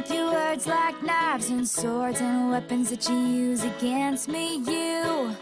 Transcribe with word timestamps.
With 0.00 0.12
your 0.12 0.32
words 0.32 0.66
like 0.66 1.02
knives 1.02 1.50
and 1.50 1.68
swords 1.68 2.22
and 2.22 2.50
weapons 2.50 2.88
that 2.88 3.06
you 3.06 3.18
use 3.18 3.64
against 3.64 4.28
me, 4.28 4.56
you 4.56 5.36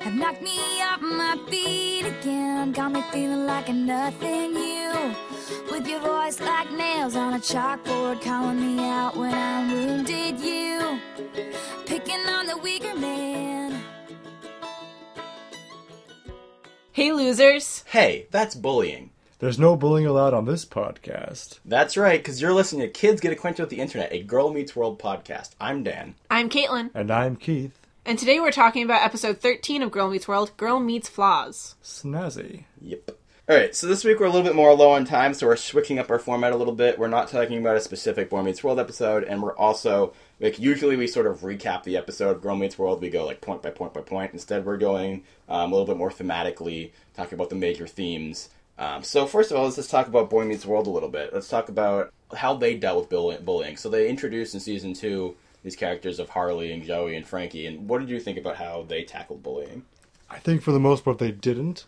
have 0.00 0.12
knocked 0.12 0.42
me 0.42 0.58
off 0.82 1.00
my 1.00 1.38
feet 1.48 2.04
again. 2.04 2.72
Got 2.72 2.92
me 2.92 3.02
feeling 3.10 3.46
like 3.46 3.70
a 3.70 3.72
nothing 3.72 4.54
you. 4.56 4.92
With 5.70 5.88
your 5.88 6.00
voice 6.00 6.38
like 6.38 6.70
nails 6.72 7.16
on 7.16 7.32
a 7.32 7.38
chalkboard, 7.38 8.20
calling 8.20 8.76
me 8.76 8.84
out 8.84 9.16
when 9.16 9.32
I'm 9.32 9.72
wounded, 9.72 10.38
you. 10.38 11.00
Picking 11.86 12.28
on 12.28 12.44
the 12.44 12.58
weaker 12.58 12.94
man. 12.94 13.80
Hey, 16.92 17.10
losers. 17.10 17.84
Hey, 17.86 18.26
that's 18.30 18.54
bullying. 18.54 19.13
There's 19.44 19.58
no 19.58 19.76
bullying 19.76 20.06
allowed 20.06 20.32
on 20.32 20.46
this 20.46 20.64
podcast. 20.64 21.58
That's 21.66 21.98
right, 21.98 22.18
because 22.18 22.40
you're 22.40 22.54
listening 22.54 22.80
to 22.80 22.88
Kids 22.88 23.20
Get 23.20 23.30
Acquainted 23.30 23.60
with 23.60 23.68
the 23.68 23.78
Internet, 23.78 24.10
a 24.10 24.22
Girl 24.22 24.50
Meets 24.50 24.74
World 24.74 24.98
podcast. 24.98 25.50
I'm 25.60 25.82
Dan. 25.82 26.14
I'm 26.30 26.48
Caitlin, 26.48 26.90
And 26.94 27.10
I'm 27.10 27.36
Keith. 27.36 27.78
and 28.06 28.18
today 28.18 28.40
we're 28.40 28.50
talking 28.50 28.82
about 28.84 29.02
episode 29.04 29.40
13 29.42 29.82
of 29.82 29.90
Girl 29.90 30.08
Meets 30.08 30.26
World 30.26 30.56
Girl 30.56 30.80
Meets 30.80 31.10
Flaws. 31.10 31.74
Snazzy. 31.84 32.64
Yep. 32.80 33.10
All 33.46 33.54
right, 33.54 33.76
so 33.76 33.86
this 33.86 34.02
week 34.02 34.18
we're 34.18 34.24
a 34.24 34.30
little 34.30 34.46
bit 34.46 34.56
more 34.56 34.72
low 34.72 34.92
on 34.92 35.04
time, 35.04 35.34
so 35.34 35.46
we're 35.46 35.56
switching 35.56 35.98
up 35.98 36.10
our 36.10 36.18
format 36.18 36.54
a 36.54 36.56
little 36.56 36.74
bit. 36.74 36.98
We're 36.98 37.08
not 37.08 37.28
talking 37.28 37.58
about 37.58 37.76
a 37.76 37.80
specific 37.82 38.30
Boy 38.30 38.40
Meets 38.40 38.64
World 38.64 38.80
episode, 38.80 39.24
and 39.24 39.42
we're 39.42 39.54
also 39.58 40.14
like 40.40 40.58
usually 40.58 40.96
we 40.96 41.06
sort 41.06 41.26
of 41.26 41.40
recap 41.40 41.82
the 41.82 41.98
episode 41.98 42.30
of 42.34 42.40
Girl 42.40 42.56
Meets 42.56 42.78
World. 42.78 43.02
We 43.02 43.10
go 43.10 43.26
like 43.26 43.42
point 43.42 43.60
by 43.60 43.68
point 43.72 43.92
by 43.92 44.00
point. 44.00 44.32
Instead, 44.32 44.64
we're 44.64 44.78
going 44.78 45.24
um, 45.50 45.70
a 45.70 45.74
little 45.76 45.86
bit 45.86 45.98
more 45.98 46.10
thematically, 46.10 46.92
talking 47.14 47.34
about 47.34 47.50
the 47.50 47.56
major 47.56 47.86
themes. 47.86 48.48
Um, 48.78 49.02
so 49.02 49.26
first 49.26 49.50
of 49.50 49.56
all, 49.56 49.64
let's 49.64 49.76
just 49.76 49.90
talk 49.90 50.08
about 50.08 50.30
Boy 50.30 50.44
Meets 50.44 50.66
World 50.66 50.86
a 50.86 50.90
little 50.90 51.08
bit. 51.08 51.32
Let's 51.32 51.48
talk 51.48 51.68
about 51.68 52.12
how 52.36 52.54
they 52.54 52.74
dealt 52.76 52.98
with 53.00 53.10
bull- 53.10 53.38
bullying. 53.40 53.76
So 53.76 53.88
they 53.88 54.08
introduced 54.08 54.54
in 54.54 54.60
season 54.60 54.94
two 54.94 55.36
these 55.62 55.76
characters 55.76 56.18
of 56.18 56.28
Harley 56.30 56.72
and 56.72 56.82
Joey 56.84 57.16
and 57.16 57.26
Frankie. 57.26 57.66
And 57.66 57.88
what 57.88 58.00
did 58.00 58.10
you 58.10 58.20
think 58.20 58.36
about 58.36 58.56
how 58.56 58.84
they 58.86 59.02
tackled 59.04 59.42
bullying? 59.42 59.84
I 60.28 60.38
think 60.38 60.62
for 60.62 60.72
the 60.72 60.80
most 60.80 61.04
part 61.04 61.18
they 61.18 61.30
didn't. 61.30 61.84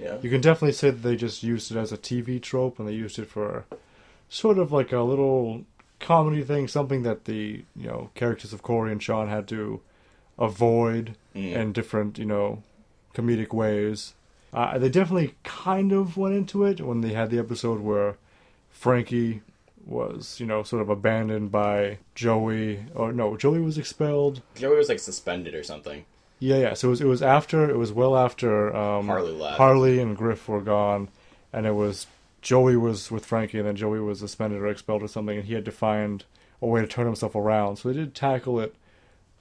Yeah. 0.00 0.18
You 0.22 0.30
can 0.30 0.40
definitely 0.40 0.72
say 0.72 0.90
that 0.90 1.02
they 1.02 1.16
just 1.16 1.42
used 1.42 1.70
it 1.72 1.76
as 1.76 1.90
a 1.92 1.98
TV 1.98 2.40
trope 2.40 2.78
and 2.78 2.86
they 2.88 2.92
used 2.94 3.18
it 3.18 3.26
for 3.28 3.64
sort 4.28 4.58
of 4.58 4.70
like 4.72 4.92
a 4.92 5.00
little 5.00 5.64
comedy 5.98 6.42
thing, 6.44 6.68
something 6.68 7.02
that 7.02 7.24
the, 7.24 7.64
you 7.74 7.86
know, 7.88 8.10
characters 8.14 8.52
of 8.52 8.62
Corey 8.62 8.92
and 8.92 9.02
Sean 9.02 9.28
had 9.28 9.48
to 9.48 9.80
avoid 10.38 11.16
Mm. 11.34 11.52
in 11.54 11.72
different, 11.72 12.18
you 12.18 12.24
know, 12.24 12.62
comedic 13.14 13.52
ways. 13.52 14.14
Uh, 14.52 14.78
they 14.78 14.88
definitely 14.88 15.34
kind 15.44 15.92
of 15.92 16.16
went 16.16 16.34
into 16.34 16.64
it 16.64 16.80
when 16.80 17.00
they 17.00 17.12
had 17.12 17.30
the 17.30 17.38
episode 17.38 17.80
where 17.80 18.16
Frankie 18.70 19.42
was, 19.84 20.38
you 20.40 20.46
know, 20.46 20.62
sort 20.62 20.82
of 20.82 20.88
abandoned 20.88 21.50
by 21.50 21.98
Joey. 22.14 22.84
Or 22.94 23.12
no, 23.12 23.36
Joey 23.36 23.60
was 23.60 23.78
expelled. 23.78 24.42
Joey 24.54 24.76
was 24.76 24.88
like 24.88 24.98
suspended 24.98 25.54
or 25.54 25.62
something. 25.62 26.04
Yeah, 26.40 26.58
yeah. 26.58 26.74
So 26.74 26.88
it 26.88 26.90
was, 26.90 27.00
it 27.00 27.06
was 27.06 27.22
after, 27.22 27.68
it 27.68 27.76
was 27.76 27.92
well 27.92 28.16
after 28.16 28.74
um, 28.74 29.06
Harley 29.06 29.32
left. 29.32 29.56
Harley 29.56 29.98
and 30.00 30.16
Griff 30.16 30.48
were 30.48 30.60
gone, 30.60 31.08
and 31.52 31.66
it 31.66 31.72
was 31.72 32.06
Joey 32.40 32.76
was 32.76 33.10
with 33.10 33.26
Frankie, 33.26 33.58
and 33.58 33.66
then 33.66 33.76
Joey 33.76 34.00
was 34.00 34.20
suspended 34.20 34.60
or 34.60 34.68
expelled 34.68 35.02
or 35.02 35.08
something, 35.08 35.36
and 35.36 35.46
he 35.46 35.54
had 35.54 35.64
to 35.64 35.72
find 35.72 36.24
a 36.62 36.66
way 36.66 36.80
to 36.80 36.86
turn 36.86 37.06
himself 37.06 37.34
around. 37.34 37.76
So 37.76 37.88
they 37.88 37.98
did 37.98 38.14
tackle 38.14 38.60
it 38.60 38.74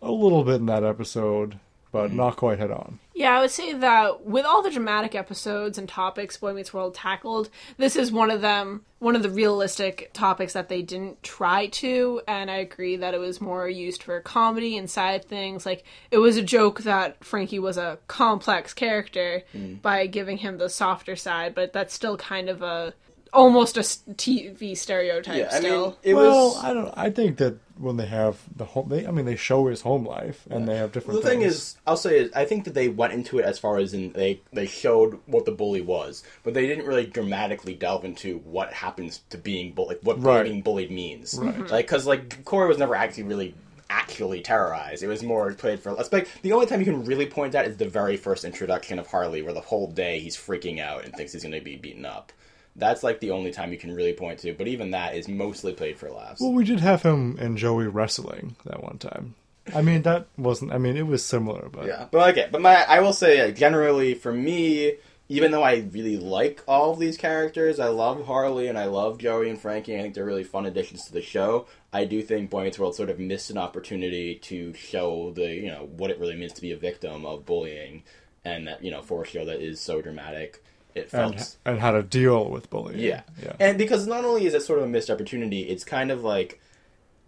a 0.01 0.11
little 0.11 0.43
bit 0.43 0.55
in 0.55 0.65
that 0.67 0.83
episode, 0.83 1.59
but 1.91 2.07
Mm-hmm. 2.07 2.17
not 2.17 2.35
quite 2.35 2.59
head 2.59 2.71
on. 2.71 2.99
Yeah, 3.13 3.35
I 3.37 3.41
would 3.41 3.49
say 3.51 3.73
that 3.73 4.25
with 4.25 4.45
all 4.45 4.61
the 4.61 4.69
dramatic 4.69 5.15
episodes 5.15 5.77
and 5.79 5.89
topics 5.89 6.37
Boy 6.37 6.53
Meets 6.53 6.71
World 6.73 6.93
tackled, 6.93 7.49
this 7.77 7.95
is 7.95 8.11
one 8.11 8.29
of 8.29 8.41
them, 8.41 8.85
one 8.99 9.15
of 9.15 9.23
the 9.23 9.29
realistic 9.31 10.11
topics 10.13 10.53
that 10.53 10.69
they 10.69 10.83
didn't 10.83 11.23
try 11.23 11.65
to, 11.67 12.21
and 12.27 12.51
I 12.51 12.57
agree 12.57 12.95
that 12.97 13.15
it 13.15 13.19
was 13.19 13.41
more 13.41 13.67
used 13.67 14.03
for 14.03 14.19
comedy 14.21 14.77
and 14.77 14.87
side 14.87 15.25
things. 15.25 15.65
Like, 15.65 15.83
it 16.11 16.19
was 16.19 16.37
a 16.37 16.43
joke 16.43 16.81
that 16.81 17.23
Frankie 17.23 17.57
was 17.57 17.77
a 17.77 17.97
complex 18.07 18.73
character 18.73 19.41
by 19.81 20.05
giving 20.05 20.37
him 20.37 20.59
the 20.59 20.69
softer 20.69 21.15
side, 21.15 21.55
but 21.55 21.73
that's 21.73 21.93
still 21.95 22.17
kind 22.17 22.49
of 22.49 22.61
a 22.61 22.93
almost 23.33 23.77
a 23.77 23.81
TV 23.81 24.75
stereotype 24.77 25.37
Yeah, 25.37 25.49
I 25.51 25.59
still. 25.59 25.85
mean, 25.87 25.95
it 26.03 26.13
well, 26.13 26.47
was. 26.49 26.63
I 26.63 26.73
don't. 26.73 26.93
I 26.97 27.09
think 27.09 27.37
that 27.37 27.57
when 27.77 27.97
they 27.97 28.05
have 28.07 28.37
the 28.55 28.65
home, 28.65 28.89
they, 28.89 29.05
I 29.05 29.11
mean, 29.11 29.25
they 29.25 29.35
show 29.35 29.67
his 29.67 29.81
home 29.81 30.05
life, 30.05 30.47
and 30.49 30.67
they 30.67 30.77
have 30.77 30.91
different. 30.91 31.21
the 31.21 31.29
thing 31.29 31.41
is, 31.43 31.77
I'll 31.85 31.97
say, 31.97 32.19
is 32.19 32.31
I 32.33 32.45
think 32.45 32.65
that 32.65 32.73
they 32.73 32.89
went 32.89 33.13
into 33.13 33.39
it 33.39 33.45
as 33.45 33.59
far 33.59 33.77
as 33.77 33.93
in 33.93 34.13
they 34.13 34.41
they 34.51 34.65
showed 34.65 35.19
what 35.25 35.45
the 35.45 35.51
bully 35.51 35.81
was, 35.81 36.23
but 36.43 36.53
they 36.53 36.65
didn't 36.67 36.85
really 36.85 37.05
dramatically 37.05 37.73
delve 37.73 38.05
into 38.05 38.39
what 38.39 38.73
happens 38.73 39.21
to 39.29 39.37
being 39.37 39.73
bullied, 39.73 39.99
what 40.03 40.21
Right. 40.21 40.43
being 40.43 40.61
bullied 40.61 40.91
means. 40.91 41.37
Right. 41.39 41.53
Mm-hmm. 41.53 41.67
Like, 41.67 41.85
because 41.87 42.05
like 42.07 42.43
Corey 42.45 42.67
was 42.67 42.77
never 42.77 42.95
actually 42.95 43.23
really 43.23 43.53
actually 43.89 44.41
terrorized. 44.41 45.01
It 45.03 45.07
was 45.07 45.23
more 45.23 45.53
played 45.53 45.79
for. 45.79 45.93
Let's 45.93 46.11
like 46.11 46.27
the 46.41 46.51
only 46.53 46.65
time 46.65 46.79
you 46.79 46.85
can 46.85 47.05
really 47.05 47.25
point 47.25 47.55
at 47.55 47.65
is 47.67 47.77
the 47.77 47.87
very 47.87 48.17
first 48.17 48.43
introduction 48.43 48.99
of 48.99 49.07
Harley, 49.07 49.41
where 49.41 49.53
the 49.53 49.61
whole 49.61 49.87
day 49.91 50.19
he's 50.19 50.35
freaking 50.35 50.79
out 50.81 51.05
and 51.05 51.13
thinks 51.13 51.33
he's 51.33 51.43
going 51.43 51.53
to 51.53 51.61
be 51.61 51.77
beaten 51.77 52.05
up. 52.05 52.31
That's 52.77 53.03
like 53.03 53.19
the 53.19 53.31
only 53.31 53.51
time 53.51 53.71
you 53.71 53.77
can 53.77 53.93
really 53.93 54.13
point 54.13 54.39
to, 54.39 54.53
but 54.53 54.67
even 54.67 54.91
that 54.91 55.15
is 55.15 55.27
mostly 55.27 55.73
played 55.73 55.97
for 55.97 56.09
laughs. 56.11 56.39
Well, 56.39 56.53
we 56.53 56.63
did 56.63 56.79
have 56.79 57.01
him 57.01 57.37
and 57.39 57.57
Joey 57.57 57.87
wrestling 57.87 58.55
that 58.65 58.83
one 58.83 58.99
time. 58.99 59.35
I 59.75 59.81
mean, 59.81 60.03
that 60.03 60.27
wasn't. 60.37 60.71
I 60.71 60.77
mean, 60.77 60.95
it 60.95 61.07
was 61.07 61.25
similar, 61.25 61.69
but 61.71 61.85
Yeah, 61.85 62.07
but 62.11 62.29
okay, 62.29 62.47
but 62.51 62.61
my 62.61 62.75
I 62.83 62.99
will 62.99 63.13
say 63.13 63.43
like, 63.45 63.55
generally 63.55 64.13
for 64.13 64.31
me, 64.31 64.93
even 65.29 65.51
though 65.51 65.63
I 65.63 65.87
really 65.91 66.17
like 66.17 66.63
all 66.67 66.91
of 66.91 66.99
these 66.99 67.17
characters, 67.17 67.79
I 67.79 67.89
love 67.89 68.25
Harley 68.25 68.67
and 68.67 68.77
I 68.77 68.85
love 68.85 69.17
Joey 69.17 69.49
and 69.49 69.59
Frankie. 69.59 69.97
I 69.97 70.01
think 70.01 70.13
they're 70.13 70.25
really 70.25 70.43
fun 70.43 70.65
additions 70.65 71.05
to 71.05 71.13
the 71.13 71.21
show. 71.21 71.67
I 71.91 72.05
do 72.05 72.21
think 72.21 72.49
Boy 72.49 72.63
Meets 72.63 72.79
World 72.79 72.95
sort 72.95 73.09
of 73.09 73.19
missed 73.19 73.49
an 73.49 73.57
opportunity 73.57 74.35
to 74.35 74.73
show 74.73 75.31
the 75.31 75.47
you 75.47 75.67
know 75.67 75.89
what 75.97 76.11
it 76.11 76.19
really 76.19 76.35
means 76.35 76.53
to 76.53 76.61
be 76.61 76.71
a 76.71 76.77
victim 76.77 77.25
of 77.25 77.45
bullying, 77.45 78.03
and 78.45 78.67
that 78.67 78.83
you 78.83 78.91
know 78.91 79.01
for 79.01 79.23
a 79.23 79.27
show 79.27 79.45
that 79.45 79.61
is 79.61 79.81
so 79.81 80.01
dramatic, 80.01 80.63
it 80.97 81.09
felt 81.09 81.35
and 81.35 81.55
and 81.65 81.79
how 81.79 81.91
to 81.91 82.03
deal 82.03 82.49
with 82.49 82.69
bullying. 82.69 82.99
yeah. 82.99 83.21
yeah. 83.41 83.53
And 83.59 83.77
because 83.77 84.07
not 84.07 84.25
only 84.25 84.45
is 84.45 84.53
it 84.53 84.63
sort 84.63 84.79
of 84.79 84.85
a 84.85 84.87
missed 84.87 85.09
opportunity, 85.09 85.61
it's 85.61 85.83
kind 85.83 86.11
of 86.11 86.23
like 86.23 86.59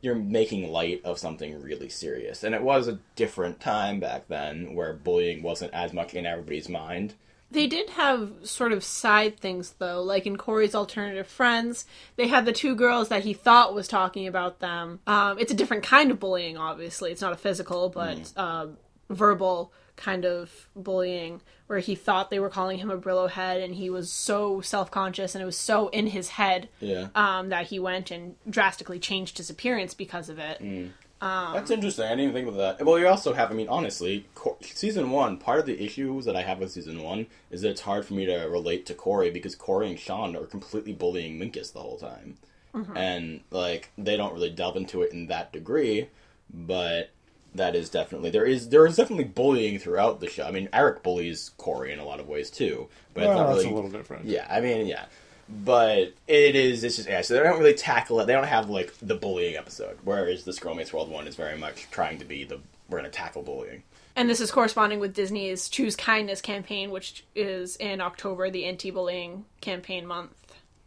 you're 0.01 0.15
making 0.15 0.71
light 0.71 1.01
of 1.03 1.19
something 1.19 1.61
really 1.61 1.89
serious. 1.89 2.43
And 2.43 2.55
it 2.55 2.61
was 2.61 2.87
a 2.87 2.99
different 3.15 3.59
time 3.59 3.99
back 3.99 4.27
then 4.27 4.73
where 4.75 4.93
bullying 4.93 5.43
wasn't 5.43 5.73
as 5.73 5.93
much 5.93 6.13
in 6.13 6.25
everybody's 6.25 6.69
mind. 6.69 7.15
They 7.51 7.65
did 7.65 7.89
have 7.91 8.31
sort 8.43 8.71
of 8.71 8.83
side 8.83 9.39
things 9.39 9.73
though, 9.79 10.03
like 10.03 10.27
in 10.27 10.37
Corey's 10.37 10.75
alternative 10.75 11.27
friends, 11.27 11.85
they 12.15 12.27
had 12.27 12.45
the 12.45 12.53
two 12.53 12.75
girls 12.75 13.09
that 13.09 13.23
he 13.23 13.33
thought 13.33 13.73
was 13.73 13.87
talking 13.87 14.27
about 14.27 14.59
them. 14.59 14.99
Um, 15.07 15.39
it's 15.39 15.51
a 15.51 15.55
different 15.55 15.83
kind 15.83 16.11
of 16.11 16.19
bullying, 16.19 16.57
obviously. 16.57 17.11
It's 17.11 17.21
not 17.21 17.33
a 17.33 17.37
physical, 17.37 17.89
but 17.89 18.31
um, 18.37 18.77
verbal 19.09 19.73
kind 19.99 20.25
of 20.25 20.69
bullying, 20.75 21.41
where 21.67 21.79
he 21.79 21.93
thought 21.93 22.29
they 22.29 22.39
were 22.39 22.49
calling 22.49 22.79
him 22.79 22.89
a 22.89 22.97
Brillo 22.97 23.29
head, 23.29 23.61
and 23.61 23.75
he 23.75 23.89
was 23.89 24.09
so 24.11 24.61
self 24.61 24.89
conscious 24.89 25.35
and 25.35 25.41
it 25.41 25.45
was 25.45 25.57
so 25.57 25.89
in 25.89 26.07
his 26.07 26.29
head 26.29 26.69
Yeah. 26.79 27.09
um, 27.15 27.49
that 27.49 27.67
he 27.67 27.79
went 27.79 28.09
and 28.09 28.35
drastically 28.49 28.97
changed 28.99 29.37
his 29.37 29.49
appearance 29.49 29.93
because 29.93 30.29
of 30.29 30.39
it. 30.39 30.61
Mm. 30.61 30.91
Um, 31.21 31.53
That's 31.53 31.69
interesting. 31.69 32.05
I 32.05 32.09
didn't 32.11 32.21
even 32.29 32.33
think 32.33 32.47
about 32.47 32.77
that. 32.77 32.85
Well, 32.85 32.97
you 32.97 33.07
also 33.07 33.33
have, 33.33 33.51
I 33.51 33.53
mean, 33.53 33.67
honestly, 33.67 34.25
Cor- 34.35 34.55
season 34.61 35.11
one, 35.11 35.37
part 35.37 35.59
of 35.59 35.65
the 35.65 35.83
issues 35.83 36.23
that 36.23 36.37
I 36.37 36.43
have 36.43 36.59
with 36.59 36.71
season 36.71 37.03
one 37.03 37.27
is 37.51 37.61
that 37.61 37.71
it's 37.71 37.81
hard 37.81 38.05
for 38.05 38.13
me 38.13 38.25
to 38.25 38.37
relate 38.45 38.85
to 38.85 38.93
Corey 38.93 39.29
because 39.29 39.53
Corey 39.53 39.89
and 39.89 39.99
Sean 39.99 40.33
are 40.37 40.45
completely 40.45 40.93
bullying 40.93 41.37
Minkus 41.37 41.73
the 41.73 41.81
whole 41.81 41.97
time. 41.97 42.37
Mm-hmm. 42.73 42.95
And, 42.95 43.41
like, 43.51 43.89
they 43.97 44.15
don't 44.15 44.33
really 44.33 44.49
delve 44.49 44.77
into 44.77 45.01
it 45.01 45.11
in 45.11 45.27
that 45.27 45.51
degree, 45.51 46.07
but 46.53 47.09
that 47.55 47.75
is 47.75 47.89
definitely, 47.89 48.29
there 48.29 48.45
is, 48.45 48.69
there 48.69 48.85
is 48.85 48.95
definitely 48.95 49.25
bullying 49.25 49.79
throughout 49.79 50.19
the 50.19 50.29
show. 50.29 50.43
I 50.43 50.51
mean, 50.51 50.69
Eric 50.73 51.03
bullies 51.03 51.51
Corey 51.57 51.91
in 51.91 51.99
a 51.99 52.05
lot 52.05 52.19
of 52.19 52.27
ways 52.27 52.49
too, 52.49 52.87
but 53.13 53.23
it's 53.23 53.27
Well, 53.29 53.37
not 53.37 53.47
that's 53.47 53.63
really, 53.63 53.71
a 53.71 53.75
little 53.75 53.89
different. 53.91 54.25
yeah, 54.25 54.47
I 54.49 54.61
mean, 54.61 54.87
yeah. 54.87 55.05
But 55.51 56.13
it 56.27 56.55
is, 56.55 56.83
it's 56.83 56.97
just, 56.97 57.09
yeah, 57.09 57.21
so 57.21 57.33
they 57.33 57.41
don't 57.41 57.57
really 57.57 57.73
tackle 57.73 58.19
it. 58.19 58.27
They 58.27 58.33
don't 58.33 58.43
have, 58.43 58.69
like, 58.69 58.93
the 59.01 59.15
bullying 59.15 59.55
episode. 59.55 59.97
Whereas 60.03 60.43
this 60.45 60.59
Girl 60.59 60.75
Meets 60.75 60.93
World 60.93 61.09
one 61.09 61.27
is 61.27 61.35
very 61.35 61.57
much 61.57 61.87
trying 61.89 62.19
to 62.19 62.25
be 62.25 62.43
the, 62.43 62.59
we're 62.87 62.99
going 62.99 63.09
to 63.09 63.17
tackle 63.17 63.41
bullying. 63.41 63.81
And 64.15 64.29
this 64.29 64.41
is 64.41 64.51
corresponding 64.51 64.99
with 64.99 65.15
Disney's 65.15 65.67
Choose 65.67 65.95
Kindness 65.95 66.41
campaign, 66.41 66.91
which 66.91 67.25
is 67.35 67.77
in 67.77 67.99
October, 67.99 68.51
the 68.51 68.65
anti 68.65 68.91
bullying 68.91 69.45
campaign 69.59 70.05
month. 70.05 70.35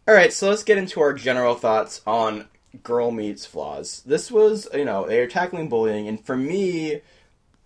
Alright, 0.08 0.32
so 0.32 0.48
let's 0.48 0.62
get 0.62 0.78
into 0.78 1.00
our 1.00 1.12
general 1.12 1.54
thoughts 1.56 2.00
on 2.06 2.46
Girl 2.82 3.10
Meets 3.10 3.46
Flaws. 3.46 4.02
This 4.06 4.30
was, 4.30 4.69
you 4.72 4.84
know, 4.84 5.06
they 5.06 5.20
are 5.20 5.26
tackling 5.26 5.69
bullying, 5.69 6.08
and 6.08 6.24
for 6.24 6.36
me, 6.36 7.00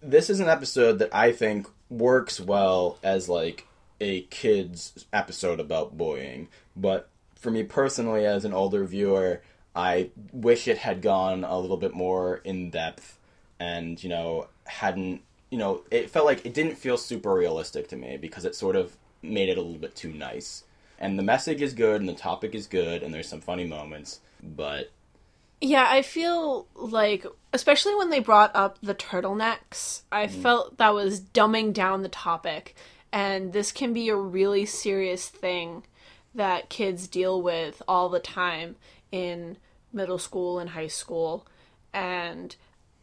this 0.02 0.30
is 0.30 0.40
an 0.40 0.48
episode 0.48 0.98
that 0.98 1.14
I 1.14 1.32
think 1.32 1.66
works 1.88 2.40
well 2.40 2.98
as, 3.02 3.28
like, 3.28 3.66
a 4.00 4.22
kid's 4.22 5.06
episode 5.12 5.60
about 5.60 5.96
bullying. 5.96 6.48
But 6.76 7.08
for 7.34 7.50
me 7.50 7.62
personally, 7.62 8.26
as 8.26 8.44
an 8.44 8.52
older 8.52 8.84
viewer, 8.84 9.42
I 9.74 10.10
wish 10.32 10.68
it 10.68 10.78
had 10.78 11.02
gone 11.02 11.44
a 11.44 11.58
little 11.58 11.76
bit 11.76 11.94
more 11.94 12.38
in 12.44 12.70
depth 12.70 13.18
and, 13.58 14.02
you 14.02 14.08
know, 14.08 14.48
hadn't, 14.64 15.22
you 15.50 15.58
know, 15.58 15.82
it 15.90 16.10
felt 16.10 16.26
like 16.26 16.44
it 16.44 16.54
didn't 16.54 16.76
feel 16.76 16.96
super 16.96 17.32
realistic 17.32 17.88
to 17.88 17.96
me 17.96 18.16
because 18.16 18.44
it 18.44 18.54
sort 18.54 18.76
of 18.76 18.96
made 19.22 19.48
it 19.48 19.58
a 19.58 19.62
little 19.62 19.78
bit 19.78 19.94
too 19.94 20.12
nice. 20.12 20.64
And 20.98 21.18
the 21.18 21.22
message 21.22 21.60
is 21.60 21.74
good 21.74 22.00
and 22.00 22.08
the 22.08 22.14
topic 22.14 22.54
is 22.54 22.66
good 22.66 23.02
and 23.02 23.12
there's 23.12 23.28
some 23.28 23.40
funny 23.40 23.66
moments, 23.66 24.20
but 24.42 24.90
Yeah, 25.60 25.86
I 25.88 26.02
feel 26.02 26.66
like, 26.74 27.24
especially 27.52 27.94
when 27.94 28.10
they 28.10 28.20
brought 28.20 28.54
up 28.54 28.78
the 28.82 28.94
turtlenecks, 28.94 30.02
I 30.12 30.26
mm. 30.26 30.30
felt 30.30 30.78
that 30.78 30.92
was 30.94 31.20
dumbing 31.20 31.72
down 31.72 32.02
the 32.02 32.08
topic. 32.08 32.74
And 33.12 33.52
this 33.52 33.72
can 33.72 33.92
be 33.92 34.08
a 34.08 34.16
really 34.16 34.66
serious 34.66 35.28
thing 35.28 35.84
that 36.34 36.68
kids 36.68 37.08
deal 37.08 37.40
with 37.40 37.82
all 37.88 38.10
the 38.10 38.20
time 38.20 38.76
in 39.10 39.56
middle 39.92 40.18
school 40.18 40.58
and 40.58 40.70
high 40.70 40.88
school. 40.88 41.46
And 41.94 42.54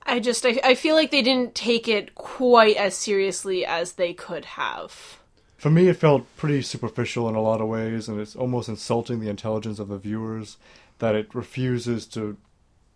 I 0.04 0.20
just, 0.20 0.46
I, 0.46 0.60
I 0.64 0.76
feel 0.76 0.94
like 0.94 1.10
they 1.10 1.24
didn't 1.24 1.56
take 1.56 1.88
it 1.88 2.14
quite 2.14 2.76
as 2.76 2.96
seriously 2.96 3.66
as 3.66 3.94
they 3.94 4.14
could 4.14 4.46
have. 4.46 5.18
For 5.58 5.72
me, 5.72 5.88
it 5.88 5.96
felt 5.96 6.28
pretty 6.36 6.62
superficial 6.62 7.30
in 7.30 7.36
a 7.36 7.42
lot 7.42 7.62
of 7.62 7.70
ways, 7.70 8.10
and 8.10 8.20
it's 8.20 8.36
almost 8.36 8.68
insulting 8.68 9.22
the 9.22 9.30
intelligence 9.30 9.80
of 9.80 9.88
the 9.88 9.98
viewers 9.98 10.58
that 11.04 11.16
it 11.16 11.36
refuses 11.36 12.06
to 12.06 12.38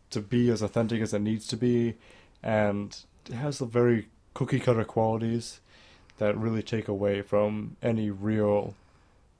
to 0.10 0.22
be 0.22 0.50
as 0.50 0.62
authentic 0.62 1.02
as 1.02 1.14
it 1.14 1.20
needs 1.20 1.46
to 1.46 1.58
be, 1.58 1.96
and 2.42 3.04
it 3.26 3.34
has 3.34 3.60
the 3.60 3.66
very 3.66 4.08
cookie 4.34 4.62
cutter 4.62 4.86
qualities 4.86 5.60
that 6.18 6.38
really 6.38 6.64
take 6.64 6.88
away 6.88 7.22
from 7.22 7.76
any 7.84 8.10
real 8.10 8.76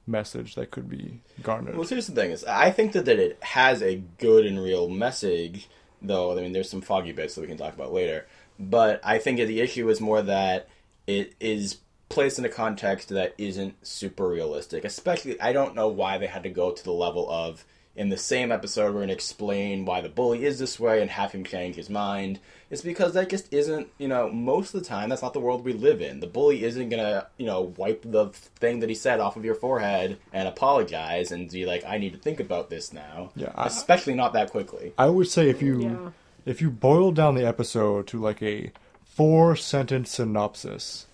message 0.06 0.54
that 0.54 0.70
could 0.70 0.86
be 0.86 1.18
garnered. 1.42 1.76
Well, 1.76 1.88
here's 1.88 2.08
the 2.08 2.14
thing: 2.14 2.30
is 2.30 2.44
I 2.44 2.70
think 2.70 2.92
that, 2.92 3.06
that 3.06 3.18
it 3.18 3.42
has 3.42 3.82
a 3.82 4.02
good 4.18 4.44
and 4.44 4.62
real 4.62 4.90
message, 4.90 5.66
though. 6.02 6.36
I 6.36 6.42
mean, 6.42 6.52
there's 6.52 6.68
some 6.68 6.82
foggy 6.82 7.12
bits 7.12 7.36
that 7.36 7.40
we 7.40 7.46
can 7.46 7.56
talk 7.56 7.72
about 7.72 7.94
later. 7.94 8.26
But 8.60 9.00
I 9.02 9.16
think 9.16 9.38
the 9.38 9.62
issue 9.62 9.88
is 9.88 9.98
more 9.98 10.20
that 10.20 10.68
it 11.06 11.32
is 11.40 11.78
placed 12.10 12.38
in 12.38 12.44
a 12.44 12.50
context 12.50 13.08
that 13.08 13.34
isn't 13.38 13.86
super 13.86 14.28
realistic. 14.28 14.84
Especially, 14.84 15.40
I 15.40 15.54
don't 15.54 15.74
know 15.74 15.88
why 15.88 16.18
they 16.18 16.26
had 16.26 16.42
to 16.42 16.50
go 16.50 16.70
to 16.70 16.84
the 16.84 16.92
level 16.92 17.30
of 17.30 17.64
in 17.98 18.08
the 18.08 18.16
same 18.16 18.50
episode 18.52 18.86
we're 18.94 19.00
going 19.00 19.08
to 19.08 19.12
explain 19.14 19.84
why 19.84 20.00
the 20.00 20.08
bully 20.08 20.44
is 20.44 20.58
this 20.58 20.78
way 20.78 21.02
and 21.02 21.10
have 21.10 21.32
him 21.32 21.42
change 21.44 21.74
his 21.76 21.90
mind. 21.90 22.38
It's 22.70 22.80
because 22.82 23.12
that 23.14 23.28
just 23.28 23.52
isn't, 23.52 23.88
you 23.98 24.06
know, 24.08 24.30
most 24.30 24.72
of 24.72 24.80
the 24.80 24.86
time 24.86 25.08
that's 25.08 25.20
not 25.22 25.32
the 25.34 25.40
world 25.40 25.64
we 25.64 25.72
live 25.72 26.00
in. 26.00 26.20
The 26.20 26.26
bully 26.28 26.62
isn't 26.64 26.90
going 26.90 27.02
to, 27.02 27.26
you 27.38 27.46
know, 27.46 27.72
wipe 27.76 28.02
the 28.02 28.28
thing 28.28 28.78
that 28.80 28.88
he 28.88 28.94
said 28.94 29.18
off 29.20 29.36
of 29.36 29.44
your 29.44 29.56
forehead 29.56 30.18
and 30.32 30.46
apologize 30.46 31.32
and 31.32 31.50
be 31.50 31.66
like, 31.66 31.84
I 31.84 31.98
need 31.98 32.12
to 32.12 32.18
think 32.18 32.38
about 32.40 32.70
this 32.70 32.92
now. 32.92 33.30
Yeah, 33.34 33.50
I- 33.56 33.66
Especially 33.66 34.14
not 34.14 34.32
that 34.34 34.50
quickly. 34.52 34.92
I 34.96 35.06
would 35.08 35.26
say 35.28 35.50
if 35.50 35.60
you 35.60 35.80
Yeah. 35.82 36.10
if 36.46 36.62
you 36.62 36.70
boil 36.70 37.10
down 37.10 37.34
the 37.34 37.44
episode 37.46 38.06
to 38.08 38.20
like 38.20 38.40
a 38.42 38.70
four 39.04 39.56
sentence 39.56 40.12
synopsis, 40.12 41.07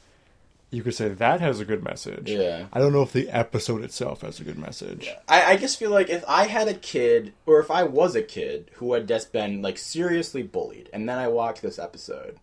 you 0.75 0.82
could 0.82 0.94
say 0.94 1.09
that 1.09 1.41
has 1.41 1.61
a 1.61 1.65
good 1.65 1.82
message. 1.85 2.31
Yeah. 2.31 2.67
I 2.73 2.79
don't 2.81 2.93
know 2.93 3.03
if 3.03 3.12
the 3.12 3.29
episode 3.31 3.82
itself 3.85 4.23
has 4.23 4.41
a 4.41 4.44
good 4.44 4.59
message. 4.59 5.09
I, 5.29 5.53
I 5.53 5.56
just 5.56 5.79
feel 5.79 5.91
like 5.91 6.09
if 6.11 6.25
I 6.29 6.47
had 6.47 6.69
a 6.69 6.75
kid, 6.75 7.32
or 7.47 7.61
if 7.61 7.71
I 7.71 7.85
was 7.85 8.15
a 8.15 8.23
kid 8.23 8.71
who 8.75 8.93
had 8.94 9.06
just 9.09 9.32
been 9.32 9.62
like 9.62 9.79
seriously 9.79 10.43
bullied, 10.43 10.91
and 10.93 11.09
then 11.09 11.19
I 11.19 11.29
watched 11.29 11.62
this 11.62 11.79
episode, 11.79 12.38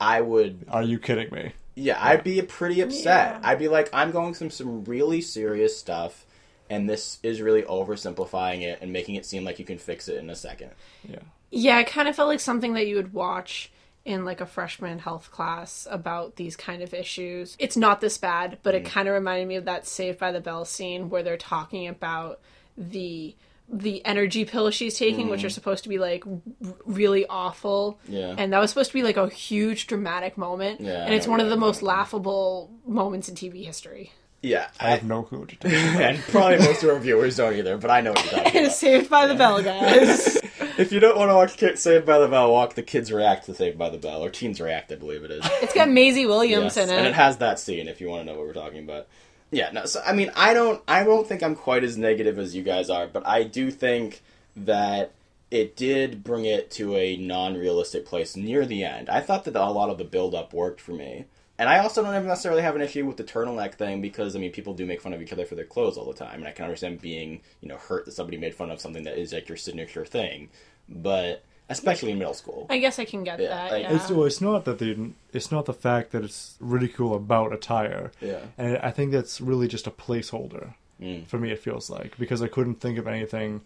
I 0.00 0.20
would, 0.20 0.66
Are 0.68 0.82
you 0.82 0.98
kidding 0.98 1.30
me? 1.30 1.52
yeah, 1.74 1.98
I'd 2.02 2.24
be 2.24 2.40
pretty 2.42 2.80
upset. 2.80 3.38
Yeah. 3.40 3.48
I'd 3.48 3.58
be 3.58 3.68
like, 3.68 3.88
I'm 3.92 4.10
going 4.10 4.34
through 4.34 4.50
some 4.50 4.84
really 4.84 5.20
serious 5.20 5.78
stuff, 5.78 6.26
and 6.68 6.88
this 6.88 7.18
is 7.22 7.40
really 7.40 7.62
oversimplifying 7.62 8.62
it 8.62 8.78
and 8.82 8.92
making 8.92 9.14
it 9.14 9.24
seem 9.26 9.44
like 9.44 9.58
you 9.58 9.64
can 9.64 9.78
fix 9.78 10.08
it 10.08 10.16
in 10.18 10.28
a 10.30 10.36
second. 10.36 10.70
Yeah. 11.08 11.20
Yeah, 11.50 11.78
it 11.78 11.86
kind 11.86 12.08
of 12.08 12.16
felt 12.16 12.28
like 12.28 12.40
something 12.40 12.74
that 12.74 12.86
you 12.88 12.96
would 12.96 13.12
watch 13.12 13.70
in 14.06 14.24
like 14.24 14.40
a 14.40 14.46
freshman 14.46 15.00
health 15.00 15.32
class 15.32 15.86
about 15.90 16.36
these 16.36 16.56
kind 16.56 16.80
of 16.80 16.94
issues. 16.94 17.56
It's 17.58 17.76
not 17.76 18.00
this 18.00 18.16
bad, 18.16 18.58
but 18.62 18.74
it 18.74 18.84
mm. 18.84 18.86
kind 18.86 19.08
of 19.08 19.14
reminded 19.14 19.48
me 19.48 19.56
of 19.56 19.64
that 19.64 19.86
Saved 19.86 20.18
by 20.18 20.30
the 20.30 20.40
Bell 20.40 20.64
scene 20.64 21.10
where 21.10 21.24
they're 21.24 21.36
talking 21.36 21.88
about 21.88 22.40
the 22.78 23.34
the 23.68 24.06
energy 24.06 24.44
pill 24.44 24.70
she's 24.70 24.96
taking, 24.96 25.28
which 25.28 25.40
mm. 25.40 25.46
are 25.46 25.50
supposed 25.50 25.82
to 25.82 25.88
be 25.88 25.98
like 25.98 26.24
r- 26.24 26.40
really 26.84 27.26
awful. 27.26 27.98
Yeah. 28.06 28.36
And 28.38 28.52
that 28.52 28.60
was 28.60 28.70
supposed 28.70 28.92
to 28.92 28.94
be 28.94 29.02
like 29.02 29.16
a 29.16 29.28
huge 29.28 29.88
dramatic 29.88 30.38
moment. 30.38 30.80
Yeah, 30.80 31.04
and 31.04 31.12
it's 31.12 31.26
one 31.26 31.40
of 31.40 31.50
the 31.50 31.56
most 31.56 31.78
talking 31.80 31.88
laughable 31.88 32.70
moments 32.86 33.28
in 33.28 33.34
TV 33.34 33.66
history. 33.66 34.12
Yeah, 34.40 34.68
I 34.78 34.90
have 34.90 35.02
no 35.02 35.24
clue 35.24 35.40
what 35.40 35.50
you're 35.50 35.58
talking 35.58 35.96
about. 35.96 36.02
and 36.02 36.18
probably 36.24 36.58
most 36.58 36.84
of 36.84 36.90
our 36.90 37.00
viewers 37.00 37.38
don't 37.38 37.54
either, 37.54 37.76
but 37.76 37.90
I 37.90 38.02
know 38.02 38.12
what 38.12 38.24
you're 38.24 38.44
talking 38.44 38.60
about. 38.66 38.72
Saved 38.72 39.10
by 39.10 39.26
the 39.26 39.34
Bell, 39.34 39.62
guys. 39.64 40.38
If 40.78 40.92
you 40.92 41.00
don't 41.00 41.16
want 41.16 41.30
to 41.30 41.34
watch 41.34 41.78
Saved 41.78 42.04
by 42.06 42.18
the 42.18 42.28
Bell, 42.28 42.52
watch 42.52 42.74
the 42.74 42.82
kids 42.82 43.10
react 43.12 43.46
to 43.46 43.54
Saved 43.54 43.78
by 43.78 43.88
the 43.90 43.98
Bell, 43.98 44.22
or 44.22 44.30
Teens 44.30 44.60
React, 44.60 44.92
I 44.92 44.94
believe 44.96 45.24
it 45.24 45.30
is. 45.30 45.44
it's 45.62 45.72
got 45.74 45.88
Maisie 45.88 46.26
Williams 46.26 46.76
Yes, 46.76 46.88
in 46.88 46.94
it. 46.94 46.98
and 46.98 47.06
it 47.06 47.14
has 47.14 47.38
that 47.38 47.58
scene 47.58 47.88
if 47.88 48.00
you 48.00 48.08
want 48.08 48.22
to 48.26 48.32
know 48.32 48.38
what 48.38 48.46
we're 48.46 48.52
talking 48.52 48.84
about. 48.84 49.06
Yeah, 49.50 49.70
no. 49.72 49.86
So 49.86 50.02
I 50.04 50.12
mean, 50.12 50.30
I 50.36 50.54
don't, 50.54 50.82
I 50.88 51.04
don't 51.04 51.26
think 51.26 51.42
I'm 51.42 51.54
quite 51.54 51.84
as 51.84 51.96
negative 51.96 52.38
as 52.38 52.54
you 52.54 52.62
guys 52.62 52.90
are, 52.90 53.06
but 53.06 53.26
I 53.26 53.42
do 53.44 53.70
think 53.70 54.22
that 54.56 55.12
it 55.50 55.76
did 55.76 56.24
bring 56.24 56.44
it 56.44 56.70
to 56.72 56.96
a 56.96 57.16
non-realistic 57.16 58.04
place 58.04 58.36
near 58.36 58.66
the 58.66 58.82
end. 58.84 59.08
I 59.08 59.20
thought 59.20 59.44
that 59.44 59.54
a 59.54 59.70
lot 59.70 59.90
of 59.90 59.98
the 59.98 60.04
build-up 60.04 60.52
worked 60.52 60.80
for 60.80 60.92
me, 60.92 61.26
and 61.58 61.68
I 61.68 61.78
also 61.78 62.02
don't 62.02 62.26
necessarily 62.26 62.62
have 62.62 62.76
an 62.76 62.82
issue 62.82 63.06
with 63.06 63.16
the 63.16 63.24
turtleneck 63.24 63.74
thing 63.74 64.00
because 64.00 64.36
I 64.36 64.38
mean, 64.38 64.52
people 64.52 64.74
do 64.74 64.86
make 64.86 65.00
fun 65.00 65.12
of 65.12 65.22
each 65.22 65.32
other 65.32 65.44
for 65.44 65.54
their 65.54 65.64
clothes 65.64 65.96
all 65.96 66.06
the 66.06 66.14
time, 66.14 66.40
and 66.40 66.46
I 66.48 66.52
can 66.52 66.64
understand 66.64 67.00
being, 67.00 67.40
you 67.60 67.68
know, 67.68 67.76
hurt 67.76 68.04
that 68.04 68.12
somebody 68.12 68.36
made 68.38 68.54
fun 68.54 68.70
of 68.70 68.80
something 68.80 69.04
that 69.04 69.18
is 69.18 69.32
like 69.32 69.48
your 69.48 69.56
signature 69.56 70.04
thing, 70.04 70.48
but 70.88 71.42
especially 71.68 72.12
in 72.12 72.18
middle 72.18 72.34
school. 72.34 72.66
I 72.70 72.78
guess 72.78 72.98
I 72.98 73.04
can 73.04 73.24
get 73.24 73.40
Yeah, 73.40 73.48
that. 73.48 73.72
like, 73.72 73.82
yeah. 73.82 73.94
It's 73.96 74.10
well, 74.10 74.24
it's 74.24 74.40
not 74.40 74.64
that 74.66 74.78
they 74.78 74.96
it's 75.32 75.50
not 75.50 75.66
the 75.66 75.74
fact 75.74 76.12
that 76.12 76.24
it's 76.24 76.56
ridicule 76.60 77.14
about 77.14 77.52
attire. 77.52 78.12
Yeah. 78.20 78.40
And 78.56 78.78
I 78.78 78.90
think 78.90 79.12
that's 79.12 79.40
really 79.40 79.68
just 79.68 79.86
a 79.86 79.90
placeholder. 79.90 80.74
Mm. 81.00 81.26
For 81.26 81.38
me 81.38 81.50
it 81.50 81.58
feels 81.58 81.90
like 81.90 82.16
because 82.18 82.40
I 82.40 82.48
couldn't 82.48 82.76
think 82.80 82.98
of 82.98 83.06
anything 83.06 83.62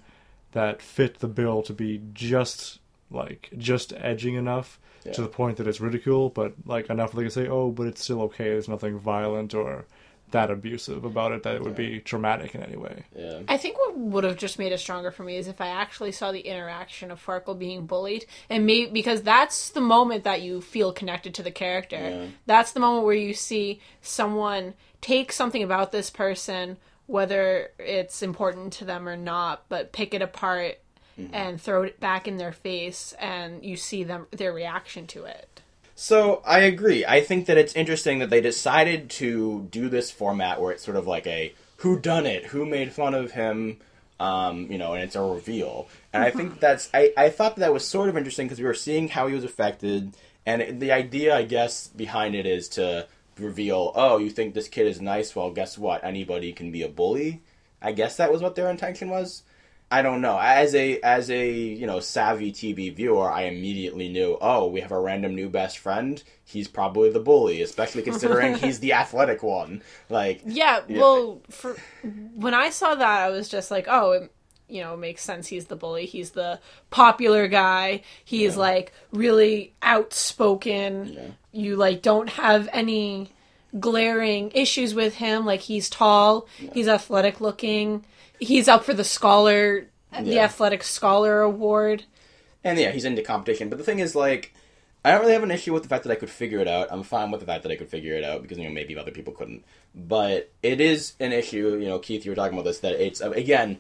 that 0.53 0.83
fit 0.83 1.21
the 1.21 1.29
bill 1.29 1.63
to 1.63 1.73
be 1.73 2.01
just 2.13 2.80
like 3.11 3.51
just 3.57 3.93
edging 3.97 4.35
enough 4.35 4.79
Yeah. 5.05 5.13
to 5.13 5.23
the 5.23 5.29
point 5.29 5.57
that 5.57 5.67
it's 5.67 5.81
ridicule, 5.81 6.29
but 6.29 6.53
like 6.67 6.91
enough 6.91 7.11
that 7.13 7.17
they 7.17 7.23
can 7.25 7.31
say, 7.31 7.49
"Oh, 7.49 7.71
but 7.71 7.87
it's 7.87 8.03
still 8.03 8.21
okay. 8.23 8.45
There's 8.51 8.69
nothing 8.69 8.99
violent 8.99 9.55
or 9.55 9.87
that 10.31 10.49
abusive 10.51 11.05
about 11.05 11.33
it 11.33 11.43
that 11.43 11.57
it 11.57 11.63
would 11.63 11.75
be 11.75 11.99
traumatic 12.01 12.55
in 12.55 12.63
any 12.63 12.77
way." 12.77 13.05
Yeah. 13.17 13.41
I 13.49 13.57
think 13.57 13.79
what 13.79 13.97
would 13.99 14.25
have 14.25 14.37
just 14.37 14.59
made 14.59 14.73
it 14.73 14.79
stronger 14.79 15.11
for 15.11 15.25
me 15.25 15.37
is 15.37 15.49
if 15.49 15.61
I 15.61 15.69
actually 15.69 16.13
saw 16.13 16.31
the 16.33 16.41
interaction 16.41 17.11
of 17.11 17.25
Farkle 17.25 17.59
being 17.59 17.87
bullied, 17.87 18.27
and 18.51 18.67
maybe 18.67 18.91
because 18.91 19.23
that's 19.23 19.71
the 19.71 19.81
moment 19.81 20.23
that 20.25 20.43
you 20.43 20.61
feel 20.61 20.93
connected 20.93 21.35
to 21.35 21.43
the 21.43 21.51
character. 21.51 21.97
Yeah. 21.99 22.27
That's 22.47 22.73
the 22.73 22.81
moment 22.81 23.07
where 23.07 23.15
you 23.15 23.33
see 23.35 23.81
someone 24.03 24.75
take 25.01 25.33
something 25.33 25.63
about 25.63 25.93
this 25.93 26.11
person, 26.11 26.77
whether 27.07 27.71
it's 27.79 28.23
important 28.23 28.73
to 28.75 28.85
them 28.85 29.09
or 29.09 29.17
not, 29.17 29.65
but 29.69 29.93
pick 29.93 30.13
it 30.15 30.21
apart 30.23 30.79
and 31.33 31.61
throw 31.61 31.83
it 31.83 32.01
back 32.01 32.27
in 32.29 32.37
their 32.37 32.53
face, 32.53 33.15
and 33.19 33.65
you 33.65 33.77
see 33.77 34.05
them 34.05 34.27
their 34.31 34.53
reaction 34.53 35.07
to 35.09 35.25
it. 35.25 35.63
So 35.95 36.43
I 36.47 36.61
agree. 36.61 37.05
I 37.05 37.21
think 37.21 37.47
that 37.47 37.59
it's 37.59 37.75
interesting 37.75 38.21
that 38.21 38.31
they 38.31 38.41
decided 38.41 39.11
to 39.11 39.69
do 39.71 39.89
this 39.89 40.11
format 40.11 40.61
where 40.61 40.73
it's 40.73 40.85
sort 40.85 40.97
of 40.97 41.07
like 41.07 41.27
a 41.27 41.53
who 41.77 41.99
done 41.99 42.27
it, 42.27 42.47
who 42.47 42.65
made 42.65 42.93
fun 42.93 43.15
of 43.15 43.33
him, 43.33 43.79
um, 44.19 44.71
you 44.71 44.79
know, 44.79 44.95
and 44.95 45.03
it's 45.03 45.17
a 45.17 45.23
reveal. 45.23 45.89
And 46.13 46.23
I 46.23 46.31
think 46.31 46.61
that's 46.61 46.89
I, 46.95 47.13
I 47.17 47.29
thought 47.31 47.57
that 47.57 47.73
was 47.73 47.85
sort 47.85 48.09
of 48.09 48.17
interesting 48.17 48.47
because 48.47 48.59
we 48.59 48.65
were 48.67 48.75
seeing 48.75 49.09
how 49.09 49.27
he 49.27 49.35
was 49.35 49.45
affected, 49.45 50.15
and 50.47 50.63
it- 50.63 50.81
the 50.81 50.93
idea, 50.93 51.37
I 51.37 51.43
guess, 51.43 51.89
behind 51.89 52.35
it 52.35 52.47
is 52.47 52.69
to 52.71 53.07
reveal, 53.39 53.93
oh, 53.95 54.19
you 54.19 54.31
think 54.31 54.55
this 54.55 54.69
kid 54.69 54.87
is 54.87 55.01
nice? 55.01 55.35
Well, 55.35 55.51
guess 55.51 55.77
what? 55.79 56.05
Anybody 56.05 56.53
can 56.53 56.71
be 56.71 56.83
a 56.83 56.89
bully. 56.89 57.41
I 57.83 57.93
guess 57.93 58.17
that 58.19 58.31
was 58.33 58.43
what 58.43 58.55
their 58.55 58.69
intention 58.71 59.09
was. 59.09 59.43
I 59.93 60.03
don't 60.03 60.21
know. 60.21 60.39
As 60.39 60.75
a 60.75 61.01
as 61.01 61.31
a 61.31 61.51
you 61.51 61.87
know 61.87 61.99
savvy 62.01 62.53
TV 62.53 62.95
viewer, 62.95 63.31
I 63.31 63.43
immediately 63.43 64.09
knew. 64.09 64.39
Oh, 64.41 64.69
we 64.69 64.81
have 64.81 64.93
a 64.93 65.01
random 65.01 65.35
new 65.35 65.49
best 65.49 65.79
friend. 65.79 66.23
He's 66.45 66.69
probably 66.69 67.11
the 67.11 67.19
bully, 67.21 67.61
especially 67.63 68.03
considering 68.03 68.55
he's 68.55 68.79
the 68.81 68.93
athletic 69.03 69.43
one. 69.43 69.83
Like, 70.09 70.43
Yeah, 70.47 70.81
Yeah. 70.89 70.99
well, 71.01 71.41
for 71.51 71.77
when 72.35 72.55
I 72.55 72.71
saw 72.71 72.95
that, 72.95 73.21
I 73.27 73.31
was 73.31 73.49
just 73.49 73.71
like, 73.71 73.87
oh, 73.89 74.13
it, 74.13 74.33
you 74.69 74.81
know, 74.83 74.95
it 74.95 74.99
makes 74.99 75.23
sense. 75.23 75.49
He's 75.49 75.67
the 75.67 75.75
bully. 75.77 76.07
He's 76.07 76.31
the 76.31 76.61
popular 76.91 77.49
guy. 77.49 78.03
He's 78.25 78.57
like 78.57 78.93
really 79.11 79.73
outspoken. 79.83 81.35
You 81.53 81.75
like 81.77 82.03
don't 82.03 82.29
have 82.29 82.69
any 82.73 83.31
glaring 83.79 84.53
issues 84.55 84.95
with 84.95 85.15
him. 85.17 85.45
Like 85.45 85.61
he's 85.61 85.91
tall. 85.91 86.47
He's 86.73 86.87
athletic 86.89 87.41
looking. 87.41 88.05
He's 88.41 88.69
up 88.69 88.85
for 88.85 88.95
the 88.95 89.05
scholar, 89.05 89.87
the 90.19 90.41
athletic 90.41 90.83
scholar 90.83 91.43
award. 91.43 92.05
and 92.65 92.79
yeah, 92.79 92.91
he's 92.91 93.05
into 93.05 93.23
competition. 93.23 93.69
But 93.69 93.79
the 93.79 93.85
thing 93.85 94.01
is, 94.01 94.15
like, 94.15 94.55
I 95.05 95.13
don't 95.13 95.21
really 95.21 95.33
have 95.33 95.43
an 95.43 95.51
issue 95.51 95.73
with 95.73 95.83
the 95.83 95.89
fact 95.89 96.05
that 96.05 96.13
I 96.13 96.17
could 96.17 96.31
figure 96.31 96.59
it 96.59 96.69
out. 96.69 96.89
I'm 96.91 97.03
fine 97.03 97.31
with 97.31 97.41
the 97.41 97.47
fact 97.47 97.63
that 97.63 97.73
I 97.73 97.77
could 97.77 97.89
figure 97.89 98.15
it 98.15 98.25
out 98.25 98.43
because 98.43 98.59
you 98.59 98.65
know 98.65 98.71
maybe 98.71 98.99
other 98.99 99.11
people 99.11 99.33
couldn't. 99.33 99.65
But 99.95 100.51
it 100.63 100.81
is 100.81 101.15
an 101.21 101.33
issue. 101.33 101.79
You 101.81 101.89
know, 101.89 101.99
Keith, 101.99 102.25
you 102.25 102.31
were 102.31 102.37
talking 102.37 102.55
about 102.59 102.65
this. 102.65 102.81
That 102.81 102.95
it's 102.95 103.23
uh, 103.23 103.31
again, 103.31 103.79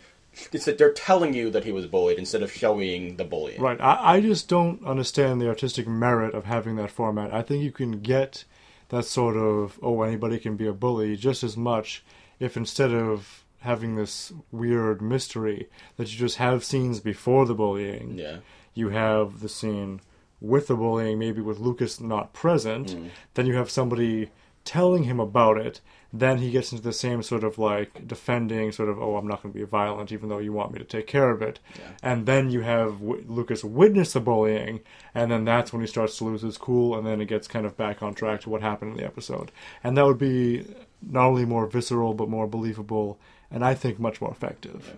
it's 0.52 0.64
that 0.64 0.79
they're 0.79 0.93
telling 0.93 1.35
you 1.35 1.50
that 1.50 1.64
he 1.64 1.73
was 1.73 1.87
bullied 1.87 2.19
instead 2.19 2.43
of 2.43 2.52
showing 2.52 3.17
the 3.17 3.25
bullying. 3.25 3.61
Right. 3.61 3.81
I, 3.81 4.17
I 4.17 4.21
just 4.21 4.49
don't 4.49 4.85
understand 4.85 5.40
the 5.40 5.49
artistic 5.49 5.87
merit 5.88 6.35
of 6.35 6.45
having 6.45 6.76
that 6.76 6.90
format. 6.90 7.35
I 7.35 7.43
think 7.43 7.62
you 7.62 7.73
can 7.73 8.00
get 8.00 8.45
that 8.88 9.05
sort 9.05 9.37
of, 9.37 9.79
oh, 9.83 10.02
anybody 10.02 10.38
can 10.38 10.57
be 10.57 10.67
a 10.67 10.73
bully 10.73 11.17
just 11.17 11.45
as 11.45 11.57
much 11.57 12.02
if 12.38 12.57
instead 12.57 12.93
of 12.93 13.45
having 13.61 13.95
this 13.95 14.33
weird 14.50 15.02
mystery 15.02 15.69
that 15.97 16.11
you 16.12 16.19
just 16.19 16.37
have 16.37 16.64
scenes 16.64 17.00
before 17.00 17.47
the 17.47 17.55
bullying. 17.55 18.19
Yeah. 18.19 18.38
You 18.75 18.90
have 18.90 19.40
the 19.40 19.49
scene 19.49 20.00
with 20.40 20.69
the 20.69 20.76
bullying, 20.76 21.19
maybe 21.19 21.43
with 21.43 21.59
Lucas 21.59 22.00
not 22.00 22.33
present. 22.33 22.88
Mm. 22.88 23.11
Then 23.35 23.47
you 23.47 23.55
have 23.55 23.71
somebody 23.71 24.31
telling 24.64 25.05
him 25.05 25.21
about 25.21 25.59
it. 25.59 25.81
Then 26.12 26.38
he 26.38 26.50
gets 26.50 26.73
into 26.73 26.83
the 26.83 26.93
same 26.93 27.23
sort 27.23 27.45
of 27.45 27.59
like 27.59 28.09
defending, 28.09 28.73
sort 28.73 28.88
of, 28.88 29.00
oh, 29.00 29.17
I'm 29.17 29.29
not 29.29 29.43
going 29.43 29.52
to 29.52 29.59
be 29.59 29.64
violent, 29.64 30.11
even 30.11 30.29
though 30.29 30.38
you 30.38 30.52
want 30.52 30.73
me 30.73 30.79
to 30.79 30.85
take 30.85 31.07
care 31.07 31.31
of 31.31 31.40
it. 31.40 31.61
Yeah. 31.79 31.83
And 32.02 32.26
then 32.26 32.50
you 32.50 32.62
have 32.62 32.99
w- 32.99 33.25
Lucas 33.29 33.62
witness 33.62 34.14
the 34.14 34.21
bullying, 34.21 34.81
and 35.14 35.31
then 35.31 35.45
that's 35.45 35.73
when 35.73 35.83
he 35.83 35.87
starts 35.87 36.19
to 36.19 36.25
lose 36.25 36.43
his 36.43 36.59
cool, 36.59 36.97
and 36.97 37.07
then 37.07 37.21
it 37.21 37.26
gets 37.26 37.47
kind 37.47 37.64
of 37.64 37.76
back 37.76 38.02
on 38.02 38.14
track 38.14 38.40
to 38.40 38.50
what 38.50 38.61
happened 38.61 38.93
in 38.93 38.97
the 38.97 39.05
episode. 39.05 39.52
And 39.85 39.97
that 39.97 40.05
would 40.05 40.19
be 40.19 40.67
not 41.00 41.26
only 41.26 41.45
more 41.45 41.67
visceral, 41.67 42.12
but 42.14 42.29
more 42.29 42.49
believable, 42.49 43.21
and 43.50 43.64
I 43.64 43.75
think 43.75 43.99
much 43.99 44.21
more 44.21 44.30
effective. 44.30 44.97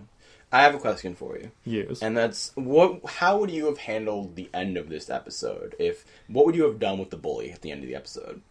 I 0.51 0.61
have 0.61 0.75
a 0.75 0.79
question 0.79 1.15
for 1.15 1.37
you. 1.37 1.49
Yes. 1.65 2.01
And 2.03 2.15
that's 2.15 2.51
what 2.55 3.03
how 3.05 3.39
would 3.39 3.49
you 3.49 3.65
have 3.65 3.79
handled 3.79 4.35
the 4.35 4.49
end 4.53 4.77
of 4.77 4.87
this 4.89 5.09
episode? 5.09 5.75
If 5.79 6.05
what 6.27 6.45
would 6.45 6.55
you 6.55 6.63
have 6.63 6.79
done 6.79 6.99
with 6.99 7.09
the 7.09 7.17
bully 7.17 7.51
at 7.51 7.61
the 7.61 7.71
end 7.71 7.81
of 7.83 7.89
the 7.89 7.95
episode? 7.95 8.41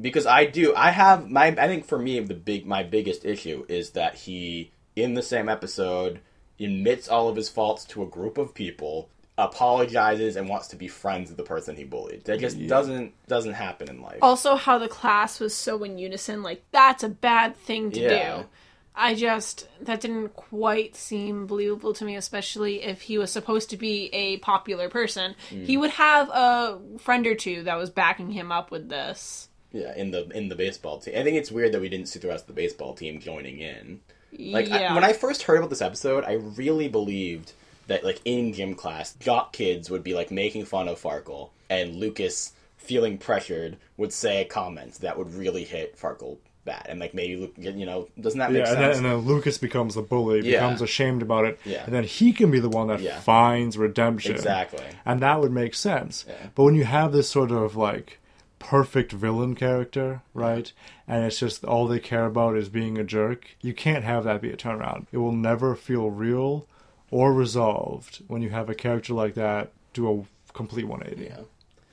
Because 0.00 0.26
I 0.26 0.46
do 0.46 0.74
I 0.74 0.90
have 0.90 1.30
my 1.30 1.46
I 1.48 1.68
think 1.68 1.84
for 1.86 1.98
me 1.98 2.18
the 2.20 2.34
big 2.34 2.66
my 2.66 2.82
biggest 2.82 3.24
issue 3.24 3.64
is 3.68 3.90
that 3.90 4.14
he 4.16 4.72
in 4.96 5.14
the 5.14 5.22
same 5.22 5.48
episode 5.48 6.20
admits 6.58 7.08
all 7.08 7.28
of 7.28 7.36
his 7.36 7.48
faults 7.48 7.84
to 7.84 8.02
a 8.02 8.06
group 8.06 8.38
of 8.38 8.54
people, 8.54 9.08
apologizes 9.38 10.36
and 10.36 10.48
wants 10.48 10.68
to 10.68 10.76
be 10.76 10.88
friends 10.88 11.28
with 11.30 11.36
the 11.36 11.42
person 11.44 11.76
he 11.76 11.84
bullied. 11.84 12.24
That 12.24 12.40
just 12.40 12.66
doesn't 12.66 13.12
doesn't 13.28 13.54
happen 13.54 13.88
in 13.88 14.00
life. 14.02 14.18
Also, 14.22 14.56
how 14.56 14.78
the 14.78 14.88
class 14.88 15.38
was 15.40 15.54
so 15.54 15.82
in 15.84 15.98
unison, 15.98 16.42
like, 16.42 16.62
that's 16.72 17.02
a 17.02 17.08
bad 17.08 17.56
thing 17.56 17.90
to 17.92 18.00
Yeah. 18.00 18.36
do. 18.42 18.48
I 18.94 19.14
just, 19.14 19.68
that 19.80 20.00
didn't 20.00 20.34
quite 20.34 20.96
seem 20.96 21.46
believable 21.46 21.94
to 21.94 22.04
me, 22.04 22.16
especially 22.16 22.82
if 22.82 23.00
he 23.02 23.16
was 23.16 23.30
supposed 23.30 23.70
to 23.70 23.76
be 23.76 24.10
a 24.12 24.36
popular 24.38 24.88
person. 24.90 25.34
Mm. 25.50 25.64
He 25.64 25.76
would 25.76 25.90
have 25.90 26.28
a 26.28 26.78
friend 26.98 27.26
or 27.26 27.34
two 27.34 27.62
that 27.64 27.78
was 27.78 27.90
backing 27.90 28.30
him 28.30 28.52
up 28.52 28.70
with 28.70 28.88
this. 28.88 29.48
Yeah, 29.72 29.94
in 29.96 30.10
the 30.10 30.28
in 30.36 30.50
the 30.50 30.54
baseball 30.54 30.98
team. 30.98 31.14
I 31.16 31.22
think 31.22 31.38
it's 31.38 31.50
weird 31.50 31.72
that 31.72 31.80
we 31.80 31.88
didn't 31.88 32.08
see 32.08 32.18
the 32.18 32.28
rest 32.28 32.44
of 32.44 32.48
the 32.48 32.60
baseball 32.60 32.92
team 32.92 33.20
joining 33.20 33.58
in. 33.58 34.00
Like 34.38 34.70
I- 34.70 34.80
yeah. 34.80 34.94
when 34.94 35.04
I 35.04 35.14
first 35.14 35.44
heard 35.44 35.56
about 35.58 35.70
this 35.70 35.80
episode, 35.80 36.24
I 36.24 36.34
really 36.34 36.88
believed 36.88 37.52
that 37.86 38.04
like 38.04 38.20
in 38.26 38.52
gym 38.52 38.74
class, 38.74 39.14
jock 39.14 39.54
kids 39.54 39.90
would 39.90 40.04
be 40.04 40.12
like 40.12 40.30
making 40.30 40.66
fun 40.66 40.88
of 40.88 41.00
Farkle, 41.00 41.50
and 41.70 41.96
Lucas, 41.96 42.52
feeling 42.76 43.16
pressured, 43.16 43.78
would 43.96 44.12
say 44.12 44.44
comments 44.44 44.98
that 44.98 45.16
would 45.16 45.34
really 45.34 45.64
hit 45.64 45.98
Farkle 45.98 46.36
bad, 46.64 46.86
and 46.88 47.00
like 47.00 47.12
maybe 47.14 47.36
Luke, 47.36 47.54
you 47.56 47.84
know, 47.86 48.08
doesn't 48.20 48.38
that 48.38 48.52
make 48.52 48.64
Yeah, 48.64 48.72
and 48.72 48.80
then, 48.80 48.92
sense? 48.92 48.96
and 48.98 49.06
then 49.06 49.16
Lucas 49.18 49.58
becomes 49.58 49.94
the 49.94 50.02
bully, 50.02 50.40
Yeah. 50.40 50.60
becomes 50.60 50.80
ashamed 50.82 51.22
about 51.22 51.44
it, 51.44 51.58
Yeah. 51.64 51.84
and 51.84 51.94
then 51.94 52.04
he 52.04 52.32
can 52.32 52.50
be 52.50 52.60
the 52.60 52.68
one 52.68 52.88
that 52.88 53.00
Yeah. 53.00 53.18
finds 53.20 53.76
redemption. 53.76 54.32
Exactly. 54.34 54.84
And 55.04 55.20
that 55.20 55.40
would 55.40 55.52
make 55.52 55.74
sense. 55.74 56.24
But 56.54 56.62
when 56.64 56.74
you 56.74 56.84
have 56.84 57.12
this 57.12 57.28
sort 57.28 57.50
of 57.50 57.76
like 57.76 58.18
perfect 58.58 59.10
villain 59.10 59.54
character, 59.56 60.22
right? 60.34 60.72
And 61.08 61.24
it's 61.24 61.40
just 61.40 61.64
all 61.64 61.88
they 61.88 61.98
care 61.98 62.26
about 62.26 62.56
is 62.56 62.68
being 62.68 62.96
a 62.96 63.02
jerk, 63.04 63.56
you 63.60 63.74
can't 63.74 64.04
have 64.04 64.22
that 64.24 64.40
be 64.40 64.50
a 64.50 64.56
turnaround. 64.56 65.06
It 65.10 65.18
will 65.18 65.32
never 65.32 65.74
feel 65.74 66.10
real 66.10 66.66
or 67.10 67.32
resolved 67.32 68.22
when 68.28 68.40
you 68.40 68.50
have 68.50 68.70
a 68.70 68.74
character 68.74 69.14
like 69.14 69.34
that 69.34 69.72
do 69.94 70.08
a 70.08 70.52
complete 70.52 70.86
180. 70.86 71.24
Yeah. 71.24 71.40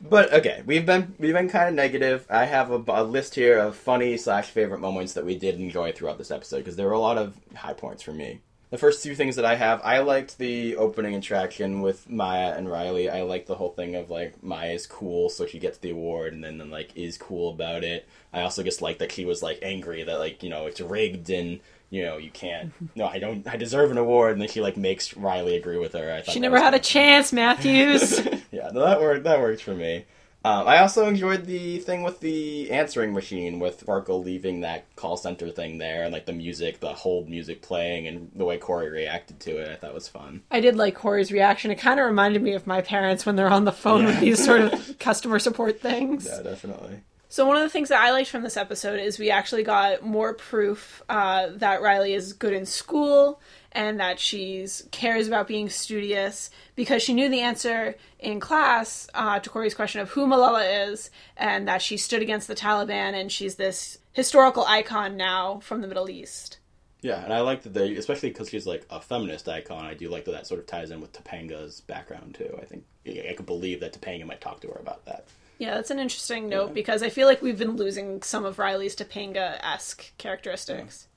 But 0.02 0.32
okay, 0.32 0.64
we've 0.66 0.86
been 0.86 1.14
we've 1.20 1.34
been 1.34 1.50
kind 1.50 1.68
of 1.68 1.76
negative. 1.76 2.26
I 2.30 2.46
have 2.46 2.72
a, 2.72 2.82
a 2.88 3.04
list 3.04 3.36
here 3.36 3.58
of 3.58 3.76
funny 3.76 4.16
slash 4.18 4.48
favorite 4.48 4.80
moments 4.80 5.14
that 5.14 5.26
we 5.26 5.38
did 5.38 5.60
enjoy 5.60 5.92
throughout 5.92 6.18
this 6.18 6.32
episode 6.32 6.60
because 6.60 6.78
there 6.78 6.88
were 6.88 6.94
a 6.94 7.00
lot 7.00 7.18
of 7.18 7.36
high 7.56 7.74
points 7.74 8.02
for 8.02 8.14
me. 8.14 8.40
The 8.70 8.78
first 8.78 9.04
two 9.04 9.16
things 9.16 9.36
that 9.36 9.46
I 9.46 9.56
have, 9.56 9.82
I 9.84 10.00
liked 10.00 10.38
the 10.38 10.76
opening 10.76 11.16
interaction 11.16 11.82
with 11.82 12.08
Maya 12.08 12.54
and 12.56 12.70
Riley. 12.70 13.10
I 13.10 13.24
liked 13.24 13.48
the 13.48 13.56
whole 13.56 13.72
thing 13.72 13.96
of 13.96 14.12
like 14.12 14.44
Maya's 14.44 14.86
cool, 14.86 15.30
so 15.30 15.48
she 15.48 15.58
gets 15.58 15.80
the 15.80 15.90
award, 15.90 16.34
and 16.34 16.44
then, 16.44 16.60
then 16.60 16.70
like 16.70 16.96
is 16.96 17.18
cool 17.18 17.52
about 17.52 17.84
it. 17.84 18.08
I 18.32 18.42
also 18.42 18.62
just 18.62 18.82
like 18.82 19.00
that 19.00 19.12
she 19.12 19.26
was 19.26 19.42
like 19.42 19.60
angry 19.64 20.04
that 20.04 20.20
like 20.20 20.44
you 20.44 20.50
know 20.50 20.68
it's 20.68 20.80
rigged 20.80 21.30
and 21.30 21.60
you 21.90 22.04
know 22.06 22.18
you 22.18 22.32
can't. 22.32 22.72
No, 22.96 23.06
I 23.06 23.20
don't. 23.20 23.48
I 23.48 23.58
deserve 23.58 23.92
an 23.92 23.98
award, 23.98 24.34
and 24.34 24.42
then 24.42 24.50
she 24.50 24.62
like 24.62 24.78
makes 24.78 25.16
Riley 25.16 25.56
agree 25.56 25.78
with 25.78 25.94
her. 25.94 26.12
I 26.12 26.32
she 26.32 26.40
never 26.40 26.60
had 26.60 26.74
a 26.74 26.80
chance, 26.80 27.34
Matthews. 27.34 28.20
yeah, 28.52 28.70
no, 28.74 28.82
that 28.82 29.02
worked. 29.02 29.24
That 29.24 29.40
worked 29.40 29.62
for 29.62 29.74
me. 29.74 30.06
Um, 30.46 30.70
I 30.70 30.78
also 30.80 31.06
enjoyed 31.06 31.46
the 31.46 31.80
thing 31.80 32.02
with 32.02 32.22
the 32.22 32.72
answering 32.72 33.12
machine 33.12 33.60
with 33.60 33.86
Farkle 33.86 34.24
leaving 34.24 34.62
that 34.62 34.86
call 34.96 35.18
center 35.18 35.50
thing 35.50 35.80
there, 35.80 36.04
and 36.04 36.14
like 36.14 36.26
the 36.26 36.34
music, 36.34 36.80
the 36.80 36.94
hold 36.94 37.28
music 37.28 37.62
playing, 37.62 38.08
and 38.08 38.32
the 38.34 38.46
way 38.46 38.58
Corey 38.58 38.90
reacted 38.90 39.42
to 39.42 39.58
it. 39.58 39.68
I 39.68 39.76
thought 39.76 39.94
was 39.94 40.08
fun. 40.08 40.44
I 40.50 40.62
did 40.62 40.78
like 40.78 40.96
Corey's 40.96 41.32
reaction. 41.32 41.72
It 41.72 41.76
kind 41.76 42.00
of 42.00 42.06
reminded 42.06 42.42
me 42.42 42.54
of 42.54 42.66
my 42.66 42.82
parents 42.82 43.26
when 43.26 43.36
they're 43.36 43.50
on 43.50 43.66
the 43.66 43.74
phone 43.74 44.06
with 44.06 44.22
these 44.22 44.44
sort 44.44 44.62
of 44.62 44.98
customer 45.00 45.40
support 45.40 45.82
things. 45.82 46.26
Yeah, 46.26 46.42
definitely. 46.42 47.02
So 47.32 47.46
one 47.46 47.58
of 47.58 47.62
the 47.62 47.70
things 47.70 47.90
that 47.90 48.02
I 48.02 48.12
liked 48.12 48.32
from 48.32 48.42
this 48.42 48.58
episode 48.58 49.00
is 49.00 49.20
we 49.20 49.30
actually 49.30 49.62
got 49.62 50.04
more 50.04 50.34
proof 50.34 51.04
uh, 51.08 51.50
that 51.58 51.84
Riley 51.84 52.16
is 52.16 52.34
good 52.34 52.54
in 52.54 52.66
school 52.66 53.40
and 53.72 54.00
that 54.00 54.20
she's 54.20 54.88
cares 54.90 55.28
about 55.28 55.48
being 55.48 55.70
studious 55.70 56.50
because 56.76 57.04
she 57.04 57.14
knew 57.14 57.30
the 57.30 57.42
answer 57.42 57.94
in 58.18 58.40
class 58.40 59.08
uh, 59.14 59.40
to 59.40 59.48
Corey's 59.48 59.76
question 59.76 60.02
of 60.02 60.10
who 60.10 60.26
Malala 60.26 60.90
is 60.90 61.12
and 61.38 61.68
that 61.68 61.84
she 61.84 61.98
stood 61.98 62.24
against 62.24 62.48
the 62.48 62.56
Taliban 62.56 63.14
and 63.14 63.32
she's 63.32 63.56
this 63.56 64.00
historical 64.12 64.66
icon 64.66 65.16
now 65.16 65.60
from 65.60 65.82
the 65.82 65.88
Middle 65.88 66.10
East. 66.10 66.58
Yeah, 67.02 67.24
and 67.24 67.32
I 67.32 67.42
like 67.42 67.62
that 67.62 67.76
they, 67.76 67.94
especially 67.94 68.30
because 68.30 68.50
she's 68.50 68.66
like 68.66 68.88
a 68.90 69.00
feminist 69.00 69.48
icon. 69.48 69.86
I 69.86 69.94
do 69.94 70.10
like 70.10 70.26
that 70.26 70.32
that 70.32 70.48
sort 70.48 70.60
of 70.60 70.66
ties 70.66 70.90
in 70.90 71.00
with 71.00 71.14
Topanga's 71.14 71.82
background 71.82 72.34
too. 72.36 72.58
I 72.60 72.66
think 72.66 72.86
I 73.08 73.34
could 73.38 73.46
believe 73.46 73.82
that 73.82 73.94
Topanga 73.94 74.26
might 74.26 74.42
talk 74.42 74.62
to 74.62 74.68
her 74.70 74.80
about 74.80 75.06
that. 75.06 75.28
Yeah, 75.60 75.76
that's 75.76 75.92
an 75.92 76.00
interesting 76.00 76.48
note 76.48 76.74
because 76.74 77.04
I 77.04 77.10
feel 77.10 77.28
like 77.28 77.42
we've 77.42 77.60
been 77.60 77.76
losing 77.76 78.22
some 78.22 78.46
of 78.46 78.60
Riley's 78.60 78.96
Topanga 78.96 79.60
esque 79.62 80.18
characteristics. 80.18 81.08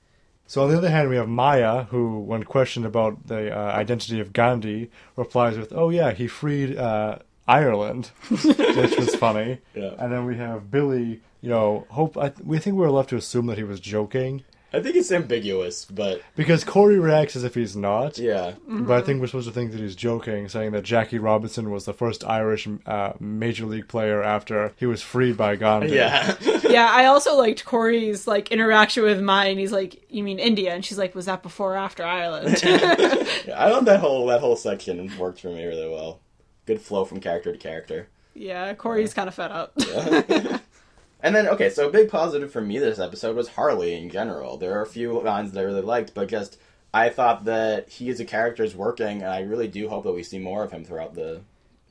So 0.47 0.63
on 0.63 0.69
the 0.69 0.77
other 0.77 0.89
hand, 0.89 1.09
we 1.09 1.15
have 1.15 1.29
Maya, 1.29 1.85
who, 1.85 2.19
when 2.19 2.43
questioned 2.43 2.85
about 2.85 3.27
the 3.27 3.57
uh, 3.57 3.71
identity 3.71 4.19
of 4.19 4.33
Gandhi, 4.33 4.91
replies 5.15 5.57
with, 5.57 5.71
"Oh 5.71 5.89
yeah, 5.89 6.11
he 6.11 6.27
freed 6.27 6.77
uh, 6.77 7.19
Ireland," 7.47 8.11
which 8.29 8.97
was 8.97 9.15
funny. 9.15 9.59
Yeah. 9.73 9.93
And 9.97 10.11
then 10.11 10.25
we 10.25 10.35
have 10.35 10.69
Billy. 10.69 11.21
You 11.39 11.49
know, 11.49 11.87
hope 11.89 12.17
I, 12.17 12.33
we 12.43 12.59
think 12.59 12.75
we're 12.75 12.89
left 12.89 13.09
to 13.09 13.15
assume 13.15 13.45
that 13.47 13.57
he 13.57 13.63
was 13.63 13.79
joking 13.79 14.43
I 14.73 14.81
think 14.81 14.95
it's 14.95 15.11
ambiguous, 15.11 15.85
but 15.85 16.21
because 16.35 16.63
Corey 16.63 16.97
reacts 16.97 17.35
as 17.35 17.43
if 17.43 17.53
he's 17.53 17.75
not. 17.75 18.17
yeah, 18.17 18.53
But 18.67 18.97
I 18.97 19.01
think 19.05 19.21
we're 19.21 19.27
supposed 19.27 19.47
to 19.47 19.53
think 19.53 19.71
that 19.71 19.79
he's 19.79 19.95
joking, 19.95 20.49
saying 20.49 20.71
that 20.71 20.81
Jackie 20.83 21.19
Robinson 21.19 21.69
was 21.69 21.85
the 21.85 21.93
first 21.93 22.23
Irish 22.23 22.67
uh, 22.87 23.13
major 23.19 23.67
league 23.67 23.87
player 23.87 24.23
after 24.23 24.73
he 24.77 24.87
was 24.87 25.03
freed 25.03 25.37
by 25.37 25.55
Gandhi. 25.57 25.95
yeah. 25.95 26.35
yeah, 26.67 26.89
I 26.91 27.05
also 27.05 27.35
liked 27.37 27.65
Corey's 27.65 28.25
like 28.25 28.51
interaction 28.51 29.03
with 29.03 29.21
Maya, 29.21 29.51
and 29.51 29.59
he's 29.59 29.71
like, 29.71 30.05
"You 30.09 30.23
mean 30.23 30.39
India?" 30.39 30.73
And 30.73 30.83
she's 30.83 30.97
like, 30.97 31.13
"Was 31.13 31.25
that 31.27 31.43
before 31.43 31.73
or 31.73 31.77
after 31.77 32.03
Ireland?" 32.03 32.61
Yeah, 32.63 33.61
I 33.65 33.69
thought 33.69 33.85
that 33.85 33.99
whole 33.99 34.25
that 34.27 34.39
whole 34.39 34.55
section 34.55 35.11
worked 35.19 35.41
for 35.41 35.49
me 35.49 35.65
really 35.65 35.87
well. 35.89 36.19
Good 36.65 36.81
flow 36.81 37.05
from 37.05 37.19
character 37.19 37.51
to 37.51 37.57
character. 37.59 38.07
yeah, 38.33 38.73
Corey's 38.73 39.13
kind 39.13 39.27
of 39.27 39.35
fed 39.35 39.51
up. 39.51 39.73
And 41.23 41.33
then, 41.33 41.47
okay, 41.47 41.69
so 41.69 41.87
a 41.87 41.91
big 41.91 42.09
positive 42.09 42.51
for 42.51 42.61
me 42.61 42.77
this 42.77 42.99
episode 42.99 43.35
was 43.35 43.47
Harley 43.47 43.95
in 43.95 44.09
general. 44.09 44.57
There 44.57 44.77
are 44.77 44.81
a 44.81 44.85
few 44.85 45.19
lines 45.21 45.51
that 45.53 45.59
I 45.61 45.63
really 45.63 45.81
liked, 45.81 46.13
but 46.13 46.27
just 46.27 46.57
I 46.93 47.09
thought 47.09 47.45
that 47.45 47.87
he 47.89 48.09
as 48.09 48.19
a 48.19 48.25
character 48.25 48.61
is 48.63 48.75
working, 48.75 49.21
and 49.23 49.31
I 49.31 49.39
really 49.41 49.67
do 49.69 49.87
hope 49.89 50.03
that 50.03 50.11
we 50.11 50.21
see 50.21 50.37
more 50.37 50.63
of 50.63 50.71
him 50.71 50.83
throughout 50.83 51.15
the 51.15 51.41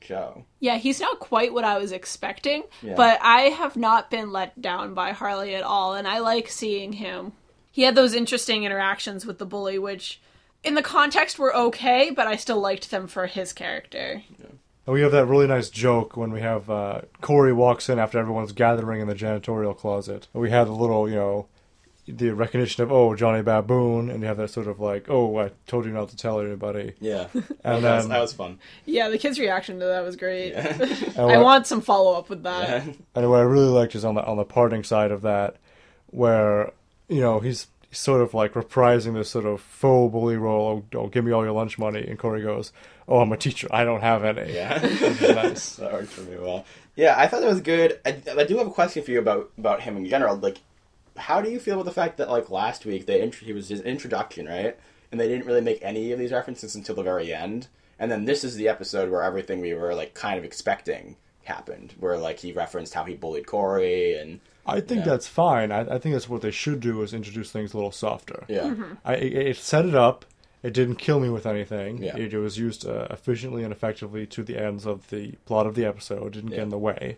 show. 0.01 0.45
yeah, 0.59 0.77
he's 0.77 0.99
not 0.99 1.19
quite 1.19 1.53
what 1.53 1.63
I 1.63 1.77
was 1.77 1.91
expecting, 1.93 2.63
Yeah. 2.81 2.93
but 2.95 3.19
I 3.21 3.43
have 3.43 3.75
not 3.77 4.11
been 4.11 4.31
let 4.31 4.61
down 4.61 4.93
by 4.93 5.11
Harley 5.13 5.55
at 5.55 5.63
all, 5.63 5.93
and 5.95 6.07
I 6.07 6.19
like 6.19 6.47
seeing 6.49 6.93
him. 6.93 7.31
He 7.71 7.83
had 7.83 7.95
those 7.95 8.13
interesting 8.13 8.65
interactions 8.65 9.25
with 9.25 9.39
the 9.39 9.45
bully, 9.45 9.79
which 9.79 10.21
in 10.63 10.75
the 10.75 10.81
context 10.83 11.39
were 11.39 11.55
okay, 11.55 12.11
but 12.11 12.27
I 12.27 12.35
still 12.35 12.59
liked 12.59 12.91
them 12.91 13.07
for 13.07 13.27
his 13.27 13.51
character. 13.53 14.21
And 14.85 14.93
we 14.93 15.01
have 15.01 15.11
that 15.13 15.27
really 15.27 15.47
nice 15.47 15.69
joke 15.69 16.17
when 16.17 16.31
we 16.31 16.41
have 16.41 16.69
uh, 16.69 17.01
Corey 17.21 17.53
walks 17.53 17.87
in 17.89 17.99
after 17.99 18.19
everyone's 18.19 18.51
gathering 18.51 18.99
in 19.01 19.07
the 19.07 19.15
janitorial 19.15 19.77
closet. 19.77 20.27
And 20.33 20.41
we 20.41 20.49
have 20.49 20.67
the 20.67 20.73
little, 20.73 21.09
you 21.09 21.15
know, 21.15 21.47
the 22.05 22.31
recognition 22.31 22.83
of, 22.83 22.91
oh, 22.91 23.15
Johnny 23.15 23.41
Baboon, 23.41 24.09
and 24.09 24.21
you 24.21 24.27
have 24.27 24.35
that 24.35 24.49
sort 24.49 24.67
of 24.67 24.81
like, 24.81 25.05
oh, 25.09 25.39
I 25.39 25.51
told 25.67 25.85
you 25.85 25.91
not 25.91 26.09
to 26.09 26.17
tell 26.17 26.41
anybody. 26.41 26.93
Yeah, 26.99 27.27
And 27.63 27.83
that, 27.85 27.95
was, 27.95 28.07
that 28.09 28.19
was 28.19 28.33
fun. 28.33 28.59
Yeah, 28.85 29.07
the 29.07 29.17
kid's 29.17 29.39
reaction 29.39 29.79
to 29.79 29.85
that 29.85 30.03
was 30.03 30.17
great. 30.17 30.53
And 31.15 31.31
I 31.31 31.37
want 31.37 31.65
some 31.65 31.79
follow 31.79 32.17
up 32.17 32.29
with 32.29 32.43
that. 32.43 32.85
Yeah. 32.85 32.93
And 33.15 33.29
what 33.29 33.39
I 33.39 33.43
really 33.43 33.67
liked 33.67 33.95
is 33.95 34.03
on 34.03 34.15
the 34.15 34.25
on 34.25 34.35
the 34.35 34.43
parting 34.43 34.83
side 34.83 35.11
of 35.11 35.21
that, 35.21 35.57
where 36.07 36.73
you 37.07 37.21
know 37.21 37.39
he's, 37.39 37.67
he's 37.67 37.67
sort 37.93 38.21
of 38.21 38.33
like 38.33 38.53
reprising 38.53 39.13
this 39.13 39.29
sort 39.29 39.45
of 39.45 39.61
faux 39.61 40.11
bully 40.11 40.37
role. 40.37 40.83
Oh, 40.93 40.99
oh, 40.99 41.07
give 41.07 41.23
me 41.23 41.31
all 41.31 41.43
your 41.43 41.53
lunch 41.53 41.77
money, 41.77 42.05
and 42.05 42.17
Corey 42.19 42.41
goes, 42.41 42.73
"Oh, 43.07 43.19
I'm 43.19 43.31
a 43.31 43.37
teacher. 43.37 43.67
I 43.71 43.83
don't 43.83 44.01
have 44.01 44.23
any." 44.23 44.53
Yeah. 44.53 44.79
Nice. 45.33 45.75
that 45.77 45.93
worked 45.93 46.09
for 46.09 46.21
me 46.21 46.37
well. 46.37 46.65
Yeah, 46.95 47.15
I 47.17 47.27
thought 47.27 47.41
that 47.41 47.49
was 47.49 47.61
good. 47.61 47.99
I, 48.05 48.21
I 48.37 48.43
do 48.43 48.57
have 48.57 48.67
a 48.67 48.71
question 48.71 49.03
for 49.03 49.11
you 49.11 49.19
about 49.19 49.51
about 49.57 49.81
him 49.81 49.97
in 49.97 50.05
general. 50.05 50.35
Like, 50.35 50.59
how 51.17 51.41
do 51.41 51.49
you 51.49 51.59
feel 51.59 51.75
about 51.75 51.85
the 51.85 51.91
fact 51.91 52.17
that 52.17 52.29
like 52.29 52.49
last 52.49 52.85
week 52.85 53.05
they 53.05 53.21
int- 53.21 53.35
he 53.35 53.53
was 53.53 53.69
his 53.69 53.81
introduction, 53.81 54.47
right? 54.47 54.77
And 55.11 55.19
they 55.19 55.27
didn't 55.27 55.45
really 55.45 55.61
make 55.61 55.79
any 55.83 56.11
of 56.11 56.19
these 56.19 56.31
references 56.31 56.75
until 56.75 56.95
the 56.95 57.03
very 57.03 57.33
end. 57.33 57.67
And 57.99 58.11
then 58.11 58.25
this 58.25 58.43
is 58.43 58.55
the 58.55 58.67
episode 58.67 59.11
where 59.11 59.21
everything 59.21 59.61
we 59.61 59.73
were 59.73 59.93
like 59.93 60.13
kind 60.15 60.37
of 60.37 60.43
expecting 60.43 61.15
happened, 61.43 61.93
where 61.99 62.17
like 62.17 62.39
he 62.39 62.51
referenced 62.51 62.93
how 62.93 63.03
he 63.03 63.13
bullied 63.13 63.45
Corey 63.45 64.15
and 64.17 64.39
I 64.65 64.79
think 64.79 64.99
Yeah. 65.05 65.11
that's 65.11 65.27
fine. 65.27 65.71
I, 65.71 65.81
I 65.81 65.97
think 65.99 66.13
that's 66.13 66.29
what 66.29 66.41
they 66.41 66.51
should 66.51 66.79
do 66.79 67.01
is 67.01 67.13
introduce 67.13 67.51
things 67.51 67.73
a 67.73 67.77
little 67.77 67.91
softer. 67.91 68.45
yeah, 68.47 68.73
I, 69.03 69.15
it, 69.15 69.33
it 69.47 69.57
set 69.57 69.85
it 69.85 69.95
up. 69.95 70.25
It 70.61 70.73
didn't 70.73 70.95
kill 70.95 71.19
me 71.19 71.29
with 71.29 71.45
anything. 71.45 72.01
Yeah. 72.01 72.15
It, 72.15 72.33
was 72.33 72.57
used 72.57 72.87
uh, 72.87 73.07
efficiently 73.09 73.63
and 73.63 73.73
effectively 73.73 74.25
to 74.27 74.43
the 74.43 74.57
ends 74.57 74.85
of 74.85 75.09
the 75.09 75.33
plot 75.45 75.67
of 75.67 75.75
the 75.75 75.85
episode. 75.85 76.27
It 76.27 76.31
Didn't 76.35 76.51
Yeah. 76.51 76.55
get 76.57 76.63
in 76.63 76.69
the 76.69 76.77
way. 76.77 77.17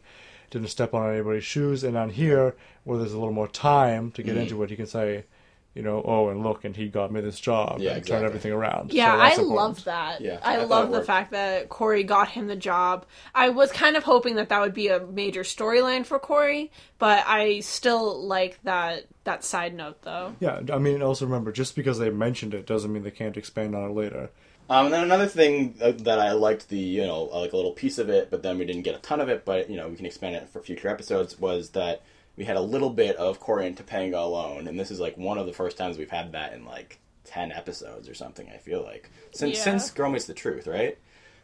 Didn't 0.49 0.69
step 0.69 0.95
on 0.95 1.13
anybody's 1.13 1.43
shoes. 1.43 1.83
And 1.83 1.95
on 1.95 2.09
here, 2.09 2.55
where 2.85 2.97
there's 2.97 3.13
a 3.13 3.19
little 3.19 3.31
more 3.33 3.47
time 3.47 4.09
to 4.13 4.23
Mm-hmm. 4.23 4.33
get 4.33 4.41
into 4.41 4.63
it, 4.63 4.71
you 4.71 4.77
can 4.77 4.87
say, 4.87 5.25
you 5.75 5.81
know, 5.83 6.01
oh, 6.05 6.29
and 6.29 6.41
look, 6.41 6.63
and 6.63 6.75
he 6.75 6.87
got 6.87 7.11
me 7.11 7.19
this 7.21 7.39
job 7.39 7.79
Yeah, 7.79 7.89
and 7.91 7.97
exactly. 7.99 8.15
turn 8.21 8.25
everything 8.25 8.51
around. 8.53 8.93
Yeah, 8.93 9.11
So 9.11 9.19
I 9.19 9.27
important. 9.31 9.55
love 9.55 9.83
that. 9.83 10.21
Yeah, 10.21 10.39
I 10.41 10.57
I, 10.57 10.63
love 10.63 10.91
the 10.91 11.03
fact 11.03 11.31
that 11.31 11.67
Corey 11.69 12.03
got 12.03 12.29
him 12.29 12.47
the 12.47 12.55
job. 12.55 13.05
I 13.35 13.49
was 13.49 13.71
kind 13.73 13.97
of 13.97 14.03
hoping 14.03 14.35
that 14.35 14.49
that 14.49 14.61
would 14.61 14.73
be 14.73 14.87
a 14.87 15.05
major 15.05 15.41
storyline 15.43 16.05
for 16.05 16.17
Corey, 16.17 16.71
but 16.97 17.23
I 17.27 17.59
still 17.59 18.25
like 18.25 18.59
that 18.63 19.05
that 19.25 19.43
side 19.43 19.75
note 19.75 20.01
though. 20.01 20.33
Yeah, 20.39 20.61
I 20.71 20.77
mean, 20.77 21.01
also 21.01 21.25
remember, 21.25 21.51
just 21.51 21.75
because 21.75 21.99
they 21.99 22.09
mentioned 22.09 22.53
it 22.53 22.65
doesn't 22.65 22.91
mean 22.91 23.03
they 23.03 23.11
can't 23.11 23.35
expand 23.37 23.75
on 23.75 23.91
it 23.91 23.93
later. 23.93 24.29
Um, 24.67 24.85
and 24.85 24.93
then 24.93 25.03
another 25.03 25.27
thing 25.27 25.75
uh, 25.79 25.91
that 25.91 26.19
I 26.19 26.31
liked 26.31 26.69
the 26.69 26.79
you 26.79 27.05
know 27.05 27.23
like 27.25 27.53
a 27.53 27.55
little 27.57 27.73
piece 27.73 27.97
of 27.97 28.09
it, 28.09 28.31
but 28.31 28.41
then 28.43 28.57
we 28.57 28.65
didn't 28.65 28.81
get 28.83 28.95
a 28.95 28.99
ton 28.99 29.19
of 29.21 29.29
it. 29.29 29.45
But 29.45 29.69
you 29.69 29.75
know 29.75 29.89
we 29.89 29.95
can 29.95 30.05
expand 30.05 30.35
it 30.35 30.49
for 30.49 30.61
future 30.61 30.87
episodes. 30.87 31.37
Was 31.39 31.71
that 31.71 32.01
we 32.37 32.45
had 32.45 32.57
a 32.57 32.61
little 32.61 32.89
bit 32.89 33.15
of 33.17 33.39
Corey 33.39 33.67
and 33.67 33.77
Topanga 33.77 34.21
alone, 34.21 34.67
and 34.67 34.79
this 34.79 34.91
is 34.91 34.99
like 34.99 35.17
one 35.17 35.37
of 35.37 35.45
the 35.45 35.53
first 35.53 35.77
times 35.77 35.97
we've 35.97 36.09
had 36.09 36.31
that 36.33 36.53
in 36.53 36.65
like 36.65 36.99
ten 37.23 37.51
episodes 37.51 38.07
or 38.09 38.13
something. 38.13 38.49
I 38.53 38.57
feel 38.57 38.83
like 38.83 39.09
since 39.33 39.57
Yeah. 39.57 39.63
since 39.63 39.89
Girl 39.91 40.09
Meets 40.11 40.25
the 40.25 40.33
Truth, 40.33 40.67
right? 40.67 40.97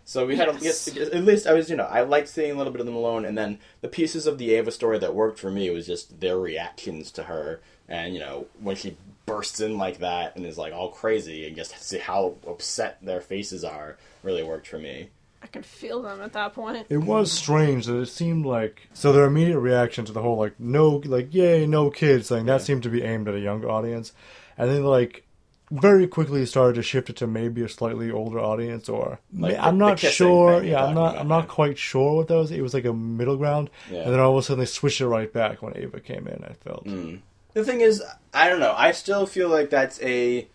So 0.04 0.26
we 0.26 0.36
had 0.36 0.50
a, 0.50 0.58
Yes. 0.60 0.88
at 0.98 1.24
least 1.24 1.46
I 1.48 1.54
was 1.54 1.70
you 1.70 1.76
know 1.76 1.86
I 1.86 2.02
liked 2.02 2.28
seeing 2.28 2.52
a 2.52 2.56
little 2.56 2.74
bit 2.74 2.80
of 2.80 2.86
them 2.86 2.96
alone, 2.96 3.24
and 3.26 3.38
then 3.38 3.60
the 3.82 3.88
pieces 3.88 4.26
of 4.28 4.38
the 4.38 4.54
Ava 4.56 4.72
story 4.72 4.98
that 5.00 5.14
worked 5.16 5.40
for 5.40 5.52
me 5.52 5.70
was 5.70 5.86
just 5.88 6.20
their 6.20 6.38
reactions 6.38 7.12
to 7.12 7.24
her, 7.24 7.62
and 7.88 8.14
you 8.14 8.20
know 8.20 8.48
when 8.60 8.76
she 8.76 8.98
bursts 9.28 9.60
in 9.62 9.78
like 9.78 10.00
that 10.00 10.36
and 10.36 10.46
is 10.46 10.58
like 10.58 10.74
all 10.74 10.90
crazy, 10.90 11.46
and 11.48 11.56
just 11.56 11.80
see 11.82 12.00
how 12.00 12.36
upset 12.48 12.98
their 13.02 13.22
faces 13.22 13.64
are 13.64 13.98
really 14.24 14.44
worked 14.44 14.68
for 14.68 14.80
me. 14.80 15.10
I 15.44 15.48
could 15.48 15.66
feel 15.66 16.02
them 16.04 16.22
at 16.22 16.34
that 16.34 16.54
point. 16.54 16.86
It 16.90 16.98
was 17.00 17.32
strange 17.32 17.86
that 17.88 17.98
it 18.00 18.06
seemed 18.08 18.46
like 18.46 18.88
so 18.94 19.12
their 19.12 19.26
immediate 19.26 19.60
reaction 19.60 20.06
to 20.06 20.12
the 20.12 20.22
whole 20.22 20.38
like 20.38 20.60
no 20.60 21.02
like 21.06 21.34
yay 21.34 21.66
no 21.66 21.90
kids 21.90 22.30
thing 22.30 22.46
that 22.46 22.62
seemed 22.62 22.84
to 22.84 22.90
be 22.90 23.02
aimed 23.04 23.28
at 23.28 23.34
a 23.36 23.40
younger 23.40 23.70
audience, 23.70 24.14
and 24.58 24.70
then 24.70 24.84
like 24.84 25.24
very 25.72 26.06
quickly 26.06 26.46
started 26.46 26.76
to 26.76 26.84
shift 26.84 27.10
it 27.10 27.16
to 27.16 27.26
maybe 27.26 27.64
a 27.64 27.70
slightly 27.70 28.12
older 28.12 28.38
audience 28.40 28.90
or 28.90 29.20
Like 29.34 29.54
the- 29.56 29.64
I'm 29.66 29.78
not 29.78 30.00
sure. 30.00 30.62
Yeah, 30.62 30.84
I'm 30.84 30.94
not. 30.94 31.12
about, 31.12 31.22
I'm 31.22 31.28
not 31.30 31.48
quite 31.48 31.78
sure 31.78 32.18
what 32.18 32.28
that 32.28 32.36
was. 32.36 32.52
It 32.52 32.62
was 32.62 32.74
like 32.74 32.84
a 32.86 32.92
middle 32.94 33.38
ground, 33.38 33.70
Yeah. 33.90 34.00
and 34.02 34.14
then 34.14 34.20
all 34.20 34.32
of 34.34 34.38
a 34.38 34.44
sudden 34.44 34.60
they 34.60 34.66
switched 34.66 35.00
it 35.02 35.08
right 35.08 35.32
back 35.32 35.62
when 35.62 35.76
Ava 35.78 36.00
came 36.02 36.28
in. 36.28 36.44
I 36.44 36.54
felt. 36.54 36.86
Hmm. 36.86 37.16
The 37.54 37.64
thing 37.64 37.82
is, 37.82 38.04
I 38.34 38.48
don't 38.50 38.60
know. 38.60 38.74
I 38.78 38.92
still 38.92 39.26
feel 39.26 39.48
like 39.50 39.70
that's 39.70 40.02
a 40.02 40.48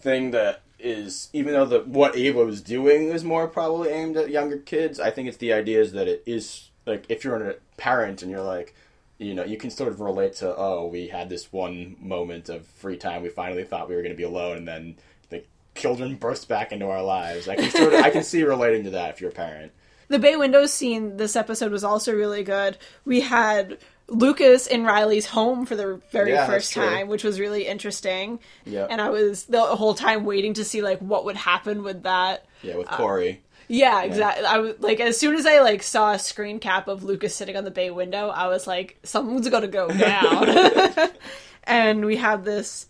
thing 0.00 0.30
that 0.30 0.60
is, 0.82 1.28
even 1.32 1.52
though 1.52 1.66
the 1.66 1.80
what 1.80 2.16
Ava 2.16 2.44
was 2.44 2.60
doing 2.62 3.08
is 3.08 3.24
more 3.24 3.48
probably 3.48 3.90
aimed 3.90 4.16
at 4.16 4.30
younger 4.30 4.58
kids. 4.58 5.00
I 5.00 5.10
think 5.10 5.28
it's 5.28 5.36
the 5.38 5.52
idea 5.52 5.80
is 5.80 5.92
that 5.92 6.08
it 6.08 6.22
is 6.26 6.70
like 6.86 7.06
if 7.08 7.24
you're 7.24 7.50
a 7.50 7.54
parent 7.76 8.22
and 8.22 8.30
you're 8.30 8.42
like, 8.42 8.74
you 9.18 9.34
know, 9.34 9.44
you 9.44 9.58
can 9.58 9.70
sort 9.70 9.92
of 9.92 10.00
relate 10.00 10.34
to, 10.36 10.56
oh, 10.56 10.86
we 10.86 11.08
had 11.08 11.28
this 11.28 11.52
one 11.52 11.96
moment 12.00 12.48
of 12.48 12.66
free 12.66 12.96
time. 12.96 13.22
We 13.22 13.28
finally 13.28 13.64
thought 13.64 13.88
we 13.88 13.94
were 13.94 14.02
going 14.02 14.14
to 14.14 14.16
be 14.16 14.22
alone, 14.22 14.56
and 14.56 14.68
then 14.68 14.96
the 15.28 15.44
children 15.74 16.16
burst 16.16 16.48
back 16.48 16.72
into 16.72 16.86
our 16.86 17.02
lives. 17.02 17.46
I 17.46 17.56
can 17.56 17.70
sort 17.70 17.92
of, 17.92 18.00
I 18.00 18.10
can 18.10 18.22
see 18.22 18.42
relating 18.42 18.84
to 18.84 18.90
that 18.90 19.10
if 19.10 19.20
you're 19.20 19.30
a 19.30 19.34
parent. 19.34 19.72
The 20.08 20.18
bay 20.18 20.36
windows 20.36 20.72
scene 20.72 21.18
this 21.18 21.36
episode 21.36 21.70
was 21.70 21.84
also 21.84 22.12
really 22.12 22.42
good. 22.42 22.78
We 23.04 23.20
had 23.20 23.78
Lucas 24.10 24.66
in 24.66 24.84
Riley's 24.84 25.26
home 25.26 25.64
for 25.64 25.76
the 25.76 26.00
very 26.10 26.32
Yeah, 26.32 26.46
first 26.46 26.72
time, 26.72 27.08
which 27.08 27.24
was 27.24 27.40
really 27.40 27.66
interesting. 27.66 28.40
Yeah. 28.64 28.86
And 28.90 29.00
I 29.00 29.10
was 29.10 29.44
the 29.44 29.62
whole 29.62 29.94
time 29.94 30.24
waiting 30.24 30.54
to 30.54 30.64
see 30.64 30.82
like 30.82 30.98
what 30.98 31.24
would 31.24 31.36
happen 31.36 31.82
with 31.82 32.02
that. 32.02 32.44
Yeah, 32.62 32.76
with 32.76 32.92
uh, 32.92 32.96
Corey. 32.96 33.40
Yeah, 33.68 34.02
exactly. 34.02 34.44
I 34.44 34.58
was 34.58 34.74
like, 34.80 34.98
as 34.98 35.16
soon 35.16 35.36
as 35.36 35.46
I 35.46 35.60
like 35.60 35.84
saw 35.84 36.12
a 36.12 36.18
screen 36.18 36.58
cap 36.58 36.88
of 36.88 37.04
Lucas 37.04 37.36
sitting 37.36 37.56
on 37.56 37.64
the 37.64 37.70
bay 37.70 37.90
window, 37.90 38.28
I 38.28 38.48
was 38.48 38.66
like, 38.66 38.98
something's 39.04 39.48
gonna 39.48 39.68
go 39.68 39.88
down. 39.88 41.10
and 41.64 42.04
we 42.04 42.16
have 42.16 42.44
this 42.44 42.86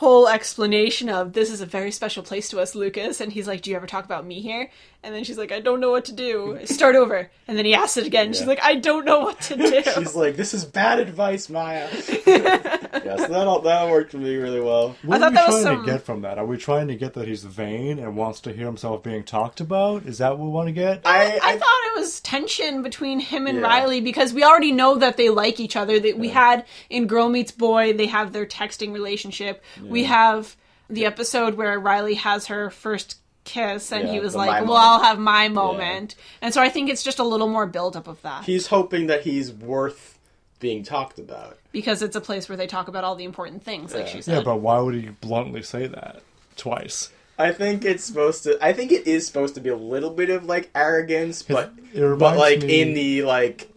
whole 0.00 0.26
explanation 0.28 1.10
of 1.10 1.34
this 1.34 1.50
is 1.50 1.60
a 1.60 1.66
very 1.66 1.90
special 1.90 2.22
place 2.22 2.48
to 2.48 2.58
us, 2.58 2.74
Lucas. 2.74 3.20
And 3.20 3.30
he's 3.30 3.46
like, 3.46 3.60
"Do 3.60 3.68
you 3.70 3.76
ever 3.76 3.86
talk 3.86 4.06
about 4.06 4.24
me 4.24 4.40
here?" 4.40 4.70
And 5.02 5.14
then 5.14 5.24
she's 5.24 5.36
like, 5.36 5.52
"I 5.52 5.60
don't 5.60 5.78
know 5.78 5.90
what 5.90 6.06
to 6.06 6.12
do. 6.12 6.58
Start 6.64 6.96
over." 6.96 7.30
And 7.46 7.58
then 7.58 7.66
he 7.66 7.74
asks 7.74 7.98
it 7.98 8.06
again. 8.06 8.32
She's 8.32 8.46
like, 8.46 8.62
"I 8.62 8.76
don't 8.76 9.04
know 9.04 9.20
what 9.20 9.40
to 9.42 9.56
do." 9.56 9.82
She's 9.94 10.14
like, 10.14 10.36
"This 10.36 10.54
is 10.54 10.64
bad 10.64 11.00
advice, 11.00 11.50
Maya." 11.50 11.88
yeah, 12.26 13.16
so 13.16 13.28
that 13.28 13.46
all, 13.46 13.60
that 13.60 13.90
worked 13.90 14.12
for 14.12 14.16
me 14.18 14.36
really 14.36 14.60
well. 14.60 14.96
What 15.02 15.22
I 15.22 15.26
are 15.26 15.30
we 15.30 15.34
that 15.36 15.46
was 15.48 15.62
trying 15.62 15.76
some- 15.76 15.84
to 15.84 15.92
get 15.92 16.02
from 16.02 16.22
that? 16.22 16.38
Are 16.38 16.46
we 16.46 16.56
trying 16.56 16.88
to 16.88 16.96
get 16.96 17.12
that 17.14 17.28
he's 17.28 17.44
vain 17.44 17.98
and 17.98 18.16
wants 18.16 18.40
to 18.40 18.52
hear 18.52 18.66
himself 18.66 19.02
being 19.02 19.22
talked 19.24 19.60
about? 19.60 20.06
Is 20.06 20.18
that 20.18 20.30
what 20.38 20.46
we 20.46 20.48
want 20.50 20.68
to 20.68 20.72
get? 20.72 21.02
I, 21.04 21.38
I 21.42 21.58
thought 21.58 21.82
it 21.94 21.98
was 21.98 22.20
tension 22.20 22.82
between 22.82 23.20
him 23.20 23.46
and 23.46 23.58
Yeah. 23.58 23.64
Riley 23.64 24.00
because 24.00 24.32
we 24.32 24.44
already 24.44 24.72
know 24.72 24.96
that 24.96 25.16
they 25.18 25.28
like 25.28 25.60
each 25.60 25.76
other. 25.76 26.00
That 26.00 26.18
we 26.18 26.28
had 26.28 26.64
in 26.88 27.06
Girl 27.06 27.28
Meets 27.28 27.52
Boy, 27.52 27.92
they 27.92 28.06
have 28.06 28.32
their 28.32 28.46
texting 28.46 28.92
relationship. 28.94 29.62
We 29.90 30.04
have 30.04 30.56
the 30.88 31.06
episode 31.06 31.54
where 31.54 31.78
Riley 31.78 32.14
has 32.14 32.46
her 32.46 32.70
first 32.70 33.16
kiss, 33.44 33.90
and 33.92 34.06
Yeah, 34.06 34.14
he 34.14 34.20
was 34.20 34.34
like, 34.34 34.48
my 34.50 34.60
"Well, 34.62 34.68
moment." 34.68 34.84
I'll 34.84 35.02
have 35.02 35.18
my 35.18 35.48
moment," 35.48 36.14
and 36.42 36.52
so 36.54 36.60
I 36.60 36.68
think 36.68 36.90
it's 36.90 37.02
just 37.02 37.18
a 37.18 37.24
little 37.24 37.48
more 37.48 37.66
buildup 37.66 38.06
of 38.08 38.20
that 38.22 38.44
he's 38.44 38.66
hoping 38.68 39.06
that 39.06 39.22
he's 39.22 39.52
worth 39.52 40.18
being 40.60 40.82
talked 40.82 41.18
about. 41.18 41.56
because 41.72 42.02
it's 42.02 42.16
a 42.16 42.20
place 42.20 42.48
where 42.48 42.56
they 42.56 42.66
talk 42.66 42.88
about 42.88 43.02
all 43.04 43.14
the 43.14 43.24
important 43.24 43.64
things, 43.64 43.94
like 43.94 44.06
Yeah. 44.06 44.12
she 44.12 44.22
said. 44.22 44.34
Yeah, 44.38 44.42
but 44.42 44.56
why 44.60 44.78
would 44.80 44.94
he 44.94 45.08
bluntly 45.20 45.62
say 45.62 45.86
that 45.86 46.20
twice? 46.56 47.08
I 47.38 47.52
think 47.52 47.86
it's 47.86 48.04
supposed 48.04 48.42
to. 48.44 48.58
I 48.62 48.74
think 48.74 48.92
it 48.92 49.06
is 49.06 49.26
supposed 49.26 49.54
to 49.54 49.62
be 49.62 49.70
a 49.70 49.76
little 49.76 50.10
bit 50.10 50.28
of 50.28 50.44
like 50.44 50.68
arrogance, 50.74 51.42
but 51.42 51.72
it 51.94 52.18
but 52.18 52.36
like 52.36 52.60
me- 52.62 52.82
in 52.82 52.92
the 52.92 53.22
like 53.22 53.69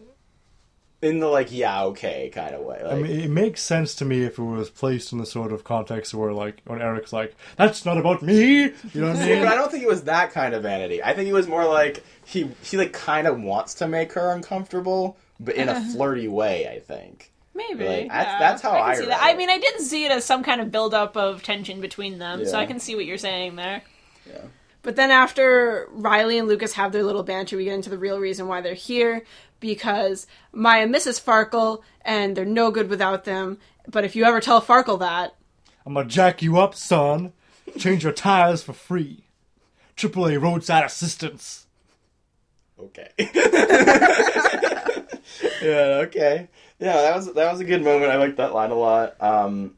in 1.04 1.20
the 1.20 1.28
like 1.28 1.52
yeah 1.52 1.84
okay 1.84 2.30
kind 2.32 2.54
of 2.54 2.62
way. 2.62 2.80
Like, 2.82 2.92
I 2.92 2.96
mean, 2.96 3.20
it 3.20 3.30
makes 3.30 3.60
sense 3.60 3.94
to 3.96 4.04
me 4.04 4.24
if 4.24 4.38
it 4.38 4.42
was 4.42 4.70
placed 4.70 5.12
in 5.12 5.18
the 5.18 5.26
sort 5.26 5.52
of 5.52 5.64
context 5.64 6.14
where, 6.14 6.32
like, 6.32 6.62
when 6.64 6.80
Eric's 6.80 7.12
like, 7.12 7.34
"That's 7.56 7.84
not 7.84 7.98
about 7.98 8.22
me," 8.22 8.62
you 8.62 8.72
know 8.94 9.08
what 9.08 9.16
I 9.16 9.24
See, 9.26 9.38
but 9.38 9.48
I 9.48 9.54
don't 9.54 9.70
think 9.70 9.82
it 9.82 9.88
was 9.88 10.04
that 10.04 10.32
kind 10.32 10.54
of 10.54 10.62
vanity. 10.62 11.02
I 11.02 11.12
think 11.14 11.28
it 11.28 11.32
was 11.32 11.46
more 11.46 11.64
like 11.64 12.04
he 12.24 12.50
he 12.62 12.76
like 12.76 12.92
kind 12.92 13.26
of 13.26 13.40
wants 13.40 13.74
to 13.74 13.88
make 13.88 14.12
her 14.14 14.32
uncomfortable, 14.32 15.16
but 15.38 15.54
in 15.54 15.68
a 15.68 15.72
uh-huh. 15.72 15.92
flirty 15.92 16.28
way. 16.28 16.68
I 16.68 16.80
think. 16.80 17.30
Maybe 17.56 17.84
Like, 17.84 18.08
that's- 18.08 18.26
yeah. 18.26 18.38
that's 18.40 18.62
how 18.62 18.72
can 18.72 18.82
I 18.82 18.94
see 18.94 19.00
read 19.02 19.10
that. 19.10 19.20
I 19.22 19.34
mean, 19.34 19.48
I 19.48 19.58
didn't 19.58 19.82
see 19.82 20.04
it 20.04 20.10
as 20.10 20.24
some 20.24 20.42
kind 20.42 20.60
of 20.60 20.72
buildup 20.72 21.16
of 21.16 21.44
tension 21.44 21.80
between 21.80 22.18
them, 22.18 22.44
so 22.46 22.58
I 22.58 22.66
can 22.66 22.80
see 22.80 22.96
what 22.96 23.04
you're 23.04 23.16
saying 23.16 23.54
there. 23.54 23.82
Yeah. 24.28 24.40
But 24.84 24.96
then 24.96 25.10
after 25.10 25.88
Riley 25.90 26.38
and 26.38 26.46
Lucas 26.46 26.74
have 26.74 26.92
their 26.92 27.02
little 27.02 27.22
banter, 27.22 27.56
we 27.56 27.64
get 27.64 27.74
into 27.74 27.90
the 27.90 27.98
real 27.98 28.20
reason 28.20 28.46
why 28.46 28.60
they're 28.60 28.74
here 28.74 29.24
because 29.58 30.26
Maya 30.52 30.86
misses 30.86 31.18
Farkle 31.18 31.82
and 32.02 32.36
they're 32.36 32.44
no 32.44 32.70
good 32.70 32.90
without 32.90 33.24
them. 33.24 33.56
But 33.88 34.04
if 34.04 34.14
you 34.14 34.24
ever 34.24 34.40
tell 34.40 34.60
Farkle 34.60 34.98
that, 35.00 35.34
I'm 35.86 35.94
gonna 35.94 36.06
jack 36.08 36.42
you 36.42 36.58
up, 36.58 36.74
son. 36.74 37.32
Change 37.78 38.04
your 38.04 38.12
tires 38.12 38.62
for 38.62 38.74
free. 38.74 39.24
AAA 39.96 40.40
roadside 40.40 40.84
assistance. 40.84 41.66
Okay. 42.78 43.08
yeah. 45.62 46.02
Okay. 46.02 46.48
Yeah, 46.78 46.92
that 46.92 47.16
was 47.16 47.32
that 47.32 47.50
was 47.50 47.60
a 47.60 47.64
good 47.64 47.82
moment. 47.82 48.12
I 48.12 48.16
liked 48.16 48.36
that 48.36 48.52
line 48.52 48.70
a 48.70 48.74
lot. 48.74 49.16
Um, 49.20 49.76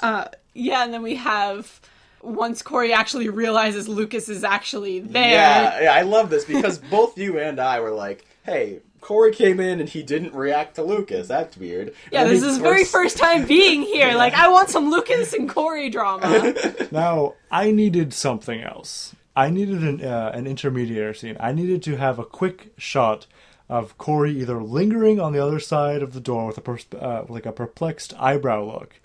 uh, 0.00 0.26
yeah, 0.54 0.84
and 0.84 0.94
then 0.94 1.02
we 1.02 1.16
have 1.16 1.80
once 2.22 2.62
Corey 2.62 2.92
actually 2.92 3.28
realizes 3.28 3.88
Lucas 3.88 4.28
is 4.28 4.44
actually 4.44 5.00
there. 5.00 5.30
yeah, 5.30 5.82
yeah, 5.82 5.94
I 5.94 6.02
love 6.02 6.30
this 6.30 6.44
because 6.44 6.78
both 6.90 7.16
you 7.18 7.38
and 7.38 7.60
I 7.60 7.80
were 7.80 7.90
like, 7.92 8.24
"Hey, 8.44 8.80
Corey 9.00 9.32
came 9.34 9.60
in 9.60 9.80
and 9.80 9.88
he 9.88 10.02
didn't 10.02 10.34
react 10.34 10.74
to 10.76 10.82
Lucas. 10.82 11.28
That's 11.28 11.56
weird." 11.56 11.94
Yeah, 12.10 12.24
this 12.24 12.42
is 12.42 12.48
his 12.48 12.58
very 12.58 12.84
first 12.84 13.16
time 13.16 13.46
being 13.46 13.82
here. 13.82 14.14
Like, 14.14 14.34
I 14.34 14.48
want 14.48 14.70
some 14.70 14.90
Lucas 14.90 15.32
and 15.32 15.48
Corey 15.48 15.90
drama. 15.90 16.54
Now, 16.90 17.34
I 17.50 17.70
needed 17.70 18.12
something 18.14 18.62
else. 18.62 19.14
I 19.36 19.50
needed 19.50 19.82
an, 19.84 20.02
uh, 20.04 20.32
an 20.34 20.46
intermediary 20.46 21.14
scene. 21.14 21.36
I 21.38 21.52
needed 21.52 21.82
to 21.84 21.96
have 21.96 22.18
a 22.18 22.24
quick 22.24 22.72
shot 22.78 23.26
of 23.68 23.96
Corey 23.98 24.32
either 24.40 24.62
lingering 24.62 25.20
on 25.20 25.32
the 25.32 25.38
other 25.44 25.60
side 25.60 26.02
of 26.02 26.12
the 26.14 26.20
door 26.20 26.46
with 26.46 26.58
a 26.58 26.60
pers- 26.62 26.86
uh, 26.98 27.24
like 27.28 27.44
a 27.46 27.52
perplexed 27.52 28.14
eyebrow 28.18 28.64
look, 28.64 28.98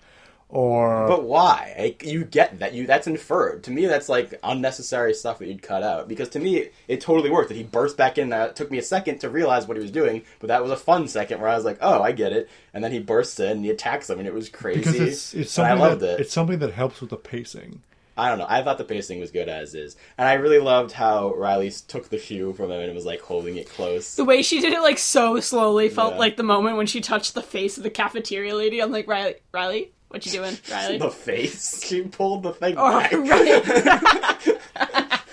or 0.48 1.08
But 1.08 1.24
why? 1.24 1.74
Like, 1.78 2.04
you 2.04 2.24
get 2.24 2.58
that. 2.60 2.74
You 2.74 2.86
that's 2.86 3.06
inferred. 3.06 3.64
To 3.64 3.70
me, 3.70 3.86
that's 3.86 4.08
like 4.08 4.38
unnecessary 4.42 5.14
stuff 5.14 5.38
that 5.38 5.48
you'd 5.48 5.62
cut 5.62 5.82
out. 5.82 6.08
Because 6.08 6.28
to 6.30 6.38
me, 6.40 6.68
it 6.88 7.00
totally 7.00 7.30
worked. 7.30 7.48
That 7.48 7.56
he 7.56 7.62
burst 7.64 7.96
back 7.96 8.18
in. 8.18 8.32
Uh, 8.32 8.44
it 8.46 8.56
took 8.56 8.70
me 8.70 8.78
a 8.78 8.82
second 8.82 9.18
to 9.20 9.28
realize 9.28 9.66
what 9.66 9.76
he 9.76 9.82
was 9.82 9.90
doing, 9.90 10.22
but 10.40 10.48
that 10.48 10.62
was 10.62 10.70
a 10.70 10.76
fun 10.76 11.08
second 11.08 11.40
where 11.40 11.50
I 11.50 11.56
was 11.56 11.64
like, 11.64 11.78
"Oh, 11.80 12.02
I 12.02 12.12
get 12.12 12.32
it." 12.32 12.48
And 12.72 12.82
then 12.84 12.92
he 12.92 12.98
bursts 13.00 13.38
in 13.40 13.50
and 13.50 13.64
he 13.64 13.70
attacks 13.70 14.08
him, 14.10 14.18
and 14.18 14.28
it 14.28 14.34
was 14.34 14.48
crazy. 14.48 14.78
because 14.80 14.94
it's 15.00 15.34
it's 15.34 15.58
And 15.58 15.66
I 15.66 15.74
loved 15.74 16.00
that, 16.02 16.14
it. 16.14 16.20
it's 16.20 16.32
something 16.32 16.58
that 16.60 16.72
helps 16.72 17.00
with 17.00 17.10
the 17.10 17.16
pacing. 17.16 17.80
I 18.16 18.28
don't 18.28 18.38
know. 18.38 18.46
I 18.48 18.62
thought 18.62 18.78
the 18.78 18.84
pacing 18.84 19.18
was 19.18 19.32
good 19.32 19.48
as 19.48 19.74
is, 19.74 19.96
and 20.16 20.28
I 20.28 20.34
really 20.34 20.60
loved 20.60 20.92
how 20.92 21.34
Riley 21.34 21.72
took 21.88 22.10
the 22.10 22.18
shoe 22.18 22.52
from 22.52 22.70
him 22.70 22.80
and 22.80 22.94
was 22.94 23.04
like 23.04 23.20
holding 23.20 23.56
it 23.56 23.68
close. 23.68 24.14
The 24.14 24.24
way 24.24 24.40
she 24.40 24.60
did 24.60 24.72
it 24.72 24.82
like 24.82 24.98
so 24.98 25.40
slowly 25.40 25.88
felt 25.88 26.12
Yeah. 26.12 26.18
like 26.20 26.36
the 26.36 26.44
moment 26.44 26.76
when 26.76 26.86
she 26.86 27.00
touched 27.00 27.34
the 27.34 27.42
face 27.42 27.76
of 27.76 27.82
the 27.82 27.90
cafeteria 27.90 28.54
lady. 28.54 28.80
I'm 28.80 28.92
like, 28.92 29.08
Riley, 29.08 29.34
Riley, 29.52 29.90
what 30.14 30.24
you 30.26 30.32
doing, 30.32 30.56
Riley? 30.70 30.98
the 30.98 31.10
face. 31.10 31.82
She 31.84 32.02
pulled 32.02 32.42
the 32.44 32.52
thing 32.52 32.76
Oh, 32.78 33.00
back. 33.00 33.12
right. 33.12 35.20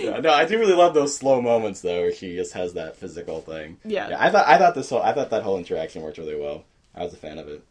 Yeah, 0.00 0.20
no, 0.20 0.30
I 0.30 0.44
do 0.44 0.58
really 0.58 0.74
love 0.74 0.94
those 0.94 1.16
slow 1.16 1.40
moments 1.40 1.80
though, 1.80 2.02
where 2.02 2.12
she 2.12 2.36
just 2.36 2.52
has 2.52 2.74
that 2.74 2.96
physical 2.96 3.40
thing. 3.40 3.78
Yeah. 3.84 4.16
I 4.18 4.30
thought 4.30 4.46
I 4.46 4.58
thought 4.58 4.74
this 4.74 4.90
whole 4.90 5.02
I 5.02 5.12
thought 5.12 5.30
that 5.30 5.42
whole 5.42 5.58
interaction 5.58 6.02
worked 6.02 6.18
really 6.18 6.38
well. 6.38 6.64
I 6.94 7.04
was 7.04 7.12
a 7.12 7.16
fan 7.16 7.38
of 7.38 7.48
it. 7.48 7.62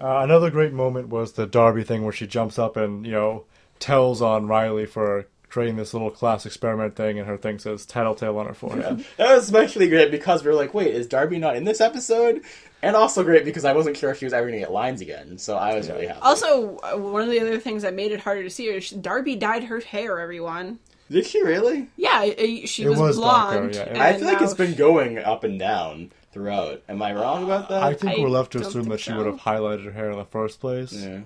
Uh, 0.00 0.20
another 0.22 0.50
great 0.50 0.72
moment 0.72 1.08
was 1.08 1.32
the 1.32 1.46
Darby 1.46 1.84
thing 1.84 2.02
where 2.02 2.12
she 2.12 2.26
jumps 2.26 2.58
up 2.58 2.76
and 2.76 3.04
you 3.06 3.12
know 3.12 3.44
tells 3.78 4.22
on 4.22 4.46
Riley 4.46 4.86
for 4.86 5.26
creating 5.48 5.76
this 5.76 5.92
little 5.92 6.10
class 6.10 6.46
experiment 6.46 6.96
thing, 6.96 7.18
and 7.18 7.28
her 7.28 7.36
thing 7.36 7.58
says 7.58 7.84
"tattletale" 7.84 8.38
on 8.38 8.46
her 8.46 8.54
forehead. 8.54 9.04
That 9.18 9.34
was 9.34 9.44
especially 9.44 9.88
great 9.88 10.10
because 10.10 10.42
we 10.44 10.50
were 10.50 10.56
like, 10.56 10.72
wait, 10.74 10.94
is 10.94 11.06
Darby 11.06 11.38
not 11.38 11.56
in 11.56 11.64
this 11.64 11.80
episode? 11.80 12.42
And 12.82 12.96
also 12.96 13.22
great 13.22 13.44
because 13.44 13.64
I 13.64 13.72
wasn't 13.72 13.96
sure 13.96 14.10
if 14.10 14.18
she 14.18 14.24
was 14.26 14.32
ever 14.32 14.42
going 14.46 14.54
to 14.54 14.58
get 14.58 14.72
lines 14.72 15.00
again, 15.00 15.38
so 15.38 15.56
I 15.56 15.74
was 15.74 15.88
really 15.88 16.06
happy. 16.08 16.18
also, 16.20 16.78
uh, 16.78 16.96
one 16.98 17.22
of 17.22 17.30
the 17.30 17.38
other 17.40 17.58
things 17.60 17.82
that 17.82 17.94
made 17.94 18.10
it 18.10 18.20
harder 18.20 18.42
to 18.42 18.50
see 18.50 18.66
her 18.66 18.74
is 18.78 18.90
Darby 18.90 19.36
dyed 19.36 19.64
her 19.64 19.78
hair. 19.80 20.18
Everyone, 20.18 20.80
Did 21.08 21.24
she 21.26 21.42
really? 21.44 21.88
yeah, 21.96 22.22
uh, 22.36 22.66
she 22.66 22.82
It 22.82 22.88
was, 22.90 22.98
was 22.98 23.18
darker, 23.20 23.58
blonde. 23.70 23.74
yeah. 23.76 24.02
I 24.04 24.14
feel 24.14 24.26
like 24.26 24.42
it's 24.42 24.54
been 24.54 24.74
going 24.74 25.18
up 25.18 25.44
and 25.44 25.58
down 25.60 26.10
throughout. 26.32 26.82
Am 26.88 27.00
I 27.02 27.12
wrong 27.14 27.44
about 27.44 27.68
that? 27.68 27.82
I 27.84 27.94
think 27.94 28.18
I 28.18 28.20
we're 28.20 28.28
left 28.28 28.50
to 28.52 28.58
assume 28.60 28.82
think 28.82 28.88
that 28.94 29.00
she 29.00 29.10
so. 29.10 29.16
would 29.18 29.26
have 29.26 29.40
highlighted 29.40 29.84
her 29.84 29.92
hair 29.92 30.10
in 30.10 30.18
the 30.18 30.24
first 30.24 30.58
place. 30.60 30.92
Yeah. 30.92 31.20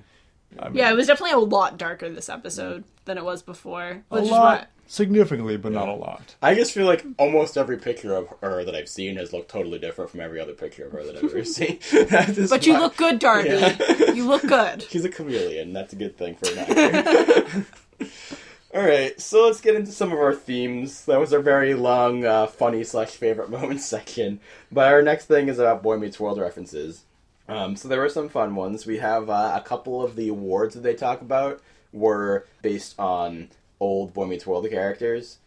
I 0.58 0.68
mean, 0.68 0.76
Yeah, 0.78 0.90
it 0.90 0.94
was 0.96 1.06
definitely 1.06 1.32
a 1.34 1.38
lot 1.38 1.78
darker 1.78 2.08
this 2.10 2.28
episode 2.28 2.84
than 3.06 3.16
it 3.16 3.24
was 3.24 3.42
before. 3.42 4.02
a 4.10 4.14
Which 4.14 4.24
is 4.24 4.30
lot, 4.30 4.58
why- 4.60 4.66
significantly, 4.86 5.56
but 5.56 5.72
not 5.72 5.88
a 5.88 5.92
lot. 5.94 6.34
I 6.42 6.54
just 6.54 6.72
feel 6.72 6.86
like 6.86 7.04
almost 7.18 7.56
every 7.56 7.76
picture 7.78 8.14
of 8.14 8.28
her 8.42 8.64
that 8.64 8.74
I've 8.74 8.88
seen 8.88 9.16
has 9.16 9.32
looked 9.32 9.50
totally 9.50 9.78
different 9.78 10.10
from 10.10 10.20
every 10.20 10.40
other 10.40 10.52
picture 10.54 10.86
of 10.86 10.92
her 10.92 11.04
that 11.04 11.16
I've 11.16 11.24
ever 11.24 11.44
seen. 11.44 11.78
That's 11.92 12.50
But 12.50 12.66
you 12.66 12.74
why- 12.74 12.80
look 12.80 12.96
good, 12.96 13.18
Darby. 13.18 13.48
Yeah. 13.50 14.12
You 14.12 14.26
look 14.26 14.42
good. 14.42 14.82
She's 14.90 15.04
a 15.04 15.08
chameleon. 15.08 15.72
That's 15.72 15.92
a 15.92 15.96
good 15.96 16.16
thing 16.16 16.36
for 16.36 16.50
an 16.52 16.58
actor. 16.58 17.66
All 18.74 18.82
right, 18.82 19.18
so 19.18 19.46
let's 19.46 19.62
get 19.62 19.74
into 19.74 19.90
some 19.90 20.12
of 20.12 20.18
our 20.18 20.34
themes. 20.34 21.06
That 21.06 21.18
was 21.18 21.32
our 21.32 21.40
very 21.40 21.72
long, 21.72 22.26
uh, 22.26 22.46
funny 22.46 22.84
slash 22.84 23.10
favorite 23.12 23.48
moments 23.48 23.86
section. 23.86 24.38
But 24.70 24.92
our 24.92 25.00
next 25.00 25.26
thing 25.26 25.48
is 25.48 25.58
about 25.58 25.82
Boy 25.82 25.96
Meets 25.96 26.20
World 26.20 26.38
references. 26.38 27.04
Um, 27.48 27.76
so 27.76 27.88
there 27.88 28.00
were 28.00 28.10
some 28.10 28.28
fun 28.28 28.54
ones. 28.54 28.84
We 28.84 28.98
have 28.98 29.30
uh, 29.30 29.52
a 29.54 29.66
couple 29.66 30.02
of 30.04 30.14
the 30.16 30.28
awards 30.28 30.74
that 30.74 30.82
they 30.82 30.94
talk 30.94 31.22
about 31.22 31.62
were 31.92 32.44
based 32.60 32.98
on 32.98 33.48
old 33.80 34.12
Boy 34.14 34.26
Meets 34.26 34.46
World 34.46 34.68
characters. 34.70 35.38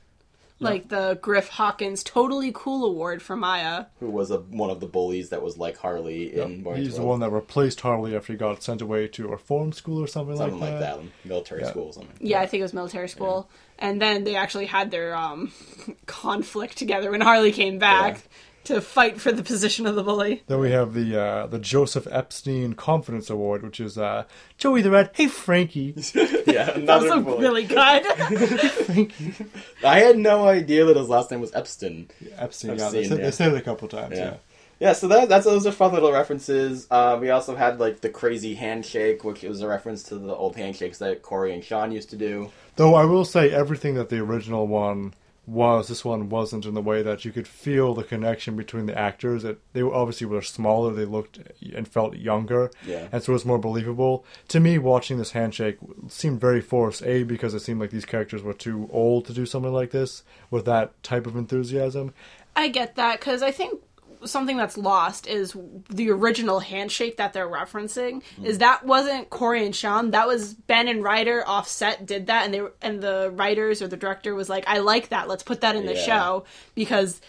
Like 0.61 0.89
the 0.89 1.17
Griff 1.21 1.47
Hawkins 1.47 2.03
Totally 2.03 2.51
Cool 2.53 2.83
Award 2.85 3.21
for 3.21 3.37
Maya. 3.37 3.85
Who 4.01 4.09
was 4.09 4.29
a, 4.29 4.39
one 4.39 4.69
of 4.69 4.81
the 4.81 4.87
bullies 4.87 5.29
that 5.29 5.41
was 5.41 5.57
like 5.57 5.77
Harley 5.77 6.35
in 6.37 6.63
Boy 6.63 6.71
Meets 6.73 6.85
He's 6.85 6.95
the 6.95 6.99
World. 7.01 7.09
one 7.11 7.19
that 7.21 7.29
replaced 7.29 7.79
Harley 7.79 8.13
after 8.13 8.33
he 8.33 8.37
got 8.37 8.61
sent 8.61 8.81
away 8.81 9.07
to 9.07 9.27
a 9.27 9.31
reform 9.31 9.71
school 9.71 10.03
or 10.03 10.07
something, 10.07 10.35
something 10.35 10.59
like 10.59 10.71
like 10.71 10.79
that. 10.81 10.97
that, 10.97 11.05
military 11.23 11.61
Yeah. 11.61 11.69
school 11.69 11.85
or 11.85 11.93
something. 11.93 12.11
Yeah, 12.19 12.41
I 12.41 12.45
think 12.45 12.59
it 12.59 12.63
was 12.63 12.73
military 12.73 13.07
school. 13.07 13.49
And 13.77 14.01
then 14.01 14.25
they 14.25 14.35
actually 14.35 14.65
had 14.65 14.91
their 14.91 15.15
um, 15.15 15.53
conflict 16.05 16.77
together 16.77 17.11
when 17.11 17.21
Harley 17.21 17.53
came 17.53 17.79
back 17.79 18.15
Yeah. 18.15 18.21
To 18.69 18.81
fight 18.81 19.19
for 19.19 19.31
the 19.31 19.41
position 19.41 19.87
of 19.87 19.95
the 19.95 20.03
bully. 20.03 20.43
Then 20.45 20.59
we 20.59 20.69
have 20.69 20.93
the 20.93 21.19
uh, 21.19 21.47
the 21.47 21.57
Joseph 21.57 22.05
Epstein 22.11 22.73
Confidence 22.73 23.27
Award, 23.31 23.63
which 23.63 23.79
is 23.79 23.97
uh, 23.97 24.25
Joey 24.59 24.83
the 24.83 24.91
Rat. 24.91 25.09
Hey 25.15 25.27
Frankie, 25.27 25.95
Yeah, 26.45 26.65
That 26.65 26.75
another 26.77 27.15
was 27.15 27.25
bully. 27.25 27.39
really 27.41 27.63
good. 27.63 28.05
Frankie. 28.85 29.35
I 29.83 29.99
had 30.01 30.19
no 30.19 30.47
idea 30.47 30.85
that 30.85 30.97
his 30.97 31.09
last 31.09 31.31
name 31.31 31.41
was 31.41 31.51
Epstein. 31.55 32.09
Epstein. 32.37 32.71
I've 32.71 32.77
yeah, 32.77 32.89
they 32.89 33.01
seen, 33.01 33.09
said, 33.09 33.17
yeah. 33.17 33.25
they 33.25 33.31
said 33.31 33.53
it 33.53 33.57
a 33.57 33.61
couple 33.61 33.87
times. 33.87 34.15
Yeah. 34.17 34.23
Yeah. 34.23 34.37
Yeah, 34.79 34.93
so 34.93 35.07
that 35.09 35.27
that's 35.27 35.45
those 35.45 35.65
are 35.67 35.71
fun 35.73 35.91
little 35.93 36.11
references. 36.11 36.87
Uh, 36.91 37.17
we 37.19 37.31
also 37.31 37.55
had 37.55 37.79
like 37.79 37.99
the 37.99 38.07
crazy 38.09 38.53
handshake, 38.55 39.23
which 39.25 39.41
was 39.43 39.61
a 39.61 39.67
reference 39.67 40.03
to 40.03 40.15
the 40.15 40.33
old 40.33 40.55
handshakes 40.55 40.99
that 40.99 41.21
Corey 41.21 41.53
and 41.53 41.63
Sean 41.63 41.91
used 41.91 42.11
to 42.11 42.15
do. 42.15 42.51
Though 42.77 42.93
I 42.95 43.03
will 43.03 43.25
say 43.25 43.51
everything 43.51 43.95
that 43.95 44.07
the 44.09 44.19
original 44.19 44.67
one 44.67 45.13
was, 45.49 45.87
this 45.87 46.05
one 46.05 46.29
wasn't 46.29 46.65
in 46.65 46.73
the 46.75 46.81
way 46.81 47.01
that 47.01 47.25
you 47.25 47.31
could 47.31 47.47
feel 47.47 47.93
the 47.93 48.03
connection 48.03 48.55
between 48.55 48.85
the 48.85 48.97
actors. 48.97 49.43
It, 49.43 49.59
they 49.73 49.83
were 49.83 49.93
obviously 49.93 50.27
were 50.27 50.41
smaller, 50.41 50.93
they 50.93 51.05
looked 51.05 51.39
and 51.75 51.87
felt 51.87 52.15
younger, 52.15 52.71
Yeah. 52.85 53.07
and 53.11 53.23
so 53.23 53.31
it 53.31 53.33
was 53.33 53.45
more 53.45 53.57
believable. 53.57 54.23
To 54.49 54.59
me, 54.59 54.77
watching 54.77 55.17
this 55.17 55.31
handshake 55.31 55.77
seemed 56.07 56.39
very 56.39 56.61
forced. 56.61 57.03
A 57.03 57.23
because 57.23 57.53
it 57.53 57.59
seemed 57.61 57.79
like 57.81 57.89
these 57.91 58.05
characters 58.05 58.43
were 58.43 58.53
too 58.53 58.89
old 58.91 59.25
to 59.25 59.33
do 59.33 59.45
something 59.45 59.73
like 59.73 59.91
this 59.91 60.23
with 60.51 60.65
that 60.65 61.01
type 61.03 61.25
of 61.25 61.35
enthusiasm. 61.35 62.13
I 62.55 62.67
get 62.67 62.95
that 62.95 63.19
because 63.19 63.41
I 63.41 63.51
think 63.51 63.81
something 64.25 64.57
that's 64.57 64.77
lost 64.77 65.27
is 65.27 65.55
the 65.89 66.09
original 66.11 66.59
handshake 66.59 67.17
that 67.17 67.33
they're 67.33 67.47
referencing 67.47 68.21
is 68.43 68.57
that 68.57 68.85
wasn't 68.85 69.29
Corey 69.29 69.65
and 69.65 69.75
Sean 69.75 70.11
that 70.11 70.27
was 70.27 70.53
Ben 70.53 70.87
and 70.87 71.03
Rider 71.03 71.43
offset 71.47 72.05
did 72.05 72.27
that 72.27 72.45
and 72.45 72.53
they 72.53 72.61
and 72.81 73.01
the 73.01 73.31
writers 73.33 73.81
or 73.81 73.87
the 73.87 73.97
director 73.97 74.35
was 74.35 74.49
like 74.49 74.65
I 74.67 74.79
like 74.79 75.09
that 75.09 75.27
let's 75.27 75.43
put 75.43 75.61
that 75.61 75.75
in 75.75 75.85
the 75.85 75.95
Yeah. 75.95 76.01
show 76.03 76.45
because 76.75 77.21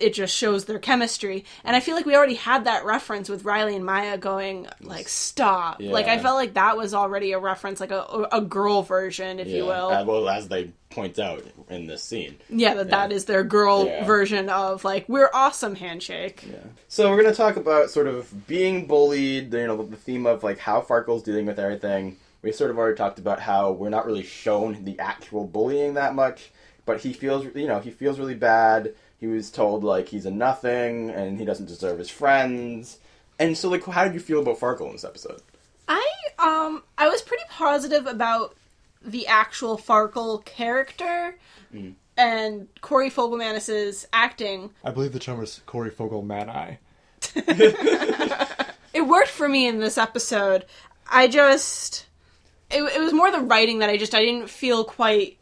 it 0.00 0.14
just 0.14 0.34
shows 0.34 0.64
their 0.64 0.78
chemistry. 0.78 1.44
And 1.62 1.76
I 1.76 1.80
feel 1.80 1.94
like 1.94 2.06
we 2.06 2.16
already 2.16 2.34
had 2.36 2.64
that 2.64 2.84
reference 2.86 3.28
with 3.28 3.44
Riley 3.44 3.76
and 3.76 3.84
Maya 3.84 4.16
going 4.16 4.66
like 4.80 5.08
stop. 5.08 5.80
Like 5.80 6.06
I 6.06 6.18
felt 6.18 6.36
like 6.36 6.54
that 6.54 6.76
was 6.76 6.94
already 6.94 7.32
a 7.32 7.38
reference 7.38 7.80
like 7.80 7.90
a 7.90 8.28
a 8.32 8.40
girl 8.40 8.82
version 8.82 9.38
if 9.40 9.48
you 9.48 9.66
will. 9.66 9.88
Uh, 9.90 10.04
well, 10.04 10.28
as 10.28 10.48
they 10.48 10.70
point 10.90 11.18
out 11.18 11.44
in 11.68 11.86
this 11.86 12.02
scene. 12.02 12.36
yeah 12.48 12.72
that 12.74 12.90
that 12.90 13.12
is 13.12 13.26
their 13.26 13.44
girl 13.44 13.84
Yeah. 13.86 14.04
version 14.06 14.48
of 14.48 14.84
like 14.84 15.06
we're 15.08 15.30
awesome 15.34 15.74
handshake 15.74 16.44
Yeah. 16.50 16.56
So 16.88 17.10
we're 17.10 17.22
gonna 17.22 17.34
talk 17.34 17.56
about 17.56 17.90
sort 17.90 18.06
of 18.06 18.46
being 18.46 18.86
bullied. 18.86 19.52
You 19.52 19.66
know, 19.66 19.82
the 19.84 19.96
theme 19.96 20.26
of 20.26 20.42
like 20.42 20.58
how 20.58 20.80
Farkle's 20.80 21.22
dealing 21.22 21.46
with 21.46 21.58
everything. 21.58 22.16
We 22.42 22.52
sort 22.52 22.70
of 22.70 22.78
already 22.78 22.96
talked 22.96 23.18
about 23.18 23.40
how 23.40 23.72
we're 23.72 23.90
not 23.90 24.06
really 24.06 24.22
shown 24.22 24.84
the 24.84 24.98
actual 25.00 25.44
bullying 25.44 25.94
that 25.94 26.14
much, 26.14 26.50
but 26.86 27.00
he 27.00 27.12
feels, 27.12 27.44
you 27.54 27.66
know, 27.66 27.80
he 27.80 27.90
feels 27.90 28.18
really 28.18 28.34
bad. 28.36 28.94
He 29.18 29.26
was 29.26 29.50
told 29.50 29.82
like 29.84 30.08
he's 30.08 30.24
a 30.24 30.30
nothing 30.30 31.10
and 31.10 31.38
he 31.38 31.44
doesn't 31.44 31.66
deserve 31.66 31.98
his 31.98 32.08
friends. 32.08 32.98
And 33.40 33.58
so, 33.58 33.68
like, 33.68 33.84
how 33.84 34.04
did 34.04 34.14
you 34.14 34.20
feel 34.20 34.40
about 34.40 34.58
Farkle 34.58 34.86
in 34.86 34.92
this 34.92 35.04
episode? 35.04 35.42
I 35.88 36.04
um 36.38 36.82
I 36.96 37.08
was 37.08 37.20
pretty 37.22 37.44
positive 37.50 38.06
about 38.06 38.54
the 39.02 39.26
actual 39.26 39.78
Farkle 39.78 40.44
character 40.44 41.38
mm. 41.72 41.94
and 42.16 42.68
Corey 42.80 43.10
Fogelmanis's 43.10 44.06
acting. 44.12 44.70
I 44.84 44.90
believe 44.90 45.12
the 45.12 45.18
term 45.18 45.42
is 45.42 45.60
Corey 45.66 45.90
Fogel 45.90 46.22
Man 46.22 46.78
It 48.94 49.06
worked 49.06 49.28
for 49.28 49.48
me 49.48 49.66
in 49.66 49.80
this 49.80 49.98
episode. 49.98 50.64
I 51.10 51.28
just 51.28 52.06
it, 52.70 52.82
it 52.82 53.00
was 53.00 53.12
more 53.12 53.30
the 53.30 53.40
writing 53.40 53.78
that 53.78 53.90
I 53.90 53.96
just 53.96 54.14
I 54.14 54.24
didn't 54.24 54.50
feel 54.50 54.84
quite 54.84 55.38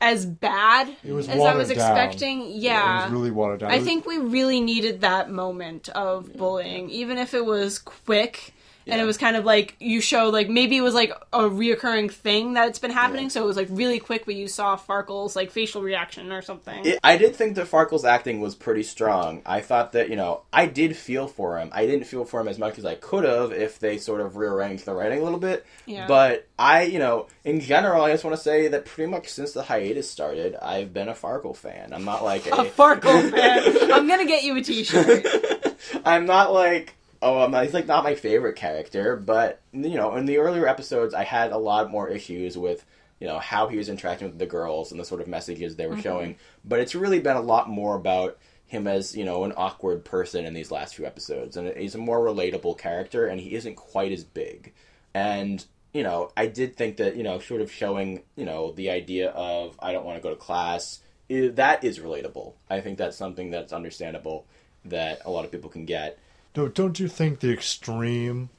as 0.00 0.26
bad 0.26 0.94
It 1.04 1.12
was 1.12 1.28
as 1.28 1.40
I 1.40 1.54
was 1.54 1.68
watered 1.68 1.78
down. 1.78 1.96
expecting. 1.96 2.50
Yeah. 2.50 3.02
It 3.02 3.04
was 3.04 3.12
really 3.12 3.30
watered 3.30 3.60
down. 3.60 3.70
I 3.70 3.76
was- 3.76 3.86
think 3.86 4.04
we 4.04 4.18
really 4.18 4.60
needed 4.60 5.00
that 5.02 5.30
moment 5.30 5.88
of 5.90 6.36
bullying, 6.36 6.90
even 6.90 7.18
if 7.18 7.34
it 7.34 7.44
was 7.44 7.78
quick. 7.78 8.52
And 8.86 9.00
it 9.00 9.04
was 9.04 9.16
kind 9.16 9.36
of 9.36 9.44
like 9.44 9.76
you 9.78 10.00
show 10.00 10.28
like 10.30 10.48
maybe 10.48 10.76
it 10.76 10.80
was 10.80 10.94
like 10.94 11.12
a 11.32 11.40
reoccurring 11.42 12.10
thing 12.12 12.54
that 12.54 12.68
it's 12.68 12.78
been 12.78 12.90
happening, 12.90 13.24
Yeah. 13.24 13.28
so 13.30 13.44
it 13.44 13.46
was 13.46 13.56
like 13.56 13.68
really 13.70 13.98
quick, 13.98 14.24
but 14.24 14.34
you 14.34 14.48
saw 14.48 14.76
Farkle's 14.76 15.36
like 15.36 15.50
facial 15.50 15.82
reaction 15.82 16.32
or 16.32 16.42
something. 16.42 16.84
It, 16.84 16.98
I 17.04 17.16
did 17.16 17.36
think 17.36 17.54
that 17.56 17.68
Farkle's 17.70 18.04
acting 18.04 18.40
was 18.40 18.54
pretty 18.54 18.82
strong. 18.82 19.42
I 19.46 19.60
thought 19.60 19.92
that, 19.92 20.08
you 20.10 20.16
know, 20.16 20.42
I 20.52 20.66
did 20.66 20.96
feel 20.96 21.26
for 21.28 21.58
him. 21.58 21.70
I 21.72 21.86
didn't 21.86 22.04
feel 22.06 22.24
for 22.24 22.40
him 22.40 22.48
as 22.48 22.58
much 22.58 22.78
as 22.78 22.84
I 22.84 22.94
could 22.96 23.24
have 23.24 23.52
if 23.52 23.78
they 23.78 23.98
sort 23.98 24.20
of 24.20 24.36
rearranged 24.36 24.84
the 24.84 24.94
writing 24.94 25.20
a 25.20 25.24
little 25.24 25.38
bit. 25.38 25.64
Yeah. 25.86 26.06
But 26.06 26.46
I, 26.58 26.82
you 26.82 26.98
know, 26.98 27.28
in 27.44 27.60
general, 27.60 28.04
I 28.04 28.10
just 28.12 28.24
want 28.24 28.36
to 28.36 28.42
say 28.42 28.68
that 28.68 28.84
pretty 28.84 29.10
much 29.10 29.28
since 29.28 29.52
the 29.52 29.62
hiatus 29.62 30.10
started, 30.10 30.56
I've 30.56 30.92
been 30.92 31.08
a 31.08 31.14
Farkle 31.14 31.56
fan. 31.56 31.92
I'm 31.92 32.04
not 32.04 32.24
like 32.24 32.46
a 32.46 32.50
Farkle 32.64 33.30
fan. 33.30 33.92
I'm 33.92 34.08
gonna 34.08 34.26
get 34.26 34.42
you 34.44 34.56
a 34.56 34.60
T-shirt. 34.60 35.26
I'm 36.04 36.26
not 36.26 36.52
like 36.52 36.94
oh, 37.22 37.46
not, 37.46 37.64
he's 37.64 37.74
like 37.74 37.86
not 37.86 38.04
my 38.04 38.14
favorite 38.14 38.56
character, 38.56 39.16
but 39.16 39.60
you 39.72 39.96
know, 39.96 40.16
in 40.16 40.26
the 40.26 40.38
earlier 40.38 40.66
episodes, 40.66 41.14
I 41.14 41.24
had 41.24 41.52
a 41.52 41.58
lot 41.58 41.90
more 41.90 42.08
issues 42.08 42.58
with 42.58 42.84
you 43.20 43.26
know 43.26 43.38
how 43.38 43.68
he 43.68 43.76
was 43.76 43.88
interacting 43.88 44.28
with 44.28 44.38
the 44.38 44.46
girls 44.46 44.90
and 44.90 45.00
the 45.00 45.04
sort 45.04 45.20
of 45.20 45.28
messages 45.28 45.76
they 45.76 45.86
were 45.86 45.92
mm-hmm. 45.92 46.02
showing. 46.02 46.36
But 46.64 46.80
it's 46.80 46.94
really 46.94 47.20
been 47.20 47.36
a 47.36 47.42
lot 47.42 47.68
more 47.68 47.96
about 47.96 48.38
him 48.66 48.86
as 48.86 49.16
you 49.16 49.24
know 49.24 49.44
an 49.44 49.52
awkward 49.56 50.04
person 50.04 50.44
in 50.44 50.54
these 50.54 50.70
last 50.70 50.94
few 50.96 51.06
episodes, 51.06 51.56
and 51.56 51.74
he's 51.76 51.94
a 51.94 51.98
more 51.98 52.20
relatable 52.20 52.78
character, 52.78 53.26
and 53.26 53.40
he 53.40 53.54
isn't 53.54 53.76
quite 53.76 54.12
as 54.12 54.24
big. 54.24 54.72
and 55.14 55.64
you 55.94 56.02
know, 56.02 56.32
I 56.38 56.46
did 56.46 56.74
think 56.74 56.96
that 56.96 57.16
you 57.16 57.22
know, 57.22 57.38
sort 57.38 57.60
of 57.60 57.70
showing 57.70 58.22
you 58.34 58.44
know 58.44 58.72
the 58.72 58.90
idea 58.90 59.30
of 59.30 59.76
I 59.78 59.92
don't 59.92 60.04
want 60.04 60.16
to 60.16 60.22
go 60.22 60.30
to 60.30 60.36
class 60.36 61.00
that 61.32 61.84
is 61.84 61.98
relatable. 61.98 62.54
I 62.68 62.80
think 62.80 62.98
that's 62.98 63.16
something 63.16 63.50
that's 63.50 63.72
understandable 63.72 64.46
that 64.84 65.22
a 65.24 65.30
lot 65.30 65.44
of 65.44 65.52
people 65.52 65.70
can 65.70 65.84
get. 65.84 66.18
Don't 66.54 66.74
don't 66.74 67.00
you 67.00 67.08
think 67.08 67.40
the 67.40 67.52
extreme 67.52 68.50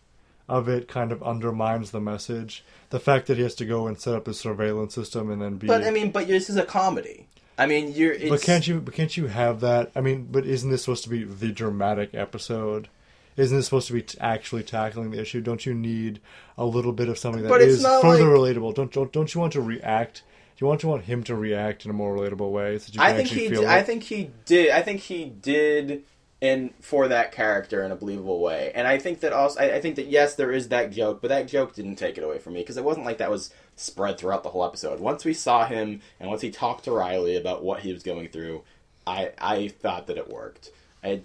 of 0.49 0.67
it 0.67 0.87
kind 0.87 1.11
of 1.11 1.23
undermines 1.23 1.91
the 1.91 2.01
message? 2.01 2.63
The 2.89 2.99
fact 2.99 3.27
that 3.27 3.37
he 3.37 3.43
has 3.43 3.55
to 3.55 3.65
go 3.65 3.87
and 3.87 3.99
set 3.99 4.15
up 4.15 4.27
a 4.27 4.33
surveillance 4.33 4.93
system 4.93 5.31
and 5.31 5.41
then 5.41 5.57
be. 5.57 5.67
But 5.67 5.83
I 5.83 5.91
mean, 5.91 6.11
but 6.11 6.27
this 6.27 6.49
is 6.49 6.57
a 6.57 6.65
comedy. 6.65 7.27
I 7.57 7.67
mean, 7.67 7.91
you're. 7.91 8.13
It's, 8.13 8.29
but 8.29 8.41
can't 8.41 8.67
you? 8.67 8.81
But 8.81 8.93
can't 8.93 9.15
you 9.15 9.27
have 9.27 9.59
that? 9.61 9.91
I 9.95 10.01
mean, 10.01 10.27
but 10.31 10.45
isn't 10.45 10.69
this 10.69 10.83
supposed 10.83 11.03
to 11.03 11.09
be 11.09 11.23
the 11.23 11.51
dramatic 11.51 12.13
episode? 12.13 12.89
Isn't 13.35 13.57
this 13.57 13.65
supposed 13.65 13.87
to 13.87 13.93
be 13.93 14.03
t- 14.03 14.17
actually 14.19 14.63
tackling 14.63 15.11
the 15.11 15.19
issue? 15.19 15.41
Don't 15.41 15.65
you 15.65 15.73
need 15.73 16.19
a 16.57 16.65
little 16.65 16.91
bit 16.91 17.09
of 17.09 17.17
something 17.17 17.43
that 17.43 17.61
is 17.61 17.83
further 17.83 18.25
like- 18.25 18.55
relatable? 18.55 18.75
Don't, 18.75 18.91
don't 18.91 19.11
don't 19.11 19.33
you 19.33 19.41
want 19.41 19.53
to 19.53 19.61
react? 19.61 20.23
Do 20.55 20.63
you 20.63 20.67
want 20.67 20.81
to 20.81 20.87
want 20.87 21.05
him 21.05 21.23
to 21.23 21.35
react 21.35 21.83
in 21.85 21.89
a 21.89 21.95
more 21.95 22.15
relatable 22.15 22.51
way 22.51 22.77
so 22.77 22.85
that 22.85 22.93
you 22.93 23.01
can 23.01 23.09
I 23.09 23.13
think 23.15 23.29
he. 23.29 23.65
I 23.65 23.81
think 23.83 24.03
he 24.03 24.31
did. 24.45 24.69
I 24.69 24.81
think 24.83 25.01
he 25.01 25.25
did, 25.25 26.03
and 26.43 26.73
for 26.81 27.07
that 27.07 27.31
character 27.31 27.83
in 27.83 27.91
a 27.91 27.95
believable 27.95 28.39
way. 28.41 28.71
And 28.75 28.85
I 28.85 28.99
think 28.99 29.21
that 29.21 29.31
also. 29.33 29.59
I, 29.61 29.75
I 29.75 29.81
think 29.81 29.95
that 29.95 30.07
yes, 30.07 30.35
there 30.35 30.51
is 30.51 30.67
that 30.69 30.91
joke, 30.91 31.21
but 31.21 31.29
that 31.29 31.47
joke 31.47 31.73
didn't 31.73 31.95
take 31.95 32.17
it 32.17 32.23
away 32.23 32.37
from 32.37 32.53
me 32.53 32.59
because 32.59 32.77
it 32.77 32.83
wasn't 32.83 33.05
like 33.05 33.17
that 33.19 33.31
was 33.31 33.51
spread 33.77 34.17
throughout 34.17 34.43
the 34.43 34.49
whole 34.49 34.65
episode. 34.65 34.99
Once 34.99 35.23
we 35.25 35.33
saw 35.33 35.65
him 35.65 36.01
and 36.19 36.29
once 36.29 36.41
he 36.41 36.51
talked 36.51 36.83
to 36.83 36.91
Riley 36.91 37.35
about 37.37 37.63
what 37.63 37.79
he 37.79 37.93
was 37.93 38.03
going 38.03 38.27
through, 38.27 38.63
I 39.07 39.31
I 39.39 39.69
thought 39.69 40.07
that 40.07 40.17
it 40.17 40.29
worked. 40.29 40.69
I 41.03 41.21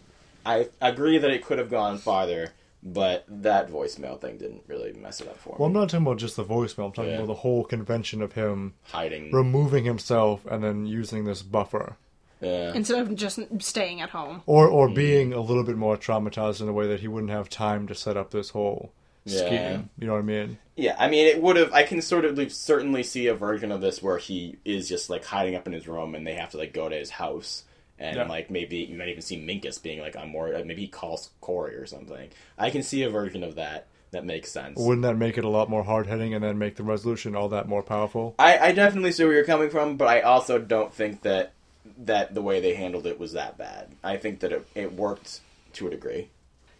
I 0.47 0.69
agree 0.81 1.19
that 1.19 1.31
it 1.31 1.45
could 1.45 1.59
have 1.59 1.69
gone 1.69 1.99
farther, 1.99 2.53
but 2.83 3.25
that 3.29 3.69
voicemail 3.71 4.21
thing 4.21 4.39
didn't 4.39 4.63
really 4.69 4.93
mess 4.93 5.21
it 5.21 5.27
up 5.29 5.37
for 5.39 5.51
me. 5.51 5.57
Well, 5.59 5.67
I'm 5.67 5.73
not 5.73 5.89
talking 5.91 6.07
about 6.07 6.19
just 6.19 6.37
the 6.37 6.45
voicemail. 6.45 6.87
I'm 6.87 6.93
talking 6.93 7.11
Yeah. 7.11 7.17
about 7.17 7.27
the 7.27 7.35
whole 7.35 7.65
convention 7.65 8.23
of 8.23 8.33
him 8.35 8.75
hiding. 8.85 9.33
removing 9.33 9.85
himself 9.85 10.47
and 10.47 10.63
then 10.63 10.87
using 10.87 11.25
this 11.25 11.43
buffer, 11.43 11.97
yeah. 12.41 12.73
instead 12.75 13.01
of 13.01 13.15
just 13.15 13.39
staying 13.61 14.01
at 14.01 14.11
home. 14.11 14.43
or 14.47 14.69
Mm. 14.69 14.73
or 14.73 14.89
being 14.89 15.33
a 15.33 15.41
little 15.41 15.65
bit 15.65 15.77
more 15.77 15.97
traumatized 15.97 16.61
in 16.61 16.69
a 16.69 16.73
way 16.73 16.87
that 16.87 17.01
he 17.01 17.09
wouldn't 17.09 17.33
have 17.33 17.49
time 17.49 17.87
to 17.89 17.95
set 17.95 18.17
up 18.17 18.31
this 18.31 18.51
whole 18.51 18.93
Yeah. 19.25 19.39
scheme. 19.47 19.91
You 19.99 20.07
know 20.07 20.13
what 20.15 20.21
I 20.21 20.23
mean? 20.23 20.59
Yeah, 20.77 20.97
I 20.99 21.09
mean, 21.09 21.27
it 21.27 21.43
would 21.43 21.57
have. 21.57 21.73
I 21.73 21.83
can 21.83 22.01
sort 22.01 22.25
of 22.25 22.53
certainly 22.53 23.03
see 23.03 23.27
a 23.27 23.35
version 23.35 23.73
of 23.73 23.81
this 23.81 24.03
where 24.03 24.19
he 24.19 24.57
is 24.65 24.89
just 24.89 25.11
like 25.11 25.25
hiding 25.25 25.55
up 25.57 25.67
in 25.67 25.73
his 25.73 25.87
room, 25.89 26.15
and 26.15 26.27
they 26.27 26.35
have 26.35 26.51
to 26.53 26.57
like 26.57 26.73
go 26.73 26.89
to 26.89 26.97
his 26.97 27.11
house, 27.11 27.65
and 27.99 28.17
Yeah. 28.17 28.29
like 28.29 28.49
maybe 28.51 28.77
you 28.79 28.97
might 28.97 29.09
even 29.09 29.21
see 29.23 29.37
Minkus 29.37 29.83
being 29.83 29.99
like, 30.01 30.17
"I'm 30.17 30.31
more." 30.31 30.49
Maybe 30.65 30.83
he 30.83 30.89
calls 30.89 31.31
Corey 31.41 31.75
or 31.75 31.85
something. 31.85 32.29
I 32.57 32.71
can 32.71 32.83
see 32.83 33.03
a 33.03 33.11
version 33.11 33.43
of 33.43 33.57
that 33.57 33.87
that 34.13 34.25
makes 34.25 34.51
sense. 34.51 34.79
Wouldn't 34.79 35.03
that 35.03 35.17
make 35.19 35.37
it 35.37 35.45
a 35.45 35.49
lot 35.51 35.69
more 35.69 35.83
hard 35.83 36.07
hitting 36.07 36.33
and 36.33 36.43
then 36.43 36.57
make 36.59 36.77
the 36.77 36.83
resolution 36.85 37.35
all 37.37 37.49
that 37.51 37.69
more 37.69 37.83
powerful? 37.83 38.35
I, 38.39 38.57
I 38.69 38.73
definitely 38.73 39.13
see 39.13 39.25
where 39.25 39.35
you're 39.35 39.45
coming 39.45 39.69
from, 39.69 39.97
but 39.99 40.07
I 40.09 40.21
also 40.23 40.59
don't 40.59 40.95
think 40.95 41.23
that 41.23 41.53
that 41.99 42.35
the 42.35 42.43
way 42.43 42.61
they 42.61 42.75
handled 42.75 43.07
it 43.07 43.19
was 43.19 43.33
that 43.33 43.57
bad. 43.59 43.89
I 44.03 44.17
think 44.17 44.41
that 44.41 44.53
it, 44.53 44.67
it 44.75 44.93
worked 44.93 45.41
to 45.75 45.87
a 45.87 45.91
degree. 45.91 46.29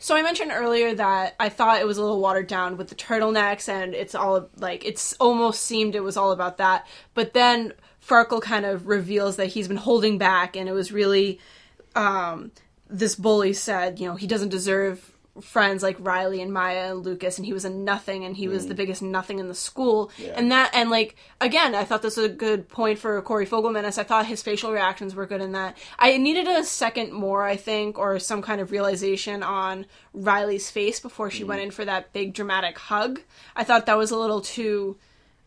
So 0.01 0.15
I 0.15 0.23
mentioned 0.23 0.53
earlier 0.55 0.95
that 0.95 1.35
I 1.41 1.49
thought 1.49 1.81
it 1.81 1.87
was 1.87 1.99
a 1.99 2.03
little 2.03 2.21
watered 2.21 2.47
down 2.47 2.77
with 2.77 2.89
the 2.89 2.95
turtlenecks, 2.95 3.69
and 3.69 3.95
it's 3.95 4.15
all 4.15 4.49
like 4.57 4.85
it's 4.85 5.15
almost 5.15 5.63
seemed 5.63 5.95
it 5.95 6.05
was 6.05 6.17
all 6.17 6.31
about 6.31 6.59
that. 6.59 6.87
But 7.15 7.35
then 7.35 7.73
Farkle 8.07 8.41
kind 8.41 8.65
of 8.65 8.87
reveals 8.87 9.37
that 9.37 9.47
he's 9.47 9.67
been 9.67 9.77
holding 9.77 10.17
back, 10.17 10.57
and 10.57 10.69
it 10.69 10.73
was 10.73 10.93
really 10.93 11.41
um, 11.97 12.53
this 12.89 13.17
bully 13.17 13.53
said, 13.53 13.99
you 13.99 14.07
know, 14.07 14.15
he 14.15 14.29
doesn't 14.29 14.51
deserve 14.51 15.13
friends 15.41 15.83
like 15.83 15.97
Riley 15.99 16.41
and 16.43 16.53
Maya 16.53 16.91
and 16.93 17.05
Lucas, 17.05 17.39
and 17.39 17.47
he 17.47 17.53
was 17.53 17.65
a 17.65 17.71
nothing, 17.71 18.25
and 18.25 18.37
he 18.37 18.49
was 18.49 18.67
the 18.67 18.75
mm. 18.75 18.79
biggest 18.79 19.03
nothing 19.03 19.39
in 19.39 19.49
the 19.49 19.55
school, 19.55 20.11
Yeah. 20.19 20.35
and 20.37 20.51
that, 20.53 20.71
and 20.75 20.91
like 20.91 21.17
again, 21.41 21.75
I 21.75 21.85
thought 21.85 22.03
this 22.03 22.17
was 22.17 22.27
a 22.27 22.29
good 22.29 22.69
point 22.69 22.99
for 22.99 23.21
Corey 23.23 23.47
Fogelman, 23.47 23.85
as 23.85 23.99
I 23.99 24.05
thought 24.05 24.27
his 24.27 24.43
facial 24.43 24.73
reactions 24.73 25.15
were 25.15 25.27
good 25.27 25.41
in 25.41 25.53
that. 25.53 25.77
I 25.99 26.17
needed 26.17 26.49
a 26.49 26.65
second 26.65 27.13
more, 27.13 27.45
I 27.45 27.57
think, 27.57 27.99
or 27.99 28.19
some 28.19 28.43
kind 28.43 28.61
of 28.61 28.71
realization 28.71 29.43
on 29.43 29.87
Riley's 30.13 30.71
face 30.71 31.01
before 31.01 31.31
she 31.31 31.45
mm. 31.45 31.49
went 31.49 31.61
in 31.63 31.71
for 31.71 31.85
that 31.85 32.13
big 32.13 32.35
dramatic 32.35 32.79
hug. 32.79 33.21
I 33.55 33.65
thought 33.65 33.87
that 33.87 33.99
was 33.99 34.11
a 34.11 34.17
little 34.17 34.41
too, 34.41 34.97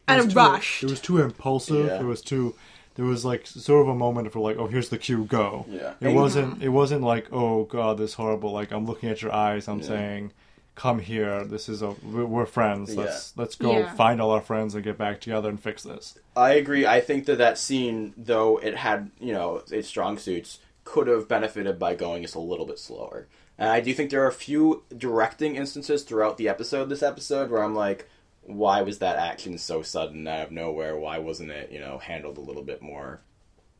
It 0.07 0.13
and 0.13 0.17
was 0.17 0.25
a 0.25 0.29
too- 0.29 0.35
rush. 0.35 0.83
It 0.83 0.89
was 0.89 0.99
too 1.01 1.19
impulsive. 1.19 1.85
Yeah. 1.87 1.99
It 1.99 2.05
was 2.05 2.21
too. 2.21 2.55
There 2.95 3.05
was 3.05 3.23
like 3.23 3.47
sort 3.47 3.81
of 3.83 3.87
a 3.87 3.95
moment 3.95 4.31
for 4.33 4.39
like, 4.39 4.57
oh, 4.57 4.67
here's 4.67 4.89
the 4.89 4.97
cue, 4.97 5.23
go. 5.25 5.65
Yeah. 5.69 5.93
It 6.01 6.13
wasn't. 6.13 6.61
It 6.61 6.69
wasn't 6.69 7.03
like, 7.03 7.27
oh 7.31 7.63
god, 7.65 7.97
this 7.97 8.15
horrible. 8.15 8.51
Like 8.51 8.71
I'm 8.71 8.85
looking 8.85 9.09
at 9.09 9.21
your 9.21 9.33
eyes. 9.33 9.67
I'm 9.67 9.81
saying, 9.81 10.33
come 10.75 10.99
here. 10.99 11.45
This 11.45 11.69
is 11.69 11.81
a. 11.81 11.95
We're, 12.03 12.25
we're 12.25 12.45
friends. 12.45 12.95
Let's 12.95 13.35
let's 13.37 13.55
go 13.55 13.79
Yeah. 13.79 13.93
find 13.93 14.21
all 14.21 14.31
our 14.31 14.41
friends 14.41 14.75
and 14.75 14.83
get 14.83 14.97
back 14.97 15.21
together 15.21 15.47
and 15.49 15.59
fix 15.61 15.83
this. 15.83 16.17
I 16.35 16.53
agree. 16.53 16.85
I 16.85 16.99
think 17.01 17.25
that 17.27 17.37
that 17.37 17.57
scene, 17.57 18.13
though 18.17 18.57
it 18.57 18.75
had 18.75 19.09
you 19.19 19.31
know 19.33 19.63
its 19.71 19.87
strong 19.87 20.17
suits, 20.17 20.59
could 20.83 21.07
have 21.07 21.27
benefited 21.29 21.79
by 21.79 21.95
going 21.95 22.23
just 22.23 22.35
a 22.35 22.39
little 22.39 22.65
bit 22.65 22.79
slower. 22.79 23.27
And 23.57 23.69
I 23.69 23.79
do 23.79 23.93
think 23.93 24.09
there 24.09 24.23
are 24.23 24.27
a 24.27 24.33
few 24.33 24.83
directing 24.97 25.55
instances 25.55 26.03
throughout 26.03 26.37
the 26.37 26.49
episode, 26.49 26.85
this 26.89 27.03
episode, 27.03 27.51
where 27.51 27.63
I'm 27.63 27.75
like, 27.75 28.09
why 28.43 28.81
was 28.81 28.99
that 28.99 29.17
action 29.17 29.57
so 29.57 29.81
sudden 29.81 30.27
out 30.27 30.47
of 30.47 30.51
nowhere? 30.51 30.97
Why 30.97 31.19
wasn't 31.19 31.51
it 31.51 31.71
you 31.71 31.79
know 31.79 31.97
handled 31.97 32.37
a 32.37 32.41
little 32.41 32.63
bit 32.63 32.81
more 32.81 33.21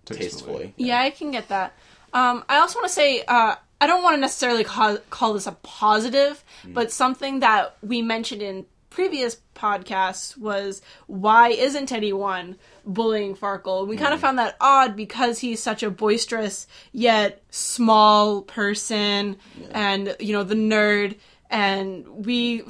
tastefully? 0.05 0.73
Yeah, 0.77 0.99
I 0.99 1.09
can 1.09 1.31
get 1.31 1.49
that. 1.49 1.73
Um, 2.13 2.43
I 2.49 2.57
also 2.57 2.79
want 2.79 2.87
to 2.87 2.93
say 2.93 3.23
uh, 3.27 3.55
I 3.79 3.87
don't 3.87 4.03
want 4.03 4.15
to 4.15 4.21
necessarily 4.21 4.63
call, 4.63 4.97
call 5.09 5.33
this 5.33 5.47
a 5.47 5.53
positive, 5.63 6.43
but 6.67 6.91
something 6.91 7.39
that 7.39 7.77
we 7.81 8.01
mentioned 8.01 8.41
in 8.41 8.65
previous 8.91 9.37
podcasts 9.55 10.37
was 10.37 10.81
why 11.07 11.49
isn't 11.49 11.91
anyone 11.91 12.57
bullying 12.85 13.35
Farkle? 13.35 13.87
We 13.87 13.97
kind 13.97 14.13
of 14.13 14.19
found 14.19 14.37
that 14.37 14.55
odd 14.61 14.95
because 14.95 15.39
he's 15.39 15.63
such 15.63 15.81
a 15.81 15.89
boisterous 15.89 16.67
yet 16.91 17.41
small 17.49 18.43
person, 18.43 19.37
and 19.71 20.15
you 20.19 20.33
know 20.33 20.43
the 20.43 20.55
nerd, 20.55 21.17
and 21.49 22.07
we 22.07 22.63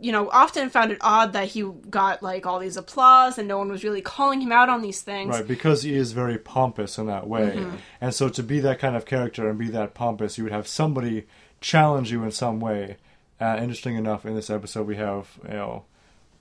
you 0.00 0.12
know, 0.12 0.28
often 0.30 0.70
found 0.70 0.92
it 0.92 0.98
odd 1.00 1.32
that 1.34 1.48
he 1.48 1.62
got 1.90 2.22
like 2.22 2.46
all 2.46 2.58
these 2.58 2.76
applause 2.76 3.38
and 3.38 3.46
no 3.46 3.58
one 3.58 3.70
was 3.70 3.84
really 3.84 4.00
calling 4.00 4.40
him 4.40 4.52
out 4.52 4.68
on 4.68 4.82
these 4.82 5.02
things. 5.02 5.30
Right, 5.30 5.46
because 5.46 5.82
he 5.82 5.94
is 5.94 6.12
very 6.12 6.38
pompous 6.38 6.98
in 6.98 7.06
that 7.06 7.28
way. 7.28 7.52
Mm-hmm. 7.56 7.76
And 8.00 8.14
so 8.14 8.28
to 8.30 8.42
be 8.42 8.60
that 8.60 8.78
kind 8.78 8.96
of 8.96 9.04
character 9.04 9.48
and 9.48 9.58
be 9.58 9.68
that 9.70 9.94
pompous, 9.94 10.38
you 10.38 10.44
would 10.44 10.52
have 10.52 10.66
somebody 10.66 11.26
challenge 11.60 12.10
you 12.10 12.22
in 12.24 12.30
some 12.30 12.60
way. 12.60 12.96
Uh, 13.40 13.56
interesting 13.60 13.96
enough, 13.96 14.26
in 14.26 14.34
this 14.34 14.50
episode, 14.50 14.86
we 14.86 14.96
have, 14.96 15.38
you 15.44 15.54
know, 15.54 15.84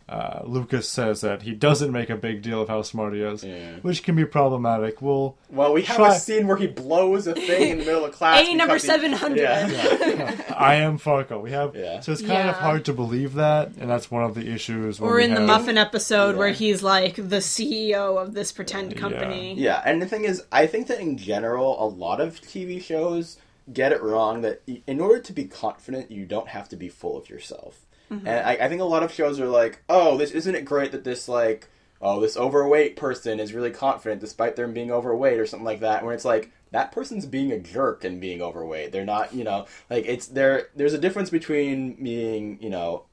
uh, 0.09 0.41
Lucas 0.43 0.89
says 0.89 1.21
that 1.21 1.43
he 1.43 1.51
doesn't 1.53 1.91
make 1.91 2.09
a 2.09 2.15
big 2.15 2.41
deal 2.41 2.61
of 2.63 2.67
how 2.67 2.81
smart 2.81 3.13
he 3.13 3.21
is, 3.21 3.43
Yeah. 3.43 3.75
which 3.83 4.01
can 4.01 4.15
be 4.15 4.25
problematic. 4.25 5.03
Well, 5.03 5.37
Well, 5.51 5.71
we 5.71 5.83
have 5.83 5.97
Try- 5.97 6.15
a 6.15 6.19
scene 6.19 6.47
where 6.47 6.57
he 6.57 6.65
blows 6.65 7.27
a 7.27 7.35
thing 7.35 7.69
in 7.73 7.77
the 7.77 7.85
middle 7.85 8.05
of 8.05 8.13
class. 8.13 8.39
A 8.47 8.53
number 8.55 8.73
because 8.73 8.81
he- 8.83 8.87
700. 8.87 9.39
Yeah. 9.39 10.41
I 10.57 10.75
am 10.75 10.97
Farkle. 10.97 11.41
We 11.41 11.51
have, 11.51 11.75
Yeah. 11.75 11.99
so 11.99 12.11
it's 12.11 12.21
kind 12.23 12.49
of 12.49 12.55
hard 12.55 12.85
to 12.85 12.93
believe 12.93 13.35
that, 13.35 13.73
and 13.79 13.87
that's 13.89 14.09
one 14.09 14.23
of 14.23 14.33
the 14.33 14.51
issues. 14.51 14.99
when 14.99 15.09
Or 15.11 15.17
we 15.17 15.25
in 15.25 15.35
the 15.35 15.41
Muffin 15.41 15.77
episode 15.77 16.35
where 16.37 16.51
he's 16.53 16.81
like 16.81 17.15
the 17.15 17.37
CEO 17.41 18.17
of 18.19 18.33
this 18.33 18.51
pretend 18.51 18.97
company. 18.97 19.53
Yeah, 19.55 19.81
and 19.85 20.01
the 20.01 20.07
thing 20.07 20.23
is, 20.25 20.43
I 20.51 20.65
think 20.65 20.87
that 20.87 20.99
in 20.99 21.17
general, 21.17 21.81
a 21.83 21.85
lot 21.87 22.19
of 22.19 22.41
TV 22.41 22.81
shows 22.81 23.37
get 23.71 23.91
it 23.91 24.01
wrong 24.01 24.41
that 24.41 24.63
in 24.87 24.99
order 24.99 25.19
to 25.21 25.31
be 25.33 25.45
confident, 25.45 26.09
you 26.09 26.25
don't 26.25 26.47
have 26.47 26.67
to 26.69 26.75
be 26.75 26.89
full 26.89 27.15
of 27.15 27.29
yourself. 27.29 27.85
Mm-hmm. 28.11 28.27
And 28.27 28.47
I, 28.47 28.65
I 28.65 28.69
think 28.69 28.81
a 28.81 28.85
lot 28.85 29.03
of 29.03 29.11
shows 29.11 29.39
are 29.39 29.47
like, 29.47 29.83
oh, 29.89 30.17
this 30.17 30.31
isn't 30.31 30.55
it 30.55 30.65
great 30.65 30.91
that 30.91 31.03
this 31.03 31.27
like, 31.27 31.69
oh, 32.01 32.19
this 32.19 32.37
overweight 32.37 32.95
person 32.95 33.39
is 33.39 33.53
really 33.53 33.71
confident 33.71 34.21
despite 34.21 34.55
them 34.55 34.73
being 34.73 34.91
overweight 34.91 35.39
or 35.39 35.45
something 35.45 35.65
like 35.65 35.81
that. 35.81 36.03
Where 36.03 36.13
it's 36.13 36.25
like 36.25 36.51
that 36.71 36.91
person's 36.91 37.25
being 37.25 37.51
a 37.51 37.59
jerk 37.59 38.03
and 38.03 38.21
being 38.21 38.41
overweight. 38.41 38.91
They're 38.91 39.05
not, 39.05 39.33
you 39.33 39.43
know, 39.43 39.65
like 39.89 40.05
it's 40.07 40.27
there. 40.27 40.69
There's 40.75 40.93
a 40.93 40.99
difference 40.99 41.29
between 41.29 42.03
being, 42.03 42.57
you 42.61 42.69
know, 42.69 43.03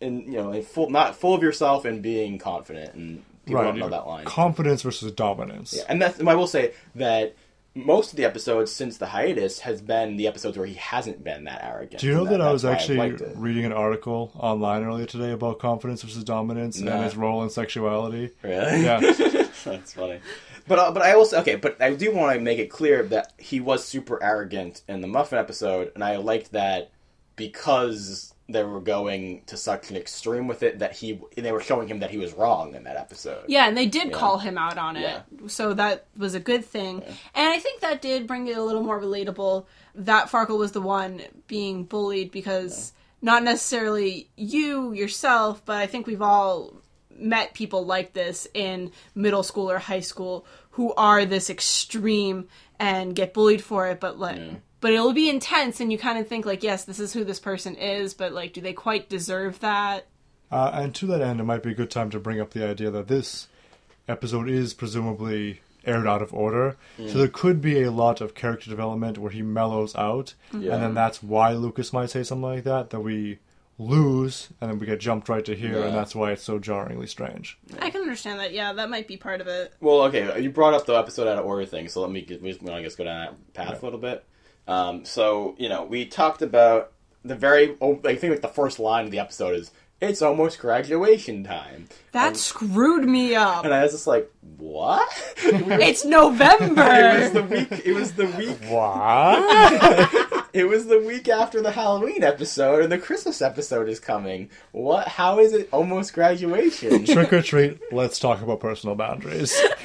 in 0.00 0.20
you 0.30 0.38
know, 0.38 0.52
in 0.52 0.62
full 0.62 0.90
not 0.90 1.16
full 1.16 1.34
of 1.34 1.42
yourself 1.42 1.84
and 1.84 2.02
being 2.02 2.38
confident. 2.38 2.94
And 2.94 3.24
people 3.44 3.62
don't 3.62 3.78
know 3.78 3.88
that 3.88 4.06
line. 4.06 4.24
Confidence 4.24 4.82
versus 4.82 5.12
dominance. 5.12 5.74
Yeah, 5.76 5.84
and 5.88 6.00
that's, 6.00 6.20
I 6.20 6.34
will 6.34 6.46
say 6.46 6.72
that 6.96 7.34
most 7.76 8.10
of 8.12 8.16
the 8.16 8.24
episodes 8.24 8.72
since 8.72 8.96
the 8.96 9.06
hiatus 9.06 9.60
has 9.60 9.82
been 9.82 10.16
the 10.16 10.26
episodes 10.26 10.56
where 10.56 10.66
he 10.66 10.74
hasn't 10.74 11.22
been 11.22 11.44
that 11.44 11.62
arrogant. 11.62 12.00
Do 12.00 12.06
you 12.06 12.14
know 12.14 12.22
and 12.22 12.30
that, 12.30 12.40
I 12.40 12.50
was 12.50 12.64
actually 12.64 13.12
reading 13.34 13.66
an 13.66 13.72
article 13.72 14.32
online 14.34 14.82
earlier 14.82 15.04
today 15.06 15.30
about 15.32 15.58
confidence 15.58 16.02
versus 16.02 16.24
dominance 16.24 16.80
Nah. 16.80 16.92
and 16.96 17.04
its 17.04 17.14
role 17.16 17.42
in 17.42 17.50
sexuality? 17.50 18.30
Really? 18.42 18.82
Yeah. 18.82 18.98
that's 19.64 19.92
funny. 19.92 20.20
But 20.66 20.78
uh, 20.78 20.90
but 20.90 21.02
I 21.02 21.12
also 21.12 21.38
okay, 21.40 21.56
but 21.56 21.80
I 21.80 21.94
do 21.94 22.12
want 22.14 22.34
to 22.34 22.40
make 22.40 22.58
it 22.58 22.70
clear 22.70 23.02
that 23.04 23.34
he 23.38 23.60
was 23.60 23.84
super 23.84 24.20
arrogant 24.22 24.82
in 24.88 25.00
the 25.00 25.06
Muffin 25.06 25.38
episode, 25.38 25.92
and 25.94 26.02
I 26.02 26.16
liked 26.16 26.52
that 26.52 26.90
because 27.36 28.34
they 28.48 28.62
were 28.62 28.80
going 28.80 29.42
to 29.46 29.56
such 29.56 29.90
an 29.90 29.96
extreme 29.96 30.46
with 30.46 30.62
it 30.62 30.78
that 30.78 30.92
he 30.92 31.20
they 31.36 31.50
were 31.50 31.60
showing 31.60 31.88
him 31.88 31.98
that 31.98 32.10
he 32.10 32.18
was 32.18 32.32
wrong 32.32 32.74
in 32.74 32.84
that 32.84 32.96
episode. 32.96 33.44
Yeah, 33.48 33.66
and 33.66 33.76
they 33.76 33.86
did 33.86 34.12
call 34.12 34.38
him 34.38 34.56
out 34.56 34.78
on 34.78 34.96
it. 34.96 35.00
Yeah. 35.00 35.22
So 35.48 35.74
that 35.74 36.06
was 36.16 36.34
a 36.34 36.40
good 36.40 36.64
thing. 36.64 37.02
And 37.34 37.48
I 37.48 37.58
think 37.58 37.80
that 37.80 38.00
did 38.00 38.26
bring 38.26 38.46
it 38.46 38.56
a 38.56 38.62
little 38.62 38.82
more 38.82 39.00
relatable 39.00 39.66
that 39.96 40.30
Farkle 40.30 40.58
was 40.58 40.72
the 40.72 40.80
one 40.80 41.22
being 41.48 41.84
bullied 41.84 42.30
because 42.30 42.92
not 43.20 43.42
necessarily 43.42 44.28
you 44.36 44.92
yourself, 44.92 45.64
but 45.64 45.78
I 45.78 45.86
think 45.88 46.06
we've 46.06 46.22
all 46.22 46.74
met 47.10 47.54
people 47.54 47.84
like 47.84 48.12
this 48.12 48.46
in 48.54 48.92
middle 49.14 49.42
school 49.42 49.70
or 49.70 49.78
high 49.78 50.00
school 50.00 50.46
who 50.72 50.94
are 50.94 51.24
this 51.24 51.50
extreme 51.50 52.46
and 52.78 53.16
get 53.16 53.34
bullied 53.34 53.62
for 53.62 53.88
it, 53.88 53.98
but 53.98 54.20
like. 54.20 54.40
But 54.86 54.92
it'll 54.92 55.12
be 55.12 55.28
intense, 55.28 55.80
and 55.80 55.90
you 55.90 55.98
kind 55.98 56.16
of 56.16 56.28
think 56.28 56.46
like, 56.46 56.62
yes, 56.62 56.84
this 56.84 57.00
is 57.00 57.12
who 57.12 57.24
this 57.24 57.40
person 57.40 57.74
is, 57.74 58.14
but 58.14 58.30
like, 58.32 58.52
do 58.52 58.60
they 58.60 58.72
quite 58.72 59.08
deserve 59.08 59.58
that? 59.58 60.06
Uh, 60.48 60.70
and 60.74 60.94
to 60.94 61.06
that 61.06 61.20
end, 61.20 61.40
it 61.40 61.42
might 61.42 61.64
be 61.64 61.72
a 61.72 61.74
good 61.74 61.90
time 61.90 62.08
to 62.10 62.20
bring 62.20 62.40
up 62.40 62.50
the 62.52 62.64
idea 62.64 62.88
that 62.92 63.08
this 63.08 63.48
episode 64.06 64.48
is 64.48 64.74
presumably 64.74 65.60
aired 65.84 66.06
out 66.06 66.22
of 66.22 66.32
order. 66.32 66.76
So 66.98 67.18
there 67.18 67.26
could 67.26 67.60
be 67.60 67.82
a 67.82 67.90
lot 67.90 68.20
of 68.20 68.36
character 68.36 68.70
development 68.70 69.18
where 69.18 69.32
he 69.32 69.42
mellows 69.42 69.92
out, 69.96 70.34
Yeah. 70.52 70.74
and 70.74 70.82
then 70.84 70.94
that's 70.94 71.20
why 71.20 71.50
Lucas 71.54 71.92
might 71.92 72.10
say 72.10 72.22
something 72.22 72.42
like 72.48 72.62
that, 72.62 72.90
that 72.90 73.00
we 73.00 73.40
lose, 73.80 74.50
and 74.60 74.70
then 74.70 74.78
we 74.78 74.86
get 74.86 75.00
jumped 75.00 75.28
right 75.28 75.44
to 75.46 75.56
here, 75.56 75.80
Yeah. 75.80 75.86
and 75.86 75.96
that's 75.96 76.14
why 76.14 76.30
it's 76.30 76.44
so 76.44 76.60
jarringly 76.60 77.08
strange. 77.08 77.58
I 77.80 77.90
can 77.90 78.02
understand 78.02 78.38
that. 78.38 78.52
Yeah, 78.52 78.72
that 78.74 78.88
might 78.88 79.08
be 79.08 79.16
part 79.16 79.40
of 79.40 79.48
it. 79.48 79.72
Well, 79.80 80.02
okay, 80.02 80.40
you 80.40 80.50
brought 80.50 80.74
up 80.74 80.86
the 80.86 80.94
episode 80.94 81.26
out 81.26 81.38
of 81.38 81.44
order 81.44 81.66
thing, 81.66 81.88
so 81.88 82.02
let 82.02 82.10
me 82.12 82.22
get, 82.22 82.40
we 82.40 82.52
just, 82.52 82.68
I 82.68 82.82
guess 82.82 82.94
go 82.94 83.02
down 83.02 83.34
that 83.34 83.52
path 83.54 83.82
a 83.82 83.84
little 83.84 83.98
bit. 83.98 84.24
Um, 84.68 85.04
so 85.04 85.54
you 85.58 85.68
know, 85.68 85.84
we 85.84 86.06
talked 86.06 86.42
about 86.42 86.92
the 87.24 87.34
very, 87.36 87.76
oh, 87.80 88.00
I 88.04 88.14
think 88.16 88.32
like 88.32 88.42
the 88.42 88.48
first 88.48 88.78
line 88.78 89.04
of 89.04 89.10
the 89.10 89.18
episode 89.18 89.56
is, 89.56 89.70
"It's 90.00 90.22
almost 90.22 90.58
graduation 90.58 91.44
time," 91.44 91.88
That 92.12 92.36
screwed 92.36 93.04
me 93.04 93.34
up. 93.34 93.64
and 93.64 93.72
I 93.74 93.82
was 93.82 93.92
just 93.92 94.06
like, 94.06 94.30
"What?" 94.58 95.08
It's 95.44 96.04
November." 96.04 96.82
it 96.82 97.20
was 97.20 97.32
the 97.32 97.42
week. 97.42 97.82
It 97.84 97.94
was 97.94 98.12
the 98.14 98.26
week. 98.26 98.58
What? 98.70 100.32
It 100.56 100.66
was 100.66 100.86
the 100.86 100.98
week 101.00 101.28
after 101.28 101.60
the 101.60 101.70
Halloween 101.70 102.24
episode, 102.24 102.80
and 102.82 102.90
the 102.90 102.96
Christmas 102.96 103.42
episode 103.42 103.90
is 103.90 104.00
coming. 104.00 104.48
What? 104.72 105.06
How 105.06 105.38
is 105.38 105.52
it 105.52 105.68
almost 105.70 106.14
graduation? 106.14 107.04
Trick 107.04 107.30
or 107.34 107.42
treat, 107.42 107.78
let's 107.92 108.18
talk 108.18 108.40
about 108.40 108.60
personal 108.60 108.94
boundaries. 108.96 109.54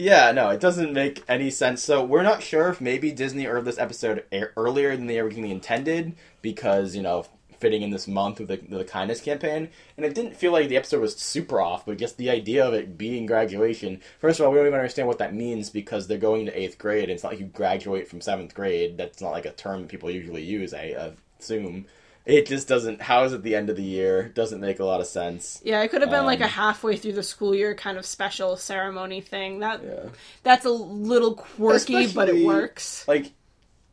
Yeah, 0.00 0.32
no, 0.32 0.48
it 0.48 0.60
doesn't 0.60 0.94
make 0.94 1.22
any 1.28 1.50
sense. 1.50 1.82
So 1.84 2.02
we're 2.02 2.22
not 2.22 2.42
sure 2.42 2.70
if 2.70 2.80
maybe 2.80 3.12
Disney 3.12 3.46
aired 3.46 3.66
this 3.66 3.78
episode 3.78 4.24
earlier 4.56 4.96
than 4.96 5.06
they 5.06 5.18
originally 5.18 5.50
intended 5.50 6.16
because 6.40 6.96
you 6.96 7.02
know 7.02 7.26
fitting 7.58 7.82
in 7.82 7.90
this 7.90 8.08
month 8.08 8.38
with 8.40 8.48
the, 8.48 8.56
the 8.78 8.82
kindness 8.82 9.20
campaign, 9.20 9.68
and 9.98 10.06
it 10.06 10.14
didn't 10.14 10.38
feel 10.38 10.52
like 10.52 10.70
the 10.70 10.78
episode 10.78 11.02
was 11.02 11.16
super 11.16 11.60
off. 11.60 11.84
But 11.84 11.98
just 11.98 12.16
the 12.16 12.30
idea 12.30 12.66
of 12.66 12.72
it 12.72 12.96
being 12.96 13.26
graduation. 13.26 14.00
First 14.20 14.40
of 14.40 14.46
all, 14.46 14.52
we 14.52 14.56
don't 14.56 14.68
even 14.68 14.78
understand 14.78 15.06
what 15.06 15.18
that 15.18 15.34
means 15.34 15.68
because 15.68 16.06
they're 16.06 16.16
going 16.16 16.46
to 16.46 16.58
eighth 16.58 16.78
grade. 16.78 17.02
And 17.02 17.12
it's 17.12 17.22
not 17.22 17.32
like 17.32 17.40
you 17.40 17.46
graduate 17.48 18.08
from 18.08 18.22
seventh 18.22 18.54
grade. 18.54 18.96
That's 18.96 19.20
not 19.20 19.32
like 19.32 19.44
a 19.44 19.52
term 19.52 19.86
people 19.86 20.10
usually 20.10 20.42
use. 20.42 20.72
I 20.72 21.12
assume. 21.38 21.84
It 22.30 22.46
just 22.46 22.68
doesn't. 22.68 23.02
How 23.02 23.24
is 23.24 23.32
it 23.32 23.42
the 23.42 23.54
end 23.56 23.70
of 23.70 23.76
the 23.76 23.82
year? 23.82 24.28
Doesn't 24.28 24.60
make 24.60 24.78
a 24.78 24.84
lot 24.84 25.00
of 25.00 25.06
sense. 25.06 25.60
yeah, 25.64 25.82
it 25.82 25.88
could 25.90 26.00
have 26.00 26.10
been 26.10 26.24
like 26.26 26.40
a 26.40 26.44
Um, 26.44 26.50
halfway 26.50 26.96
through 26.96 27.12
the 27.14 27.22
school 27.22 27.54
year 27.54 27.74
kind 27.74 27.98
of 27.98 28.06
special 28.06 28.56
ceremony 28.56 29.20
thing. 29.20 29.58
That 29.60 29.82
Yeah. 29.82 30.10
that's 30.42 30.64
a 30.64 30.70
little 30.70 31.34
quirky, 31.34 32.06
but 32.08 32.28
it 32.28 32.44
works. 32.44 33.06
like 33.08 33.32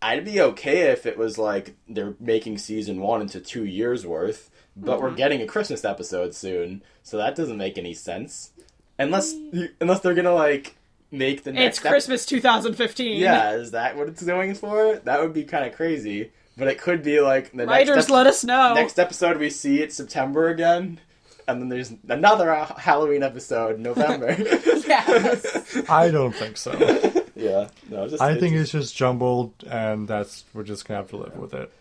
I'd 0.01 0.23
be 0.25 0.39
okay 0.39 0.91
if 0.91 1.05
it 1.07 1.17
was 1.17 1.37
like 1.39 1.75
they're 1.89 2.13
making 2.19 2.59
season 2.59 2.99
one 3.01 3.21
into 3.21 3.39
two 3.39 3.65
years 3.65 4.05
worth, 4.05 4.51
but 4.75 4.93
Mm-hmm. 4.97 5.03
we're 5.03 5.15
getting 5.15 5.41
a 5.41 5.47
Christmas 5.47 5.83
episode 5.83 6.35
soon, 6.35 6.83
so 7.01 7.17
that 7.17 7.35
doesn't 7.35 7.57
make 7.57 7.77
any 7.79 7.95
sense. 7.95 8.51
Unless 8.99 9.33
unless 9.81 9.99
they're 10.01 10.13
gonna 10.13 10.33
like 10.35 10.75
make 11.09 11.43
the 11.43 11.49
It's 11.51 11.55
next 11.57 11.85
ep- 11.85 11.91
Christmas 11.91 12.25
2015. 12.27 13.19
yeah, 13.19 13.53
is 13.53 13.71
that 13.71 13.95
what 13.97 14.07
it's 14.09 14.21
going 14.23 14.53
for? 14.53 14.97
That 15.05 15.21
would 15.21 15.33
be 15.33 15.43
kind 15.45 15.65
of 15.65 15.73
crazy. 15.73 16.31
But 16.57 16.67
it 16.67 16.79
could 16.79 17.03
be 17.03 17.19
like 17.21 17.51
the 17.51 17.65
Writers, 17.67 17.95
next, 17.95 18.05
ep- 18.07 18.11
let 18.11 18.27
us 18.27 18.43
know. 18.43 18.73
next 18.73 18.97
episode 18.97 19.37
we 19.37 19.49
see 19.49 19.79
it's 19.81 19.95
September 19.95 20.49
again, 20.49 20.99
and 21.47 21.61
then 21.61 21.69
there's 21.69 21.93
another 22.09 22.53
Halloween 22.77 23.23
episode 23.23 23.79
November. 23.79 24.35
Yes. 24.87 25.83
I 25.89 26.09
don't 26.09 26.33
think 26.33 26.55
so. 26.55 26.71
yeah, 27.35 27.67
no, 27.89 28.07
just 28.07 28.21
I 28.21 28.35
think 28.39 28.55
it's 28.55 28.71
just 28.71 28.95
jumbled, 28.95 29.51
and 29.69 30.07
that's 30.07 30.45
we're 30.53 30.63
just 30.63 30.87
gonna 30.87 31.01
have 31.01 31.09
to 31.09 31.17
live 31.17 31.35
with 31.35 31.53
it. 31.53 31.71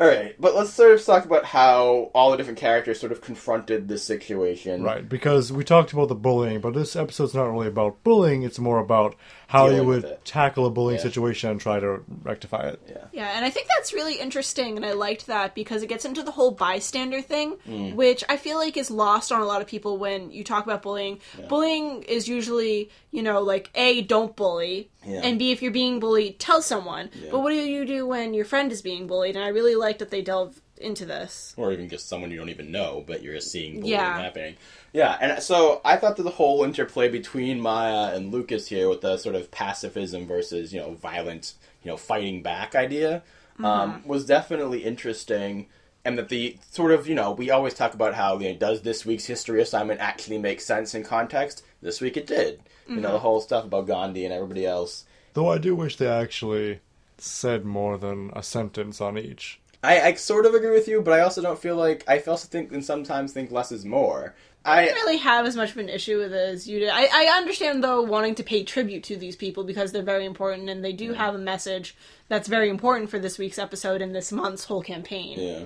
All 0.00 0.08
right, 0.08 0.34
but 0.40 0.56
let's 0.56 0.70
sort 0.70 0.92
of 0.92 1.04
talk 1.04 1.24
about 1.24 1.44
how 1.44 2.10
all 2.14 2.30
the 2.30 2.36
different 2.36 2.58
characters 2.58 2.98
sort 2.98 3.12
of 3.12 3.20
confronted 3.20 3.86
this 3.86 4.02
situation. 4.02 4.82
Right, 4.82 5.08
because 5.08 5.52
we 5.52 5.62
talked 5.62 5.92
about 5.92 6.08
the 6.08 6.14
bullying, 6.16 6.60
but 6.60 6.74
this 6.74 6.96
episode's 6.96 7.34
not 7.34 7.44
really 7.44 7.68
about 7.68 8.02
bullying, 8.02 8.42
it's 8.42 8.58
more 8.58 8.78
about 8.78 9.14
how 9.46 9.68
you 9.68 9.84
would 9.84 10.18
tackle 10.24 10.66
a 10.66 10.70
bullying 10.70 10.98
Yeah. 10.98 11.02
situation 11.04 11.50
and 11.50 11.60
try 11.60 11.78
to 11.80 12.02
rectify 12.22 12.68
it. 12.68 12.80
Yeah. 12.88 13.04
Yeah, 13.12 13.32
and 13.36 13.44
I 13.44 13.50
think 13.50 13.68
that's 13.68 13.92
really 13.92 14.18
interesting, 14.18 14.76
and 14.76 14.84
I 14.84 14.92
liked 14.92 15.26
that 15.26 15.54
because 15.54 15.82
it 15.82 15.88
gets 15.88 16.04
into 16.04 16.22
the 16.22 16.30
whole 16.32 16.50
bystander 16.50 17.20
thing, 17.22 17.56
Mm. 17.68 17.94
which 17.94 18.24
I 18.28 18.36
feel 18.36 18.56
like 18.58 18.76
is 18.76 18.90
lost 18.90 19.30
on 19.32 19.40
a 19.40 19.44
lot 19.46 19.60
of 19.60 19.66
people 19.66 19.98
when 19.98 20.30
you 20.30 20.44
talk 20.44 20.64
about 20.64 20.82
bullying. 20.82 21.20
Bullying 21.48 22.02
is 22.04 22.28
usually, 22.28 22.90
you 23.10 23.22
know, 23.22 23.40
like 23.40 23.70
A, 23.74 24.02
don't 24.02 24.34
bully, 24.34 24.90
Yeah. 25.06 25.20
and 25.22 25.38
B, 25.38 25.52
if 25.52 25.62
you're 25.62 25.70
being 25.72 26.00
bullied, 26.00 26.38
tell 26.38 26.62
someone. 26.62 27.10
Yeah. 27.14 27.28
But 27.30 27.40
what 27.40 27.50
do 27.50 27.56
you 27.56 27.84
do 27.84 28.06
when 28.06 28.34
your 28.34 28.44
friend 28.44 28.72
is 28.72 28.82
being 28.82 29.06
bullied? 29.06 29.36
And 29.36 29.44
I 29.44 29.48
really 29.48 29.74
liked 29.76 29.98
that 30.00 30.10
they 30.10 30.22
delve 30.22 30.60
into 30.84 31.04
this. 31.06 31.54
Or 31.56 31.72
even 31.72 31.88
just 31.88 32.08
someone 32.08 32.30
you 32.30 32.36
don't 32.38 32.48
even 32.50 32.70
know, 32.70 33.02
but 33.06 33.22
you're 33.22 33.34
just 33.34 33.50
seeing 33.50 33.80
bullying 33.80 33.98
Yeah. 33.98 34.20
happening. 34.20 34.56
Yeah, 34.92 35.16
and 35.20 35.42
so 35.42 35.80
I 35.84 35.96
thought 35.96 36.16
that 36.16 36.22
the 36.22 36.30
whole 36.30 36.62
interplay 36.62 37.08
between 37.08 37.60
Maya 37.60 38.14
and 38.14 38.30
Lucas 38.32 38.68
here 38.68 38.88
with 38.88 39.00
the 39.00 39.16
sort 39.16 39.34
of 39.34 39.50
pacifism 39.50 40.26
versus, 40.26 40.72
you 40.72 40.80
know, 40.80 40.92
violent, 40.94 41.54
you 41.82 41.90
know, 41.90 41.96
fighting 41.96 42.42
back 42.42 42.74
idea 42.74 43.22
um, 43.62 44.02
was 44.06 44.24
definitely 44.26 44.84
interesting. 44.84 45.66
And 46.04 46.18
that 46.18 46.28
the 46.28 46.58
sort 46.70 46.92
of, 46.92 47.08
you 47.08 47.14
know, 47.14 47.32
we 47.32 47.50
always 47.50 47.72
talk 47.72 47.94
about 47.94 48.14
how, 48.14 48.38
you 48.38 48.50
know, 48.50 48.58
does 48.58 48.82
this 48.82 49.06
week's 49.06 49.24
history 49.24 49.62
assignment 49.62 50.00
actually 50.00 50.38
make 50.38 50.60
sense 50.60 50.94
in 50.94 51.02
context? 51.02 51.64
This 51.80 52.00
week 52.00 52.16
it 52.16 52.26
did. 52.26 52.60
You 52.86 52.96
know, 52.96 53.12
the 53.12 53.18
whole 53.20 53.40
stuff 53.40 53.64
about 53.64 53.86
Gandhi 53.86 54.26
and 54.26 54.34
everybody 54.34 54.66
else. 54.66 55.06
Though 55.32 55.48
I 55.48 55.56
do 55.56 55.74
wish 55.74 55.96
they 55.96 56.06
actually 56.06 56.80
said 57.16 57.64
more 57.64 57.96
than 57.96 58.30
a 58.34 58.42
sentence 58.42 59.00
on 59.00 59.16
each. 59.16 59.60
I, 59.84 60.00
I 60.00 60.14
sort 60.14 60.46
of 60.46 60.54
agree 60.54 60.70
with 60.70 60.88
you, 60.88 61.00
but 61.02 61.12
I 61.12 61.20
also 61.20 61.42
don't 61.42 61.58
feel 61.58 61.76
like 61.76 62.04
I 62.08 62.18
also 62.18 62.48
think 62.48 62.72
and 62.72 62.84
sometimes 62.84 63.32
think 63.32 63.50
less 63.50 63.70
is 63.70 63.84
more. 63.84 64.34
I 64.64 64.80
I 64.80 64.84
don't 64.86 64.94
really 64.94 65.18
have 65.18 65.44
as 65.44 65.56
much 65.56 65.72
of 65.72 65.76
an 65.76 65.90
issue 65.90 66.18
with 66.18 66.32
it 66.32 66.48
as 66.48 66.66
you 66.66 66.80
did. 66.80 66.88
I, 66.88 67.08
I 67.12 67.36
understand 67.36 67.84
though 67.84 68.00
wanting 68.00 68.34
to 68.36 68.42
pay 68.42 68.64
tribute 68.64 69.04
to 69.04 69.16
these 69.16 69.36
people 69.36 69.62
because 69.62 69.92
they're 69.92 70.02
very 70.02 70.24
important 70.24 70.70
and 70.70 70.82
they 70.82 70.92
do 70.92 71.12
have 71.12 71.34
a 71.34 71.38
message 71.38 71.94
that's 72.28 72.48
very 72.48 72.70
important 72.70 73.10
for 73.10 73.18
this 73.18 73.38
week's 73.38 73.58
episode 73.58 74.00
and 74.00 74.14
this 74.14 74.32
month's 74.32 74.64
whole 74.64 74.82
campaign. 74.82 75.38
yeah. 75.38 75.64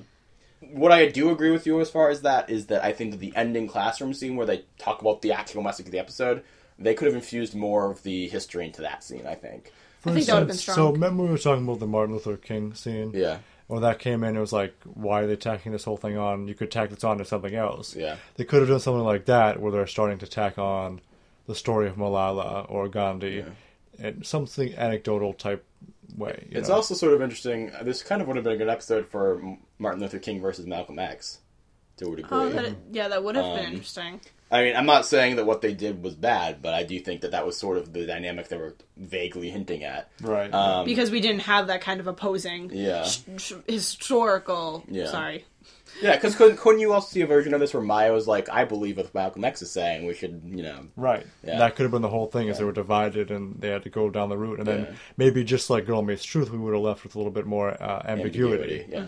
What 0.60 0.90
I 0.90 1.06
do 1.06 1.30
agree 1.30 1.52
with 1.52 1.66
you 1.68 1.80
as 1.80 1.88
far 1.88 2.10
as 2.10 2.22
that 2.22 2.50
is 2.50 2.66
that 2.66 2.82
I 2.82 2.92
think 2.92 3.12
that 3.12 3.20
the 3.20 3.32
ending 3.36 3.68
classroom 3.68 4.12
scene 4.12 4.34
where 4.34 4.46
they 4.46 4.64
talk 4.76 5.00
about 5.00 5.22
the 5.22 5.30
actual 5.30 5.62
message 5.62 5.86
of 5.86 5.92
the 5.92 6.00
episode, 6.00 6.42
they 6.76 6.94
could 6.94 7.06
have 7.06 7.14
infused 7.14 7.54
more 7.54 7.92
of 7.92 8.02
the 8.02 8.26
history 8.26 8.66
into 8.66 8.82
that 8.82 9.04
scene. 9.04 9.24
I 9.24 9.36
think. 9.36 9.72
For 10.00 10.10
I 10.10 10.14
think 10.14 10.26
that 10.26 10.34
would've 10.34 10.48
been 10.48 10.54
instance, 10.54 10.74
strong. 10.74 10.88
So 10.88 10.92
remember 10.92 11.22
we 11.22 11.30
were 11.30 11.38
talking 11.38 11.62
about 11.62 11.78
the 11.78 11.86
Martin 11.86 12.14
Luther 12.16 12.36
King 12.36 12.74
scene? 12.74 13.12
Yeah. 13.14 13.38
When 13.68 13.82
that 13.82 13.98
came 13.98 14.24
in, 14.24 14.36
it 14.36 14.40
was 14.40 14.52
like, 14.52 14.74
why 14.84 15.20
are 15.22 15.26
they 15.26 15.36
tacking 15.36 15.72
this 15.72 15.84
whole 15.84 15.96
thing 15.98 16.16
on? 16.18 16.48
You 16.48 16.54
could 16.54 16.70
tack 16.70 16.88
this 16.90 17.04
on 17.04 17.18
to 17.18 17.24
something 17.24 17.54
else. 17.54 17.94
Yeah. 17.94 18.16
They 18.36 18.44
could 18.44 18.60
have 18.60 18.68
done 18.68 18.80
something 18.80 19.04
like 19.04 19.26
that, 19.26 19.60
where 19.60 19.70
they're 19.70 19.86
starting 19.86 20.18
to 20.18 20.26
tack 20.26 20.58
on 20.58 21.00
the 21.46 21.54
story 21.54 21.86
of 21.86 21.96
Malala 21.96 22.64
or 22.70 22.88
Gandhi, 22.88 23.44
in 23.98 24.24
something 24.24 24.74
anecdotal 24.74 25.34
type 25.34 25.64
way. 26.16 26.46
you 26.50 26.58
It's 26.58 26.68
know? 26.70 26.76
also 26.76 26.94
sort 26.94 27.12
of 27.12 27.20
interesting. 27.22 27.70
This 27.82 28.02
kind 28.02 28.22
of 28.22 28.28
would 28.28 28.36
have 28.36 28.44
been 28.44 28.54
a 28.54 28.58
good 28.58 28.68
episode 28.70 29.06
for 29.08 29.56
Martin 29.78 30.00
Luther 30.00 30.18
King 30.18 30.40
versus 30.40 30.66
Malcolm 30.66 30.98
X, 30.98 31.40
to 31.98 32.12
a 32.12 32.16
degree. 32.16 32.28
Oh, 32.30 32.48
that, 32.48 32.74
yeah, 32.90 33.08
that 33.08 33.22
would 33.22 33.36
have 33.36 33.54
been 33.56 33.66
Um, 33.66 33.72
interesting. 33.72 34.20
I 34.50 34.64
mean, 34.64 34.76
I'm 34.76 34.86
not 34.86 35.04
saying 35.04 35.36
that 35.36 35.44
what 35.44 35.60
they 35.60 35.74
did 35.74 36.02
was 36.02 36.14
bad, 36.14 36.62
but 36.62 36.72
I 36.72 36.82
do 36.82 36.98
think 37.00 37.20
that 37.20 37.32
that 37.32 37.44
was 37.44 37.56
sort 37.58 37.76
of 37.76 37.92
the 37.92 38.06
dynamic 38.06 38.48
they 38.48 38.56
were 38.56 38.74
vaguely 38.96 39.50
hinting 39.50 39.84
at. 39.84 40.10
right. 40.22 40.52
Um, 40.52 40.86
Because 40.86 41.10
we 41.10 41.20
didn't 41.20 41.42
have 41.42 41.66
that 41.66 41.82
kind 41.82 42.00
of 42.00 42.06
opposing 42.06 42.70
yeah. 42.72 43.04
sh- 43.04 43.20
sh- 43.36 43.52
historical. 43.66 44.84
Yeah. 44.88 45.06
Sorry. 45.06 45.44
Yeah, 46.00 46.14
because 46.14 46.36
couldn't, 46.36 46.58
couldn't 46.58 46.80
you 46.80 46.92
also 46.92 47.08
see 47.12 47.20
a 47.22 47.26
version 47.26 47.54
of 47.54 47.60
this 47.60 47.74
where 47.74 47.82
Maya 47.82 48.12
was 48.12 48.28
like, 48.28 48.48
I 48.48 48.64
believe 48.64 48.98
what 48.98 49.12
Malcolm 49.14 49.44
X 49.44 49.62
is 49.62 49.70
saying, 49.70 50.06
we 50.06 50.14
should, 50.14 50.42
you 50.44 50.62
know. 50.62 50.86
Right. 50.96 51.26
Yeah. 51.42 51.58
That 51.58 51.74
could 51.76 51.82
have 51.82 51.90
been 51.90 52.02
the 52.02 52.08
whole 52.08 52.26
thing, 52.28 52.48
is 52.48 52.58
they 52.58 52.64
were 52.64 52.72
divided 52.72 53.30
and 53.30 53.60
they 53.60 53.68
had 53.68 53.82
to 53.82 53.90
go 53.90 54.08
down 54.08 54.28
the 54.28 54.36
route, 54.36 54.60
and 54.60 54.68
then 54.68 54.96
maybe 55.16 55.42
just 55.44 55.70
like 55.70 55.86
Girl 55.86 56.02
Meets 56.02 56.24
Truth, 56.24 56.50
we 56.50 56.58
would 56.58 56.72
have 56.74 56.82
left 56.82 57.02
with 57.02 57.14
a 57.14 57.18
little 57.18 57.32
bit 57.32 57.46
more 57.46 57.70
uh, 57.82 58.02
ambiguity. 58.06 58.86
Yeah. 58.88 59.06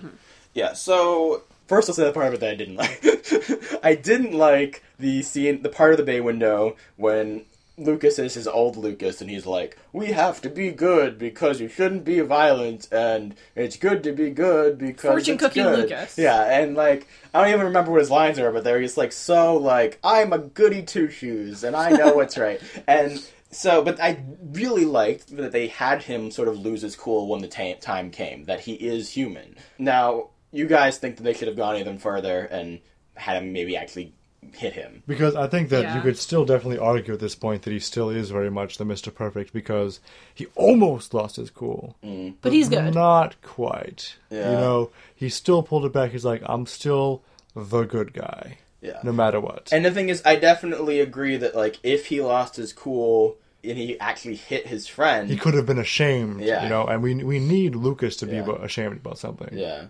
Yeah, 0.52 0.72
so 0.72 1.44
first 1.70 1.88
I'll 1.88 1.94
say 1.94 2.04
the 2.04 2.12
part 2.12 2.26
of 2.26 2.34
it 2.34 2.40
that 2.40 2.50
I 2.50 2.56
didn't 2.56 2.74
like. 2.74 3.80
I 3.84 3.94
didn't 3.94 4.32
like 4.32 4.82
the 4.98 5.22
scene, 5.22 5.62
the 5.62 5.68
part 5.68 5.92
of 5.92 5.98
the 5.98 6.02
bay 6.02 6.20
window 6.20 6.76
when 6.96 7.46
Lucas 7.78 8.18
is 8.18 8.34
his 8.34 8.48
old 8.48 8.76
Lucas, 8.76 9.20
and 9.20 9.30
he's 9.30 9.46
like, 9.46 9.78
"We 9.92 10.06
have 10.08 10.42
to 10.42 10.50
be 10.50 10.72
good 10.72 11.16
because 11.16 11.60
you 11.60 11.68
shouldn't 11.68 12.04
be 12.04 12.18
violent, 12.20 12.88
and 12.90 13.36
it's 13.54 13.76
good 13.76 14.02
to 14.02 14.12
be 14.12 14.30
good 14.30 14.78
because 14.78 15.10
Fortune 15.10 15.38
cookie 15.38 15.62
good." 15.62 15.78
Lucas. 15.78 16.18
Yeah, 16.18 16.42
and 16.42 16.74
like 16.74 17.06
I 17.32 17.40
don't 17.40 17.54
even 17.54 17.66
remember 17.66 17.92
what 17.92 18.00
his 18.00 18.10
lines 18.10 18.40
are, 18.40 18.50
but 18.50 18.64
they're 18.64 18.82
just 18.82 18.98
like 18.98 19.12
so 19.12 19.56
like 19.56 20.00
I'm 20.02 20.32
a 20.32 20.38
goody 20.38 20.82
two 20.82 21.08
shoes, 21.08 21.62
and 21.62 21.76
I 21.76 21.90
know 21.90 22.14
what's 22.14 22.36
right, 22.36 22.60
and. 22.86 23.24
So, 23.52 23.82
but 23.82 24.00
I 24.00 24.22
really 24.52 24.84
liked 24.84 25.36
that 25.36 25.50
they 25.50 25.66
had 25.66 26.04
him 26.04 26.30
sort 26.30 26.46
of 26.46 26.60
lose 26.60 26.82
his 26.82 26.94
cool 26.94 27.26
when 27.26 27.40
the 27.40 27.48
ta- 27.48 27.80
time 27.80 28.12
came, 28.12 28.44
that 28.44 28.60
he 28.60 28.74
is 28.74 29.10
human. 29.10 29.56
Now, 29.76 30.29
you 30.52 30.66
guys 30.66 30.98
think 30.98 31.16
that 31.16 31.22
they 31.22 31.34
should 31.34 31.48
have 31.48 31.56
gone 31.56 31.76
even 31.76 31.98
further 31.98 32.40
and 32.40 32.80
had 33.14 33.42
him 33.42 33.52
maybe 33.52 33.76
actually 33.76 34.12
hit 34.54 34.72
him. 34.72 35.02
Because 35.06 35.36
I 35.36 35.46
think 35.46 35.68
that 35.68 35.94
you 35.94 36.00
could 36.00 36.18
still 36.18 36.44
definitely 36.44 36.78
argue 36.78 37.14
at 37.14 37.20
this 37.20 37.34
point 37.34 37.62
that 37.62 37.72
he 37.72 37.78
still 37.78 38.10
is 38.10 38.30
very 38.30 38.50
much 38.50 38.78
the 38.78 38.84
Mr. 38.84 39.14
Perfect 39.14 39.52
because 39.52 40.00
he 40.34 40.46
almost 40.54 41.12
lost 41.12 41.36
his 41.36 41.50
cool. 41.50 41.96
Mm. 42.02 42.34
But 42.40 42.52
he's 42.52 42.68
good. 42.68 42.94
Not 42.94 43.40
quite. 43.42 44.16
Yeah. 44.30 44.52
You 44.52 44.56
know, 44.56 44.90
he 45.14 45.28
still 45.28 45.62
pulled 45.62 45.84
it 45.84 45.92
back. 45.92 46.12
He's 46.12 46.24
like, 46.24 46.42
I'm 46.46 46.66
still 46.66 47.22
the 47.54 47.84
good 47.84 48.12
guy. 48.12 48.58
Yeah. 48.80 49.00
No 49.04 49.12
matter 49.12 49.40
what. 49.40 49.68
And 49.72 49.84
the 49.84 49.90
thing 49.90 50.08
is, 50.08 50.22
I 50.24 50.36
definitely 50.36 51.00
agree 51.00 51.36
that 51.36 51.54
like 51.54 51.78
if 51.82 52.06
he 52.06 52.20
lost 52.22 52.56
his 52.56 52.72
cool 52.72 53.36
and 53.62 53.76
he 53.76 53.98
actually 54.00 54.36
hit 54.36 54.66
his 54.66 54.86
friend, 54.86 55.28
he 55.28 55.36
could 55.36 55.54
have 55.54 55.66
been 55.66 55.78
ashamed. 55.78 56.40
Yeah. 56.40 56.62
You 56.64 56.68
know, 56.68 56.86
and 56.86 57.02
we 57.02 57.14
we 57.22 57.38
need 57.38 57.74
Lucas 57.76 58.16
to 58.16 58.26
be 58.26 58.36
Yeah. 58.36 58.42
abo- 58.42 58.62
ashamed 58.64 58.96
about 58.96 59.18
something. 59.18 59.48
Yeah, 59.52 59.86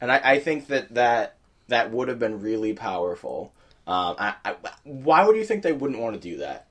and 0.00 0.10
I, 0.12 0.20
I 0.22 0.38
think 0.40 0.68
that 0.68 0.94
that 0.94 1.36
that 1.68 1.90
would 1.90 2.08
have 2.08 2.18
been 2.18 2.40
really 2.40 2.72
powerful. 2.72 3.52
Um, 3.86 4.16
I, 4.18 4.34
I, 4.44 4.54
why 4.84 5.26
would 5.26 5.36
you 5.36 5.44
think 5.44 5.62
they 5.62 5.72
wouldn't 5.72 5.98
want 6.00 6.14
to 6.14 6.20
do 6.20 6.38
that? 6.38 6.66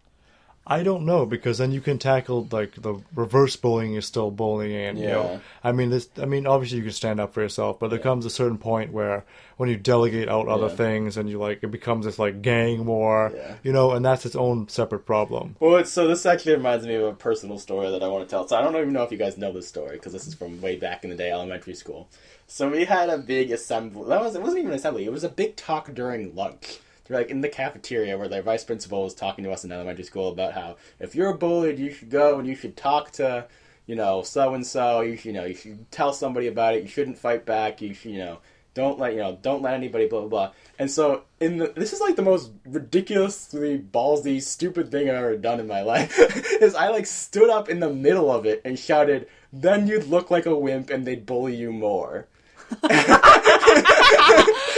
I 0.71 0.83
don't 0.83 1.03
know 1.05 1.25
because 1.25 1.57
then 1.57 1.71
you 1.71 1.81
can 1.81 1.97
tackle 1.97 2.47
like 2.51 2.75
the 2.75 3.01
reverse 3.15 3.55
bullying 3.55 3.95
is 3.95 4.05
still 4.05 4.29
bullying, 4.29 4.75
and 4.75 4.99
you 4.99 5.07
know, 5.07 5.41
I 5.63 5.71
mean, 5.71 5.89
this. 5.89 6.07
I 6.21 6.25
mean, 6.25 6.45
obviously 6.45 6.77
you 6.77 6.83
can 6.83 6.93
stand 6.93 7.19
up 7.19 7.33
for 7.33 7.41
yourself, 7.41 7.79
but 7.79 7.89
there 7.89 7.97
comes 7.97 8.23
a 8.25 8.29
certain 8.29 8.59
point 8.59 8.93
where 8.93 9.25
when 9.57 9.67
you 9.67 9.75
delegate 9.77 10.29
out 10.29 10.47
other 10.47 10.67
Yeah. 10.67 10.75
things 10.75 11.17
and 11.17 11.27
you 11.29 11.39
like 11.39 11.63
it 11.63 11.71
becomes 11.71 12.05
this 12.05 12.19
like 12.19 12.41
gang 12.43 12.85
war, 12.85 13.33
Yeah. 13.35 13.55
you 13.63 13.73
know, 13.73 13.91
and 13.91 14.05
that's 14.05 14.25
its 14.27 14.35
own 14.35 14.69
separate 14.69 15.05
problem. 15.07 15.55
Well, 15.59 15.77
it's, 15.77 15.91
so 15.91 16.07
this 16.07 16.25
actually 16.25 16.55
reminds 16.55 16.85
me 16.85 16.93
of 16.95 17.03
a 17.03 17.13
personal 17.13 17.57
story 17.59 17.89
that 17.89 18.03
I 18.03 18.07
want 18.07 18.23
to 18.25 18.29
tell. 18.29 18.47
So 18.47 18.55
I 18.55 18.61
don't 18.61 18.75
even 18.75 18.93
know 18.93 19.03
if 19.03 19.11
you 19.11 19.17
guys 19.17 19.37
know 19.39 19.51
this 19.51 19.67
story 19.67 19.93
because 19.97 20.13
this 20.13 20.27
is 20.27 20.33
from 20.35 20.61
way 20.61 20.75
back 20.77 21.03
in 21.03 21.09
the 21.09 21.15
day, 21.17 21.31
elementary 21.31 21.73
school. 21.73 22.07
So 22.47 22.69
we 22.69 22.85
had 22.85 23.09
a 23.09 23.17
big 23.17 23.51
assembly. 23.51 24.07
That 24.07 24.21
was 24.21 24.35
it 24.35 24.41
wasn't 24.41 24.59
even 24.59 24.71
an 24.71 24.77
assembly. 24.77 25.05
It 25.05 25.11
was 25.11 25.23
a 25.23 25.29
big 25.29 25.55
talk 25.55 25.93
during 25.93 26.35
lunch. 26.35 26.77
Like 27.09 27.29
in 27.29 27.41
the 27.41 27.49
cafeteria 27.49 28.17
where 28.17 28.27
their 28.27 28.41
vice 28.41 28.63
principal 28.63 29.03
was 29.03 29.15
talking 29.15 29.43
to 29.43 29.51
us 29.51 29.63
in 29.63 29.71
elementary 29.71 30.03
school 30.03 30.29
about 30.29 30.53
how 30.53 30.77
if 30.99 31.15
you're 31.15 31.33
bullied, 31.33 31.79
you 31.79 31.91
should 31.91 32.09
go 32.09 32.37
and 32.37 32.47
you 32.47 32.55
should 32.55 32.77
talk 32.77 33.11
to, 33.13 33.47
you 33.87 33.95
know, 33.95 34.21
so 34.21 34.53
and 34.53 34.65
so. 34.65 35.01
You 35.01 35.15
should, 35.15 35.25
you 35.25 35.33
know, 35.33 35.45
you 35.45 35.55
should 35.55 35.91
tell 35.91 36.13
somebody 36.13 36.47
about 36.47 36.75
it. 36.75 36.83
You 36.83 36.89
shouldn't 36.89 37.17
fight 37.17 37.45
back. 37.45 37.81
You 37.81 37.93
should, 37.93 38.11
you 38.11 38.19
know, 38.19 38.39
don't 38.73 38.99
let 38.99 39.13
you 39.13 39.19
know, 39.19 39.37
don't 39.41 39.61
let 39.61 39.73
anybody 39.73 40.07
blah 40.07 40.21
blah 40.21 40.29
blah. 40.29 40.51
And 40.77 40.89
so 40.89 41.23
in 41.39 41.57
the 41.57 41.73
this 41.75 41.91
is 41.93 41.99
like 41.99 42.15
the 42.15 42.21
most 42.21 42.51
ridiculously 42.65 43.79
ballsy, 43.79 44.41
stupid 44.41 44.91
thing 44.91 45.09
I've 45.09 45.15
ever 45.15 45.37
done 45.37 45.59
in 45.59 45.67
my 45.67 45.81
life. 45.93 46.17
is 46.61 46.75
I 46.75 46.89
like 46.89 47.05
stood 47.05 47.49
up 47.49 47.69
in 47.69 47.79
the 47.79 47.89
middle 47.89 48.31
of 48.31 48.45
it 48.45 48.61
and 48.63 48.77
shouted, 48.77 49.27
"Then 49.51 49.87
you'd 49.87 50.07
look 50.07 50.29
like 50.31 50.45
a 50.45 50.55
wimp 50.55 50.89
and 50.89 51.05
they'd 51.05 51.25
bully 51.25 51.55
you 51.55 51.71
more." 51.73 52.27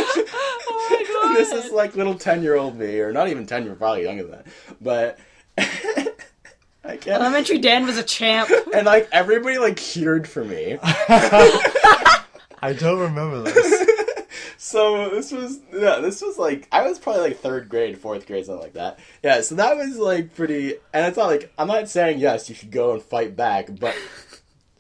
My 1.32 1.40
god. 1.40 1.46
this 1.46 1.66
is 1.66 1.72
like 1.72 1.96
little 1.96 2.16
ten 2.16 2.44
year 2.44 2.56
old 2.56 2.78
me, 2.78 3.00
or 3.00 3.12
not 3.12 3.28
even 3.28 3.46
ten, 3.46 3.66
you're 3.66 3.76
probably 3.76 4.04
younger 4.04 4.24
than 4.24 4.32
that. 4.32 4.48
But 4.82 5.20
I 6.84 6.98
can't. 6.98 7.22
Elementary 7.22 7.60
Dan 7.60 7.86
was 7.86 7.98
a 7.98 8.04
champ. 8.04 8.50
and 8.74 8.86
like 8.86 9.10
everybody 9.12 9.58
like 9.58 9.78
cheered 9.78 10.28
for 10.28 10.44
me. 10.44 10.78
I 10.82 12.74
don't 12.78 13.00
remember 13.00 13.44
this. 13.44 13.88
So 14.58 15.10
this 15.10 15.32
was 15.32 15.60
yeah, 15.74 15.98
this 16.00 16.22
was 16.22 16.38
like 16.38 16.68
I 16.72 16.88
was 16.88 17.00
probably 17.00 17.22
like 17.24 17.40
third 17.40 17.68
grade, 17.68 17.98
fourth 17.98 18.28
grade, 18.28 18.46
something 18.46 18.62
like 18.62 18.74
that. 18.74 19.00
Yeah, 19.24 19.42
so 19.42 19.56
that 19.56 19.76
was 19.76 19.98
like 19.98 20.36
pretty. 20.36 20.76
And 20.94 21.08
it's 21.08 21.18
not 21.18 21.28
like 21.28 21.52
I'm 21.58 21.68
not 21.68 21.90
saying 21.90 22.20
yes, 22.20 22.48
you 22.48 22.56
should 22.56 22.72
go 22.72 22.94
and 22.94 23.02
fight 23.02 23.36
back, 23.36 23.68
but 23.80 23.96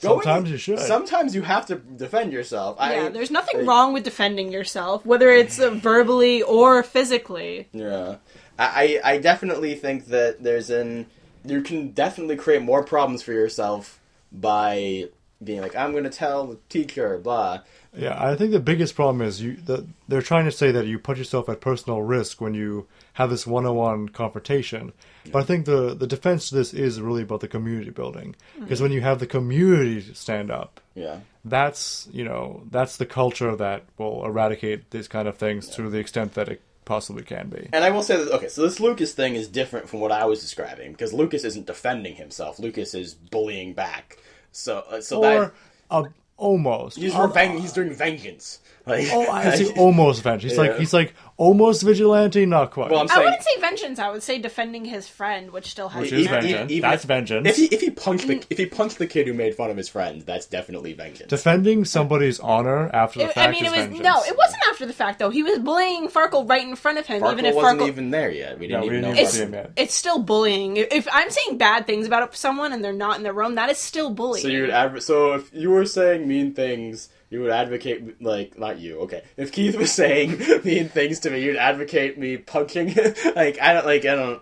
going- 0.01 0.21
Sometimes 0.21 0.51
you 0.51 0.57
should. 0.57 0.79
Sometimes 0.79 1.35
you 1.35 1.41
have 1.43 1.65
to 1.67 1.75
defend 1.75 2.33
yourself. 2.33 2.77
Yeah, 2.79 3.05
I, 3.05 3.09
there's 3.09 3.31
nothing 3.31 3.59
like, 3.59 3.67
wrong 3.67 3.93
with 3.93 4.03
defending 4.03 4.51
yourself, 4.51 5.05
whether 5.05 5.29
it's 5.29 5.59
uh, 5.59 5.71
verbally 5.71 6.41
or 6.41 6.83
physically. 6.83 7.67
Yeah, 7.73 8.17
I 8.59 8.99
I 9.03 9.13
I 9.13 9.17
definitely 9.17 9.75
think 9.75 10.07
that 10.07 10.43
there's 10.43 10.69
an 10.69 11.07
you 11.45 11.61
can 11.61 11.91
definitely 11.91 12.35
create 12.35 12.61
more 12.61 12.83
problems 12.83 13.21
for 13.23 13.33
yourself 13.33 13.99
by 14.31 15.05
being 15.43 15.61
like 15.61 15.75
I'm 15.75 15.91
going 15.91 16.03
to 16.03 16.09
tell 16.09 16.45
the 16.47 16.57
teacher, 16.69 17.17
blah. 17.17 17.61
Yeah, 17.95 18.15
I 18.23 18.35
think 18.35 18.51
the 18.51 18.59
biggest 18.59 18.95
problem 18.95 19.21
is 19.21 19.41
you. 19.41 19.57
The, 19.57 19.85
they're 20.07 20.21
trying 20.21 20.45
to 20.45 20.51
say 20.51 20.71
that 20.71 20.85
you 20.85 20.97
put 20.99 21.17
yourself 21.17 21.49
at 21.49 21.59
personal 21.61 22.01
risk 22.01 22.39
when 22.39 22.53
you 22.53 22.87
have 23.13 23.29
this 23.29 23.45
one-on-one 23.45 24.09
confrontation. 24.09 24.93
But 25.31 25.39
I 25.39 25.45
think 25.45 25.65
the 25.65 25.93
the 25.93 26.07
defense 26.07 26.49
to 26.49 26.55
this 26.55 26.73
is 26.73 26.99
really 27.01 27.23
about 27.23 27.41
the 27.41 27.47
community 27.47 27.91
building 27.91 28.35
because 28.59 28.81
when 28.81 28.91
you 28.91 29.01
have 29.01 29.19
the 29.19 29.27
community 29.27 30.01
stand 30.13 30.49
up, 30.49 30.79
Yeah. 30.95 31.19
that's 31.45 32.07
you 32.11 32.23
know 32.23 32.63
that's 32.71 32.97
the 32.97 33.05
culture 33.05 33.55
that 33.55 33.83
will 33.97 34.25
eradicate 34.25 34.89
these 34.91 35.07
kind 35.07 35.27
of 35.27 35.37
things 35.37 35.67
to 35.75 35.89
the 35.89 35.97
extent 35.99 36.33
that 36.35 36.47
it 36.49 36.61
possibly 36.85 37.23
can 37.23 37.49
be. 37.49 37.69
And 37.71 37.83
I 37.83 37.89
will 37.91 38.03
say 38.03 38.17
that 38.17 38.31
okay, 38.37 38.47
so 38.49 38.63
this 38.63 38.79
Lucas 38.79 39.13
thing 39.13 39.35
is 39.35 39.47
different 39.47 39.87
from 39.89 39.99
what 39.99 40.11
I 40.11 40.25
was 40.25 40.41
describing 40.41 40.91
because 40.93 41.13
Lucas 41.13 41.43
isn't 41.43 41.67
defending 41.67 42.15
himself. 42.15 42.57
Lucas 42.59 42.93
is 42.95 43.13
bullying 43.13 43.73
back. 43.73 44.17
So 44.51 44.83
uh, 44.89 45.01
so 45.01 45.17
Or 45.19 45.21
that 45.39 45.51
uh, 45.91 46.03
almost. 46.37 46.97
he's 46.97 47.13
Uh, 47.13 47.27
reveng- 47.27 47.59
he's 47.59 47.73
doing 47.73 47.93
vengeance. 47.93 48.59
Like 48.85 49.07
Oh, 49.11 49.29
I 49.29 49.55
see. 49.59 49.71
Almost 49.77 50.23
vengeance. 50.23 50.53
He's 50.53 50.57
Yeah. 50.57 50.69
like 50.71 50.79
he's 50.79 50.93
like 50.93 51.13
almost 51.41 51.81
vigilante, 51.81 52.45
not 52.45 52.69
quite. 52.71 52.91
Well, 52.91 52.99
I'm 53.01 53.09
I 53.09 53.15
saying 53.15 53.25
wouldn't 53.25 53.43
say 53.43 53.59
vengeance. 53.59 53.97
I 53.99 54.09
would 54.11 54.21
say 54.21 54.37
defending 54.39 54.85
his 54.85 55.07
friend, 55.07 55.51
which 55.51 55.67
still 55.71 55.89
has 55.89 56.01
Which 56.01 56.11
is 56.13 56.25
even- 56.25 56.41
vengeance. 56.41 56.71
even- 56.71 56.89
That's 56.91 57.03
vengeance. 57.03 57.47
if 57.47 57.55
he 57.55 57.65
if 57.65 57.81
he 57.81 57.89
punched 57.89 58.27
the 58.27 58.35
mm. 58.35 58.45
if 58.51 58.57
he 58.59 58.65
punched 58.67 58.99
the 58.99 59.07
kid 59.07 59.25
who 59.27 59.33
made 59.33 59.55
fun 59.55 59.71
of 59.71 59.77
his 59.77 59.89
friend, 59.89 60.21
that's 60.21 60.45
definitely 60.45 60.93
vengeance. 60.93 61.29
Defending 61.29 61.83
somebody's 61.85 62.39
honor 62.39 62.89
after 62.93 63.19
the 63.19 63.25
It- 63.25 63.33
fact 63.33 63.49
I 63.49 63.51
mean, 63.51 63.65
is 63.65 63.71
it 63.73 63.75
was 63.75 63.85
vengeance. 63.85 64.03
no, 64.03 64.21
it 64.23 64.37
wasn't 64.37 64.61
after 64.69 64.85
the 64.85 64.93
fact 64.93 65.17
though. 65.19 65.31
He 65.31 65.41
was 65.41 65.57
bullying 65.59 66.07
Farkle 66.09 66.47
right 66.47 66.65
in 66.67 66.75
front 66.75 66.99
of 66.99 67.07
him, 67.07 67.21
Farkle 67.21 67.31
even 67.33 67.45
if 67.45 67.55
wasn't 67.55 67.81
Farkle. 67.81 67.87
even 67.87 68.11
there 68.11 68.29
yet. 68.31 68.59
We 68.59 68.67
didn't 68.67 68.81
No, 68.81 68.87
we 68.87 68.95
even 68.97 69.01
didn't 69.01 69.03
know. 69.03 69.11
even 69.13 69.23
it's, 69.25 69.33
see 69.33 69.43
him 69.43 69.53
yet. 69.53 69.71
it's 69.75 69.95
still 69.95 70.19
bullying. 70.19 70.77
If- 70.77 70.91
If 70.91 71.07
I'm 71.11 71.29
saying 71.31 71.57
bad 71.57 71.87
things 71.87 72.05
about 72.05 72.35
someone 72.35 72.71
and 72.73 72.83
they're 72.83 72.93
not 72.93 73.17
in 73.17 73.23
the 73.23 73.33
room, 73.33 73.55
that 73.55 73.69
is 73.71 73.79
still 73.79 74.11
bullying. 74.11 74.43
So 74.43 74.49
you 74.49 74.61
would 74.61 74.69
adv- 74.69 75.01
so 75.01 75.33
if 75.33 75.51
you 75.53 75.71
were 75.71 75.85
saying 75.85 76.27
mean 76.27 76.53
things, 76.53 77.09
you 77.31 77.41
would 77.41 77.49
advocate 77.49 78.21
like 78.21 78.59
not 78.59 78.77
you. 78.77 78.99
Okay, 79.01 79.23
if 79.37 79.51
Keith 79.51 79.75
was 79.75 79.91
saying 79.91 80.37
mean 80.63 80.89
things 80.89 81.21
to 81.21 81.31
me, 81.31 81.41
you'd 81.41 81.55
advocate 81.55 82.19
me 82.19 82.37
punching. 82.37 82.89
him. 82.89 83.13
like 83.35 83.59
I 83.59 83.73
don't 83.73 83.85
like 83.87 84.05
I 84.05 84.13
don't. 84.15 84.41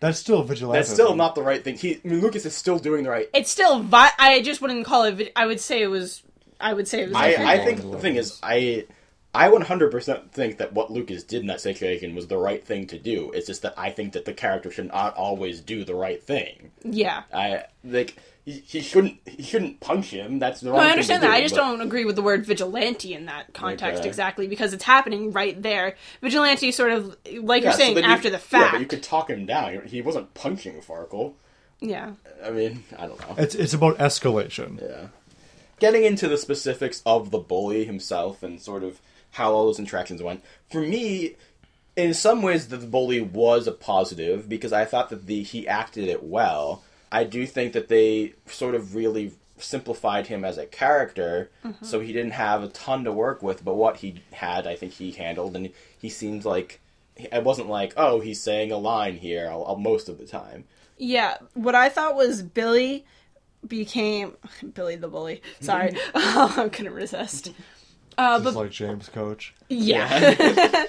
That's 0.00 0.18
still 0.18 0.42
vigilante. 0.42 0.78
That's 0.78 0.92
still 0.92 1.16
not 1.16 1.34
the 1.34 1.42
right 1.42 1.64
thing. 1.64 1.76
He 1.76 1.94
I 1.94 2.08
mean, 2.08 2.20
Lucas 2.20 2.44
is 2.44 2.54
still 2.54 2.78
doing 2.78 3.04
the 3.04 3.10
right. 3.10 3.28
it's 3.32 3.50
still. 3.50 3.80
Vi- 3.80 4.12
I 4.18 4.42
just 4.42 4.60
wouldn't 4.60 4.84
call 4.84 5.04
it. 5.04 5.14
vi- 5.14 5.32
I 5.34 5.46
would 5.46 5.60
say 5.60 5.80
it 5.82 5.88
was. 5.88 6.22
I 6.60 6.74
would 6.74 6.86
say 6.88 7.02
it 7.02 7.08
was. 7.08 7.16
I. 7.16 7.54
I 7.54 7.64
think 7.64 7.80
the 7.80 7.98
thing 7.98 8.16
is 8.16 8.38
I. 8.42 8.86
I 9.34 9.50
100% 9.50 10.30
think 10.30 10.56
that 10.56 10.72
what 10.72 10.90
Lucas 10.90 11.22
did 11.22 11.42
in 11.42 11.48
that 11.48 11.60
situation 11.60 12.14
was 12.14 12.26
the 12.28 12.38
right 12.38 12.64
thing 12.66 12.86
to 12.88 12.98
do. 12.98 13.30
It's 13.32 13.46
just 13.46 13.60
that 13.62 13.74
I 13.76 13.90
think 13.90 14.14
that 14.14 14.24
the 14.24 14.32
character 14.32 14.70
should 14.70 14.88
not 14.88 15.14
always 15.16 15.60
do 15.60 15.84
the 15.84 15.94
right 15.94 16.20
thing. 16.20 16.72
yeah. 16.82 17.24
I 17.32 17.64
like 17.84 18.16
he, 18.50 18.62
he 18.66 18.80
shouldn't 18.80 19.18
he 19.26 19.42
shouldn't 19.42 19.80
punch 19.80 20.10
him. 20.10 20.38
That's 20.38 20.60
the 20.60 20.70
wrong 20.70 20.76
No, 20.78 20.82
I 20.82 20.84
thing 20.86 20.92
understand 20.92 21.22
to 21.22 21.28
that. 21.28 21.32
do, 21.34 21.38
I 21.38 21.40
just 21.42 21.54
but- 21.54 21.60
don't 21.60 21.80
agree 21.80 22.04
with 22.04 22.16
the 22.16 22.22
word 22.22 22.46
vigilante 22.46 23.12
in 23.14 23.26
that 23.26 23.52
context 23.54 24.00
Okay. 24.00 24.08
exactly 24.08 24.46
because 24.48 24.72
it's 24.72 24.84
happening 24.84 25.32
right 25.32 25.60
there. 25.60 25.96
Vigilante, 26.22 26.70
sort 26.72 26.92
of 26.92 27.16
like 27.42 27.62
Yeah, 27.62 27.68
you're 27.68 27.72
so 27.72 27.78
saying 27.78 27.96
you- 27.96 28.02
after 28.02 28.30
the 28.30 28.36
Yeah, 28.36 28.38
fact. 28.38 28.72
but 28.72 28.80
you 28.80 28.86
could 28.86 29.02
talk 29.02 29.28
him 29.30 29.46
down. 29.46 29.82
He 29.86 30.00
wasn't 30.02 30.32
punching 30.34 30.80
Farkle. 30.80 31.34
yeah. 31.80 32.12
I 32.44 32.50
mean, 32.50 32.84
I 32.98 33.06
don't 33.06 33.20
know. 33.20 33.34
It's 33.36 33.54
it's 33.54 33.74
about 33.74 33.98
escalation. 33.98 34.80
Yeah. 34.80 35.08
Getting 35.80 36.04
into 36.04 36.26
the 36.28 36.38
specifics 36.38 37.02
of 37.06 37.30
the 37.30 37.38
bully 37.38 37.84
himself 37.84 38.42
and 38.42 38.60
sort 38.60 38.82
of 38.82 39.00
how 39.32 39.52
all 39.52 39.66
those 39.66 39.78
interactions 39.78 40.22
went, 40.22 40.42
for 40.70 40.80
me, 40.80 41.36
in 41.96 42.14
some 42.14 42.42
ways, 42.42 42.68
the 42.68 42.78
bully 42.78 43.20
was 43.20 43.66
a 43.66 43.72
positive 43.72 44.48
because 44.48 44.72
I 44.72 44.84
thought 44.84 45.10
that 45.10 45.26
the 45.26 45.42
he 45.42 45.68
acted 45.68 46.08
it 46.08 46.22
well. 46.24 46.82
I 47.10 47.24
do 47.24 47.46
think 47.46 47.72
that 47.72 47.88
they 47.88 48.34
sort 48.46 48.74
of 48.74 48.94
really 48.94 49.32
simplified 49.56 50.28
him 50.28 50.44
as 50.44 50.56
a 50.58 50.66
character, 50.66 51.50
so 51.82 52.00
he 52.00 52.12
didn't 52.12 52.32
have 52.32 52.62
a 52.62 52.68
ton 52.68 53.04
to 53.04 53.12
work 53.12 53.42
with. 53.42 53.64
But 53.64 53.74
what 53.74 53.98
he 53.98 54.22
had, 54.32 54.66
I 54.66 54.76
think 54.76 54.92
he 54.92 55.10
handled, 55.12 55.56
and 55.56 55.70
he 55.98 56.08
seemed 56.08 56.44
like 56.44 56.80
it 57.16 57.42
wasn't 57.42 57.68
like, 57.68 57.92
oh, 57.96 58.20
he's 58.20 58.40
saying 58.40 58.70
a 58.70 58.76
line 58.78 59.16
here 59.16 59.48
all, 59.50 59.62
all- 59.64 59.76
most 59.76 60.08
of 60.08 60.18
the 60.18 60.26
time. 60.26 60.64
Yeah, 60.96 61.38
what 61.54 61.74
I 61.74 61.88
thought 61.88 62.14
was 62.14 62.42
Billy 62.42 63.04
became 63.66 64.36
Billy 64.74 64.96
the 64.96 65.08
bully. 65.08 65.42
Sorry, 65.60 65.96
I 66.14 66.68
couldn't 66.72 66.92
resist. 66.94 67.52
Uh, 68.16 68.38
but 68.40 68.54
like 68.54 68.70
James 68.70 69.08
Coach. 69.08 69.54
yeah, 69.68 70.84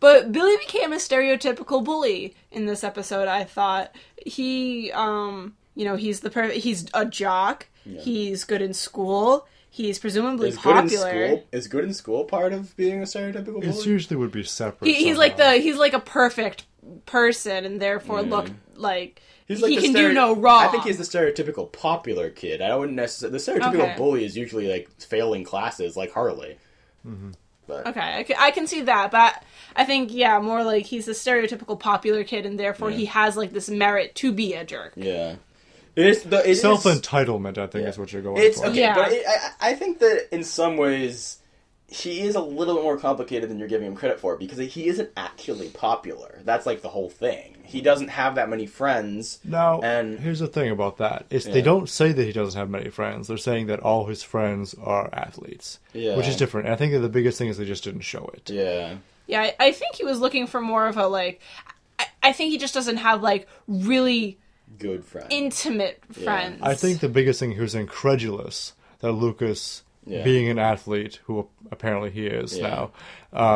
but 0.00 0.32
Billy 0.32 0.56
became 0.58 0.92
a 0.92 0.96
stereotypical 0.96 1.84
bully 1.84 2.34
in 2.50 2.64
this 2.66 2.82
episode. 2.84 3.28
I 3.28 3.44
thought 3.44 3.94
he, 4.26 4.90
um, 4.92 5.56
you 5.74 5.84
know, 5.84 5.96
he's 5.96 6.20
the 6.20 6.30
per- 6.30 6.50
he's 6.50 6.86
a 6.94 7.04
jock. 7.04 7.66
He's 7.84 8.44
good 8.44 8.62
in 8.62 8.72
school. 8.74 9.46
He's 9.72 9.98
presumably 9.98 10.48
Is 10.48 10.58
good 10.58 10.70
in 10.76 10.82
popular. 10.82 11.26
school 11.28 11.46
is 11.52 11.68
good 11.68 11.84
in 11.84 11.94
school 11.94 12.24
part 12.24 12.52
of 12.52 12.76
being 12.76 13.00
a 13.00 13.04
stereotypical 13.04 13.60
bully? 13.60 13.68
It 13.68 13.86
usually 13.86 14.16
would 14.16 14.32
be 14.32 14.42
separate. 14.44 14.88
He, 14.88 14.94
he's 14.94 15.16
like 15.16 15.36
the 15.36 15.52
he's 15.58 15.76
like 15.76 15.92
a 15.92 16.00
perfect 16.00 16.64
person, 17.06 17.64
and 17.64 17.80
therefore 17.80 18.22
look 18.22 18.50
like 18.74 19.20
like 19.48 19.70
he 19.70 19.76
can 19.80 19.92
stere- 19.92 20.08
do 20.08 20.12
no 20.12 20.34
wrong. 20.34 20.64
I 20.64 20.68
think 20.68 20.84
he's 20.84 20.98
the 20.98 21.04
stereotypical 21.04 21.70
popular 21.72 22.30
kid. 22.30 22.60
I 22.60 22.74
wouldn't 22.76 22.96
necessarily. 22.96 23.38
The 23.38 23.44
stereotypical 23.52 23.82
Okay. 23.90 23.94
bully 23.96 24.24
is 24.24 24.36
usually 24.36 24.68
like 24.68 24.90
failing 25.00 25.44
classes, 25.44 25.96
like 25.96 26.12
Harley. 26.12 26.58
Mm-hmm. 27.06 27.30
But 27.66 27.86
Okay, 27.86 28.18
I 28.18 28.22
can, 28.24 28.36
I 28.38 28.50
can 28.50 28.66
see 28.66 28.82
that, 28.82 29.10
but 29.12 29.42
I 29.76 29.84
think 29.84 30.12
yeah, 30.12 30.40
more 30.40 30.64
like 30.64 30.86
he's 30.86 31.06
a 31.06 31.12
stereotypical 31.12 31.78
popular 31.78 32.24
kid, 32.24 32.44
and 32.44 32.58
therefore 32.58 32.90
Yeah. 32.90 32.96
he 32.96 33.04
has 33.06 33.36
like 33.36 33.52
this 33.52 33.70
merit 33.70 34.14
to 34.16 34.32
be 34.32 34.54
a 34.54 34.64
jerk. 34.64 34.92
yeah, 34.96 35.36
it 36.00 36.06
is 36.06 36.22
the 36.24 36.40
it 36.40 36.46
is- 36.50 36.60
Self 36.60 36.84
entitlement, 36.84 37.58
I 37.58 37.66
think, 37.66 37.82
Yeah. 37.84 37.88
is 37.90 37.98
what 37.98 38.12
you're 38.12 38.22
going 38.22 38.42
It's 38.42 38.60
for. 38.60 38.66
okay, 38.66 38.80
Yeah. 38.80 38.94
but 38.94 39.12
it, 39.12 39.24
I, 39.26 39.70
I 39.70 39.74
think 39.74 39.98
that 40.00 40.28
in 40.32 40.44
some 40.44 40.76
ways 40.76 41.36
he 41.92 42.20
is 42.20 42.36
a 42.36 42.40
little 42.40 42.76
bit 42.76 42.84
more 42.84 42.96
complicated 42.96 43.50
than 43.50 43.58
you're 43.58 43.66
giving 43.66 43.88
him 43.88 43.96
credit 43.96 44.20
for 44.20 44.36
because 44.36 44.58
he 44.58 44.86
isn't 44.86 45.10
actually 45.16 45.68
popular. 45.70 46.38
That's 46.44 46.64
like 46.64 46.82
the 46.82 46.88
whole 46.88 47.10
thing. 47.10 47.56
He 47.64 47.80
doesn't 47.80 48.08
have 48.08 48.36
that 48.36 48.48
many 48.48 48.66
friends. 48.66 49.40
Now, 49.44 49.80
And- 49.80 50.20
here's 50.20 50.38
the 50.38 50.46
thing 50.46 50.70
about 50.70 50.98
that: 50.98 51.26
is 51.30 51.46
Yeah. 51.46 51.52
they 51.54 51.62
don't 51.62 51.88
say 51.88 52.12
that 52.12 52.24
he 52.24 52.32
doesn't 52.32 52.56
have 52.58 52.70
many 52.70 52.90
friends. 52.90 53.26
They're 53.26 53.36
saying 53.36 53.66
that 53.66 53.80
all 53.80 54.06
his 54.06 54.22
friends 54.22 54.74
are 54.80 55.08
athletes, 55.12 55.80
Yeah. 55.92 56.16
which 56.16 56.28
is 56.28 56.36
different. 56.36 56.66
And 56.68 56.74
I 56.74 56.76
think 56.76 56.92
that 56.92 57.00
the 57.00 57.08
biggest 57.08 57.38
thing 57.38 57.48
is 57.48 57.58
they 57.58 57.64
just 57.64 57.82
didn't 57.84 58.02
show 58.02 58.30
it. 58.34 58.48
Yeah, 58.50 58.94
Yeah, 59.26 59.42
I, 59.42 59.54
I 59.58 59.72
think 59.72 59.96
he 59.96 60.04
was 60.04 60.20
looking 60.20 60.46
for 60.46 60.60
more 60.60 60.86
of 60.86 60.96
a 60.96 61.06
like. 61.08 61.40
I, 61.98 62.06
I 62.22 62.32
think 62.32 62.50
he 62.52 62.58
just 62.58 62.72
doesn't 62.74 62.98
have 62.98 63.20
like 63.22 63.48
really 63.66 64.38
good 64.78 65.04
friend. 65.04 65.26
intimate 65.30 66.02
friends. 66.12 66.60
I 66.62 66.74
think 66.74 67.00
the 67.00 67.08
biggest 67.08 67.40
thing 67.40 67.52
he 67.52 67.60
was 67.60 67.74
incredulous 67.74 68.74
that 69.00 69.12
Lucas, 69.12 69.82
Yeah. 70.06 70.24
being 70.24 70.48
an 70.48 70.58
athlete, 70.58 71.20
who 71.24 71.48
apparently 71.70 72.10
he 72.10 72.26
is 72.26 72.56
Yeah. 72.58 72.68
now, 72.68 72.90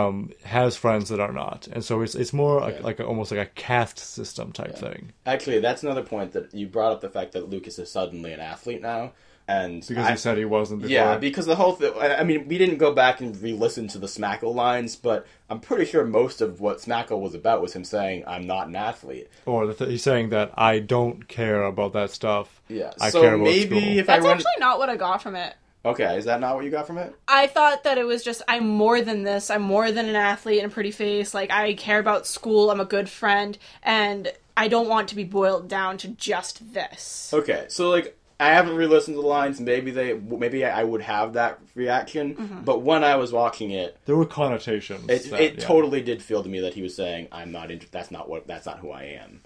um, 0.07 0.31
has 0.45 0.77
friends 0.77 1.09
that 1.09 1.19
are 1.21 1.33
not, 1.33 1.67
and 1.73 1.83
so 1.85 2.03
it's 2.03 2.15
it's 2.15 2.33
more 2.33 2.61
like, 2.61 2.77
Yeah. 2.77 2.83
like 2.85 3.01
a, 3.01 3.05
almost 3.07 3.31
like 3.31 3.41
a 3.41 3.51
caste 3.55 3.99
system 3.99 4.53
type 4.53 4.77
thing 4.77 5.12
Actually, 5.27 5.61
that's 5.61 5.83
another 5.83 6.03
point 6.03 6.33
that 6.33 6.53
you 6.55 6.67
brought 6.67 6.93
up 6.93 7.01
the 7.01 7.09
fact 7.11 7.33
that 7.33 7.49
Lucas 7.49 7.79
is 7.79 7.91
suddenly 7.91 8.33
an 8.33 8.41
athlete 8.41 8.83
now, 8.83 9.12
and 9.47 9.87
because 9.87 10.07
I- 10.07 10.13
he 10.13 10.17
said 10.17 10.39
he 10.39 10.45
wasn't. 10.45 10.83
Before. 10.83 10.93
Yeah, 10.95 11.17
because 11.19 11.47
the 11.47 11.57
whole 11.57 11.73
thing. 11.73 11.93
I 12.01 12.17
I 12.21 12.25
mean, 12.25 12.49
we 12.49 12.57
didn't 12.59 12.79
go 12.79 12.93
back 12.93 13.21
and 13.21 13.41
re-listen 13.43 13.89
to 13.89 13.99
the 13.99 14.07
Smackle 14.07 14.55
lines, 14.55 14.97
but 14.97 15.27
I'm 15.51 15.61
pretty 15.61 15.85
sure 15.85 16.05
most 16.05 16.41
of 16.41 16.61
what 16.61 16.79
Smackle 16.79 17.21
was 17.21 17.35
about 17.35 17.61
was 17.61 17.75
him 17.75 17.85
saying, 17.85 18.25
"I'm 18.27 18.47
not 18.47 18.69
an 18.69 18.77
athlete." 18.77 19.29
or 19.47 19.67
the 19.67 19.75
th- 19.75 19.91
he's 19.91 20.03
saying 20.03 20.31
that 20.31 20.53
I 20.57 20.79
don't 20.79 21.29
care 21.29 21.63
about 21.65 21.93
that 21.93 22.11
stuff. 22.11 22.63
Yeah, 22.69 22.93
I 23.01 23.11
so 23.11 23.21
care 23.21 23.35
about 23.35 23.45
maybe 23.45 23.81
school. 23.81 23.99
if 23.99 24.07
that's 24.07 24.25
I 24.25 24.29
run, 24.29 24.37
actually 24.39 24.53
not 24.61 24.79
what 24.79 24.89
I 24.89 24.97
got 24.97 25.23
from 25.23 25.37
it. 25.37 25.55
okay, 25.85 26.17
is 26.17 26.25
that 26.25 26.41
not 26.41 26.55
what 26.57 26.65
you 26.65 26.71
got 26.71 26.87
from 26.87 26.97
it? 26.97 27.15
I 27.29 27.47
thought 27.47 27.85
that 27.85 27.99
it 27.99 28.05
was 28.05 28.23
just 28.25 28.41
I'm 28.49 28.67
more 28.67 29.03
than 29.03 29.25
this. 29.25 29.51
I'm 29.51 29.61
more 29.63 29.93
than 29.93 30.09
an 30.09 30.17
athlete 30.17 30.63
and 30.63 30.73
a 30.73 30.75
pretty 30.75 30.91
face. 30.91 31.35
Like 31.35 31.51
I 31.51 31.75
care 31.75 31.99
about 31.99 32.27
school. 32.27 32.71
I'm 32.71 32.81
a 32.81 32.87
good 32.87 33.11
friend, 33.11 33.59
and 33.83 34.33
I 34.57 34.69
don't 34.69 34.89
want 34.89 35.09
to 35.09 35.15
be 35.17 35.25
boiled 35.25 35.69
down 35.69 35.99
to 35.99 36.09
just 36.09 36.73
this. 36.73 37.31
Okay, 37.35 37.67
so 37.69 37.91
like 37.91 38.17
I 38.45 38.53
haven't 38.55 38.77
re-listened 38.77 39.17
to 39.17 39.21
the 39.23 39.27
lines. 39.27 39.61
Maybe 39.61 39.91
they, 39.91 40.13
maybe 40.15 40.65
I 40.65 40.85
would 40.85 41.03
have 41.03 41.33
that 41.35 41.59
reaction. 41.75 42.35
Mm-hmm. 42.35 42.61
But 42.65 42.83
when 42.83 43.03
I 43.05 43.17
was 43.17 43.33
watching 43.33 43.71
it, 43.71 43.97
There 44.07 44.17
were 44.17 44.27
connotations. 44.27 45.09
it, 45.09 45.31
that- 45.31 45.41
it 45.41 45.55
yeah. 45.59 45.65
totally 45.65 46.01
did 46.03 46.23
feel 46.23 46.43
to 46.43 46.49
me 46.49 46.61
that 46.61 46.75
he 46.75 46.83
was 46.83 46.95
saying, 46.95 47.29
"I'm 47.33 47.53
not. 47.53 47.71
Inter- 47.71 47.89
that's 47.91 48.11
not 48.11 48.29
what. 48.29 48.47
That's 48.47 48.67
not 48.67 48.79
who 48.81 48.91
I 48.91 49.05
am." 49.05 49.41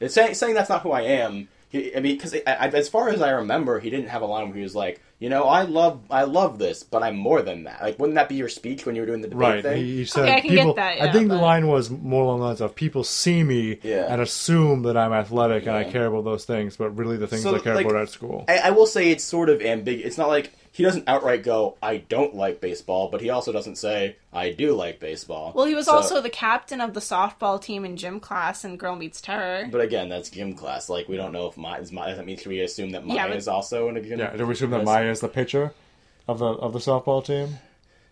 It's 0.00 0.14
saying 0.14 0.34
saying 0.34 0.54
that's 0.54 0.68
not 0.70 0.82
who 0.82 0.92
I 0.92 1.02
am. 1.02 1.48
He, 1.68 1.94
I 1.96 2.00
mean, 2.00 2.16
because 2.16 2.34
as 2.34 2.88
far 2.88 3.08
as 3.08 3.20
I 3.20 3.30
remember, 3.30 3.80
he 3.80 3.90
didn't 3.90 4.08
have 4.08 4.22
a 4.22 4.26
line 4.26 4.46
where 4.48 4.56
he 4.56 4.62
was 4.62 4.76
like, 4.76 5.00
"You 5.24 5.30
know, 5.30 5.44
I 5.44 5.62
love, 5.62 6.00
I 6.10 6.24
love 6.24 6.58
this, 6.58 6.82
but 6.82 7.02
I'm 7.02 7.16
more 7.16 7.40
than 7.42 7.64
that." 7.64 7.80
Like, 7.82 7.98
wouldn't 7.98 8.16
that 8.16 8.28
be 8.28 8.34
your 8.34 8.50
speech 8.50 8.84
when 8.84 8.94
you 8.94 9.00
were 9.02 9.06
doing 9.06 9.22
the 9.22 9.28
debate 9.28 9.40
Right, 9.54 9.62
thing? 9.62 9.76
he, 9.84 9.96
he 9.98 10.04
said 10.04 10.24
Okay, 10.24 10.34
I 10.36 10.40
can 10.40 10.50
get 10.50 10.56
people. 10.58 10.74
that, 10.74 11.00
I 11.00 11.04
yeah, 11.06 11.12
think 11.12 11.28
the 11.30 11.36
line 11.36 11.66
was 11.66 11.88
more 11.90 12.22
along 12.24 12.40
the 12.40 12.46
lines 12.46 12.60
of 12.60 12.74
people 12.74 13.02
see 13.04 13.42
me 13.42 13.78
Yeah. 13.82 14.06
and 14.12 14.20
assume 14.20 14.82
that 14.82 14.96
I'm 14.96 15.12
athletic 15.12 15.66
and 15.66 15.74
I 15.74 15.84
care 15.84 16.06
about 16.06 16.24
those 16.24 16.44
things, 16.44 16.76
but 16.76 16.90
really 16.90 17.16
the 17.16 17.26
things 17.26 17.42
So, 17.42 17.54
I 17.56 17.58
care 17.60 17.74
like, 17.74 17.86
about 17.86 18.02
at 18.02 18.08
school. 18.10 18.44
I, 18.48 18.58
I 18.58 18.70
will 18.70 18.86
say 18.86 19.10
it's 19.10 19.24
sort 19.24 19.48
of 19.48 19.62
ambiguous. 19.62 20.06
It's 20.08 20.18
not 20.18 20.28
like 20.28 20.52
he 20.76 20.82
doesn't 20.82 21.08
outright 21.08 21.44
go, 21.44 21.76
"I 21.80 21.98
don't 21.98 22.34
like 22.34 22.60
baseball," 22.60 23.08
but 23.08 23.20
he 23.20 23.30
also 23.30 23.52
doesn't 23.52 23.76
say, 23.76 24.16
"I 24.32 24.50
do 24.50 24.74
like 24.74 24.98
baseball." 24.98 25.52
Well, 25.54 25.66
he 25.66 25.74
was 25.76 25.86
So- 25.86 25.92
also 25.94 26.20
the 26.20 26.28
captain 26.30 26.80
of 26.80 26.94
the 26.94 27.00
softball 27.00 27.62
team 27.62 27.84
in 27.84 27.96
gym 27.96 28.18
class 28.18 28.64
in 28.64 28.76
Girl 28.76 28.96
Meets 28.96 29.20
Terror. 29.20 29.68
But 29.70 29.80
again, 29.82 30.08
that's 30.08 30.30
gym 30.30 30.54
class. 30.54 30.88
Like 30.88 31.08
we 31.08 31.16
don't 31.16 31.30
know 31.32 31.46
if 31.46 31.56
Maya 31.56 31.80
is 31.80 31.92
Maya. 31.92 32.08
Does 32.08 32.16
that 32.18 32.26
mean 32.26 32.36
should 32.38 32.48
we 32.48 32.60
assume 32.60 32.90
that 32.90 33.06
Maya 33.06 33.16
Yeah, 33.16 33.28
but- 33.28 33.36
is 33.36 33.46
also 33.46 33.88
in 33.88 33.96
a 33.96 34.00
gym? 34.02 34.18
yeah, 34.18 34.36
do 34.36 34.44
we 34.46 34.52
assume 34.54 34.70
that? 34.72 34.84
Maya 34.84 35.10
is 35.10 35.20
the 35.20 35.28
pitcher 35.28 35.72
of 36.26 36.40
the 36.40 36.46
of 36.46 36.72
the 36.72 36.80
softball 36.80 37.24
team? 37.24 37.58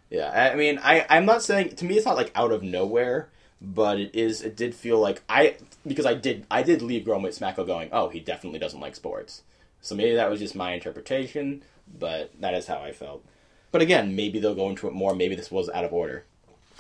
Yeah, 0.09 0.31
I 0.33 0.53
I 0.53 0.55
mean, 0.55 0.79
I 0.83 1.05
I'm 1.11 1.27
not 1.27 1.43
saying 1.43 1.75
to 1.77 1.85
me 1.85 1.97
it's 1.97 2.07
not 2.07 2.17
like 2.17 2.31
out 2.37 2.53
of 2.53 2.63
nowhere, 2.63 3.29
but 3.61 3.99
it 3.99 4.15
is. 4.15 4.41
It 4.43 4.55
did 4.57 4.75
feel 4.75 5.01
like 5.01 5.23
I 5.29 5.57
because 5.85 6.07
I 6.07 6.15
did 6.15 6.47
I 6.49 6.63
did 6.63 6.81
leave 6.81 7.05
Girl 7.07 7.21
with 7.21 7.37
Smackle 7.37 7.67
going, 7.67 7.89
oh, 7.93 8.09
he 8.09 8.21
definitely 8.21 8.61
doesn't 8.61 8.79
like 8.79 8.95
sports. 8.95 9.43
So 9.81 9.97
maybe 9.97 10.15
that 10.15 10.31
was 10.31 10.39
just 10.39 10.55
my 10.55 10.75
interpretation, 10.75 11.63
but 11.99 12.33
that 12.41 12.55
is 12.55 12.67
how 12.67 12.79
I 12.79 12.93
felt. 12.93 13.25
But 13.71 13.83
again, 13.83 14.15
maybe 14.15 14.39
they'll 14.39 14.55
go 14.55 14.69
into 14.69 14.87
it 14.87 14.93
more. 14.93 15.15
Maybe 15.15 15.35
this 15.35 15.51
was 15.51 15.69
out 15.71 15.85
of 15.85 15.93
order. 15.93 16.25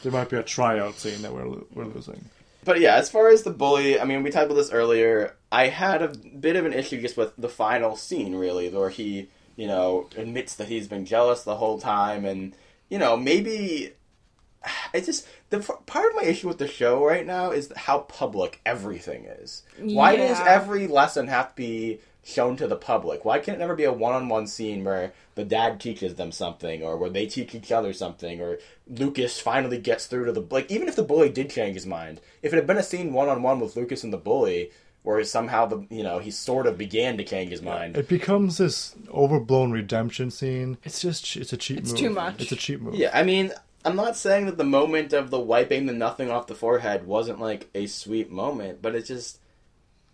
There 0.02 0.12
might 0.12 0.28
be 0.28 0.36
a 0.36 0.42
tryout 0.42 0.94
scene 0.94 1.22
that 1.22 1.32
we're 1.32 1.46
lo- 1.46 1.66
we're 1.74 1.84
losing. 1.84 2.24
But 2.64 2.80
yeah, 2.80 2.96
as 2.96 3.10
far 3.10 3.28
as 3.28 3.42
the 3.42 3.50
bully, 3.50 3.98
I 3.98 4.04
mean, 4.04 4.22
we 4.22 4.30
talked 4.30 4.46
about 4.46 4.54
this 4.54 4.70
earlier. 4.70 5.34
I 5.50 5.68
had 5.68 6.02
a 6.02 6.08
bit 6.08 6.56
of 6.56 6.64
an 6.64 6.72
issue 6.72 7.00
just 7.00 7.16
with 7.16 7.32
the 7.36 7.48
final 7.48 7.96
scene, 7.96 8.34
really, 8.34 8.68
where 8.68 8.90
he, 8.90 9.28
you 9.56 9.66
know, 9.66 10.08
admits 10.16 10.54
that 10.56 10.68
he's 10.68 10.86
been 10.86 11.04
jealous 11.04 11.42
the 11.42 11.56
whole 11.56 11.78
time, 11.80 12.24
and 12.24 12.54
you 12.88 12.98
know, 12.98 13.16
maybe 13.16 13.94
it's 14.92 15.06
just 15.06 15.26
the 15.50 15.58
part 15.58 16.10
of 16.10 16.16
my 16.16 16.22
issue 16.22 16.48
with 16.48 16.58
the 16.58 16.68
show 16.68 17.04
right 17.04 17.26
now 17.26 17.50
is 17.50 17.72
how 17.74 18.00
public 18.00 18.60
everything 18.64 19.24
is. 19.24 19.62
Why 19.78 20.16
does 20.16 20.38
every 20.40 20.86
lesson 20.86 21.26
have 21.28 21.50
to 21.50 21.54
be 21.56 22.00
shown 22.24 22.56
to 22.56 22.66
the 22.68 22.76
public? 22.76 23.24
Why 23.24 23.38
can't 23.38 23.56
it 23.56 23.60
never 23.60 23.74
be 23.74 23.84
a 23.84 23.92
one-on-one 23.92 24.46
scene 24.46 24.84
where 24.84 25.12
the 25.34 25.44
dad 25.44 25.80
teaches 25.80 26.14
them 26.14 26.32
something, 26.32 26.82
or 26.82 26.96
where 26.96 27.10
they 27.10 27.26
teach 27.26 27.54
each 27.54 27.72
other 27.72 27.92
something, 27.92 28.40
or 28.40 28.58
Lucas 28.88 29.40
finally 29.40 29.78
gets 29.78 30.06
through 30.06 30.26
to 30.26 30.32
the 30.32 30.44
like? 30.50 30.70
Even 30.70 30.88
if 30.88 30.96
the 30.96 31.02
bully 31.02 31.28
did 31.28 31.50
change 31.50 31.74
his 31.74 31.86
mind, 31.86 32.20
if 32.42 32.52
it 32.52 32.56
had 32.56 32.66
been 32.66 32.76
a 32.76 32.82
scene 32.82 33.12
one-on-one 33.12 33.60
with 33.60 33.76
Lucas 33.76 34.04
and 34.04 34.12
the 34.12 34.18
bully, 34.18 34.70
where 35.02 35.22
somehow 35.24 35.66
the 35.66 35.84
you 35.90 36.02
know 36.02 36.18
he 36.20 36.30
sort 36.30 36.66
of 36.66 36.78
began 36.78 37.16
to 37.16 37.24
change 37.24 37.50
his 37.50 37.62
mind. 37.62 37.96
It 37.96 38.08
becomes 38.08 38.58
this 38.58 38.94
overblown 39.12 39.72
redemption 39.72 40.30
scene. 40.30 40.78
It's 40.84 41.00
just 41.00 41.36
it's 41.36 41.52
a 41.52 41.56
cheap 41.56 41.78
It's 41.78 41.90
move. 41.90 41.98
too 41.98 42.10
much. 42.10 42.40
It's 42.40 42.52
a 42.52 42.56
cheap 42.56 42.80
move. 42.80 42.94
Yeah, 42.94 43.10
I 43.12 43.22
mean, 43.24 43.52
I'm 43.84 43.96
not 43.96 44.16
saying 44.16 44.46
that 44.46 44.58
the 44.58 44.64
moment 44.64 45.12
of 45.12 45.30
the 45.30 45.40
wiping 45.40 45.86
the 45.86 45.92
nothing 45.92 46.30
off 46.30 46.46
the 46.46 46.54
forehead 46.54 47.06
wasn't 47.06 47.40
like 47.40 47.68
a 47.74 47.86
sweet 47.86 48.30
moment, 48.30 48.80
but 48.80 48.94
it's 48.94 49.08
just 49.08 49.40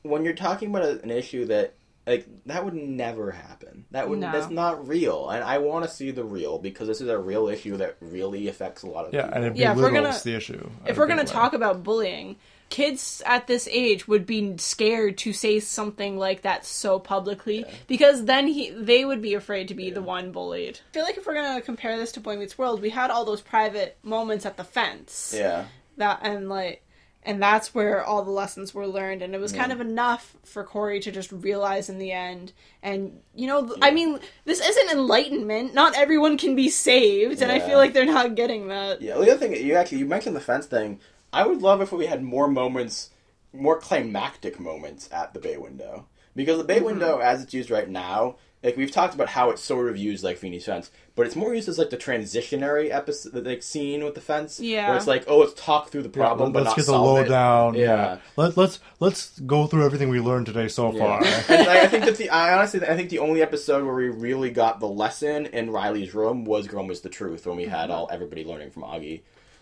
when 0.02 0.24
you're 0.24 0.32
talking 0.32 0.70
about 0.70 1.02
an 1.02 1.10
issue 1.10 1.44
that 1.46 1.74
like 2.08 2.26
that 2.46 2.64
would 2.64 2.74
never 2.74 3.30
happen. 3.30 3.84
That 3.90 4.08
would 4.08 4.18
No. 4.18 4.32
that's 4.32 4.50
not 4.50 4.88
real, 4.88 5.28
and 5.30 5.44
I 5.44 5.58
want 5.58 5.84
to 5.84 5.90
see 5.90 6.10
the 6.10 6.24
real 6.24 6.58
because 6.58 6.88
this 6.88 7.00
is 7.00 7.08
a 7.08 7.18
real 7.18 7.48
issue 7.48 7.76
that 7.76 7.96
really 8.00 8.48
affects 8.48 8.82
a 8.82 8.86
lot 8.86 9.06
of 9.06 9.14
Yeah, 9.14 9.22
people. 9.26 9.36
and 9.36 9.44
it 9.46 9.56
Yeah, 9.56 9.72
if 9.72 9.76
we're 9.78 9.88
belittles 9.90 10.14
gonna- 10.16 10.24
the 10.24 10.34
issue. 10.36 10.70
If 10.86 10.96
we're 10.96 11.06
going 11.06 11.24
to 11.24 11.32
talk 11.32 11.52
about 11.52 11.82
bullying, 11.82 12.36
kids 12.70 13.22
at 13.24 13.46
this 13.46 13.66
age 13.70 14.06
would 14.08 14.26
be 14.26 14.56
scared 14.58 15.16
to 15.18 15.32
say 15.32 15.58
something 15.58 16.18
like 16.18 16.42
that 16.42 16.66
so 16.66 16.98
publicly 16.98 17.64
because 17.86 18.26
then 18.26 18.46
he 18.46 18.70
they 18.70 19.04
would 19.06 19.22
be 19.22 19.32
afraid 19.34 19.68
to 19.68 19.74
be 19.74 19.90
the 19.90 20.02
one 20.02 20.32
bullied. 20.32 20.80
I 20.90 20.92
feel 20.94 21.02
like 21.04 21.16
if 21.16 21.26
we're 21.26 21.34
going 21.34 21.54
to 21.56 21.62
compare 21.64 21.96
this 21.96 22.12
to 22.12 22.20
Boy 22.20 22.36
Meets 22.36 22.58
World, 22.58 22.82
we 22.82 22.90
had 22.90 23.10
all 23.10 23.24
those 23.24 23.40
private 23.40 23.96
moments 24.02 24.44
at 24.44 24.56
the 24.58 24.64
fence. 24.64 25.34
yeah, 25.36 25.64
That 25.96 26.20
and 26.22 26.48
like 26.48 26.82
and 27.28 27.42
that's 27.42 27.74
where 27.74 28.02
all 28.02 28.24
the 28.24 28.30
lessons 28.30 28.72
were 28.72 28.86
learned. 28.86 29.20
And 29.20 29.34
it 29.34 29.40
was 29.40 29.52
kind 29.52 29.70
of 29.70 29.82
enough 29.82 30.34
for 30.44 30.64
Corey 30.64 30.98
to 31.00 31.12
just 31.12 31.30
realize 31.30 31.90
in 31.90 31.98
the 31.98 32.10
end. 32.10 32.54
And 32.82 33.20
you 33.34 33.46
know 33.46 33.66
th- 33.66 33.78
I 33.82 33.90
mean 33.90 34.18
this 34.46 34.66
isn't 34.66 34.90
enlightenment. 34.90 35.74
Not 35.74 35.94
everyone 35.94 36.38
can 36.38 36.56
be 36.56 36.70
saved. 36.70 37.42
And 37.42 37.52
I 37.52 37.60
feel 37.60 37.76
like 37.76 37.92
they're 37.92 38.06
not 38.06 38.34
getting 38.34 38.68
that. 38.68 39.02
Yeah. 39.02 39.18
The 39.18 39.30
other 39.30 39.36
thing 39.36 39.62
you 39.62 39.74
actually 39.74 39.98
you 39.98 40.06
mentioned 40.06 40.36
the 40.36 40.40
fence 40.40 40.64
thing. 40.64 41.00
I 41.30 41.46
would 41.46 41.60
love 41.60 41.82
if 41.82 41.92
we 41.92 42.06
had 42.06 42.22
more 42.22 42.48
moments, 42.48 43.10
more 43.52 43.78
climactic 43.78 44.58
moments 44.58 45.10
at 45.12 45.34
the 45.34 45.38
bay 45.38 45.58
window. 45.58 46.06
Because 46.34 46.56
the 46.56 46.64
bay 46.64 46.76
mm-hmm. 46.76 46.86
window, 46.86 47.18
as 47.18 47.42
it's 47.42 47.52
used 47.52 47.70
right 47.70 47.90
now, 47.90 48.36
like 48.62 48.76
we've 48.76 48.90
talked 48.90 49.14
about 49.14 49.28
how 49.28 49.50
it's 49.50 49.62
sort 49.62 49.88
of 49.88 49.96
used 49.96 50.24
like 50.24 50.36
Feeney's 50.36 50.64
fence, 50.64 50.90
but 51.14 51.26
it's 51.26 51.36
more 51.36 51.54
used 51.54 51.68
as 51.68 51.78
like 51.78 51.90
the 51.90 51.96
transitionary 51.96 52.90
episode, 52.90 53.46
like 53.46 53.62
scene 53.62 54.04
with 54.04 54.14
the 54.14 54.20
fence. 54.20 54.58
Yeah. 54.58 54.88
where 54.88 54.96
it's 54.96 55.06
like, 55.06 55.24
oh, 55.28 55.38
let's 55.38 55.54
talk 55.54 55.90
through 55.90 56.02
the 56.02 56.08
Yeah, 56.08 56.26
problem, 56.26 56.52
but 56.52 56.64
let's 56.64 56.70
not 56.70 56.76
get 56.76 56.86
the 56.86 56.92
solve 56.92 57.18
it. 57.18 57.22
lowdown. 57.22 57.74
Yeah. 57.74 57.84
Yeah. 57.84 58.18
Let, 58.36 58.56
let's 58.56 58.80
let's 58.98 59.38
go 59.40 59.66
through 59.66 59.84
everything 59.84 60.08
we 60.08 60.20
learned 60.20 60.46
today 60.46 60.68
so 60.68 60.90
far. 60.92 61.22
And 61.48 61.68
I, 61.68 61.82
I 61.82 61.86
think 61.86 62.04
that 62.04 62.16
the 62.16 62.30
I 62.30 62.54
honestly 62.54 62.80
I 62.82 62.96
think 62.96 63.10
the 63.10 63.20
only 63.20 63.42
episode 63.42 63.84
where 63.84 63.94
we 63.94 64.08
really 64.08 64.50
got 64.50 64.80
the 64.80 64.88
lesson 64.88 65.46
in 65.46 65.70
Riley's 65.70 66.14
room 66.14 66.44
was 66.44 66.66
"Girl 66.66 66.86
Was 66.86 67.00
the 67.00 67.08
Truth" 67.08 67.46
when 67.46 67.56
we 67.56 67.66
had 67.66 67.90
mm-hmm. 67.90 67.92
all 67.92 68.08
everybody 68.10 68.44
learning 68.44 68.70
from 68.70 68.82
Auggie. 68.82 69.20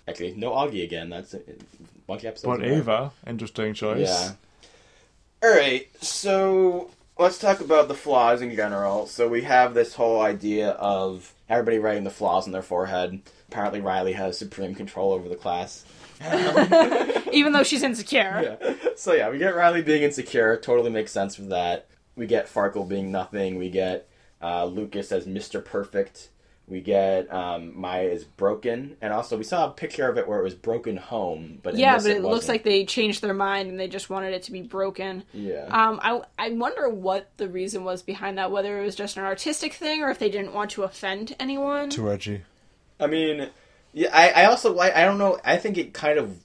Actually, 0.09 0.34
no 0.36 0.53
Auggie 0.53 0.84
again. 0.84 1.11
That's 1.11 1.34
a 1.34 1.40
bunch 2.07 2.22
of 2.22 2.28
episodes. 2.28 2.59
but 2.59 2.64
in 2.64 2.70
a 2.70 2.74
row. 2.74 2.78
Ava, 2.78 3.12
interesting 3.26 3.74
choice. 3.74 4.09
Yeah. 4.09 4.32
All 5.42 5.55
right, 5.55 5.86
so 6.03 6.90
let's 7.18 7.38
talk 7.38 7.60
about 7.60 7.88
the 7.88 7.94
flaws 7.94 8.42
in 8.42 8.54
general. 8.54 9.06
So 9.06 9.28
we 9.28 9.42
have 9.42 9.74
this 9.74 9.94
whole 9.94 10.20
idea 10.20 10.70
of 10.70 11.32
everybody 11.48 11.78
writing 11.78 12.04
the 12.04 12.10
flaws 12.10 12.46
on 12.46 12.52
their 12.52 12.62
forehead. 12.62 13.22
Apparently, 13.48 13.80
Riley 13.80 14.12
has 14.12 14.38
supreme 14.38 14.74
control 14.74 15.12
over 15.12 15.28
the 15.28 15.36
class. 15.36 15.84
even 17.30 17.52
though 17.52 17.62
she's 17.62 17.82
insecure 17.82 18.56
Yeah. 18.62 18.72
So 18.96 19.12
yeah, 19.12 19.28
we 19.28 19.36
get 19.36 19.54
Riley 19.54 19.82
being 19.82 20.02
insecure. 20.02 20.56
Totally 20.56 20.90
makes 20.90 21.12
sense 21.12 21.38
with 21.38 21.50
that. 21.50 21.88
We 22.16 22.26
get 22.26 22.46
Farkle 22.46 22.88
being 22.88 23.12
nothing. 23.12 23.58
We 23.58 23.68
get 23.68 24.08
uh, 24.40 24.64
Lucas 24.64 25.12
as 25.12 25.26
Mr. 25.26 25.62
Perfect. 25.62 26.30
We 26.68 26.80
get 26.80 27.32
um, 27.32 27.78
Maya 27.78 28.08
is 28.08 28.24
broken, 28.24 28.96
and 29.00 29.12
also 29.12 29.38
we 29.38 29.44
saw 29.44 29.68
a 29.68 29.70
picture 29.70 30.08
of 30.08 30.18
it 30.18 30.26
where 30.26 30.40
it 30.40 30.42
was 30.42 30.54
broken 30.54 30.96
home, 30.96 31.60
but 31.62 31.76
Yeah, 31.76 31.96
but 31.96 32.06
it, 32.06 32.22
looks 32.22 32.48
like 32.48 32.64
they 32.64 32.84
changed 32.84 33.22
their 33.22 33.34
mind 33.34 33.70
and 33.70 33.78
they 33.78 33.86
just 33.86 34.10
wanted 34.10 34.34
it 34.34 34.42
to 34.44 34.52
be 34.52 34.62
broken. 34.62 35.22
yeah. 35.32 35.66
Um, 35.70 36.00
I 36.02 36.22
I 36.36 36.50
wonder 36.50 36.88
what 36.88 37.30
the 37.36 37.48
reason 37.48 37.84
was 37.84 38.02
behind 38.02 38.38
that. 38.38 38.50
Whether 38.50 38.80
it 38.80 38.84
was 38.84 38.96
just 38.96 39.16
an 39.16 39.22
artistic 39.22 39.74
thing 39.74 40.02
or 40.02 40.10
if 40.10 40.18
they 40.18 40.28
didn't 40.28 40.54
want 40.54 40.72
to 40.72 40.82
offend 40.82 41.36
anyone. 41.38 41.88
Too 41.88 42.10
edgy. 42.10 42.42
I 42.98 43.06
mean, 43.06 43.48
yeah, 43.92 44.08
I, 44.12 44.42
I 44.42 44.44
also 44.46 44.72
like. 44.72 44.96
I 44.96 45.04
don't 45.04 45.18
know. 45.18 45.38
I 45.44 45.58
think 45.58 45.78
it 45.78 45.94
kind 45.94 46.18
of 46.18 46.38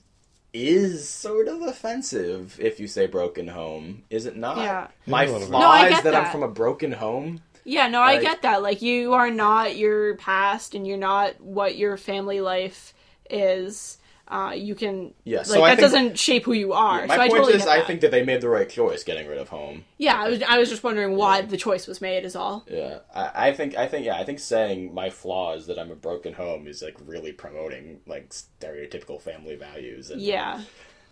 is 0.52 1.08
sort 1.08 1.48
of 1.48 1.62
offensive 1.62 2.58
if 2.60 2.78
you 2.78 2.86
say 2.86 3.06
broken 3.06 3.48
home. 3.48 4.04
Is 4.10 4.26
it 4.26 4.36
not? 4.36 4.58
Yeah. 4.58 4.88
My 5.06 5.24
Yeah, 5.24 5.30
a 5.30 5.32
little 5.32 5.48
bit. 5.48 5.48
flaw 5.48 5.60
No, 5.60 5.68
I 5.70 5.88
is 5.88 5.90
get 5.90 6.04
that, 6.04 6.14
I'm 6.14 6.30
from 6.30 6.42
a 6.42 6.48
broken 6.48 6.92
home. 6.92 7.40
Yeah, 7.64 7.88
no, 7.88 8.00
I 8.00 8.20
get 8.20 8.42
that. 8.42 8.62
Like 8.62 8.82
you 8.82 9.14
are 9.14 9.30
not 9.30 9.76
your 9.76 10.16
past 10.16 10.74
and 10.74 10.86
you're 10.86 10.96
not 10.98 11.40
what 11.40 11.76
your 11.76 11.96
family 11.96 12.40
life 12.40 12.92
is. 13.30 13.98
Uh, 14.28 14.52
you 14.56 14.74
can 14.74 15.12
Yeah, 15.24 15.38
like 15.38 15.46
so 15.46 15.60
that 15.60 15.66
think- 15.68 15.80
doesn't 15.80 16.18
shape 16.18 16.44
who 16.44 16.54
you 16.54 16.72
are. 16.72 17.06
My 17.06 17.16
so 17.16 17.20
I 17.20 17.28
point 17.28 17.40
totally 17.40 17.54
is, 17.54 17.66
I 17.66 17.82
think 17.82 18.00
that 18.00 18.10
they 18.10 18.24
made 18.24 18.40
the 18.40 18.48
right 18.48 18.68
choice 18.68 19.04
getting 19.04 19.26
rid 19.28 19.36
of 19.36 19.50
home. 19.50 19.84
Yeah, 19.98 20.18
I 20.22 20.28
was 20.30 20.42
I 20.42 20.58
was 20.58 20.70
just 20.70 20.82
wondering 20.82 21.16
why 21.16 21.42
the 21.42 21.58
choice 21.58 21.86
was 21.86 22.00
made 22.00 22.24
is 22.24 22.34
all. 22.34 22.64
Yeah, 22.70 23.00
I, 23.14 23.48
I 23.48 23.52
think 23.52 23.76
I 23.76 23.86
think 23.88 24.06
yeah, 24.06 24.16
I 24.16 24.24
think 24.24 24.38
saying 24.38 24.94
my 24.94 25.10
flaw 25.10 25.54
is 25.54 25.66
that 25.66 25.78
I'm 25.78 25.90
a 25.90 25.94
broken 25.96 26.32
home 26.32 26.66
is 26.66 26.80
like 26.82 26.96
really 27.04 27.32
promoting 27.32 28.00
like 28.06 28.30
stereotypical 28.30 29.20
family 29.20 29.56
values. 29.56 30.10
And, 30.10 30.20
Yeah. 30.22 30.62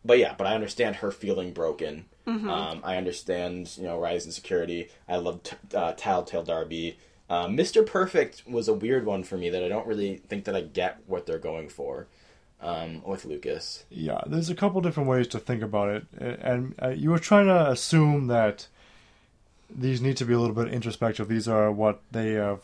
But 0.05 0.19
yeah, 0.19 0.35
but 0.37 0.47
I 0.47 0.55
understand 0.55 0.97
her 0.97 1.11
feeling 1.11 1.53
broken. 1.53 2.07
Mm-hmm. 2.27 2.49
Um, 2.49 2.81
I 2.85 2.97
understand 2.97 3.77
you 3.77 3.85
know 3.85 3.99
Rise 3.99 4.25
and 4.25 4.31
insecurity. 4.31 4.89
I 5.09 5.17
love 5.17 5.43
t- 5.43 5.57
uh, 5.75 5.93
Tattletale 5.93 6.45
Darby. 6.45 6.99
Uh, 7.29 7.47
Mr. 7.47 7.87
Perfect 7.87 8.43
was 8.47 8.67
a 8.67 8.75
weird 8.75 9.07
one 9.07 9.23
for 9.23 9.37
me 9.37 9.51
that 9.51 9.63
I 9.63 9.69
don't 9.69 9.87
really 9.87 10.17
think 10.17 10.45
that 10.45 10.57
I 10.57 10.63
get 10.63 10.99
what 11.07 11.27
they're 11.27 11.39
going 11.39 11.69
for 11.69 12.09
um, 12.61 13.03
with 13.05 13.25
Lucas. 13.25 13.85
Yeah, 13.89 14.21
there's 14.27 14.51
a 14.51 14.55
couple 14.55 14.81
different 14.81 15.09
ways 15.09 15.29
to 15.29 15.39
think 15.39 15.63
about 15.63 15.91
it, 15.91 16.07
and 16.19 16.75
uh, 16.83 16.89
you 16.89 17.11
were 17.11 17.19
trying 17.19 17.47
to 17.47 17.71
assume 17.71 18.27
that 18.27 18.67
these 19.69 20.01
need 20.01 20.17
to 20.17 20.25
be 20.25 20.35
a 20.35 20.39
little 20.41 20.57
bit 20.57 20.73
introspective. 20.73 21.29
These 21.29 21.47
are 21.47 21.71
what 21.71 22.01
they 22.11 22.33
have 22.33 22.61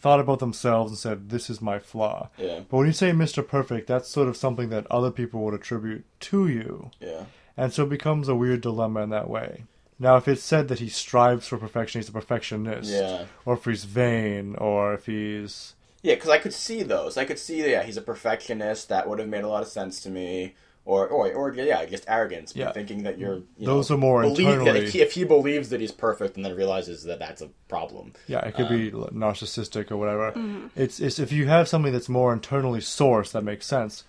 thought 0.00 0.20
about 0.20 0.38
themselves 0.38 0.90
and 0.90 0.98
said, 0.98 1.28
"This 1.30 1.50
is 1.50 1.60
my 1.60 1.78
flaw." 1.78 2.30
Yeah, 2.38 2.60
But 2.68 2.76
when 2.78 2.86
you 2.86 2.92
say 2.92 3.12
Mr. 3.12 3.46
Perfect, 3.46 3.86
that's 3.86 4.08
sort 4.08 4.28
of 4.28 4.36
something 4.36 4.70
that 4.70 4.86
other 4.90 5.10
people 5.10 5.40
would 5.42 5.54
attribute 5.54 6.04
to 6.20 6.48
you, 6.48 6.90
yeah, 7.00 7.24
and 7.56 7.72
so 7.72 7.84
it 7.84 7.90
becomes 7.90 8.28
a 8.28 8.34
weird 8.34 8.60
dilemma 8.60 9.02
in 9.02 9.10
that 9.10 9.28
way. 9.28 9.64
Now, 9.98 10.16
if 10.16 10.26
it's 10.26 10.42
said 10.42 10.68
that 10.68 10.78
he 10.78 10.88
strives 10.88 11.46
for 11.46 11.58
perfection, 11.58 12.00
he's 12.00 12.08
a 12.08 12.12
perfectionist, 12.12 12.90
yeah. 12.90 13.26
or 13.44 13.54
if 13.54 13.66
he's 13.66 13.84
vain, 13.84 14.56
or 14.56 14.94
if 14.94 15.04
he's 15.04 15.74
Yeah, 16.02 16.14
because 16.14 16.30
I 16.30 16.38
could 16.38 16.54
see 16.54 16.82
those. 16.82 17.18
I 17.18 17.26
could 17.26 17.38
see, 17.38 17.70
yeah, 17.70 17.82
he's 17.82 17.98
a 17.98 18.02
perfectionist. 18.02 18.88
That 18.88 19.06
would 19.06 19.18
have 19.18 19.28
made 19.28 19.44
a 19.44 19.48
lot 19.48 19.62
of 19.62 19.68
sense 19.68 20.00
to 20.02 20.10
me. 20.10 20.54
Or, 20.86 21.06
or, 21.06 21.30
or 21.32 21.52
yeah, 21.54 21.84
just 21.84 22.04
arrogance. 22.08 22.56
Yeah. 22.56 22.72
thinking 22.72 23.02
that 23.04 23.18
you're. 23.18 23.36
You 23.58 23.66
Those 23.66 23.90
know, 23.90 23.96
are 23.96 23.98
more 23.98 24.22
believe 24.22 24.38
that 24.46 24.52
internally- 24.60 24.80
if 24.86 24.92
he, 24.92 25.00
if 25.02 25.12
he 25.12 25.24
believes 25.24 25.68
that 25.68 25.80
he's 25.80 25.92
perfect 25.92 26.36
and 26.36 26.44
then 26.44 26.56
realizes 26.56 27.04
that 27.04 27.18
that's 27.18 27.42
a 27.42 27.48
problem. 27.68 28.14
Yeah, 28.26 28.40
it 28.46 28.54
could 28.54 28.68
be 28.68 28.90
Um, 28.90 29.04
narcissistic 29.12 29.90
or 29.90 29.98
whatever. 29.98 30.32
Mm-hmm. 30.32 30.68
It's 30.74 30.98
it's 30.98 31.18
if 31.18 31.32
you 31.32 31.46
have 31.46 31.68
something 31.68 31.92
that's 31.92 32.08
more 32.08 32.32
internally 32.32 32.80
sourced 32.80 33.30
that 33.32 33.44
makes 33.44 33.66
sense. 33.66 34.04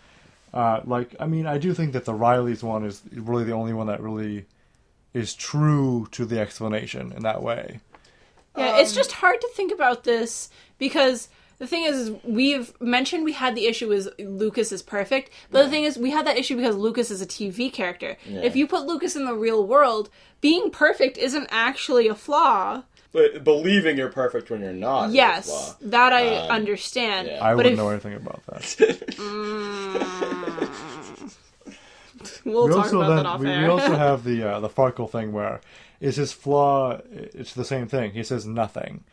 Uh, 0.54 0.80
like 0.86 1.14
I 1.20 1.28
mean, 1.28 1.46
I 1.46 1.58
do 1.58 1.74
think 1.74 1.94
that 1.94 2.06
the 2.06 2.14
Riley's 2.16 2.64
one 2.64 2.86
is 2.86 3.02
really 3.14 3.44
the 3.44 3.54
only 3.54 3.74
one 3.74 3.88
that 3.88 4.02
really 4.02 4.46
is 5.14 5.36
true 5.36 6.08
to 6.12 6.26
the 6.26 6.40
explanation 6.40 7.12
in 7.12 7.24
that 7.24 7.44
way. 7.44 7.82
Yeah, 8.58 8.80
it's 8.80 8.94
just 8.94 9.12
hard 9.14 9.40
to 9.42 9.50
think 9.56 9.72
about 9.72 10.04
this 10.04 10.50
because 10.78 11.28
the 11.62 11.68
thing 11.68 11.84
is, 11.84 11.96
is 12.10 12.16
we've 12.24 12.74
mentioned 12.82 13.24
we 13.24 13.34
had 13.34 13.54
the 13.56 13.68
issue 13.68 13.92
is 13.92 14.10
Lucas 14.18 14.72
is 14.72 14.82
perfect, 14.82 15.30
but 15.52 15.62
the 15.64 15.70
thing 15.70 15.84
is, 15.84 15.96
we 15.96 16.10
had 16.10 16.26
that 16.26 16.36
issue 16.36 16.56
because 16.56 16.76
Lucas 16.76 17.12
is 17.12 17.22
a 17.22 17.26
TV 17.28 17.72
character. 17.72 18.18
If 18.26 18.56
you 18.56 18.66
put 18.66 18.88
Lucas 18.88 19.16
in 19.16 19.26
the 19.26 19.36
real 19.36 19.68
world, 19.68 20.10
being 20.42 20.72
perfect 20.72 21.20
isn't 21.20 21.48
actually 21.52 22.08
a 22.08 22.16
flaw. 22.16 22.82
But 23.14 23.44
believing 23.44 23.96
you're 23.96 24.10
perfect 24.10 24.50
when 24.50 24.62
you're 24.62 24.74
not. 24.74 25.10
is 25.10 25.14
a 25.14 25.18
Yes, 25.18 25.46
flaw. 25.46 25.76
that 25.90 26.14
I 26.14 26.38
Um, 26.46 26.50
understand. 26.52 27.28
yeah. 27.28 27.46
I 27.46 27.50
but 27.52 27.58
wouldn't 27.58 27.74
if, 27.74 27.78
know 27.78 27.90
anything 27.90 28.16
about 28.16 28.42
that. 28.48 29.18
We'll 32.46 32.66
we 32.66 32.70
talk 32.74 32.84
also 32.86 32.98
about 33.02 33.08
then 33.10 33.18
that 33.18 33.26
off 33.26 33.40
we, 33.40 33.50
air. 33.50 33.62
we 33.62 33.68
also 33.68 33.96
have 34.08 34.24
the 34.24 34.44
uh, 34.44 34.60
the 34.60 34.70
Farkle 34.70 35.10
thing 35.10 35.32
where 35.32 35.62
is 36.00 36.16
his 36.18 36.34
flaw? 36.34 37.00
It's 37.12 37.54
the 37.54 37.66
same 37.66 37.88
thing. 37.88 38.12
He 38.12 38.24
says 38.24 38.46
nothing. 38.46 39.04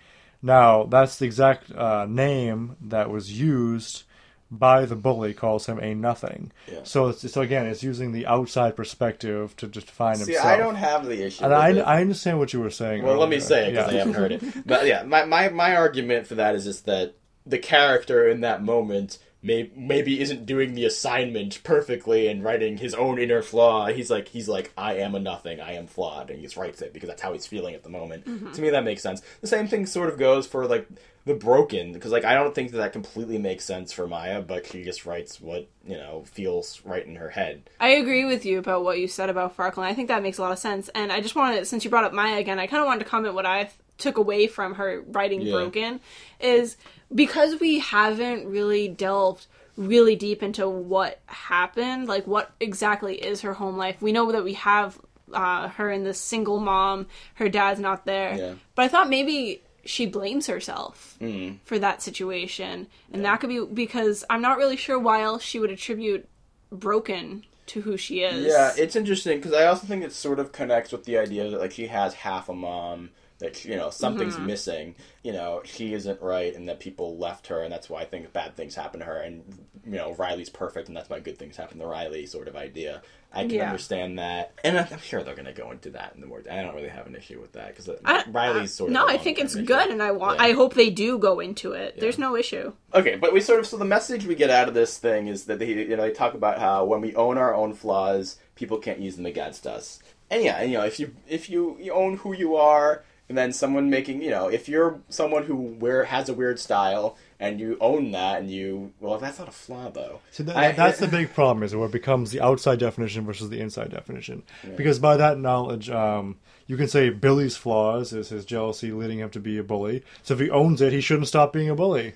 Now 0.43 0.84
that's 0.84 1.18
the 1.18 1.24
exact 1.26 1.70
uh, 1.72 2.07
name 2.09 2.76
that 2.80 3.11
was 3.11 3.39
used 3.41 4.05
by 4.51 4.84
the 4.86 4.97
bully. 4.97 5.34
Calls 5.34 5.66
him 5.66 5.78
a 5.80 5.95
nothing. 5.95 6.53
Yeah. 6.70 6.80
So 6.84 7.09
it's 7.09 7.30
so 7.30 7.41
again, 7.41 7.66
it's 7.66 7.82
using 7.82 8.12
the 8.12 8.26
outside 8.26 8.76
perspective 8.76 9.57
to 9.57 9.66
define 9.66 10.16
See, 10.16 10.32
himself. 10.32 10.47
See, 10.47 10.49
I 10.49 10.57
don't 10.57 10.76
have 10.76 11.07
the 11.07 11.26
issue. 11.26 11.45
And 11.45 11.55
I, 11.55 11.70
it. 11.70 11.80
I 11.80 12.01
understand 12.01 12.39
what 12.39 12.53
you 12.53 12.61
were 12.61 12.70
saying. 12.70 13.03
Well, 13.03 13.18
let 13.18 13.28
me 13.28 13.41
say 13.41 13.66
it 13.66 13.70
because 13.72 13.93
I 13.93 13.97
haven't 13.99 14.14
heard 14.14 14.32
it. 14.32 14.66
But 14.66 14.86
yeah, 14.86 15.03
my, 15.03 15.24
my, 15.24 15.49
my 15.49 15.76
argument 15.76 16.26
for 16.26 16.36
that 16.36 16.55
is 16.55 16.64
just 16.64 16.86
that 16.86 17.14
the 17.45 17.59
character 17.59 18.28
in 18.28 18.43
that 18.43 18.62
moment 18.62 19.18
may, 19.43 19.70
maybe 19.76 20.20
isn't 20.20 20.47
doing 20.47 20.74
the 20.74 20.84
assignment 20.84 21.62
perfectly 21.62 22.26
and 22.28 22.43
writing 22.43 22.78
his 22.78 22.95
own 22.95 23.18
inner 23.18 23.43
flaw. 23.43 23.86
He's 23.86 24.11
like 24.11 24.28
he's 24.28 24.49
like 24.49 24.72
I 24.76 24.95
am 24.95 25.14
a 25.14 25.20
nothing. 25.20 25.61
I 25.61 25.74
am 25.74 25.86
flawed, 25.86 26.30
and 26.30 26.39
he 26.39 26.45
just 26.45 26.57
writes 26.57 26.82
it 26.82 26.93
because 26.93 27.09
that's 27.09 27.22
how 27.22 27.32
he's 27.32 27.47
feeling 27.47 27.74
at 27.74 27.82
the 27.82 27.89
moment. 27.91 28.24
Mm-hmm. 28.26 28.53
To 28.53 28.61
me, 28.62 28.70
that 28.70 28.84
makes 28.84 29.03
sense. 29.03 29.22
The 29.41 29.47
same 29.47 29.68
thing 29.68 29.86
sort 29.86 30.09
of 30.09 30.18
goes 30.18 30.47
for 30.47 30.66
like 30.66 30.89
the 31.24 31.34
broken 31.34 31.93
because 31.93 32.11
like 32.11 32.24
I 32.24 32.34
don't 32.34 32.55
think 32.55 32.70
that 32.72 32.78
that 32.78 32.93
completely 32.93 33.39
makes 33.39 33.64
sense 33.64 33.93
for 33.93 34.07
Maya, 34.07 34.41
but 34.41 34.66
she 34.66 34.82
just 34.82 35.07
writes 35.07 35.41
what 35.41 35.68
you 35.86 35.97
know 35.97 36.24
feels 36.26 36.80
right 36.84 37.07
in 37.07 37.16
her 37.16 37.30
head. 37.30 37.68
I 37.78 37.91
agree 37.91 38.24
with 38.24 38.45
you 38.45 38.59
about 38.59 38.82
what 38.82 38.99
you 38.99 39.07
said 39.09 39.30
about 39.30 39.57
Farkle. 39.57 39.78
and 39.78 39.86
I 39.86 39.95
think 39.95 40.09
that 40.09 40.22
makes 40.22 40.39
a 40.39 40.43
lot 40.43 40.53
of 40.53 40.59
sense. 40.59 40.89
And 40.95 41.12
I 41.12 41.20
just 41.20 41.36
wanted, 41.36 41.66
since 41.66 41.84
you 41.84 41.91
brought 41.91 42.05
up 42.05 42.12
Maya 42.12 42.39
again, 42.39 42.59
I 42.59 42.66
kind 42.66 42.80
of 42.80 42.86
wanted 42.86 43.05
to 43.05 43.11
comment 43.11 43.34
what 43.34 43.47
I 43.47 43.64
th- 43.64 43.74
took 43.99 44.16
away 44.16 44.47
from 44.47 44.74
her 44.74 45.03
writing 45.09 45.43
Yeah. 45.43 45.53
Broken 45.53 46.01
is 46.41 46.76
because 47.15 47.61
we 47.61 47.79
haven't 47.79 48.47
really 48.47 48.89
delved 48.89 49.47
really 49.77 50.17
deep 50.17 50.43
into 50.43 50.69
what 50.69 51.21
happened, 51.27 52.09
like 52.09 52.27
what 52.27 52.51
exactly 52.61 53.15
is 53.17 53.43
her 53.43 53.55
home 53.55 53.77
life. 53.77 54.01
We 54.03 54.13
know 54.13 54.31
that 54.33 54.45
we 54.45 54.55
have 54.55 54.99
uh, 55.33 55.69
her 55.69 55.91
in 55.91 56.05
this 56.05 56.21
single 56.21 56.59
mom, 56.59 57.07
her 57.35 57.49
dad's 57.49 57.79
not 57.81 58.05
there. 58.05 58.35
Yeah. 58.37 58.55
But 58.75 58.87
I 58.87 58.89
thought 58.89 59.09
maybe 59.09 59.63
she 59.85 60.05
blames 60.07 60.47
herself 60.49 61.17
Mm-hmm. 61.21 61.57
for 61.65 61.79
that 61.79 62.03
situation. 62.03 62.89
And 63.13 63.25
that 63.25 63.41
could 63.41 63.49
be 63.51 63.65
because 63.65 64.25
I'm 64.29 64.43
not 64.43 64.59
really 64.59 64.77
sure 64.77 64.99
why 64.99 65.23
else 65.23 65.43
she 65.43 65.59
would 65.61 65.71
attribute 65.71 66.29
broken 66.71 67.45
to 67.67 67.83
who 67.83 67.97
she 67.97 68.21
is. 68.23 68.47
Yeah, 68.47 68.73
it's 68.77 68.97
interesting 68.97 69.39
because 69.39 69.53
I 69.53 69.67
also 69.67 69.87
think 69.87 70.03
it 70.03 70.13
sort 70.13 70.39
of 70.39 70.53
connects 70.53 70.91
with 70.93 71.05
the 71.05 71.19
idea 71.19 71.51
that 71.51 71.61
like 71.61 71.73
she 71.73 71.87
has 71.87 72.15
half 72.15 72.49
a 72.49 72.55
mom 72.55 73.11
that 73.39 73.64
you 73.64 73.76
know 73.76 73.91
something's 73.91 74.36
Mm-hmm. 74.36 74.47
missing. 74.47 74.95
You 75.22 75.32
know, 75.32 75.62
she 75.64 75.95
isn't 75.95 76.20
right, 76.20 76.55
and 76.55 76.68
that 76.68 76.80
people 76.80 77.16
left 77.18 77.47
her, 77.49 77.62
and 77.62 77.72
that's 77.72 77.89
why 77.91 78.01
I 78.03 78.05
think 78.05 78.32
bad 78.32 78.57
things 78.57 78.74
happen 78.74 79.01
to 79.01 79.07
her. 79.07 79.16
And 79.18 79.43
you 79.84 79.93
know, 79.93 80.14
Riley's 80.14 80.51
perfect, 80.51 80.89
and 80.89 80.97
that's 80.97 81.09
why 81.09 81.20
good 81.20 81.39
things 81.39 81.57
happen 81.57 81.78
to 81.78 81.86
Riley. 81.86 82.26
Sort 82.26 82.49
of 82.49 82.57
idea. 82.57 83.03
I 83.30 83.43
can 83.43 83.51
Yeah. 83.51 83.66
understand 83.66 84.18
that, 84.18 84.55
and 84.64 84.78
I'm 84.78 84.99
sure 85.01 85.22
they're 85.22 85.34
going 85.34 85.45
to 85.45 85.53
go 85.53 85.70
into 85.70 85.91
that 85.91 86.12
in 86.14 86.22
the 86.22 86.26
more. 86.26 86.43
I 86.51 86.62
don't 86.62 86.74
really 86.74 86.89
have 86.89 87.07
an 87.07 87.14
issue 87.14 87.39
with 87.41 87.53
that 87.53 87.76
because 87.76 87.91
Riley's 88.28 88.72
sort 88.72 88.89
of 88.89 88.95
no, 88.95 89.07
i 89.07 89.18
think 89.18 89.39
it's 89.39 89.55
long-term 89.55 89.76
good, 89.76 89.91
and 89.91 90.03
I 90.03 90.12
want. 90.12 90.39
Yeah. 90.39 90.47
I 90.47 90.53
hope 90.53 90.72
they 90.74 90.89
do 90.89 91.18
go 91.18 91.39
into 91.41 91.72
it. 91.72 92.01
There's 92.01 92.18
no 92.18 92.36
issue. 92.36 92.72
Okay, 92.95 93.16
but 93.16 93.34
we 93.34 93.41
sort 93.43 93.61
of 93.61 93.66
so 93.66 93.76
the 93.76 93.84
message 93.84 94.24
we 94.26 94.34
get 94.34 94.49
out 94.51 94.66
of 94.68 94.72
this 94.74 94.97
thing 94.99 95.26
is 95.28 95.45
that 95.45 95.59
they 95.59 95.66
you 95.68 95.97
know 95.97 96.03
they 96.03 96.11
talk 96.12 96.32
about 96.34 96.59
how 96.59 96.86
when 96.86 97.03
we 97.03 97.14
own 97.16 97.36
our 97.36 97.55
own 97.55 97.74
flaws, 97.74 98.39
people 98.55 98.78
can't 98.78 98.99
use 98.99 99.16
them 99.16 99.26
against 99.26 99.66
us. 99.66 99.99
And 100.30 100.43
yeah, 100.43 100.62
you 100.62 100.78
know 100.78 100.84
if 100.84 100.99
you 100.99 101.14
if 101.28 101.51
you, 101.51 101.76
you 101.80 101.93
own 101.93 102.16
who 102.18 102.34
you 102.34 102.57
are, 102.57 103.05
and 103.29 103.37
then 103.37 103.53
someone 103.53 103.91
making 103.91 104.22
you 104.22 104.31
know 104.31 104.49
if 104.49 104.68
you're 104.68 104.99
someone 105.09 105.45
who 105.45 105.55
wear 105.57 106.05
has 106.05 106.29
a 106.29 106.35
weird 106.35 106.59
style 106.59 107.16
and 107.41 107.61
you 107.61 107.76
own 107.81 108.11
that 108.12 108.41
and 108.41 108.51
you 108.51 108.93
well 109.01 109.18
that's 109.18 109.39
not 109.39 109.49
a 109.49 109.53
flaw 109.53 109.91
though. 109.91 110.20
So 110.33 110.43
that, 110.45 110.57
I- 110.57 110.72
that's 110.72 110.99
the 111.07 111.07
big 111.09 111.33
problem 111.35 111.62
is 111.62 111.74
where 111.74 111.87
it 111.87 111.93
becomes 111.93 112.31
the 112.31 112.41
outside 112.41 112.79
definition 112.79 113.24
versus 113.24 113.49
the 113.51 113.61
inside 113.61 113.91
definition. 113.91 114.43
Because 114.76 114.99
by 114.99 115.16
that 115.18 115.39
knowledge, 115.39 115.89
um, 115.91 116.37
you 116.66 116.76
can 116.76 116.89
say 116.89 117.11
Billy's 117.11 117.57
flaws 117.57 118.12
is 118.12 118.29
his 118.31 118.45
jealousy 118.45 118.93
leading 118.93 119.18
him 119.18 119.31
to 119.31 119.41
be 119.41 119.57
a 119.59 119.62
bully. 119.62 120.03
So 120.22 120.35
if 120.35 120.41
he 120.41 120.51
owns 120.51 120.81
it, 120.81 120.93
he 120.93 121.01
shouldn't 121.01 121.29
stop 121.29 121.53
being 121.53 121.70
a 121.70 121.74
bully. 121.74 122.14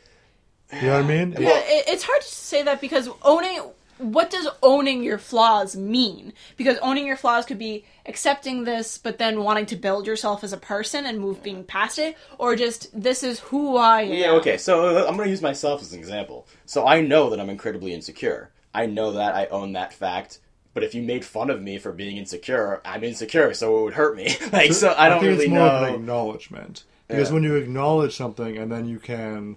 You 0.72 0.82
know 0.88 0.94
what 1.00 1.04
I 1.04 1.08
mean? 1.24 1.32
Yeah, 1.38 1.50
it, 1.64 1.84
it's 1.88 2.02
hard 2.04 2.20
to 2.22 2.28
say 2.28 2.62
that 2.64 2.80
because 2.80 3.08
owning. 3.22 3.60
What 4.03 4.30
does 4.30 4.48
owning 4.62 5.03
your 5.03 5.18
flaws 5.18 5.76
mean? 5.76 6.32
Because 6.57 6.76
owning 6.78 7.07
your 7.07 7.16
flaws 7.16 7.46
could 7.46 7.59
be 7.59 7.84
accepting 8.07 8.64
this, 8.64 8.98
but 8.98 9.18
then 9.18 9.42
wanting 9.44 9.66
to 9.66 9.76
build 9.76 10.07
yourself 10.07 10.42
as 10.42 10.53
a 10.53 10.57
person 10.57 11.07
and 11.07 11.18
move 11.20 11.42
being 11.42 11.64
past 11.64 11.98
it, 11.98 12.16
or 12.38 12.57
just 12.57 12.88
this 13.00 13.22
is 13.22 13.40
who 13.40 13.76
I 13.76 14.03
am. 14.03 14.12
Yeah, 14.12 14.30
okay. 14.32 14.59
So 14.59 14.96
uh, 14.96 15.07
I'm 15.09 15.16
going 15.16 15.26
to 15.26 15.30
use 15.30 15.42
myself 15.42 15.80
as 15.82 15.92
an 15.92 15.98
example. 15.98 16.46
So 16.66 16.86
I 16.86 17.00
know 17.00 17.30
that 17.30 17.40
I'm 17.40 17.50
incredibly 17.50 17.94
insecure. 17.94 18.50
I 18.74 18.86
know 18.86 19.12
that. 19.12 19.34
I 19.34 19.46
own 19.46 19.72
that 19.74 19.92
fact. 19.92 20.40
But 20.74 20.82
if 20.82 20.94
you 20.94 21.03
made 21.03 21.24
fun 21.24 21.50
of 21.50 21.61
me 21.61 21.78
for 21.78 21.92
being 21.92 22.16
insecure, 22.16 22.80
I'm 22.84 23.05
insecure, 23.05 23.53
so 23.53 23.78
it 23.78 23.84
would 23.84 23.94
hurt 23.94 24.16
me. 24.16 24.34
like, 24.53 24.72
so 24.72 24.94
I 24.96 25.09
don't 25.11 25.20
think 25.20 25.32
really 25.32 25.44
it's 25.44 25.50
more 25.53 25.61
of 25.68 25.88
an 25.88 25.94
acknowledgement 25.94 26.84
because 27.09 27.28
Yeah. 27.28 27.34
when 27.34 27.42
you 27.42 27.57
acknowledge 27.57 28.16
something 28.16 28.57
and 28.57 28.72
then 28.72 28.86
you 28.88 28.98
can 28.98 29.57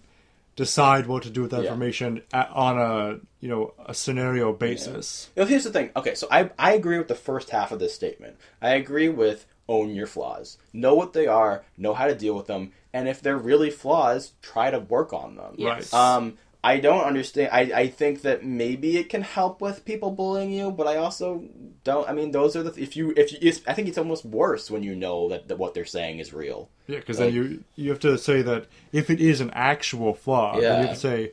decide 0.56 1.06
what 1.08 1.24
to 1.24 1.30
do 1.30 1.41
with 1.41 1.51
that 1.51 1.64
Yeah. 1.64 1.70
information 1.70 2.22
a 2.34 2.47
on 2.49 2.78
a 2.78 3.20
you 3.39 3.49
know 3.49 3.74
a 3.86 3.93
scenario 3.93 4.53
basis. 4.53 5.30
Well, 5.36 5.45
here's 5.45 5.64
the 5.66 5.72
thing. 5.72 5.91
Okay, 5.95 6.16
so 6.16 6.28
I 6.32 6.49
I 6.58 6.74
agree 6.74 6.97
with 6.97 7.08
the 7.08 7.16
first 7.16 7.49
half 7.49 7.72
of 7.72 7.80
this 7.80 7.93
statement. 7.93 8.38
I 8.62 8.70
agree 8.72 9.10
with 9.10 9.45
own 9.68 9.95
your 9.95 10.06
flaws, 10.08 10.58
know 10.74 10.93
what 10.93 11.14
they 11.14 11.26
are, 11.26 11.66
know 11.76 11.93
how 11.95 12.06
to 12.06 12.14
deal 12.14 12.36
with 12.36 12.45
them, 12.45 12.72
and 12.93 13.08
if 13.08 13.20
they're 13.20 13.38
really 13.38 13.72
flaws, 13.72 14.34
try 14.43 14.70
to 14.70 14.80
work 14.80 15.12
on 15.12 15.36
them. 15.36 15.56
Yes. 15.58 15.91
Um, 15.91 16.38
I 16.66 16.80
don't 16.80 17.03
understand. 17.03 17.49
I, 17.51 17.59
I 17.82 17.88
think 17.89 18.24
that 18.24 18.43
maybe 18.43 18.97
it 18.97 19.07
can 19.07 19.22
help 19.22 19.61
with 19.61 19.86
people 19.86 20.09
bullying 20.09 20.51
you, 20.51 20.72
but 20.72 20.88
I 20.88 20.97
also 20.97 21.43
don't. 21.84 22.09
I 22.09 22.13
mean, 22.13 22.32
those 22.32 22.55
are 22.55 22.63
the 22.63 22.74
if 22.82 22.97
you 22.97 23.13
if 23.16 23.32
you. 23.32 23.38
It's, 23.39 23.61
I 23.68 23.74
think 23.74 23.88
it's 23.88 23.99
almost 23.99 24.26
worse 24.26 24.72
when 24.72 24.82
you 24.82 24.95
know 24.95 25.30
that, 25.30 25.47
that 25.47 25.59
what 25.59 25.76
they're 25.76 25.86
saying 25.86 26.18
is 26.18 26.34
real. 26.34 26.70
Yeah, 26.88 26.97
because 26.97 27.20
Like- 27.20 27.28
then 27.28 27.36
you 27.36 27.63
you 27.76 27.91
have 27.91 27.99
to 27.99 28.18
say 28.18 28.41
that 28.41 28.66
if 28.91 29.11
it 29.11 29.22
is 29.22 29.41
an 29.41 29.51
actual 29.51 30.16
flaw, 30.16 30.53
then 30.53 30.63
Yeah. 30.63 30.82
you 30.82 30.88
have 30.88 30.95
to 30.95 30.99
say 30.99 31.32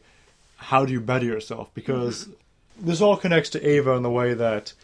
how 0.56 0.84
do 0.84 0.92
you 0.92 1.00
better 1.00 1.24
yourself? 1.24 1.70
Because 1.72 2.24
mm-hmm. 2.24 2.86
this 2.88 3.00
all 3.00 3.16
connects 3.16 3.48
to 3.50 3.66
Ava 3.66 3.92
in 3.92 4.02
the 4.02 4.10
way 4.10 4.34
that 4.34 4.74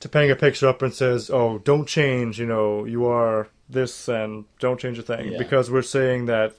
Topanga 0.00 0.38
picks 0.38 0.60
her 0.60 0.68
up 0.68 0.80
and 0.80 0.94
says, 0.94 1.28
"Oh, 1.30 1.58
don't 1.58 1.86
change. 1.86 2.40
You 2.40 2.46
know, 2.46 2.86
you 2.86 3.06
are 3.06 3.48
this, 3.68 4.08
and 4.08 4.46
don't 4.60 4.80
change 4.80 4.98
a 4.98 5.02
thing." 5.02 5.32
Yeah. 5.32 5.38
Because 5.38 5.70
we're 5.70 5.82
saying 5.82 6.24
that 6.26 6.54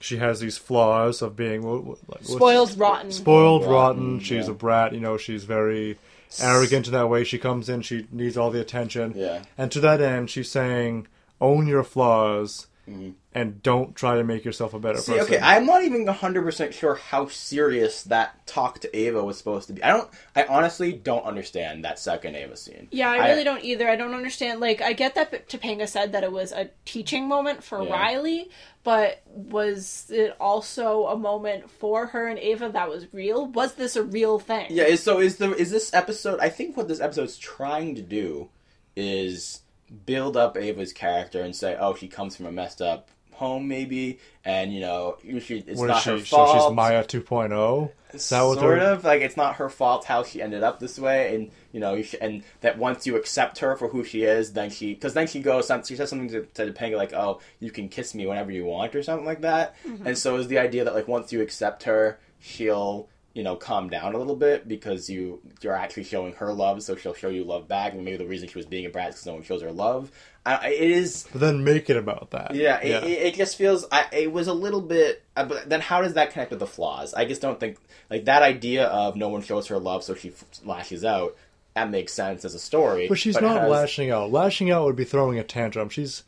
she 0.00 0.16
has 0.18 0.40
these 0.40 0.58
flaws 0.58 1.22
of 1.22 1.36
being 1.36 1.62
what, 1.62 1.84
what, 1.84 1.98
like, 2.08 2.24
Spoiled, 2.24 2.78
rotten. 2.78 3.12
spoiled, 3.12 3.62
Rotten, 3.62 3.72
rotten. 3.72 4.20
She's 4.20 4.46
yeah. 4.46 4.52
a 4.52 4.54
brat. 4.54 4.94
You 4.94 5.00
know, 5.00 5.16
she's 5.16 5.44
very 5.44 5.98
arrogant 6.40 6.86
in 6.86 6.92
that 6.92 7.08
way. 7.08 7.24
She 7.24 7.38
comes 7.38 7.68
in, 7.68 7.82
she 7.82 8.06
needs 8.12 8.36
all 8.36 8.50
the 8.50 8.60
attention. 8.60 9.12
Yeah. 9.16 9.42
And 9.56 9.70
to 9.72 9.80
that 9.80 10.00
end, 10.00 10.30
she's 10.30 10.50
saying, 10.50 11.06
own 11.40 11.66
your 11.66 11.84
flaws 11.84 12.66
Mm-hmm. 12.88 13.10
and 13.34 13.62
don't 13.62 13.94
try 13.94 14.16
to 14.16 14.24
make 14.24 14.44
yourself 14.44 14.72
a 14.72 14.78
better 14.78 14.98
See, 14.98 15.12
person. 15.12 15.34
okay, 15.34 15.44
I'm 15.44 15.66
not 15.66 15.84
even 15.84 16.06
100% 16.06 16.72
sure 16.72 16.94
how 16.94 17.28
serious 17.28 18.02
that 18.04 18.46
talk 18.46 18.80
to 18.80 18.96
Ava 18.96 19.22
was 19.22 19.36
supposed 19.36 19.66
to 19.66 19.74
be. 19.74 19.82
I 19.82 19.88
don't, 19.88 20.08
I 20.34 20.44
honestly 20.44 20.92
don't 20.92 21.24
understand 21.24 21.84
that 21.84 21.98
second 21.98 22.34
Ava 22.34 22.56
scene. 22.56 22.88
Yeah, 22.90 23.10
I 23.10 23.28
really 23.30 23.44
don't 23.44 23.62
either. 23.62 23.88
I 23.88 23.96
don't 23.96 24.14
understand. 24.14 24.60
Like, 24.60 24.80
I 24.80 24.94
get 24.94 25.14
that 25.16 25.48
Topanga 25.48 25.86
said 25.86 26.12
that 26.12 26.24
it 26.24 26.32
was 26.32 26.50
a 26.52 26.70
teaching 26.84 27.28
moment 27.28 27.62
for 27.62 27.82
Yeah. 27.82 27.92
Riley, 27.92 28.48
but 28.84 29.20
was 29.26 30.06
it 30.08 30.34
also 30.40 31.06
a 31.08 31.16
moment 31.16 31.70
for 31.70 32.06
her 32.06 32.26
and 32.26 32.38
Ava 32.38 32.70
that 32.70 32.88
was 32.88 33.12
real? 33.12 33.46
Was 33.46 33.74
this 33.74 33.96
a 33.96 34.02
real 34.02 34.38
thing? 34.38 34.68
Yeah, 34.70 34.94
so 34.96 35.20
is 35.20 35.36
the 35.36 35.54
is 35.54 35.70
this 35.70 35.92
episode? 35.92 36.40
I 36.40 36.48
think 36.48 36.76
what 36.76 36.88
this 36.88 37.00
episode's 37.00 37.36
trying 37.36 37.94
to 37.96 38.02
do 38.02 38.48
is 38.96 39.60
build 40.06 40.36
up 40.36 40.56
Ava's 40.56 40.92
character 40.92 41.42
and 41.42 41.54
say, 41.54 41.76
oh, 41.78 41.94
she 41.94 42.08
comes 42.08 42.36
from 42.36 42.46
a 42.46 42.52
messed 42.52 42.80
up 42.82 43.08
home, 43.32 43.68
maybe, 43.68 44.18
and 44.44 44.72
you 44.74 44.80
know, 44.80 45.16
she, 45.22 45.58
it's 45.66 45.78
What 45.78 45.86
not 45.88 45.98
is 45.98 46.02
she? 46.02 46.10
her 46.10 46.18
So 46.24 46.52
she's 46.68 46.74
Maya 46.74 47.04
2.0? 47.04 47.92
Is 48.12 48.28
that 48.30 48.42
what 48.42 48.58
sort 48.58 48.78
they're- 48.80 48.88
of 48.92 49.04
like 49.04 49.20
it's 49.22 49.36
not 49.36 49.56
her 49.56 49.68
fault 49.68 50.06
how 50.06 50.24
she 50.24 50.40
ended 50.42 50.62
up 50.62 50.80
this 50.80 50.98
way, 50.98 51.34
and 51.34 51.50
you 51.72 51.78
know, 51.78 51.94
you 51.94 52.02
sh- 52.02 52.14
and 52.20 52.42
that 52.62 52.78
once 52.78 53.06
you 53.06 53.16
accept 53.16 53.58
her 53.58 53.76
for 53.76 53.88
who 53.88 54.02
she 54.02 54.22
is, 54.24 54.54
then 54.54 54.70
she 54.70 54.94
because 54.94 55.12
then 55.14 55.26
she 55.26 55.40
goes, 55.40 55.70
she 55.86 55.94
says 55.94 56.08
something 56.08 56.28
to, 56.30 56.42
to 56.54 56.72
Topanga 56.72 56.96
like, 56.96 57.12
"Oh, 57.12 57.40
you 57.60 57.70
can 57.70 57.88
kiss 57.90 58.14
me 58.14 58.26
whenever 58.26 58.50
you 58.50 58.64
want" 58.64 58.94
or 58.96 59.02
something 59.02 59.26
like 59.26 59.42
that, 59.42 59.76
mm-hmm. 59.84 60.06
and 60.06 60.16
so 60.16 60.36
is 60.36 60.48
the 60.48 60.58
idea 60.58 60.84
that 60.84 60.94
like 60.94 61.06
once 61.06 61.32
you 61.34 61.42
accept 61.42 61.82
her, 61.82 62.18
she'll 62.40 63.08
you 63.38 63.44
know 63.44 63.54
calm 63.54 63.88
down 63.88 64.16
a 64.16 64.18
little 64.18 64.34
bit 64.34 64.66
because 64.66 65.08
you 65.08 65.40
you're 65.62 65.72
actually 65.72 66.02
showing 66.02 66.32
her 66.32 66.52
love, 66.52 66.82
so 66.82 66.96
she'll 66.96 67.14
show 67.14 67.28
you 67.28 67.44
love 67.44 67.68
back, 67.68 67.92
and 67.92 68.04
maybe 68.04 68.16
the 68.16 68.26
reason 68.26 68.48
she 68.48 68.58
was 68.58 68.66
being 68.66 68.84
a 68.84 68.88
brat 68.90 69.10
is 69.10 69.14
because 69.14 69.26
no 69.26 69.34
one 69.34 69.44
shows 69.44 69.62
her 69.62 69.70
love. 69.70 70.10
I, 70.44 70.70
it 70.70 70.90
is 70.90 71.24
But 71.30 71.42
then 71.42 71.62
make 71.62 71.88
it 71.88 71.96
about 71.96 72.32
that. 72.32 72.56
yeah, 72.56 72.80
it, 72.80 73.04
It, 73.04 73.22
it 73.26 73.34
just 73.36 73.56
feels. 73.56 73.86
I, 73.92 74.06
it 74.10 74.32
was 74.32 74.48
a 74.48 74.52
little 74.52 74.80
bit. 74.80 75.22
Uh, 75.36 75.44
but 75.44 75.68
then, 75.68 75.80
how 75.80 76.02
does 76.02 76.14
that 76.14 76.32
connect 76.32 76.50
with 76.50 76.58
the 76.58 76.66
flaws? 76.66 77.14
I 77.14 77.26
just 77.26 77.40
don't 77.40 77.60
think 77.60 77.78
like 78.10 78.24
that 78.24 78.42
idea 78.42 78.86
of 78.86 79.14
no 79.14 79.28
one 79.28 79.42
shows 79.42 79.68
her 79.68 79.78
love, 79.78 80.02
so 80.02 80.16
she 80.16 80.30
f- 80.30 80.44
lashes 80.64 81.04
out. 81.04 81.36
That 81.76 81.90
makes 81.92 82.12
sense 82.12 82.44
as 82.44 82.56
a 82.56 82.58
story. 82.58 83.06
But 83.06 83.18
she's 83.18 83.40
not 83.40 83.60
has- 83.60 83.70
lashing 83.70 84.10
out. 84.10 84.32
Lashing 84.32 84.72
out 84.72 84.84
would 84.84 84.96
be 84.96 85.04
throwing 85.04 85.38
a 85.38 85.44
tantrum. 85.44 85.90
She's 85.90 86.24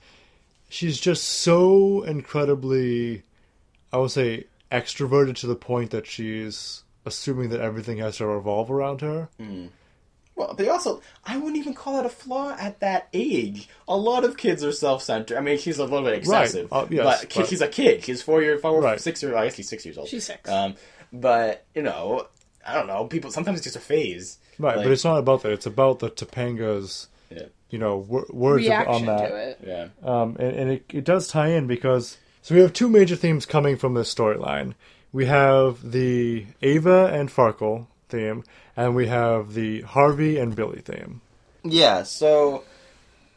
she's 0.68 1.00
just 1.00 1.24
so 1.24 2.04
incredibly 2.04 3.24
I 3.92 3.98
would 3.98 4.12
say 4.12 4.44
extroverted 4.70 5.34
to 5.38 5.48
the 5.48 5.56
point 5.56 5.90
that 5.90 6.06
she's 6.06 6.84
assuming 7.07 7.51
that 7.51 7.61
everything 7.61 7.98
has 7.98 8.16
to 8.18 8.26
revolve 8.26 8.70
around 8.70 9.01
her. 9.01 9.28
Well, 10.36 10.55
but 10.57 10.68
also, 10.68 11.03
I 11.24 11.36
wouldn't 11.36 11.57
even 11.59 11.74
call 11.74 11.94
that 11.96 12.07
a 12.07 12.11
flaw 12.11 12.57
at 12.59 12.80
that 12.80 13.09
age. 13.12 13.68
A 13.86 13.96
lot 13.96 14.24
of 14.24 14.36
kids 14.38 14.64
are 14.64 14.72
self-centered. 14.72 15.36
I 15.36 15.40
mean, 15.40 15.59
she's 15.59 15.78
a 15.78 15.84
little 15.84 16.03
bit 16.03 16.14
excessive. 16.14 16.72
Uh, 16.72 16.86
yes, 16.88 17.05
but, 17.22 17.34
but- 17.34 17.46
she's 17.48 17.61
a 17.61 17.68
kid. 17.68 18.05
She's 18.05 18.22
four 18.22 18.40
years, 18.42 18.61
four, 18.62 18.80
Right. 18.80 18.98
six 19.01 19.22
years. 19.22 19.34
I 19.34 19.44
guess 19.44 19.55
she's 19.57 19.68
six 19.68 19.84
years 19.84 19.98
old. 19.98 20.09
She's 20.09 20.24
six. 20.24 20.48
Um, 20.48 20.76
but 21.12 21.66
you 21.74 21.82
know, 21.82 22.26
I 22.66 22.74
don't 22.74 22.86
know. 22.86 23.05
People 23.05 23.30
sometimes 23.30 23.59
it's 23.59 23.64
just 23.64 23.76
a 23.76 23.80
phase. 23.80 24.38
Right, 24.59 24.76
Like, 24.76 24.84
but 24.86 24.92
it's 24.92 25.05
not 25.05 25.18
about 25.18 25.42
that. 25.42 25.53
It's 25.53 25.66
about 25.66 25.98
the 25.98 26.09
Topanga's 26.11 27.09
yeah, 27.30 27.44
you 27.68 27.78
know 27.78 27.98
wor- 27.98 28.26
words 28.30 28.64
Reaction 28.64 28.94
on 28.94 29.16
that. 29.16 29.28
to 29.28 29.36
it. 29.36 29.59
yeah. 29.66 29.88
Um, 30.03 30.36
and, 30.38 30.57
and 30.57 30.70
it, 30.70 30.84
it 30.90 31.05
does 31.05 31.28
tie 31.28 31.48
in 31.48 31.66
because 31.66 32.16
so 32.42 32.55
we 32.55 32.61
have 32.62 32.72
two 32.72 32.88
major 32.88 33.16
themes 33.16 33.44
coming 33.44 33.76
from 33.76 33.92
this 33.94 34.12
storyline. 34.14 34.74
We 35.12 35.26
have 35.26 35.90
the 35.90 36.46
Ava 36.62 37.11
and 37.12 37.28
Farkle 37.28 37.86
theme, 38.08 38.44
and 38.76 38.94
we 38.94 39.08
have 39.08 39.54
the 39.54 39.82
Harvey 39.82 40.38
and 40.38 40.54
Billy 40.54 40.80
theme. 40.80 41.20
Yeah, 41.64 42.04
so 42.04 42.64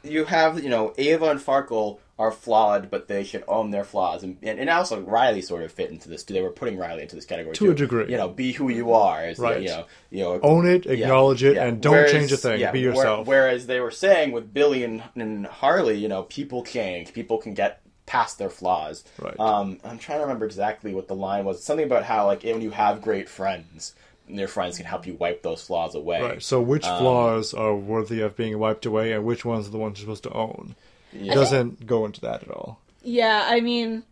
you 0.04 0.26
have, 0.26 0.64
you 0.64 0.70
know, 0.70 0.94
Ava 0.98 1.30
and 1.32 1.40
Farkle 1.40 2.00
are 2.20 2.32
flawed, 2.32 2.92
but 2.92 3.08
they 3.08 3.24
should 3.24 3.44
own 3.48 3.72
their 3.72 3.84
flaws. 3.84 4.22
And, 4.22 4.38
and, 4.44 4.60
and 4.60 4.70
also, 4.70 5.02
Riley 5.02 5.42
sort 5.42 5.64
of 5.64 5.72
fit 5.72 5.90
into 5.90 6.08
this. 6.10 6.24
They 6.24 6.42
were 6.44 6.52
putting 6.52 6.78
Riley 6.78 7.02
into 7.02 7.16
this 7.16 7.26
category 7.26 7.56
To 7.56 7.66
too. 7.66 7.72
a 7.72 7.76
degree. 7.76 8.06
You 8.12 8.18
know, 8.18 8.30
be 8.30 8.52
who 8.52 8.70
you 8.70 8.94
are. 8.94 9.26
Is 9.28 9.40
Right. 9.40 9.62
you 9.64 9.70
know, 9.70 9.86
you 10.12 10.24
know, 10.24 10.40
Own 10.44 10.68
it, 10.68 10.86
yeah, 10.86 10.92
acknowledge 10.92 11.44
it, 11.44 11.56
yeah. 11.56 11.66
and 11.66 11.82
don't 11.82 11.94
Whereas- 11.94 12.12
change 12.12 12.32
a 12.32 12.38
thing. 12.38 12.60
yeah, 12.60 12.72
Be 12.72 12.86
where- 12.86 12.94
yourself. 12.96 13.28
whereas 13.28 13.66
they 13.66 13.80
were 13.80 13.90
saying 13.92 14.32
with 14.32 14.54
Billy 14.54 14.84
and, 14.84 15.02
and 15.16 15.48
Harley, 15.48 15.98
you 15.98 16.08
know, 16.08 16.22
people 16.24 16.64
change. 16.64 17.14
People 17.14 17.40
can 17.40 17.56
get 17.56 17.82
past 18.06 18.38
their 18.38 18.50
flaws. 18.50 19.04
Right. 19.20 19.40
Um, 19.40 19.80
I'm 19.84 19.98
trying 19.98 20.20
to 20.20 20.24
remember 20.24 20.46
exactly 20.46 20.94
what 20.94 21.08
the 21.08 21.16
line 21.16 21.46
was. 21.46 21.64
Something 21.64 21.86
about 21.86 22.04
how, 22.04 22.26
like, 22.26 22.44
when 22.44 22.62
you 22.62 22.72
have 22.72 23.02
great 23.02 23.30
friends, 23.30 23.94
your 24.28 24.48
friends 24.48 24.78
can 24.78 24.86
help 24.86 25.06
you 25.08 25.16
wipe 25.16 25.42
those 25.42 25.64
flaws 25.64 25.96
away. 25.96 26.22
Right. 26.22 26.44
So 26.44 26.62
which 26.62 26.86
Um, 26.86 27.00
flaws 27.00 27.54
are 27.54 27.76
worthy 27.76 28.22
of 28.22 28.36
being 28.36 28.58
wiped 28.60 28.86
away, 28.86 29.12
and 29.14 29.24
which 29.26 29.46
ones 29.46 29.68
are 29.68 29.72
the 29.72 29.78
ones 29.78 30.00
you're 30.00 30.06
supposed 30.06 30.24
to 30.24 30.34
own? 30.34 30.76
It 31.14 31.22
Yeah. 31.22 31.34
doesn't 31.36 31.86
go 31.86 32.06
into 32.06 32.22
that 32.22 32.44
at 32.44 32.50
all. 32.52 32.80
Yeah, 33.04 33.46
I 33.48 33.60
mean, 33.60 34.04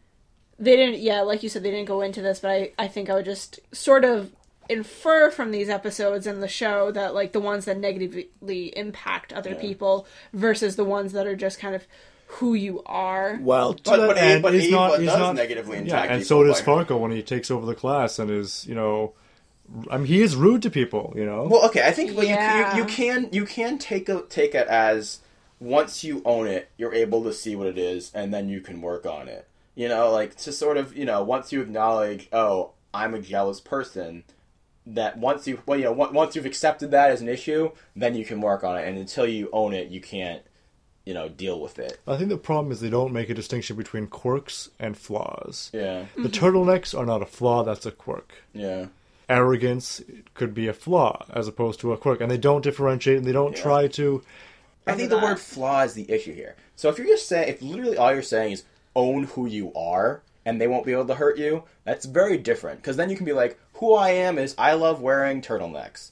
they 0.59 0.75
didn't. 0.75 0.99
Yeah, 0.99 1.21
like 1.21 1.43
you 1.43 1.49
said, 1.49 1.63
they 1.63 1.71
didn't 1.71 1.87
go 1.87 2.01
into 2.01 2.21
this, 2.21 2.39
but 2.39 2.51
I, 2.51 2.71
I 2.77 2.87
think 2.87 3.09
I 3.09 3.15
would 3.15 3.25
just 3.25 3.59
sort 3.71 4.03
of 4.05 4.31
infer 4.69 5.29
from 5.31 5.51
these 5.51 5.67
episodes 5.69 6.27
and 6.27 6.41
the 6.41 6.47
show 6.47 6.91
that 6.91 7.13
like 7.13 7.31
the 7.33 7.39
ones 7.39 7.65
that 7.65 7.77
negatively 7.77 8.77
impact 8.77 9.33
other 9.33 9.53
people 9.55 10.05
versus 10.33 10.75
the 10.77 10.85
ones 10.85 11.11
that 11.11 11.27
are 11.27 11.35
just 11.35 11.59
kind 11.59 11.75
of 11.75 11.85
who 12.33 12.53
you 12.53 12.81
are. 12.85 13.37
Well, 13.41 13.73
to 13.73 13.83
But- 13.83 13.97
that 13.97 14.07
but 14.07 14.17
A- 14.17 14.21
end, 14.21 14.41
but 14.41 14.53
he's 14.53 14.63
Ava 14.67 14.71
not. 14.75 14.99
He's 14.99 15.09
does 15.09 15.19
not 15.19 15.35
negatively 15.35 15.79
Yeah, 15.85 16.03
and 16.03 16.25
so 16.25 16.43
does 16.43 16.61
by- 16.61 16.83
Farkle 16.85 16.99
when 16.99 17.11
he 17.11 17.21
takes 17.21 17.51
over 17.51 17.65
the 17.65 17.75
class 17.75 18.19
and 18.19 18.29
is, 18.31 18.65
you 18.67 18.75
know, 18.75 19.13
I 19.89 19.97
mean, 19.97 20.07
he 20.07 20.21
is 20.21 20.35
rude 20.35 20.61
to 20.63 20.69
people. 20.69 21.13
You 21.15 21.25
know. 21.25 21.47
Well, 21.49 21.65
okay, 21.67 21.85
I 21.87 21.91
think 21.91 22.15
well, 22.15 22.25
Yeah. 22.25 22.71
you, 22.75 22.77
you 22.77 22.81
you 22.83 22.87
can 22.89 23.29
you 23.31 23.45
can 23.45 23.77
take 23.77 24.09
a, 24.09 24.21
take 24.29 24.53
it 24.55 24.67
as 24.67 25.19
once 25.59 26.03
you 26.03 26.21
own 26.25 26.47
it, 26.47 26.69
you're 26.77 26.93
able 26.93 27.23
to 27.23 27.33
see 27.33 27.55
what 27.55 27.67
it 27.67 27.77
is, 27.77 28.11
and 28.13 28.33
then 28.33 28.49
you 28.49 28.61
can 28.61 28.81
work 28.81 29.05
on 29.05 29.27
it. 29.27 29.47
You 29.75 29.87
know, 29.87 30.11
like 30.11 30.35
to 30.37 30.51
sort 30.51 30.77
of 30.77 30.95
you 30.97 31.05
know 31.05 31.23
once 31.23 31.51
you 31.51 31.61
acknowledge, 31.61 32.27
oh, 32.33 32.71
I'm 32.93 33.13
a 33.13 33.19
jealous 33.21 33.59
person. 33.61 34.23
That 34.87 35.17
once 35.19 35.47
you 35.47 35.59
well, 35.67 35.77
you 35.77 35.85
know, 35.85 35.91
once 35.91 36.35
you've 36.35 36.45
accepted 36.47 36.89
that 36.91 37.11
as 37.11 37.21
an 37.21 37.29
issue, 37.29 37.71
then 37.95 38.15
you 38.15 38.25
can 38.25 38.41
work 38.41 38.63
on 38.63 38.77
it, 38.77 38.87
and 38.87 38.97
until 38.97 39.27
you 39.27 39.47
own 39.53 39.73
it, 39.73 39.89
you 39.89 40.01
can't, 40.01 40.41
you 41.05 41.13
know, 41.13 41.29
deal 41.29 41.59
with 41.59 41.79
it. 41.79 41.99
I 42.07 42.17
think 42.17 42.29
the 42.29 42.37
problem 42.37 42.71
is 42.71 42.79
they 42.79 42.89
don't 42.89 43.11
make 43.13 43.29
a 43.29 43.33
distinction 43.33 43.75
between 43.75 44.07
quirks 44.07 44.69
and 44.79 44.97
flaws. 44.97 45.69
Yeah, 45.73 46.05
The 46.15 46.23
mm-hmm. 46.23 46.45
turtlenecks 46.45 46.97
are 46.97 47.05
not 47.05 47.21
a 47.21 47.25
flaw; 47.25 47.63
that's 47.63 47.85
a 47.85 47.91
quirk. 47.91 48.31
yeah. 48.53 48.87
Arrogance 49.29 50.01
could 50.33 50.53
be 50.53 50.67
a 50.67 50.73
flaw 50.73 51.25
as 51.29 51.47
opposed 51.47 51.79
to 51.79 51.93
a 51.93 51.97
quirk, 51.97 52.19
and 52.19 52.29
they 52.29 52.37
don't 52.37 52.61
differentiate 52.63 53.17
and 53.17 53.25
they 53.25 53.31
don't 53.31 53.55
Yeah. 53.55 53.63
try 53.63 53.87
to. 53.87 54.23
I 54.85 54.93
think 54.95 55.09
the 55.09 55.17
word 55.19 55.39
flaw 55.39 55.83
is 55.83 55.93
the 55.93 56.09
issue 56.11 56.33
here. 56.33 56.55
So 56.75 56.89
if 56.89 56.97
you're 56.97 57.07
just 57.07 57.27
saying, 57.29 57.47
if 57.47 57.61
literally 57.61 57.95
all 57.97 58.11
you're 58.11 58.23
saying 58.23 58.51
is 58.53 58.63
own 58.93 59.23
who 59.23 59.45
you 59.45 59.71
are, 59.73 60.21
and 60.43 60.59
they 60.59 60.67
won't 60.67 60.85
be 60.85 60.91
able 60.91 61.05
to 61.05 61.15
hurt 61.15 61.37
you, 61.37 61.63
that's 61.85 62.05
very 62.05 62.37
different. 62.37 62.81
Because 62.81 62.97
then 62.97 63.09
you 63.09 63.15
can 63.15 63.25
be 63.25 63.31
like, 63.31 63.57
who 63.75 63.93
I 63.93 64.09
am 64.09 64.37
is 64.37 64.53
I 64.57 64.73
love 64.73 65.01
wearing 65.01 65.41
turtlenecks. 65.41 66.11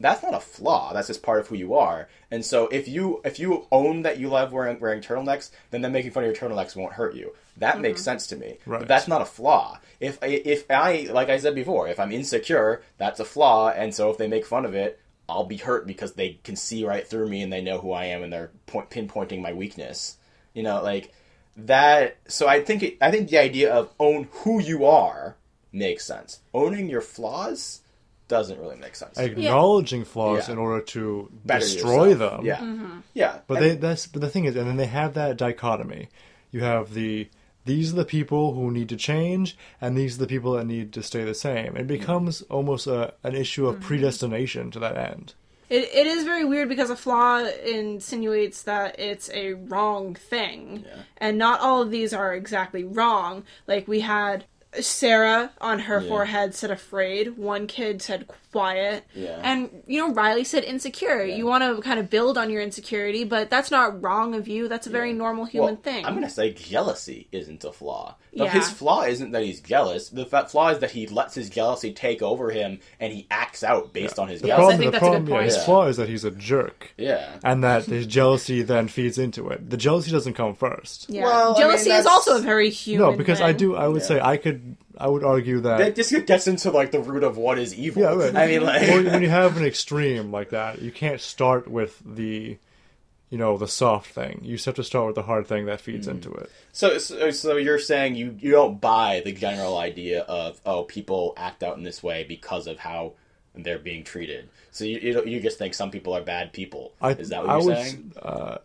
That's 0.00 0.22
not 0.22 0.34
a 0.34 0.40
flaw. 0.40 0.92
That's 0.92 1.08
just 1.08 1.22
part 1.22 1.40
of 1.40 1.48
who 1.48 1.56
you 1.56 1.74
are. 1.74 2.08
And 2.30 2.44
so 2.44 2.68
if 2.68 2.86
you 2.86 3.20
if 3.24 3.38
you 3.38 3.66
own 3.72 4.02
that 4.02 4.18
you 4.18 4.28
love 4.28 4.52
wearing 4.52 4.78
wearing 4.78 5.00
turtlenecks, 5.00 5.50
then 5.70 5.82
them 5.82 5.92
making 5.92 6.12
fun 6.12 6.24
of 6.24 6.28
your 6.28 6.36
turtlenecks 6.36 6.76
won't 6.76 6.92
hurt 6.92 7.14
you. 7.14 7.34
That 7.56 7.74
mm-hmm. 7.74 7.82
makes 7.82 8.02
sense 8.02 8.26
to 8.28 8.36
me. 8.36 8.58
Right. 8.64 8.80
But 8.80 8.88
that's 8.88 9.08
not 9.08 9.22
a 9.22 9.26
flaw. 9.26 9.78
If 10.00 10.22
I- 10.22 10.26
if 10.26 10.70
I 10.70 11.08
like 11.10 11.28
I 11.28 11.38
said 11.38 11.54
before, 11.54 11.88
if 11.88 11.98
I'm 11.98 12.12
insecure, 12.12 12.82
that's 12.96 13.20
a 13.20 13.24
flaw. 13.24 13.70
And 13.70 13.92
so 13.94 14.10
if 14.10 14.18
they 14.18 14.28
make 14.28 14.46
fun 14.46 14.64
of 14.64 14.74
it, 14.74 15.00
I'll 15.28 15.44
be 15.44 15.56
hurt 15.56 15.86
because 15.86 16.12
they 16.12 16.38
can 16.44 16.56
see 16.56 16.84
right 16.84 17.06
through 17.06 17.28
me 17.28 17.42
and 17.42 17.52
they 17.52 17.60
know 17.60 17.78
who 17.78 17.92
I 17.92 18.06
am 18.06 18.22
and 18.22 18.32
they're 18.32 18.50
point, 18.66 18.90
pinpointing 18.90 19.42
my 19.42 19.52
weakness. 19.52 20.16
You 20.54 20.62
know, 20.62 20.82
like 20.82 21.12
that. 21.56 22.18
So 22.28 22.46
I 22.46 22.62
think 22.62 22.82
it, 22.82 22.98
I 23.00 23.10
think 23.10 23.28
the 23.28 23.38
idea 23.38 23.72
of 23.72 23.92
own 23.98 24.28
who 24.30 24.60
you 24.60 24.86
are 24.86 25.36
makes 25.72 26.04
sense. 26.04 26.40
Owning 26.54 26.88
your 26.88 27.00
flaws 27.00 27.80
doesn't 28.28 28.58
really 28.60 28.76
make 28.76 28.94
sense. 28.94 29.18
Acknowledging 29.18 30.04
flaws 30.04 30.48
Yeah. 30.48 30.52
in 30.52 30.58
order 30.58 30.82
to 30.84 31.30
Better 31.44 31.60
destroy 31.60 32.10
yourself. 32.10 32.36
them. 32.38 32.46
Yeah, 32.46 32.56
mm-hmm. 32.58 32.98
yeah. 33.14 33.38
But 33.46 33.58
And- 33.58 33.64
they 33.64 33.74
that's 33.76 34.06
but 34.06 34.20
the 34.20 34.30
thing 34.30 34.44
is, 34.44 34.56
and 34.56 34.68
then 34.68 34.76
they 34.76 34.86
have 34.86 35.14
that 35.14 35.36
dichotomy. 35.36 36.08
You 36.50 36.60
have 36.60 36.94
the 36.94 37.28
these 37.64 37.92
are 37.92 37.96
the 37.96 38.04
people 38.04 38.54
who 38.54 38.70
need 38.70 38.88
to 38.88 38.96
change, 38.96 39.56
and 39.80 39.96
these 39.96 40.16
are 40.16 40.20
the 40.20 40.26
people 40.26 40.52
that 40.52 40.64
need 40.64 40.92
to 40.94 41.02
stay 41.02 41.24
the 41.24 41.34
same. 41.34 41.76
It 41.76 41.86
becomes 41.86 42.40
almost 42.42 42.86
a, 42.86 43.12
an 43.22 43.34
issue 43.34 43.66
of 43.66 43.76
mm-hmm. 43.76 43.84
predestination 43.84 44.70
to 44.70 44.78
that 44.78 44.96
end. 44.96 45.34
It, 45.68 45.90
it 45.92 46.06
is 46.06 46.24
very 46.24 46.46
weird 46.46 46.70
because 46.70 46.88
a 46.88 46.96
flaw 46.96 47.44
insinuates 47.44 48.62
that 48.62 48.98
it's 48.98 49.28
a 49.34 49.52
wrong 49.52 50.14
thing. 50.14 50.86
And 51.18 51.36
not 51.36 51.60
all 51.60 51.82
of 51.82 51.90
these 51.90 52.14
are 52.14 52.34
exactly 52.34 52.84
wrong. 52.84 53.44
Like, 53.66 53.86
we 53.86 54.00
had 54.00 54.46
Sarah 54.80 55.50
on 55.60 55.78
her 55.80 56.00
Yeah. 56.00 56.08
forehead 56.08 56.54
said 56.54 56.70
afraid, 56.70 57.36
one 57.38 57.66
kid 57.66 58.02
said 58.02 58.26
quiet. 58.52 59.04
Yeah. 59.14 59.38
And, 59.42 59.82
you 59.86 59.98
know, 60.00 60.12
Riley 60.14 60.44
said 60.44 60.64
insecure. 60.64 61.22
You 61.24 61.46
want 61.46 61.62
to 61.64 61.82
kind 61.82 61.98
of 61.98 62.08
build 62.10 62.38
on 62.38 62.50
your 62.50 62.62
insecurity, 62.62 63.24
but 63.24 63.50
that's 63.50 63.70
not 63.70 64.02
wrong 64.02 64.34
of 64.34 64.48
you. 64.48 64.68
That's 64.68 64.86
a 64.86 64.90
very 64.90 65.12
normal 65.12 65.44
human 65.44 65.74
Well, 65.74 65.82
thing. 65.82 66.04
I'm 66.06 66.14
gonna 66.14 66.30
say 66.30 66.52
jealousy 66.52 67.28
isn't 67.32 67.62
a 67.64 67.72
flaw. 67.72 68.16
But 68.36 68.44
Yeah. 68.44 68.50
his 68.52 68.68
flaw 68.70 69.02
isn't 69.02 69.32
that 69.32 69.42
he's 69.42 69.60
jealous. 69.60 70.10
The 70.10 70.24
fa- 70.24 70.46
flaw 70.48 70.68
is 70.68 70.78
that 70.78 70.92
he 70.92 71.06
lets 71.06 71.34
his 71.34 71.50
jealousy 71.50 71.92
take 71.92 72.22
over 72.22 72.50
him, 72.50 72.78
and 73.00 73.12
he 73.12 73.26
acts 73.30 73.64
out 73.64 73.92
based 73.92 74.18
on 74.18 74.28
his 74.28 74.40
The 74.42 74.52
I 74.52 74.56
jealousy. 74.56 74.62
problem, 74.62 74.78
think 74.78 74.92
the 74.92 74.92
that's 74.92 75.02
a 75.02 75.06
good 75.06 75.10
problem, 75.12 75.28
yeah, 75.28 75.34
point. 75.36 75.44
his 75.54 75.64
flaw 75.64 75.86
is 75.86 75.96
that 75.96 76.08
he's 76.08 76.24
a 76.24 76.30
jerk, 76.30 76.92
Yeah. 76.96 77.26
and 77.42 77.64
that 77.64 77.84
his 77.86 78.06
jealousy 78.06 78.62
then 78.62 78.86
feeds 78.88 79.18
into 79.18 79.48
it. 79.48 79.68
The 79.70 79.76
jealousy 79.76 80.10
doesn't 80.10 80.34
come 80.34 80.54
first. 80.54 81.06
yeah. 81.08 81.24
Well, 81.24 81.44
I 81.44 81.48
mean, 81.48 81.56
Jealousy 81.58 81.90
is 81.90 82.06
also 82.06 82.36
a 82.36 82.40
very 82.40 82.70
human 82.70 83.10
No, 83.10 83.16
because 83.16 83.40
I 83.40 83.52
do. 83.52 83.74
I 83.76 83.88
would 83.88 84.02
Yeah. 84.02 84.08
say 84.08 84.20
I 84.20 84.36
could. 84.36 84.57
I 84.96 85.08
would 85.08 85.24
argue 85.24 85.60
that. 85.60 85.78
That 85.78 85.96
just 85.96 86.12
gets 86.26 86.46
into 86.46 86.70
like 86.70 86.90
the 86.90 87.00
root 87.00 87.24
of 87.24 87.36
what 87.36 87.58
is 87.58 87.74
evil. 87.74 88.02
Yeah, 88.02 88.14
right. 88.14 88.36
I 88.36 88.46
mean, 88.46 88.62
like, 88.62 88.88
when 88.88 89.22
you 89.22 89.28
have 89.28 89.56
an 89.56 89.64
extreme 89.64 90.30
like 90.32 90.50
that, 90.50 90.82
you 90.82 90.90
can't 90.92 91.20
start 91.20 91.68
with 91.68 92.00
the, 92.04 92.56
you 93.30 93.38
know, 93.38 93.56
the 93.56 93.68
soft 93.68 94.10
thing. 94.12 94.40
You 94.42 94.56
just 94.56 94.66
have 94.66 94.74
to 94.76 94.84
start 94.84 95.06
with 95.06 95.14
the 95.14 95.22
hard 95.22 95.46
thing 95.46 95.66
that 95.66 95.80
feeds 95.80 96.06
Mm. 96.06 96.12
into 96.12 96.32
it. 96.32 96.50
so, 96.72 96.98
so 96.98 97.30
so 97.30 97.56
you're 97.56 97.78
saying 97.78 98.14
you 98.16 98.36
you 98.38 98.50
don't 98.52 98.80
buy 98.80 99.22
the 99.24 99.32
general 99.32 99.76
idea 99.78 100.22
of 100.22 100.60
oh 100.66 100.84
people 100.84 101.34
act 101.36 101.62
out 101.62 101.76
in 101.76 101.82
this 101.84 102.02
way 102.02 102.24
because 102.24 102.66
of 102.66 102.78
how 102.78 103.12
they're 103.54 103.78
being 103.78 104.04
treated. 104.04 104.48
So 104.70 104.84
you 104.84 104.98
you, 104.98 105.24
you 105.24 105.40
just 105.40 105.58
think 105.58 105.74
some 105.74 105.90
people 105.90 106.14
are 106.16 106.22
bad 106.22 106.52
people. 106.52 106.92
I, 107.00 107.10
is 107.12 107.30
that 107.30 107.42
what 107.42 107.50
I 107.50 107.56
you're 107.58 107.66
would, 107.66 107.76
saying? 107.76 108.12
Uh, 108.20 108.58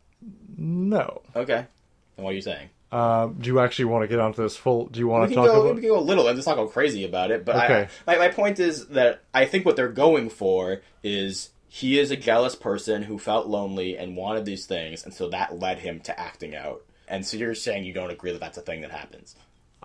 no. 0.58 1.22
Okay. 1.36 1.66
And 2.16 2.24
what 2.24 2.32
are 2.32 2.36
you 2.36 2.42
saying? 2.42 2.70
Um, 2.94 3.38
do 3.40 3.48
you 3.48 3.60
actually 3.60 3.86
want 3.86 4.04
to 4.04 4.08
get 4.08 4.20
onto 4.20 4.44
this 4.44 4.56
full? 4.56 4.86
Do 4.86 5.00
you 5.00 5.08
want 5.08 5.30
to 5.30 5.36
talk 5.36 5.46
go. 5.48 5.62
about? 5.62 5.76
We 5.76 5.82
can 5.82 5.90
go 5.90 5.98
a 5.98 6.00
little, 6.00 6.28
and 6.28 6.36
just 6.36 6.48
not 6.48 6.58
go 6.58 6.68
crazy 6.68 7.06
about 7.06 7.32
it. 7.32 7.44
But 7.44 7.56
Okay. 7.56 7.88
I, 8.08 8.16
my 8.16 8.28
my 8.28 8.28
point 8.30 8.60
is 8.60 8.88
that 8.90 9.24
I 9.34 9.46
think 9.46 9.66
what 9.66 9.76
they're 9.76 9.88
going 9.88 10.30
for 10.30 10.82
is 11.02 11.50
he 11.68 11.98
is 11.98 12.12
a 12.12 12.16
jealous 12.16 12.56
person 12.56 13.02
who 13.04 13.18
felt 13.18 13.48
lonely 13.48 13.98
and 13.98 14.16
wanted 14.16 14.46
these 14.46 14.68
things, 14.68 15.04
and 15.04 15.14
so 15.14 15.30
that 15.30 15.60
led 15.60 15.80
him 15.80 16.00
to 16.02 16.20
acting 16.20 16.56
out. 16.56 16.84
And 17.08 17.26
so 17.26 17.36
you're 17.36 17.56
saying 17.56 17.84
you 17.84 17.94
don't 17.94 18.12
agree 18.12 18.32
that 18.32 18.40
that's 18.40 18.58
a 18.58 18.62
thing 18.62 18.82
that 18.82 18.92
happens. 18.92 19.36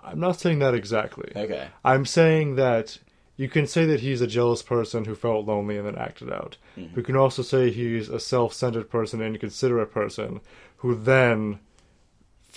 I'm 0.01 0.19
not 0.19 0.39
saying 0.39 0.59
that 0.59 0.75
exactly. 0.75 1.31
Okay. 1.35 1.67
I'm 1.83 2.05
saying 2.05 2.55
that 2.55 2.99
you 3.37 3.49
can 3.49 3.67
say 3.67 3.85
that 3.85 4.01
he's 4.01 4.21
a 4.21 4.27
jealous 4.27 4.61
person 4.61 5.05
who 5.05 5.15
felt 5.15 5.45
lonely 5.45 5.77
and 5.77 5.87
then 5.87 5.97
acted 5.97 6.31
out. 6.31 6.57
Mm-hmm. 6.77 6.97
You 6.97 7.03
can 7.03 7.15
also 7.15 7.41
say 7.41 7.71
he's 7.71 8.07
a 8.09 8.19
self-centered 8.19 8.89
person 8.89 9.21
and 9.21 9.35
inconsiderate 9.35 9.91
person 9.91 10.41
who 10.77 10.95
then 10.95 11.59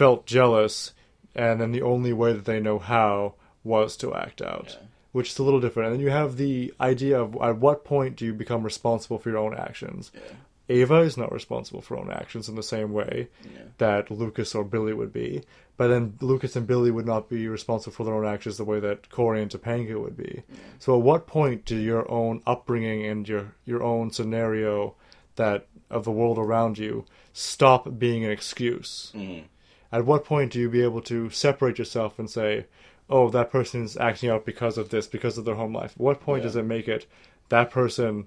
felt 0.02 0.26
jealous, 0.26 0.92
and 1.34 1.60
then 1.60 1.70
the 1.70 1.82
only 1.82 2.12
way 2.12 2.32
that 2.32 2.44
they 2.44 2.58
know 2.58 2.78
how 2.78 3.34
was 3.62 3.96
to 3.96 4.12
act 4.14 4.42
out, 4.42 4.78
which 5.12 5.30
is 5.30 5.38
a 5.38 5.42
little 5.44 5.60
different. 5.60 5.86
And 5.86 5.94
then 5.94 6.04
you 6.04 6.10
have 6.10 6.36
the 6.36 6.74
idea 6.80 7.20
of 7.20 7.36
at 7.40 7.58
what 7.58 7.84
point 7.84 8.16
do 8.16 8.24
you 8.24 8.34
become 8.34 8.64
responsible 8.64 9.18
for 9.20 9.30
your 9.30 9.38
own 9.38 9.54
actions. 9.56 10.10
Ava 10.68 11.00
is 11.00 11.16
not 11.16 11.32
responsible 11.32 11.82
for 11.82 11.94
her 11.96 12.02
own 12.02 12.10
actions 12.10 12.48
in 12.48 12.54
the 12.56 12.62
same 12.62 12.92
way 12.92 13.28
that 13.78 14.10
Lucas 14.10 14.54
or 14.56 14.64
Billy 14.64 14.92
would 14.92 15.12
be. 15.12 15.42
But 15.76 15.88
then 15.88 16.16
Lucas 16.20 16.56
and 16.56 16.66
Billy 16.66 16.90
would 16.90 17.06
not 17.06 17.28
be 17.28 17.46
responsible 17.46 17.94
for 17.94 18.04
their 18.04 18.14
own 18.14 18.26
actions 18.26 18.56
the 18.56 18.64
way 18.64 18.80
that 18.80 19.08
Corey 19.08 19.40
and 19.42 19.50
Topanga 19.50 20.00
would 20.00 20.16
be. 20.16 20.42
So 20.78 20.96
at 20.96 21.02
what 21.02 21.26
point 21.26 21.64
do 21.64 21.76
your 21.76 22.10
own 22.10 22.42
upbringing 22.46 23.06
and 23.06 23.28
your 23.28 23.54
your 23.64 23.82
own 23.82 24.10
scenario 24.10 24.94
that 25.36 25.66
of 25.90 26.04
the 26.04 26.12
world 26.12 26.38
around 26.38 26.78
you 26.78 27.04
stop 27.32 27.98
being 27.98 28.24
an 28.24 28.30
excuse? 28.30 29.12
Mm-hmm. 29.14 29.46
At 29.92 30.06
what 30.06 30.24
point 30.24 30.52
do 30.52 30.58
you 30.58 30.68
be 30.70 30.82
able 30.82 31.02
to 31.02 31.28
separate 31.30 31.78
yourself 31.78 32.18
and 32.18 32.28
say, 32.30 32.66
"Oh, 33.10 33.28
that 33.30 33.50
person 33.50 33.84
is 33.84 33.96
acting 33.96 34.30
out 34.30 34.44
because 34.46 34.78
of 34.78 34.88
this, 34.88 35.06
because 35.06 35.36
of 35.38 35.44
their 35.44 35.56
home 35.56 35.74
life"? 35.74 35.92
At 35.92 36.00
what 36.00 36.20
point 36.20 36.40
Yeah. 36.42 36.48
does 36.48 36.56
it 36.56 36.64
make 36.64 36.88
it 36.88 37.06
that 37.50 37.70
person 37.70 38.26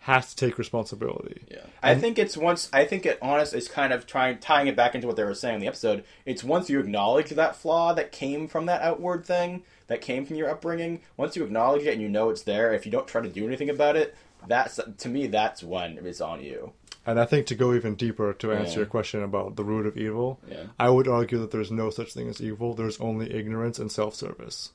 has 0.00 0.34
to 0.34 0.36
take 0.36 0.58
responsibility? 0.58 1.44
Yeah. 1.50 1.58
I 1.82 1.94
think 1.94 2.18
it's 2.18 2.36
once 2.36 2.68
I 2.72 2.84
think 2.84 3.06
it 3.06 3.18
honest 3.22 3.54
is 3.54 3.68
kind 3.68 3.92
of 3.92 4.06
trying 4.06 4.38
tying 4.38 4.66
it 4.66 4.76
back 4.76 4.94
into 4.94 5.06
what 5.06 5.16
they 5.16 5.24
were 5.24 5.34
saying 5.34 5.54
in 5.56 5.60
the 5.60 5.66
episode. 5.68 6.04
It's 6.26 6.44
once 6.44 6.68
you 6.68 6.78
acknowledge 6.80 7.30
that 7.30 7.56
flaw 7.56 7.94
that 7.94 8.12
came 8.12 8.46
from 8.48 8.66
that 8.66 8.82
outward 8.82 9.24
thing, 9.24 9.62
that 9.86 10.00
came 10.02 10.26
from 10.26 10.36
your 10.36 10.50
upbringing, 10.50 11.00
once 11.16 11.36
you 11.36 11.44
acknowledge 11.44 11.84
it 11.84 11.92
and 11.92 12.02
you 12.02 12.08
know 12.08 12.28
it's 12.28 12.42
there, 12.42 12.74
if 12.74 12.84
you 12.84 12.92
don't 12.92 13.06
try 13.08 13.22
to 13.22 13.28
do 13.28 13.46
anything 13.46 13.70
about 13.70 13.96
it, 13.96 14.14
that's 14.46 14.78
to 14.98 15.08
me 15.08 15.26
that's 15.26 15.62
when 15.62 15.96
it's 16.04 16.20
on 16.20 16.42
you. 16.42 16.72
And 17.06 17.20
I 17.20 17.24
think 17.26 17.46
to 17.48 17.54
go 17.54 17.74
even 17.74 17.94
deeper 17.96 18.32
to 18.32 18.52
answer 18.52 18.70
Yeah. 18.72 18.76
your 18.78 18.86
question 18.86 19.22
about 19.22 19.56
the 19.56 19.64
root 19.64 19.86
of 19.86 19.96
evil, 19.98 20.40
Yeah. 20.50 20.64
I 20.78 20.88
would 20.90 21.06
argue 21.08 21.38
that 21.38 21.50
there's 21.50 21.70
no 21.70 21.90
such 21.90 22.12
thing 22.14 22.28
as 22.28 22.40
evil. 22.40 22.74
There's 22.74 22.98
only 23.00 23.32
ignorance 23.34 23.78
and 23.78 23.92
self-service. 23.92 24.70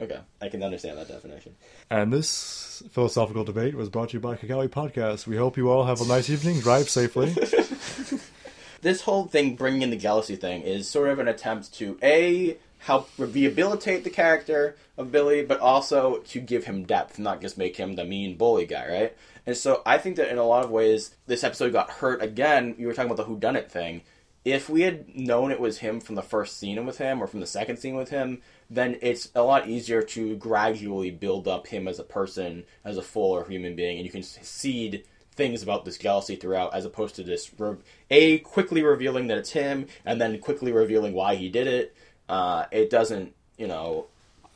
Okay. 0.00 0.18
I 0.40 0.48
can 0.48 0.62
understand 0.62 0.98
that 0.98 1.08
definition. 1.08 1.54
And 1.90 2.12
this 2.12 2.82
philosophical 2.90 3.44
debate 3.44 3.74
was 3.74 3.88
brought 3.88 4.10
to 4.10 4.14
you 4.14 4.20
by 4.20 4.36
Kagawi 4.36 4.68
Podcast. 4.68 5.26
We 5.26 5.36
hope 5.36 5.56
you 5.56 5.70
all 5.70 5.84
have 5.84 6.00
a 6.00 6.06
nice 6.06 6.30
evening. 6.30 6.60
Drive 6.60 6.88
safely. 6.88 7.34
this 8.82 9.02
whole 9.02 9.26
thing 9.26 9.54
bringing 9.54 9.82
in 9.82 9.90
the 9.90 9.96
jealousy 9.96 10.36
thing 10.36 10.62
is 10.62 10.88
sort 10.88 11.08
of 11.08 11.18
an 11.18 11.28
attempt 11.28 11.72
to 11.74 11.98
a 12.02 12.56
help 12.78 13.08
rehabilitate 13.16 14.02
the 14.02 14.10
character 14.10 14.76
of 14.96 15.12
Billy, 15.12 15.44
but 15.44 15.60
also 15.60 16.18
to 16.18 16.40
give 16.40 16.64
him 16.64 16.82
depth, 16.84 17.18
not 17.18 17.40
just 17.40 17.56
make 17.56 17.76
him 17.76 17.94
the 17.94 18.04
mean 18.04 18.36
bully 18.36 18.66
guy, 18.66 18.88
right? 18.88 19.16
And 19.46 19.56
so 19.56 19.82
I 19.84 19.98
think 19.98 20.16
that 20.16 20.30
in 20.30 20.38
a 20.38 20.44
lot 20.44 20.64
of 20.64 20.70
ways, 20.70 21.16
this 21.26 21.44
episode 21.44 21.72
got 21.72 21.90
hurt 21.90 22.22
again. 22.22 22.74
You 22.78 22.86
were 22.86 22.94
talking 22.94 23.10
about 23.10 23.26
the 23.26 23.32
whodunit 23.32 23.70
thing. 23.70 24.02
If 24.44 24.68
we 24.68 24.82
had 24.82 25.14
known 25.16 25.52
it 25.52 25.60
was 25.60 25.78
him 25.78 26.00
from 26.00 26.16
the 26.16 26.22
first 26.22 26.58
scene 26.58 26.84
with 26.84 26.98
him 26.98 27.22
or 27.22 27.26
from 27.28 27.40
the 27.40 27.46
second 27.46 27.76
scene 27.76 27.94
with 27.94 28.10
him, 28.10 28.42
then 28.68 28.98
it's 29.00 29.30
a 29.34 29.42
lot 29.42 29.68
easier 29.68 30.02
to 30.02 30.36
gradually 30.36 31.10
build 31.10 31.46
up 31.46 31.68
him 31.68 31.86
as 31.86 31.98
a 31.98 32.04
person, 32.04 32.64
as 32.84 32.96
a 32.96 33.02
fuller 33.02 33.44
human 33.44 33.76
being, 33.76 33.98
and 33.98 34.06
you 34.06 34.10
can 34.10 34.22
seed 34.22 35.04
things 35.34 35.62
about 35.62 35.84
this 35.84 35.96
jealousy 35.96 36.36
throughout, 36.36 36.74
as 36.74 36.84
opposed 36.84 37.14
to 37.16 37.24
just 37.24 37.52
re- 37.58 37.76
a 38.10 38.38
quickly 38.38 38.82
revealing 38.82 39.28
that 39.28 39.38
it's 39.38 39.52
him 39.52 39.86
and 40.04 40.20
then 40.20 40.38
quickly 40.38 40.72
revealing 40.72 41.14
why 41.14 41.36
he 41.36 41.48
did 41.48 41.66
it. 41.66 41.94
Uh, 42.28 42.64
it 42.70 42.90
doesn't, 42.90 43.34
you 43.56 43.66
know. 43.66 44.06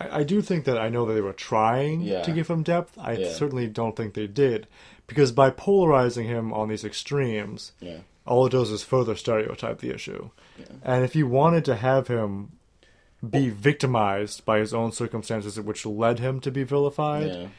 I, 0.00 0.20
I 0.20 0.22
do 0.24 0.42
think 0.42 0.64
that 0.64 0.78
I 0.78 0.88
know 0.88 1.04
that 1.06 1.14
they 1.14 1.20
were 1.20 1.32
trying 1.32 2.00
Yeah. 2.02 2.22
to 2.22 2.32
give 2.32 2.48
him 2.48 2.62
depth. 2.62 2.96
I 2.98 3.12
Yeah. 3.12 3.32
certainly 3.32 3.66
don't 3.66 3.96
think 3.96 4.14
they 4.14 4.26
did. 4.26 4.66
Because 5.06 5.30
by 5.32 5.50
polarizing 5.50 6.26
him 6.26 6.52
on 6.52 6.68
these 6.68 6.84
extremes, 6.84 7.72
Yeah. 7.80 7.98
all 8.26 8.46
it 8.46 8.50
does 8.50 8.70
is 8.70 8.82
further 8.82 9.14
stereotype 9.14 9.80
the 9.80 9.94
issue. 9.94 10.30
And 10.82 11.04
if 11.04 11.14
you 11.14 11.26
wanted 11.28 11.64
to 11.66 11.76
have 11.76 12.08
him 12.08 12.52
be 13.28 13.48
victimized 13.50 14.44
by 14.44 14.58
his 14.58 14.74
own 14.74 14.92
circumstances, 14.92 15.60
which 15.60 15.86
led 15.86 16.18
him 16.18 16.40
to 16.40 16.50
be 16.50 16.64
vilified, 16.64 17.50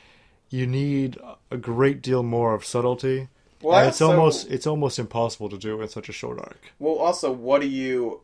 you 0.50 0.68
need 0.68 1.18
a 1.52 1.58
great 1.58 2.02
deal 2.02 2.24
more 2.24 2.54
of 2.54 2.66
subtlety. 2.66 3.28
Well, 3.62 3.78
and 3.80 3.88
it's 3.88 4.02
also- 4.02 4.16
almost 4.18 4.52
it's 4.52 4.68
almost 4.68 5.00
impossible 5.00 5.50
to 5.50 5.58
do 5.58 5.82
in 5.82 5.88
such 5.88 6.10
a 6.10 6.14
short 6.14 6.38
arc. 6.40 6.74
Well, 6.80 6.96
also, 6.96 7.32
what 7.32 7.62
do 7.62 7.68
you? 7.68 8.22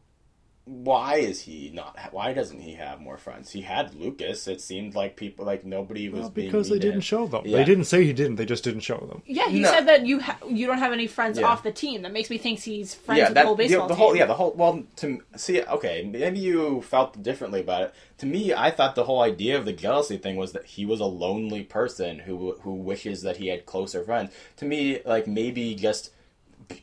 Why 0.65 1.15
is 1.17 1.41
he 1.41 1.71
not? 1.73 1.99
Why 2.11 2.31
doesn't 2.31 2.61
he 2.61 2.75
have 2.75 3.01
more 3.01 3.17
friends? 3.17 3.51
He 3.51 3.61
had 3.61 3.93
Lucas. 3.95 4.47
It 4.47 4.61
seemed 4.61 4.95
like 4.95 5.17
people, 5.17 5.43
like 5.45 5.65
nobody 5.65 6.07
was 6.07 6.21
Well, 6.21 6.29
being 6.29 6.47
because 6.47 6.69
they 6.69 6.79
didn't 6.79 7.01
show 7.01 7.27
them. 7.27 7.41
Yeah. 7.45 7.57
They 7.57 7.65
didn't 7.65 7.83
say 7.83 8.05
he 8.05 8.13
didn't. 8.13 8.37
They 8.37 8.45
just 8.45 8.63
didn't 8.63 8.79
show 8.79 8.95
them. 8.97 9.23
Yeah, 9.25 9.49
he 9.49 9.59
No. 9.59 9.69
said 9.69 9.87
that 9.89 10.05
you 10.05 10.21
ha- 10.21 10.37
you 10.47 10.65
don't 10.65 10.77
have 10.77 10.93
any 10.93 11.05
friends 11.07 11.37
Yeah. 11.37 11.47
off 11.47 11.63
the 11.63 11.71
team. 11.73 12.03
That 12.03 12.13
makes 12.13 12.29
me 12.29 12.37
think 12.37 12.59
he's 12.59 12.95
friends 12.95 13.17
yeah, 13.19 13.25
with 13.25 13.33
that, 13.33 13.41
the 13.41 13.47
whole 13.47 13.55
baseball 13.57 13.87
the, 13.89 13.95
whole 13.95 14.11
team. 14.11 14.19
yeah 14.19 14.25
the 14.25 14.35
whole 14.35 14.53
well 14.53 14.83
to 14.97 15.21
see 15.35 15.61
okay 15.63 16.03
maybe 16.09 16.39
you 16.39 16.81
felt 16.81 17.21
differently 17.21 17.59
about 17.59 17.81
it. 17.81 17.93
To 18.19 18.25
me, 18.25 18.53
I 18.53 18.71
thought 18.71 18.95
the 18.95 19.03
whole 19.03 19.19
idea 19.21 19.57
of 19.57 19.65
the 19.65 19.73
jealousy 19.73 20.15
thing 20.17 20.37
was 20.37 20.53
that 20.53 20.63
he 20.65 20.85
was 20.85 21.01
a 21.01 21.05
lonely 21.05 21.63
person 21.63 22.19
who 22.19 22.53
who 22.61 22.73
wishes 22.73 23.21
that 23.23 23.35
he 23.35 23.47
had 23.49 23.65
closer 23.65 24.01
friends. 24.01 24.31
To 24.57 24.65
me, 24.65 24.99
like 25.05 25.27
maybe 25.27 25.75
just 25.75 26.11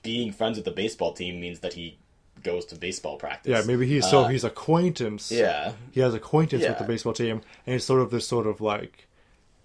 being 0.03 0.33
friends 0.33 0.59
with 0.59 0.66
the 0.66 0.70
baseball 0.70 1.14
team 1.14 1.41
means 1.41 1.61
that 1.61 1.72
he 1.72 1.97
goes 2.43 2.64
to 2.66 2.76
baseball 2.76 3.16
practice. 3.16 3.51
Yeah, 3.51 3.62
maybe 3.66 3.86
he's 3.86 4.09
so 4.09 4.24
Uh, 4.24 4.28
he's 4.28 4.45
acquaintance. 4.45 5.30
yeah. 5.30 5.72
he 5.93 6.01
has 6.01 6.14
acquaintance 6.14 6.64
with 6.66 6.78
the 6.78 6.84
baseball 6.84 7.12
team, 7.12 7.41
and 7.66 7.74
he's 7.74 7.84
sort 7.84 8.01
of 8.01 8.11
this 8.11 8.26
sort 8.26 8.47
of 8.47 8.61
like 8.61 9.07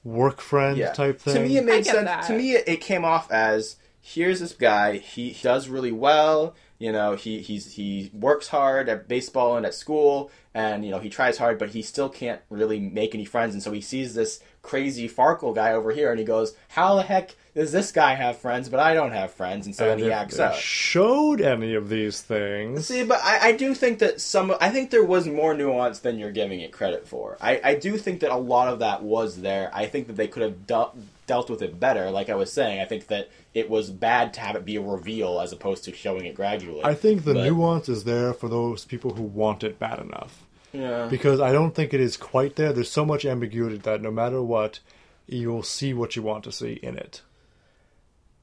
work 0.04 0.40
friend 0.40 0.78
yeah. 0.78 0.94
type 0.94 1.20
thing. 1.20 1.34
To 1.36 1.40
me, 1.42 1.58
it 1.58 1.66
made 1.66 1.86
sense. 1.86 2.06
that. 2.06 2.28
To 2.28 2.34
me, 2.38 2.54
it, 2.54 2.68
it 2.68 2.82
came 2.82 3.04
off 3.04 3.32
as 3.32 3.78
here's 4.02 4.40
this 4.40 4.54
guy. 4.54 4.98
He, 4.98 5.30
he 5.30 5.44
does 5.44 5.68
really 5.68 5.92
well. 5.92 6.56
You 6.78 6.92
know, 6.92 7.16
he 7.16 7.42
he's 7.42 7.74
he 7.74 8.12
works 8.14 8.50
hard 8.50 8.90
at 8.90 9.08
baseball 9.08 9.56
and 9.56 9.66
at 9.66 9.74
school, 9.74 10.30
and 10.54 10.84
you 10.84 10.92
know 10.92 11.00
he 11.00 11.10
tries 11.10 11.38
hard, 11.38 11.58
but 11.58 11.70
he 11.70 11.82
still 11.82 12.10
can't 12.10 12.42
really 12.50 12.80
make 12.80 13.16
any 13.16 13.26
friends, 13.26 13.54
and 13.54 13.64
so 13.64 13.72
he 13.72 13.82
sees 13.82 14.14
this 14.14 14.42
crazy 14.66 15.08
Farkle 15.08 15.54
guy 15.56 15.72
over 15.74 15.92
here, 15.92 16.10
and 16.12 16.20
he 16.20 16.26
goes, 16.26 16.56
"How 16.70 16.96
the 16.96 17.04
heck 17.04 17.36
does 17.56 17.72
this 17.72 17.92
guy 17.92 18.16
have 18.16 18.38
friends, 18.38 18.68
but 18.68 18.80
I 18.80 18.94
don't 18.94 19.12
have 19.12 19.32
friends?" 19.32 19.66
And 19.66 19.76
so 19.76 19.90
And 19.92 20.00
then 20.02 20.08
he 20.08 20.12
acts 20.14 20.40
out. 20.40 20.56
showed 20.56 21.40
any 21.42 21.74
of 21.76 21.90
these 21.90 22.22
things, 22.22 22.88
See, 22.88 23.04
but 23.04 23.20
I, 23.24 23.50
I 23.50 23.52
do 23.54 23.74
think 23.74 24.00
that 24.00 24.20
some. 24.22 24.54
I 24.60 24.70
think 24.70 24.90
there 24.92 25.04
was 25.04 25.28
more 25.28 25.54
nuance 25.54 26.00
than 26.00 26.20
you're 26.20 26.32
giving 26.32 26.60
it 26.62 26.72
credit 26.72 27.08
for. 27.08 27.38
I, 27.40 27.62
I 27.64 27.76
do 27.76 27.98
think 27.98 28.20
that 28.22 28.32
a 28.32 28.38
lot 28.38 28.68
of 28.68 28.80
that 28.80 29.04
was 29.04 29.42
there. 29.42 29.70
I 29.74 29.86
think 29.86 30.08
that 30.08 30.16
they 30.18 30.28
could 30.28 30.42
have 30.44 30.66
dealt 30.68 30.96
dealt 31.28 31.50
with 31.50 31.62
it 31.62 31.80
better. 31.80 32.12
Like 32.12 32.30
I 32.30 32.36
was 32.36 32.52
saying, 32.52 32.80
I 32.82 32.86
think 32.86 33.08
that 33.08 33.30
it 33.54 33.70
was 33.70 33.90
bad 33.90 34.34
to 34.36 34.42
have 34.42 34.56
it 34.56 34.66
be 34.66 34.76
a 34.76 34.82
reveal 34.82 35.40
as 35.40 35.52
opposed 35.54 35.84
to 35.86 35.94
showing 35.96 36.26
it 36.26 36.36
gradually. 36.36 36.84
I 36.84 36.94
think 36.94 37.24
the 37.24 37.34
But- 37.34 37.44
nuance 37.46 37.90
is 37.90 38.04
there 38.04 38.34
for 38.34 38.48
those 38.50 38.86
people 38.86 39.14
who 39.16 39.24
want 39.24 39.64
it 39.64 39.80
bad 39.80 40.00
enough. 40.00 40.45
Yeah. 40.80 41.08
Because 41.10 41.40
I 41.40 41.52
don't 41.52 41.74
think 41.74 41.94
it 41.94 42.02
is 42.02 42.18
quite 42.18 42.56
there. 42.56 42.74
There's 42.74 42.92
so 42.92 43.06
much 43.06 43.26
ambiguity 43.26 43.78
that 43.78 44.02
no 44.02 44.12
matter 44.12 44.42
what, 44.42 44.80
you'll 45.28 45.64
see 45.64 45.94
what 45.94 46.16
you 46.16 46.22
want 46.22 46.44
to 46.46 46.52
see 46.52 46.74
in 46.74 46.98
it. 46.98 47.22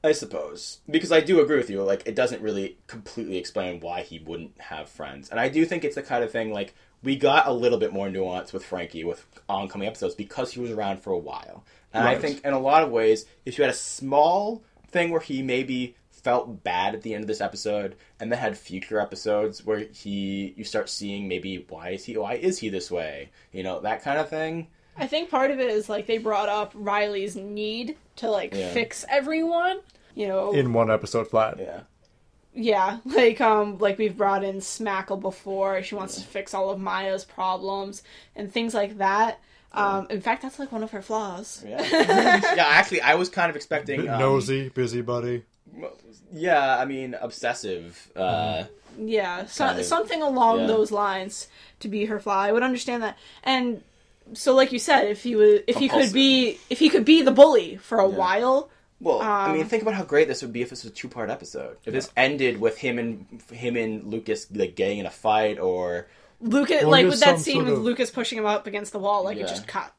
I 0.03 0.11
suppose 0.11 0.79
because 0.89 1.13
I 1.13 1.21
do 1.21 1.39
agree 1.39 1.55
with 1.55 1.69
you. 1.69 1.81
Like 1.81 2.03
it 2.05 2.15
doesn't 2.15 2.41
really 2.41 2.77
completely 2.87 3.37
explain 3.37 3.79
why 3.79 4.01
he 4.01 4.19
wouldn't 4.19 4.59
have 4.59 4.89
friends, 4.89 5.29
and 5.29 5.39
I 5.39 5.47
do 5.47 5.63
think 5.63 5.85
it's 5.85 5.95
the 5.95 6.01
kind 6.01 6.23
of 6.25 6.31
thing 6.31 6.51
like 6.51 6.75
we 7.01 7.15
got 7.15 7.47
a 7.47 7.53
little 7.53 7.77
bit 7.77 7.93
more 7.93 8.09
nuance 8.09 8.51
with 8.51 8.65
Frankie 8.65 9.05
with 9.05 9.25
oncoming 9.47 9.87
episodes 9.87 10.13
because 10.13 10.51
he 10.51 10.59
was 10.59 10.71
around 10.71 11.01
for 11.01 11.11
a 11.11 11.17
while, 11.17 11.63
and 11.93 12.05
I 12.05 12.15
think 12.15 12.43
in 12.43 12.51
a 12.51 12.59
lot 12.59 12.83
of 12.83 12.91
ways, 12.91 13.25
if 13.45 13.57
you 13.57 13.63
had 13.63 13.73
a 13.73 13.77
small 13.77 14.61
thing 14.89 15.09
where 15.09 15.21
he 15.21 15.41
maybe 15.41 15.95
felt 16.23 16.63
bad 16.63 16.95
at 16.95 17.01
the 17.01 17.13
end 17.13 17.23
of 17.23 17.27
this 17.27 17.41
episode, 17.41 17.95
and 18.19 18.31
then 18.31 18.39
had 18.39 18.57
future 18.57 18.99
episodes 18.99 19.65
where 19.65 19.79
he 19.79 20.53
you 20.57 20.63
start 20.63 20.89
seeing 20.89 21.27
maybe 21.27 21.65
why 21.69 21.89
is 21.89 22.05
he 22.05 22.17
why 22.17 22.33
is 22.35 22.57
he 22.59 22.69
this 22.69 22.89
way, 22.89 23.29
you 23.51 23.61
know 23.63 23.79
that 23.81 24.03
kind 24.03 24.17
of 24.19 24.29
thing. 24.29 24.67
I 24.97 25.07
think 25.07 25.29
part 25.29 25.51
of 25.51 25.59
it 25.59 25.69
is 25.69 25.89
like 25.89 26.05
they 26.05 26.19
brought 26.19 26.49
up 26.49 26.71
Riley's 26.75 27.35
need 27.35 27.97
to 28.17 28.29
like 28.29 28.53
Yeah. 28.53 28.71
fix 28.73 29.03
everyone. 29.09 29.79
You 30.15 30.27
know, 30.27 30.53
In 30.53 30.73
one 30.73 30.91
episode 30.91 31.27
flat. 31.27 31.57
Yeah. 31.59 31.79
yeah, 32.53 32.99
like 33.05 33.41
um, 33.41 33.79
like 33.79 33.97
we've 33.97 34.15
brought 34.15 34.43
in 34.43 34.57
Smackle 34.57 35.19
before. 35.19 35.81
She 35.81 35.95
wants 35.95 36.15
to 36.15 36.21
fix 36.21 36.53
all 36.53 36.69
of 36.69 36.79
Maya's 36.79 37.25
problems 37.25 38.03
and 38.35 38.51
things 38.51 38.73
like 38.75 38.99
that. 38.99 39.39
Um, 39.71 40.05
in 40.11 40.21
fact, 40.21 40.43
that's 40.43 40.59
like 40.59 40.71
one 40.71 40.83
of 40.83 40.91
her 40.91 41.01
flaws. 41.01 41.63
Yeah. 41.67 41.81
yeah, 42.55 42.65
actually, 42.67 43.01
I 43.01 43.15
was 43.15 43.29
kind 43.29 43.49
of 43.49 43.55
expecting 43.55 44.07
um, 44.07 44.19
nosy, 44.19 44.69
busybody. 44.69 45.41
Yeah, 46.33 46.77
I 46.77 46.85
mean, 46.85 47.15
obsessive. 47.19 48.09
Uh, 48.15 48.63
Yeah, 48.99 49.45
so, 49.47 49.65
Kind 49.65 49.79
of. 49.79 49.85
something 49.85 50.21
along 50.21 50.61
Yeah. 50.61 50.67
those 50.67 50.91
lines 50.91 51.47
to 51.79 51.87
be 51.87 52.05
her 52.05 52.19
flaw. 52.19 52.39
I 52.41 52.51
would 52.51 52.61
understand 52.63 53.01
that. 53.03 53.17
And 53.43 53.81
so, 54.33 54.53
like 54.53 54.71
you 54.71 54.77
said, 54.79 55.07
if 55.07 55.23
he 55.23 55.35
was, 55.35 55.61
if 55.67 55.77
he 55.77 55.89
could 55.89 56.13
be, 56.13 56.59
if 56.69 56.77
he 56.79 56.89
could 56.89 57.03
be 57.05 57.21
the 57.23 57.31
bully 57.31 57.77
for 57.77 57.99
a 57.99 58.07
Yeah. 58.07 58.15
while, 58.15 58.69
well, 59.01 59.19
I 59.19 59.47
Um, 59.47 59.57
mean, 59.57 59.65
think 59.65 59.81
about 59.81 59.95
how 59.95 60.03
great 60.03 60.27
this 60.27 60.41
would 60.43 60.53
be 60.53 60.61
if 60.61 60.69
this 60.69 60.83
was 60.83 60.91
a 60.91 60.95
two-part 60.95 61.29
episode. 61.29 61.77
If 61.85 61.93
this 61.93 62.09
ended 62.15 62.59
with 62.61 62.77
him 62.77 62.99
and 62.99 63.41
him 63.51 63.75
and 63.75 64.05
Lucas 64.11 64.47
like 64.53 64.75
getting 64.75 64.99
in 64.99 65.05
a 65.07 65.11
fight, 65.11 65.59
or 65.59 66.07
Lucas, 66.39 66.83
Or 66.83 66.87
like 66.89 67.05
with 67.07 67.19
that 67.21 67.39
scene 67.39 67.55
sort 67.55 67.65
with 67.65 67.73
of- 67.75 67.83
Lucas 67.83 68.11
pushing 68.11 68.37
him 68.37 68.45
up 68.45 68.67
against 68.67 68.91
the 68.91 68.99
wall, 68.99 69.23
like 69.23 69.37
Yeah. 69.37 69.43
it 69.45 69.47
just 69.49 69.65
cut. 69.67 69.91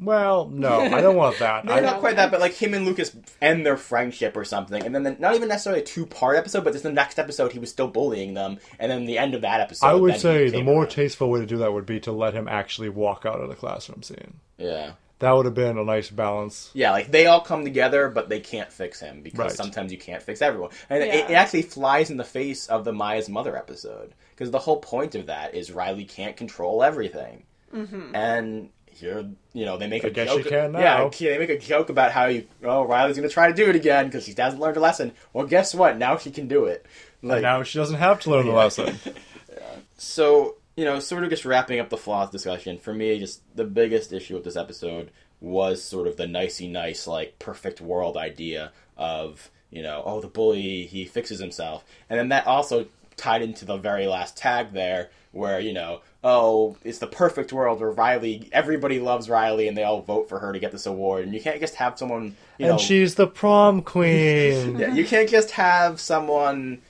Well, 0.00 0.48
no, 0.48 0.80
I 0.80 1.00
don't 1.00 1.16
want 1.16 1.38
that. 1.40 1.64
maybe 1.66 1.78
I, 1.78 1.80
not 1.80 2.00
quite 2.00 2.16
that, 2.16 2.30
but 2.30 2.40
like 2.40 2.52
him 2.52 2.72
and 2.72 2.86
Lucas 2.86 3.16
end 3.42 3.66
their 3.66 3.76
friendship 3.76 4.36
or 4.36 4.44
something, 4.44 4.84
and 4.84 4.94
then 4.94 5.02
the, 5.02 5.16
not 5.18 5.34
even 5.34 5.48
necessarily 5.48 5.82
a 5.82 5.84
two-part 5.84 6.36
episode, 6.36 6.62
but 6.62 6.72
just 6.72 6.84
the 6.84 6.92
next 6.92 7.18
episode 7.18 7.52
he 7.52 7.58
was 7.58 7.70
still 7.70 7.88
bullying 7.88 8.34
them, 8.34 8.58
and 8.78 8.90
then 8.92 9.06
the 9.06 9.18
end 9.18 9.34
of 9.34 9.40
that 9.40 9.60
episode. 9.60 9.86
I 9.86 9.94
would 9.94 10.20
say 10.20 10.50
the 10.50 10.62
more 10.62 10.82
around. 10.82 10.90
tasteful 10.90 11.30
way 11.30 11.40
to 11.40 11.46
do 11.46 11.58
that 11.58 11.72
would 11.72 11.86
be 11.86 11.98
to 12.00 12.12
let 12.12 12.34
him 12.34 12.46
actually 12.46 12.88
walk 12.90 13.26
out 13.26 13.40
of 13.40 13.48
the 13.48 13.56
classroom 13.56 14.02
scene. 14.02 14.34
yeah. 14.56 14.92
That 15.20 15.32
would 15.32 15.46
have 15.46 15.54
been 15.54 15.78
a 15.78 15.84
nice 15.84 16.10
balance. 16.10 16.70
Yeah, 16.74 16.92
like 16.92 17.10
they 17.10 17.26
all 17.26 17.40
come 17.40 17.64
together, 17.64 18.08
but 18.08 18.28
they 18.28 18.38
can't 18.38 18.72
fix 18.72 19.00
him 19.00 19.22
because 19.22 19.46
Right. 19.46 19.52
sometimes 19.52 19.90
you 19.90 19.98
can't 19.98 20.22
fix 20.22 20.40
everyone, 20.40 20.70
and 20.88 21.02
it, 21.02 21.28
it 21.28 21.32
actually 21.32 21.62
flies 21.62 22.10
in 22.10 22.18
the 22.18 22.22
face 22.24 22.68
of 22.68 22.84
the 22.84 22.92
Maya's 22.92 23.28
mother 23.28 23.56
episode 23.56 24.14
because 24.30 24.52
the 24.52 24.60
whole 24.60 24.76
point 24.78 25.16
of 25.16 25.26
that 25.26 25.56
is 25.56 25.72
Riley 25.72 26.04
can't 26.04 26.36
control 26.36 26.84
everything, 26.84 27.42
mm-hmm. 27.74 28.14
and 28.14 28.68
here 28.98 29.26
you 29.52 29.64
know 29.64 29.76
they 29.78 29.86
make 29.86 30.04
a 30.04 30.10
guess 30.10 30.28
joke. 30.28 30.42
she 30.42 30.48
can 30.48 30.72
now. 30.72 30.80
Yeah, 30.80 31.08
they 31.30 31.38
make 31.38 31.50
a 31.50 31.58
joke 31.58 31.88
about 31.88 32.12
how 32.12 32.26
you 32.26 32.46
oh 32.64 32.82
Riley's 32.84 33.16
going 33.16 33.28
to 33.28 33.32
try 33.32 33.48
to 33.48 33.54
do 33.54 33.68
it 33.68 33.76
again 33.76 34.06
because 34.06 34.24
she 34.24 34.34
hasn't 34.36 34.60
learned 34.60 34.76
a 34.76 34.80
lesson. 34.80 35.12
Well, 35.32 35.46
guess 35.46 35.74
what? 35.74 35.96
Now 35.98 36.16
she 36.16 36.30
can 36.30 36.48
do 36.48 36.64
it. 36.66 36.86
Like 37.22 37.42
now 37.42 37.62
she 37.62 37.78
doesn't 37.78 37.96
have 37.98 38.20
to 38.20 38.30
learn 38.30 38.46
the 38.46 38.52
Yeah. 38.52 38.58
lesson. 38.58 38.98
so 39.96 40.56
you 40.76 40.84
know, 40.84 41.00
sort 41.00 41.24
of 41.24 41.30
just 41.30 41.44
wrapping 41.44 41.80
up 41.80 41.88
the 41.88 41.96
flaws 41.96 42.30
discussion. 42.30 42.78
For 42.78 42.94
me, 42.94 43.18
just 43.18 43.42
the 43.56 43.64
biggest 43.64 44.12
issue 44.12 44.34
with 44.34 44.44
this 44.44 44.56
episode 44.56 45.10
was 45.40 45.82
sort 45.82 46.06
of 46.06 46.16
the 46.16 46.26
nicey 46.26 46.68
nice, 46.68 47.06
like 47.06 47.38
perfect 47.38 47.80
world 47.80 48.16
idea 48.16 48.72
of 48.96 49.50
you 49.70 49.82
know, 49.82 50.02
oh, 50.06 50.20
the 50.20 50.28
bully 50.28 50.86
he 50.86 51.04
fixes 51.04 51.40
himself, 51.40 51.84
and 52.08 52.18
then 52.18 52.28
that 52.30 52.46
also 52.46 52.86
tied 53.16 53.42
into 53.42 53.64
the 53.64 53.76
very 53.76 54.06
last 54.06 54.36
tag 54.36 54.72
there, 54.72 55.10
where 55.32 55.58
you 55.60 55.72
know, 55.72 56.00
oh, 56.24 56.76
it's 56.82 56.98
the 56.98 57.06
perfect 57.06 57.52
world 57.52 57.80
where 57.80 57.90
Riley, 57.90 58.48
everybody 58.52 58.98
loves 58.98 59.30
Riley, 59.30 59.68
and 59.68 59.76
they 59.76 59.84
all 59.84 60.02
vote 60.02 60.28
for 60.28 60.38
her 60.38 60.52
to 60.52 60.58
get 60.58 60.72
this 60.72 60.86
award, 60.86 61.24
and 61.24 61.34
you 61.34 61.40
can't 61.40 61.60
just 61.60 61.76
have 61.76 61.98
someone, 61.98 62.36
you 62.58 62.66
know, 62.66 62.72
and 62.72 62.80
she's 62.80 63.14
the 63.14 63.26
prom 63.26 63.82
queen. 63.94 64.78
yeah, 64.78 64.92
you 64.92 65.04
can't 65.06 65.28
just 65.28 65.52
have 65.52 66.00
someone, 66.00 66.80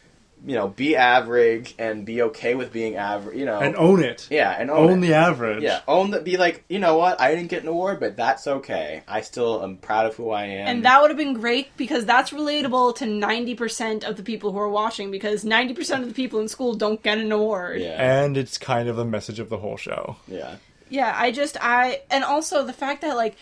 you 0.46 0.54
know, 0.54 0.68
be 0.68 0.94
average 0.96 1.74
and 1.78 2.06
be 2.06 2.22
okay 2.22 2.54
with 2.54 2.72
being 2.72 2.96
average, 2.96 3.36
you 3.36 3.44
know, 3.44 3.58
and 3.58 3.74
own 3.76 4.02
it. 4.02 4.26
yeah, 4.30 4.50
and 4.58 4.70
own, 4.70 4.90
Own 4.90 4.98
it. 4.98 5.06
the 5.08 5.14
average. 5.14 5.62
Yeah, 5.62 5.80
own 5.88 6.10
the, 6.10 6.20
Be 6.20 6.36
like, 6.36 6.64
you 6.68 6.78
know 6.78 6.96
what? 6.96 7.20
I 7.20 7.34
didn't 7.34 7.48
get 7.50 7.62
an 7.62 7.68
award, 7.68 8.00
but 8.00 8.16
that's 8.16 8.46
okay. 8.46 9.02
I 9.08 9.20
still 9.22 9.62
am 9.62 9.76
proud 9.78 10.06
of 10.06 10.14
who 10.16 10.30
I 10.30 10.44
am. 10.44 10.68
And 10.68 10.84
that 10.84 11.00
would 11.02 11.10
have 11.10 11.18
been 11.18 11.34
great 11.34 11.76
because 11.76 12.04
that's 12.06 12.30
relatable 12.30 12.96
to 12.96 13.04
90% 13.04 14.04
of 14.08 14.16
the 14.16 14.22
people 14.22 14.52
who 14.52 14.58
are 14.58 14.68
watching 14.68 15.10
because 15.10 15.44
90% 15.44 16.02
of 16.02 16.08
the 16.08 16.14
people 16.14 16.40
in 16.40 16.48
school 16.48 16.74
don't 16.74 17.02
get 17.02 17.18
an 17.18 17.32
award. 17.32 17.80
yeah, 17.80 18.22
And 18.22 18.36
it's 18.36 18.58
kind 18.58 18.88
of 18.88 18.96
the 18.96 19.04
message 19.04 19.40
of 19.40 19.48
the 19.48 19.58
whole 19.58 19.76
show. 19.76 20.16
yeah, 20.28 20.56
Yeah, 20.88 21.12
I 21.16 21.32
just 21.32 21.56
I 21.60 22.02
and 22.10 22.24
also 22.24 22.64
the 22.64 22.72
fact 22.72 23.02
that 23.02 23.16
like 23.16 23.36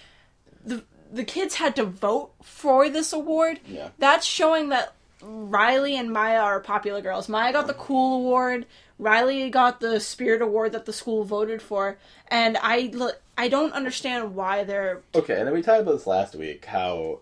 the 0.64 0.82
the 1.12 1.22
kids 1.24 1.54
had 1.54 1.76
to 1.76 1.84
vote 1.84 2.32
for 2.42 2.88
this 2.90 3.12
award. 3.12 3.60
Yeah. 3.68 3.90
That's 3.98 4.26
showing 4.26 4.70
that 4.70 4.92
Riley 5.26 5.96
and 5.96 6.12
Maya 6.12 6.38
are 6.38 6.60
popular 6.60 7.00
girls. 7.00 7.28
Maya 7.28 7.52
got 7.52 7.66
the 7.66 7.74
cool 7.74 8.16
award. 8.16 8.66
Riley 8.98 9.50
got 9.50 9.80
the 9.80 10.00
spirit 10.00 10.40
award 10.40 10.72
that 10.72 10.86
the 10.86 10.92
school 10.92 11.24
voted 11.24 11.60
for, 11.60 11.98
and 12.28 12.56
I 12.60 12.92
I 13.36 13.48
don't 13.48 13.72
understand 13.72 14.34
why 14.34 14.64
they're 14.64 15.02
Okay, 15.14 15.36
and 15.38 15.46
then 15.46 15.54
we 15.54 15.62
talked 15.62 15.82
about 15.82 15.92
this 15.92 16.06
last 16.06 16.34
week 16.34 16.64
how 16.64 17.20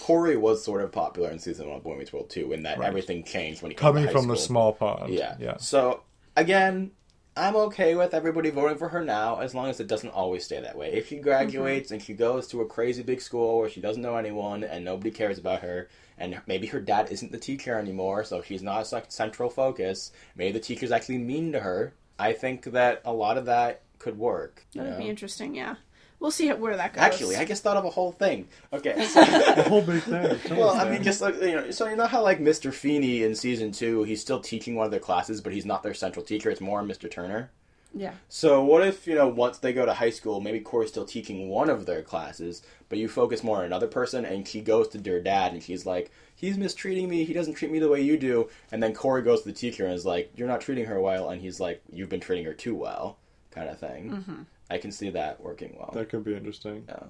Corey 0.00 0.36
was 0.36 0.64
sort 0.64 0.80
of 0.82 0.90
popular 0.92 1.30
in 1.30 1.38
season 1.38 1.68
one 1.68 1.76
of 1.76 1.84
Boy 1.84 1.96
Meets 1.96 2.12
World 2.12 2.30
too, 2.30 2.52
and 2.52 2.64
that 2.64 2.78
Right. 2.78 2.88
everything 2.88 3.24
changed 3.24 3.62
when 3.62 3.70
he 3.70 3.74
came 3.74 3.80
Coming 3.80 4.04
to 4.04 4.08
high 4.08 4.12
from 4.12 4.28
the 4.28 4.36
small 4.36 4.72
pond. 4.72 5.12
Yeah. 5.12 5.36
Yeah. 5.38 5.56
So 5.58 6.02
again, 6.36 6.92
I'm 7.36 7.56
okay 7.56 7.94
with 7.94 8.12
everybody 8.12 8.50
voting 8.50 8.76
for 8.76 8.88
her 8.88 9.02
now, 9.02 9.40
as 9.40 9.54
long 9.54 9.68
as 9.70 9.80
it 9.80 9.86
doesn't 9.86 10.10
always 10.10 10.44
stay 10.44 10.60
that 10.60 10.76
way. 10.76 10.92
If 10.92 11.08
she 11.08 11.16
mm-hmm. 11.16 11.24
graduates 11.24 11.90
and 11.90 12.02
she 12.02 12.12
goes 12.12 12.46
to 12.48 12.60
a 12.60 12.66
crazy 12.66 13.02
big 13.02 13.22
school 13.22 13.58
where 13.58 13.70
she 13.70 13.80
doesn't 13.80 14.02
know 14.02 14.16
anyone 14.16 14.64
and 14.64 14.84
nobody 14.84 15.10
cares 15.10 15.38
about 15.38 15.60
her, 15.60 15.88
and 16.22 16.40
maybe 16.46 16.66
her 16.68 16.80
dad 16.80 17.10
isn't 17.10 17.32
the 17.32 17.38
teacher 17.38 17.76
anymore, 17.78 18.24
so 18.24 18.40
she's 18.40 18.62
not 18.62 18.90
a 18.90 19.02
central 19.10 19.50
focus. 19.50 20.12
Maybe 20.36 20.52
the 20.52 20.60
teacher's 20.60 20.92
actually 20.92 21.18
mean 21.18 21.52
to 21.52 21.60
her. 21.60 21.92
I 22.18 22.32
think 22.32 22.64
that 22.72 23.02
a 23.04 23.12
lot 23.12 23.36
of 23.36 23.46
that 23.46 23.82
could 23.98 24.16
work. 24.18 24.64
that'd 24.74 24.98
be 24.98 25.08
interesting. 25.08 25.54
Yeah, 25.54 25.74
we'll 26.20 26.30
see 26.30 26.48
where 26.52 26.76
that 26.76 26.94
goes. 26.94 27.02
Actually, 27.02 27.36
I 27.36 27.44
just 27.44 27.62
thought 27.64 27.76
of 27.76 27.84
a 27.84 27.90
whole 27.90 28.12
thing. 28.12 28.48
Okay. 28.72 29.04
so- 29.06 29.24
The 29.56 29.64
whole 29.68 29.82
big 29.82 30.02
thing. 30.02 30.38
Well, 30.56 30.70
I 30.70 30.88
mean, 30.88 31.02
just 31.02 31.20
like 31.20 31.34
you 31.42 31.52
know, 31.56 31.70
so 31.72 31.88
you 31.88 31.96
know 31.96 32.06
how 32.06 32.22
like 32.22 32.38
Mr. 32.38 32.72
Feeney 32.72 33.24
in 33.24 33.34
season 33.34 33.72
two, 33.72 34.04
he's 34.04 34.20
still 34.20 34.40
teaching 34.40 34.74
one 34.76 34.84
of 34.86 34.90
their 34.92 35.00
classes, 35.00 35.40
but 35.40 35.52
he's 35.52 35.66
not 35.66 35.82
their 35.82 35.94
central 35.94 36.24
teacher. 36.24 36.50
It's 36.50 36.60
more 36.60 36.82
Mr. 36.82 37.10
Turner. 37.10 37.50
Yeah. 37.94 38.14
So 38.28 38.62
what 38.64 38.86
if 38.86 39.06
you 39.06 39.14
know 39.14 39.28
once 39.28 39.58
they 39.58 39.72
go 39.72 39.84
to 39.86 39.94
high 39.94 40.10
school, 40.10 40.40
maybe 40.40 40.60
Corey's 40.60 40.90
still 40.90 41.04
teaching 41.04 41.48
one 41.48 41.68
of 41.70 41.86
their 41.86 42.02
classes, 42.02 42.62
but 42.88 42.98
you 42.98 43.08
focus 43.08 43.42
more 43.44 43.58
on 43.58 43.64
another 43.64 43.86
person, 43.88 44.24
and 44.24 44.46
she 44.46 44.60
goes 44.60 44.88
to 44.88 44.98
their 44.98 45.20
dad, 45.20 45.52
and 45.52 45.62
she's 45.62 45.84
like, 45.86 46.10
"He's 46.34 46.56
mistreating 46.58 47.08
me. 47.08 47.24
He 47.24 47.32
doesn't 47.32 47.54
treat 47.54 47.70
me 47.70 47.78
the 47.78 47.88
way 47.88 48.00
you 48.00 48.16
do." 48.16 48.48
And 48.70 48.82
then 48.82 48.94
Corey 48.94 49.22
goes 49.22 49.42
to 49.42 49.48
the 49.48 49.54
teacher 49.54 49.84
and 49.84 49.94
is 49.94 50.06
like, 50.06 50.32
"You're 50.36 50.48
not 50.48 50.60
treating 50.60 50.86
her 50.86 51.00
well," 51.00 51.30
and 51.30 51.40
he's 51.40 51.60
like, 51.60 51.82
"You've 51.92 52.08
been 52.08 52.20
treating 52.20 52.44
her 52.46 52.54
too 52.54 52.74
well," 52.74 53.18
kind 53.50 53.68
of 53.68 53.78
thing. 53.78 54.10
Mm-hmm. 54.10 54.42
I 54.70 54.78
can 54.78 54.90
see 54.90 55.10
that 55.10 55.40
working 55.42 55.76
well. 55.78 55.90
that 55.94 56.08
could 56.08 56.24
be 56.24 56.34
interesting. 56.34 56.84
Yeah. 56.88 57.04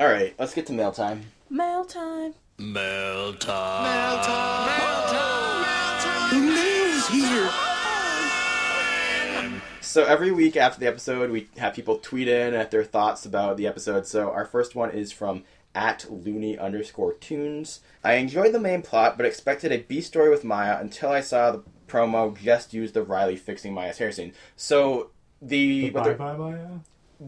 All 0.00 0.06
right, 0.06 0.34
let's 0.38 0.54
get 0.54 0.66
to 0.66 0.72
mail 0.72 0.92
time. 0.92 1.22
Mail 1.50 1.84
time. 1.84 2.34
Mail 2.58 3.34
time. 3.34 3.82
The 6.30 6.38
mail's 6.40 7.08
here. 7.08 7.50
So 9.92 10.04
every 10.04 10.32
week 10.32 10.56
after 10.56 10.80
the 10.80 10.86
episode, 10.86 11.30
we 11.30 11.48
have 11.58 11.74
people 11.74 11.98
tweet 11.98 12.26
in 12.26 12.54
at 12.54 12.70
their 12.70 12.82
thoughts 12.82 13.26
about 13.26 13.58
the 13.58 13.66
episode. 13.66 14.06
So 14.06 14.30
our 14.30 14.46
first 14.46 14.74
one 14.74 14.90
is 14.90 15.12
from 15.12 15.44
at 15.74 16.06
loony 16.10 16.56
underscore 16.58 17.12
tunes. 17.12 17.80
I 18.02 18.14
enjoyed 18.14 18.54
the 18.54 18.58
main 18.58 18.80
plot, 18.80 19.18
but 19.18 19.26
expected 19.26 19.70
a 19.70 19.82
B 19.82 20.00
story 20.00 20.30
with 20.30 20.44
Maya 20.44 20.78
until 20.80 21.10
I 21.10 21.20
saw 21.20 21.50
the 21.50 21.62
promo 21.88 22.34
just 22.34 22.72
use 22.72 22.92
the 22.92 23.02
Riley 23.02 23.36
fixing 23.36 23.74
Maya's 23.74 23.98
hair 23.98 24.12
scene. 24.12 24.32
So 24.56 25.10
the, 25.42 25.90
The 25.90 25.90
what 25.90 26.04
Bye 26.04 26.14
Bye 26.14 26.36
Maya? 26.38 26.68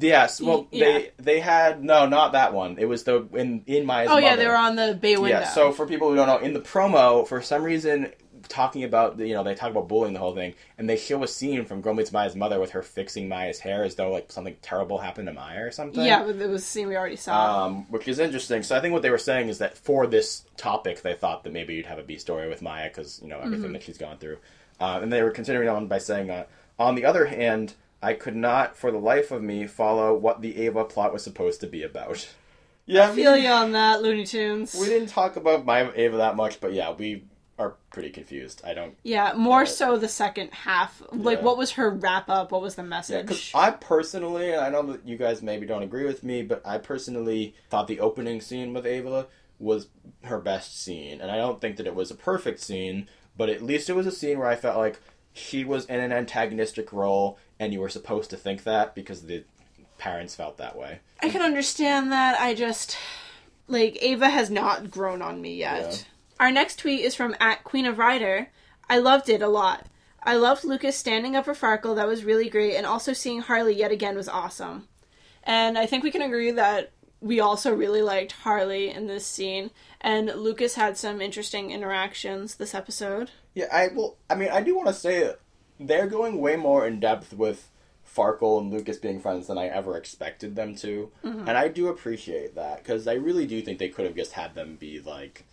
yes, 0.01 0.41
well 0.41 0.67
Yeah. 0.71 0.85
they 0.87 1.11
they 1.19 1.41
had 1.41 1.85
no, 1.85 2.07
not 2.07 2.33
that 2.33 2.55
one. 2.55 2.79
It 2.79 2.87
was 2.87 3.05
the 3.05 3.29
in 3.35 3.63
in 3.67 3.85
my 3.85 4.07
Oh 4.07 4.17
yeah, 4.17 4.37
they 4.37 4.47
were 4.47 4.57
on 4.57 4.77
the 4.77 4.99
bay 4.99 5.19
window. 5.19 5.41
Yeah, 5.41 5.49
so 5.49 5.71
for 5.71 5.87
people 5.87 6.09
who 6.09 6.17
don't 6.17 6.29
know, 6.29 6.39
in 6.39 6.55
the 6.55 6.61
promo, 6.61 7.29
for 7.29 7.43
some 7.43 7.63
reason, 7.63 8.11
talking 8.49 8.85
about 8.85 9.19
you 9.19 9.35
know 9.35 9.43
they 9.43 9.55
talk 9.55 9.71
about 9.71 9.89
bullying 9.89 10.15
the 10.15 10.21
whole 10.21 10.35
thing, 10.35 10.55
and 10.79 10.89
they 10.89 10.97
show 10.97 11.23
a 11.23 11.29
scene 11.29 11.65
from 11.65 11.81
Girl 11.81 11.95
Meets 11.95 12.13
Maya's 12.13 12.35
mother 12.37 12.61
with 12.61 12.71
her 12.73 12.83
fixing 12.83 13.29
Maya's 13.29 13.59
hair 13.59 13.85
as 13.85 13.95
though 13.95 14.11
like 14.11 14.31
something 14.31 14.57
terrible 14.63 14.99
happened 14.99 15.27
to 15.29 15.33
Maya 15.33 15.65
or 15.65 15.71
something. 15.71 16.05
yeah, 16.05 16.23
but 16.25 16.37
it 16.37 16.49
was 16.49 16.63
a 16.63 16.67
scene 16.67 16.89
we 16.89 16.97
already 16.97 17.17
saw. 17.17 17.67
Um, 17.67 17.87
which 17.91 18.09
is 18.09 18.19
interesting. 18.19 18.63
So 18.63 18.77
I 18.77 18.81
think 18.81 18.93
what 18.93 19.03
they 19.03 19.11
were 19.11 19.19
saying 19.19 19.49
is 19.49 19.59
that 19.59 19.77
for 19.77 20.07
this 20.07 20.45
topic, 20.57 21.03
they 21.03 21.15
thought 21.15 21.45
that 21.45 21.53
maybe 21.53 21.75
you'd 21.75 21.87
have 21.87 21.99
a 21.99 22.03
B 22.03 22.17
story 22.19 22.49
with 22.49 22.63
Maya 22.63 22.89
because 22.89 23.21
you 23.23 23.29
know 23.29 23.41
everything 23.41 23.73
that 23.73 23.83
she's 23.83 23.99
gone 23.99 24.19
through, 24.19 24.39
uh, 24.81 25.01
and 25.03 25.13
they 25.13 25.23
were 25.23 25.31
continuing 25.31 25.69
on 25.69 25.87
by 25.87 25.99
saying, 25.99 26.31
uh, 26.31 26.45
on 26.79 26.95
the 26.95 27.05
other 27.05 27.27
hand, 27.27 27.75
I 28.03 28.13
could 28.15 28.37
not, 28.37 28.77
for 28.77 28.91
the 28.91 28.99
life 28.99 29.31
of 29.31 29.43
me, 29.43 29.67
follow 29.67 30.15
what 30.15 30.43
the 30.43 30.59
Ava 30.67 30.85
plot 30.85 31.13
was 31.13 31.23
supposed 31.25 31.61
to 31.63 31.67
be 31.67 31.83
about. 31.83 32.29
Yeah, 32.87 33.09
I 33.09 33.15
feel 33.15 33.35
you 33.35 33.49
on 33.49 33.73
that, 33.73 34.03
Looney 34.03 34.27
Tunes. 34.27 34.77
we 34.79 34.87
didn't 34.87 35.09
talk 35.09 35.37
about 35.37 35.65
my 35.65 35.91
Ava 35.95 36.19
that 36.19 36.37
much, 36.37 36.61
but 36.61 36.75
yeah, 36.75 36.93
we 36.93 37.25
are 37.59 37.75
pretty 37.91 38.11
confused. 38.11 38.63
I 38.65 38.75
don't. 38.75 38.97
Yeah, 39.03 39.33
more 39.37 39.65
so 39.67 39.97
the 39.97 40.09
second 40.09 40.51
half. 40.53 41.03
Like, 41.13 41.39
Yeah. 41.39 41.45
what 41.45 41.57
was 41.59 41.73
her 41.73 41.91
wrap 41.91 42.29
up? 42.29 42.51
What 42.53 42.63
was 42.63 42.75
the 42.75 42.83
message? 42.83 43.27
because 43.27 43.51
I 43.55 43.71
personally, 43.71 44.53
and 44.53 44.61
I 44.61 44.71
know 44.71 44.83
that 44.93 45.07
you 45.07 45.17
guys 45.17 45.41
maybe 45.43 45.67
don't 45.67 45.83
agree 45.85 46.05
with 46.05 46.25
me, 46.25 46.43
but 46.43 46.63
I 46.65 46.79
personally 46.79 47.55
thought 47.71 47.87
the 47.87 48.01
opening 48.01 48.41
scene 48.41 48.75
with 48.75 48.87
Ava 48.87 49.27
was 49.61 49.87
her 50.25 50.41
best 50.41 50.83
scene, 50.83 51.21
and 51.21 51.31
I 51.31 51.37
don't 51.37 51.61
think 51.61 51.77
that 51.77 51.87
it 51.87 51.95
was 51.95 52.11
a 52.11 52.17
perfect 52.17 52.61
scene, 52.61 53.09
but 53.37 53.49
at 53.49 53.63
least 53.63 53.89
it 53.89 53.95
was 53.95 54.07
a 54.07 54.13
scene 54.13 54.39
where 54.39 54.49
I 54.49 54.57
felt 54.57 54.77
like 54.77 55.01
she 55.33 55.65
was 55.65 55.85
in 55.87 56.01
an 56.01 56.13
antagonistic 56.13 56.93
role, 56.93 57.39
and 57.61 57.73
you 57.73 57.81
were 57.81 57.89
supposed 57.89 58.31
to 58.31 58.37
think 58.37 58.65
that 58.65 58.95
because 58.97 59.23
the 59.23 59.45
parents 59.99 60.35
felt 60.35 60.57
that 60.57 60.77
way. 60.77 60.99
I 61.23 61.29
can 61.29 61.41
understand 61.43 62.11
that. 62.11 62.39
I 62.41 62.55
just 62.55 62.97
like 63.69 63.97
Ava 64.03 64.29
has 64.29 64.51
not 64.51 64.91
grown 64.91 65.23
on 65.23 65.41
me 65.41 65.55
yet. 65.55 65.93
Yeah. 65.93 65.97
Our 66.41 66.51
next 66.51 66.79
tweet 66.79 67.01
is 67.01 67.15
from 67.15 67.37
at 67.41 67.65
Queen 67.65 67.87
of 67.87 67.99
Rider. 67.99 68.49
I 68.89 68.99
loved 68.99 69.29
it 69.29 69.43
a 69.43 69.49
lot. 69.49 69.87
I 70.23 70.37
loved 70.37 70.65
Lucas 70.65 70.97
standing 70.97 71.37
up 71.37 71.45
for 71.45 71.55
Farkle. 71.55 71.97
That 71.97 72.09
was 72.09 72.25
really 72.25 72.49
great, 72.49 72.77
and 72.77 72.87
also 72.87 73.13
seeing 73.13 73.41
Harley 73.41 73.75
yet 73.75 73.93
again 73.93 74.17
was 74.17 74.29
awesome. 74.29 74.89
And 75.43 75.77
I 75.77 75.87
think 75.87 76.03
we 76.03 76.11
can 76.11 76.23
agree 76.23 76.51
that 76.51 76.93
we 77.21 77.41
also 77.41 77.75
really 77.75 78.03
liked 78.03 78.33
Harley 78.33 78.91
in 78.91 79.07
this 79.07 79.27
scene, 79.27 79.71
and 80.01 80.27
Lucas 80.27 80.75
had 80.75 80.97
some 80.97 81.21
interesting 81.21 81.71
interactions 81.71 82.57
this 82.57 82.75
episode. 82.75 83.31
Yeah, 83.55 83.67
I 83.73 83.89
well, 83.89 84.17
I 84.29 84.35
mean, 84.35 84.51
I 84.51 84.63
do 84.63 84.75
want 84.75 84.89
to 84.89 84.95
say 84.95 85.33
they're 85.79 86.07
going 86.07 86.41
way 86.41 86.57
more 86.57 86.87
in 86.87 87.01
depth 87.01 87.33
with 87.33 87.71
Farkle 88.07 88.61
and 88.61 88.73
Lucas 88.73 88.99
being 88.99 89.21
friends 89.21 89.47
than 89.47 89.59
I 89.59 89.67
ever 89.67 89.97
expected 89.97 90.57
them 90.57 90.75
to, 90.77 91.11
mm-hmm. 91.25 91.49
and 91.49 91.57
I 91.57 91.69
do 91.69 91.89
appreciate 91.89 92.55
that 92.55 92.83
because 92.83 93.07
I 93.07 93.15
really 93.15 93.47
do 93.47 93.63
think 93.63 93.79
they 93.79 93.89
could 93.89 94.07
have 94.07 94.17
just 94.17 94.33
had 94.33 94.55
them 94.55 94.77
be 94.77 95.01
like 95.01 95.45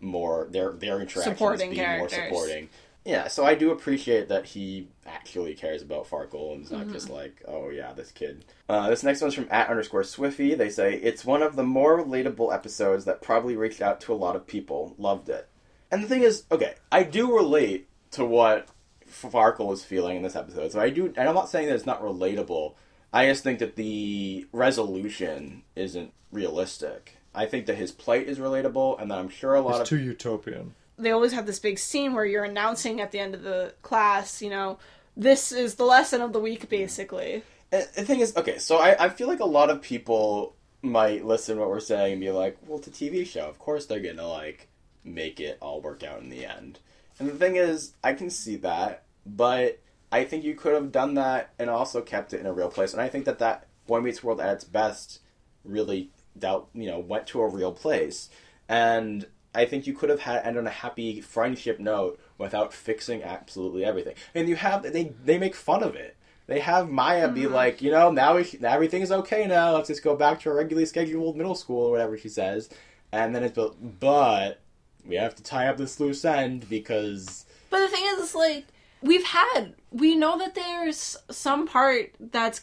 more 0.00 0.48
their 0.50 0.72
their 0.72 1.00
interactions 1.00 1.24
Supporting 1.36 1.70
be 1.70 1.76
characters. 1.76 2.18
more 2.18 2.26
supporting. 2.28 2.68
Yeah, 3.04 3.28
so 3.28 3.46
I 3.46 3.54
do 3.54 3.70
appreciate 3.70 4.28
that 4.28 4.44
he 4.44 4.88
actually 5.06 5.54
cares 5.54 5.80
about 5.80 6.10
Farkle 6.10 6.52
and 6.52 6.64
is 6.64 6.70
not 6.70 6.90
just 6.90 7.08
like, 7.08 7.42
oh 7.46 7.70
yeah, 7.70 7.92
this 7.94 8.10
kid. 8.10 8.44
Uh, 8.68 8.90
this 8.90 9.02
next 9.02 9.22
one's 9.22 9.32
from 9.34 9.48
at 9.50 9.70
underscore 9.70 10.02
Swiffy. 10.02 10.56
They 10.56 10.68
say 10.68 10.94
it's 10.94 11.24
one 11.24 11.42
of 11.42 11.56
the 11.56 11.62
more 11.62 12.04
relatable 12.04 12.52
episodes 12.52 13.06
that 13.06 13.22
probably 13.22 13.56
reached 13.56 13.80
out 13.80 14.00
to 14.02 14.12
a 14.12 14.16
lot 14.16 14.36
of 14.36 14.46
people. 14.46 14.94
Loved 14.98 15.30
it. 15.30 15.48
And 15.90 16.04
the 16.04 16.08
thing 16.08 16.22
is, 16.22 16.44
okay, 16.52 16.74
I 16.92 17.02
do 17.02 17.34
relate 17.34 17.88
to 18.10 18.26
what 18.26 18.68
Farkle 19.10 19.72
is 19.72 19.84
feeling 19.84 20.16
in 20.18 20.22
this 20.22 20.36
episode. 20.36 20.72
So 20.72 20.80
I 20.80 20.90
do, 20.90 21.06
and 21.16 21.28
I'm 21.28 21.34
not 21.34 21.48
saying 21.48 21.68
that 21.68 21.74
it's 21.76 21.86
not 21.86 22.02
relatable. 22.02 22.74
I 23.12 23.26
just 23.26 23.42
think 23.42 23.58
that 23.60 23.76
the 23.76 24.46
resolution 24.52 25.62
isn't 25.74 26.12
realistic. 26.30 27.16
I 27.38 27.46
think 27.46 27.66
that 27.66 27.76
his 27.76 27.92
plight 27.92 28.26
is 28.26 28.38
relatable, 28.38 29.00
and 29.00 29.10
that 29.10 29.18
I'm 29.18 29.28
sure 29.28 29.54
a 29.54 29.60
lot 29.60 29.80
It's 29.80 29.90
of 29.92 29.98
too 29.98 30.04
utopian. 30.04 30.74
they 30.98 31.10
always 31.12 31.32
have 31.32 31.46
this 31.46 31.58
big 31.58 31.78
scene 31.78 32.12
where 32.14 32.24
you're 32.24 32.44
announcing 32.44 33.00
at 33.00 33.12
the 33.12 33.18
end 33.20 33.34
of 33.34 33.42
the 33.42 33.72
class, 33.82 34.42
you 34.42 34.50
know, 34.50 34.78
this 35.16 35.52
is 35.52 35.76
the 35.76 35.84
lesson 35.84 36.20
of 36.20 36.32
the 36.32 36.40
week, 36.40 36.68
basically. 36.68 37.42
And 37.70 37.86
the 37.94 38.04
thing 38.04 38.20
is, 38.20 38.36
okay, 38.36 38.58
so 38.58 38.78
I, 38.78 39.04
I 39.06 39.08
feel 39.08 39.28
like 39.28 39.40
a 39.40 39.44
lot 39.44 39.70
of 39.70 39.80
people 39.82 40.54
might 40.82 41.24
listen 41.24 41.56
to 41.56 41.60
what 41.60 41.70
we're 41.70 41.80
saying 41.80 42.12
and 42.14 42.20
be 42.20 42.30
like, 42.30 42.56
well, 42.66 42.78
it's 42.78 42.88
a 42.88 42.90
TV 42.90 43.26
show. 43.26 43.46
Of 43.48 43.58
course 43.58 43.86
they're 43.86 44.00
gonna, 44.00 44.26
like, 44.26 44.68
make 45.04 45.38
it 45.40 45.58
all 45.60 45.80
work 45.80 46.02
out 46.02 46.20
in 46.20 46.30
the 46.30 46.44
end. 46.46 46.78
And 47.18 47.28
the 47.28 47.34
thing 47.34 47.56
is, 47.56 47.94
I 48.02 48.12
can 48.14 48.30
see 48.30 48.56
that, 48.56 49.02
but 49.26 49.80
I 50.10 50.24
think 50.24 50.44
you 50.44 50.54
could 50.54 50.72
have 50.74 50.90
done 50.92 51.14
that 51.14 51.50
and 51.58 51.68
also 51.68 52.00
kept 52.00 52.32
it 52.32 52.40
in 52.40 52.46
a 52.46 52.52
real 52.52 52.70
place. 52.70 52.92
And 52.92 53.02
I 53.02 53.08
think 53.08 53.24
that 53.26 53.38
that 53.40 53.66
Boy 53.86 54.00
Meets 54.00 54.22
World 54.24 54.40
at 54.40 54.54
its 54.54 54.64
best 54.64 55.20
really 55.64 56.10
dealt, 56.36 56.68
you 56.74 56.86
know, 56.86 56.98
went 56.98 57.26
to 57.28 57.40
a 57.40 57.48
real 57.48 57.72
place. 57.72 58.28
And 58.68 59.26
I 59.54 59.64
think 59.64 59.86
you 59.86 59.94
could 59.94 60.10
have 60.10 60.20
had 60.20 60.44
ended 60.44 60.60
on 60.60 60.66
a 60.66 60.70
happy 60.70 61.20
friendship 61.20 61.78
note 61.80 62.20
without 62.36 62.72
fixing 62.72 63.22
absolutely 63.22 63.84
everything. 63.84 64.14
And 64.34 64.48
you 64.48 64.56
have 64.56 64.82
they 64.82 65.12
they 65.24 65.38
make 65.38 65.54
fun 65.54 65.82
of 65.82 65.94
it. 65.94 66.16
They 66.46 66.60
have 66.60 66.88
Maya 66.88 67.28
be 67.28 67.42
mm-hmm. 67.42 67.54
like, 67.54 67.82
you 67.82 67.90
know, 67.90 68.10
now 68.10 68.36
we, 68.36 68.58
everything 68.64 69.02
is 69.02 69.12
okay 69.12 69.46
now. 69.46 69.74
Let's 69.74 69.88
just 69.88 70.02
go 70.02 70.16
back 70.16 70.40
to 70.40 70.48
our 70.48 70.56
regularly 70.56 70.86
scheduled 70.86 71.36
middle 71.36 71.54
school 71.54 71.86
or 71.86 71.90
whatever 71.90 72.16
she 72.16 72.30
says. 72.30 72.70
And 73.12 73.34
then 73.34 73.44
it's 73.44 73.54
but, 73.54 74.00
but 74.00 74.60
we 75.04 75.16
have 75.16 75.34
to 75.34 75.42
tie 75.42 75.68
up 75.68 75.76
this 75.76 76.00
loose 76.00 76.24
end 76.24 76.68
because 76.68 77.44
But 77.68 77.80
the 77.80 77.88
thing 77.88 78.04
is, 78.06 78.34
like, 78.34 78.64
we've 79.02 79.24
had, 79.24 79.74
we 79.90 80.14
know 80.14 80.38
that 80.38 80.54
there's 80.54 81.16
some 81.30 81.66
part 81.66 82.14
that's 82.18 82.62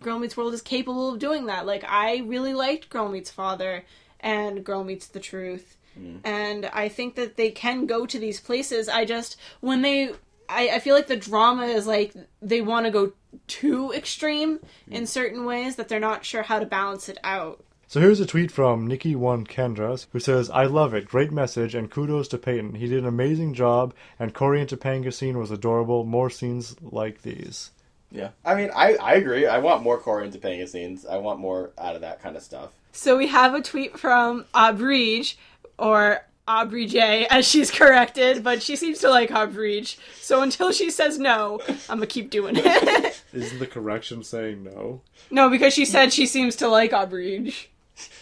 Girl 0.00 0.18
Meets 0.18 0.36
World 0.36 0.54
is 0.54 0.62
capable 0.62 1.12
of 1.12 1.18
doing 1.18 1.46
that. 1.46 1.66
Like, 1.66 1.84
I 1.86 2.18
really 2.18 2.54
liked 2.54 2.90
Girl 2.90 3.08
Meets 3.08 3.30
Father 3.30 3.84
and 4.20 4.64
Girl 4.64 4.84
Meets 4.84 5.06
the 5.06 5.20
Truth. 5.20 5.76
Mm. 5.98 6.20
And 6.24 6.66
I 6.66 6.88
think 6.88 7.14
that 7.14 7.36
they 7.36 7.50
can 7.50 7.86
go 7.86 8.06
to 8.06 8.18
these 8.18 8.40
places. 8.40 8.88
I 8.88 9.04
just, 9.04 9.36
when 9.60 9.82
they, 9.82 10.12
I, 10.48 10.68
I 10.68 10.78
feel 10.80 10.94
like 10.94 11.06
the 11.06 11.16
drama 11.16 11.66
is 11.66 11.86
like 11.86 12.14
they 12.42 12.60
want 12.60 12.86
to 12.86 12.92
go 12.92 13.12
too 13.46 13.92
extreme 13.92 14.60
in 14.90 15.04
mm. 15.04 15.08
certain 15.08 15.44
ways 15.44 15.76
that 15.76 15.88
they're 15.88 16.00
not 16.00 16.24
sure 16.24 16.42
how 16.42 16.58
to 16.58 16.66
balance 16.66 17.08
it 17.08 17.18
out. 17.24 17.62
So 17.88 18.00
here's 18.00 18.18
a 18.18 18.26
tweet 18.26 18.50
from 18.50 18.88
Nikki1 18.88 19.46
Kendras 19.46 20.06
who 20.10 20.18
says, 20.18 20.50
I 20.50 20.64
love 20.64 20.92
it. 20.92 21.06
Great 21.06 21.30
message 21.30 21.72
and 21.74 21.88
kudos 21.88 22.26
to 22.28 22.38
Peyton. 22.38 22.74
He 22.74 22.88
did 22.88 22.98
an 22.98 23.06
amazing 23.06 23.54
job 23.54 23.94
and 24.18 24.34
Corey 24.34 24.60
and 24.60 24.68
Topanga 24.68 25.14
scene 25.14 25.38
was 25.38 25.52
adorable. 25.52 26.04
More 26.04 26.28
scenes 26.28 26.74
like 26.82 27.22
these. 27.22 27.70
Yeah. 28.10 28.30
I 28.44 28.54
mean, 28.54 28.70
I, 28.74 28.94
I 28.96 29.14
agree. 29.14 29.46
I 29.46 29.58
want 29.58 29.82
more 29.82 29.98
Corey 29.98 30.24
and 30.24 30.32
Topanga 30.32 30.68
scenes. 30.68 31.04
I 31.06 31.16
want 31.18 31.40
more 31.40 31.70
out 31.78 31.94
of 31.94 32.00
that 32.02 32.22
kind 32.22 32.36
of 32.36 32.42
stuff. 32.42 32.70
So 32.92 33.16
we 33.16 33.26
have 33.28 33.54
a 33.54 33.60
tweet 33.60 33.98
from 33.98 34.46
Abrige, 34.54 35.34
or 35.78 36.24
Aubrey 36.48 36.86
J, 36.86 37.26
as 37.28 37.46
she's 37.46 37.70
corrected, 37.70 38.44
but 38.44 38.62
she 38.62 38.76
seems 38.76 39.00
to 39.00 39.10
like 39.10 39.30
Abrige. 39.30 39.98
So 40.20 40.42
until 40.42 40.72
she 40.72 40.90
says 40.90 41.18
no, 41.18 41.60
I'm 41.88 41.98
gonna 41.98 42.06
keep 42.06 42.30
doing 42.30 42.54
it. 42.56 43.22
Isn't 43.32 43.58
the 43.58 43.66
correction 43.66 44.22
saying 44.22 44.64
no? 44.64 45.02
no, 45.30 45.50
because 45.50 45.74
she 45.74 45.84
said 45.84 46.12
she 46.12 46.26
seems 46.26 46.56
to 46.56 46.68
like 46.68 46.92
Abrige. 46.92 47.66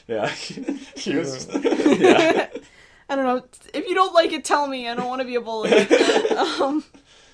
Yeah. 0.06 0.28
she 0.96 1.16
was. 1.16 1.48
yeah. 1.52 2.48
I 3.08 3.16
don't 3.16 3.26
know. 3.26 3.44
If 3.74 3.86
you 3.86 3.94
don't 3.94 4.14
like 4.14 4.32
it, 4.32 4.44
tell 4.44 4.66
me. 4.66 4.88
I 4.88 4.94
don't 4.94 5.08
want 5.08 5.20
to 5.20 5.26
be 5.26 5.34
a 5.34 5.40
bully. 5.40 5.72
um, 6.60 6.82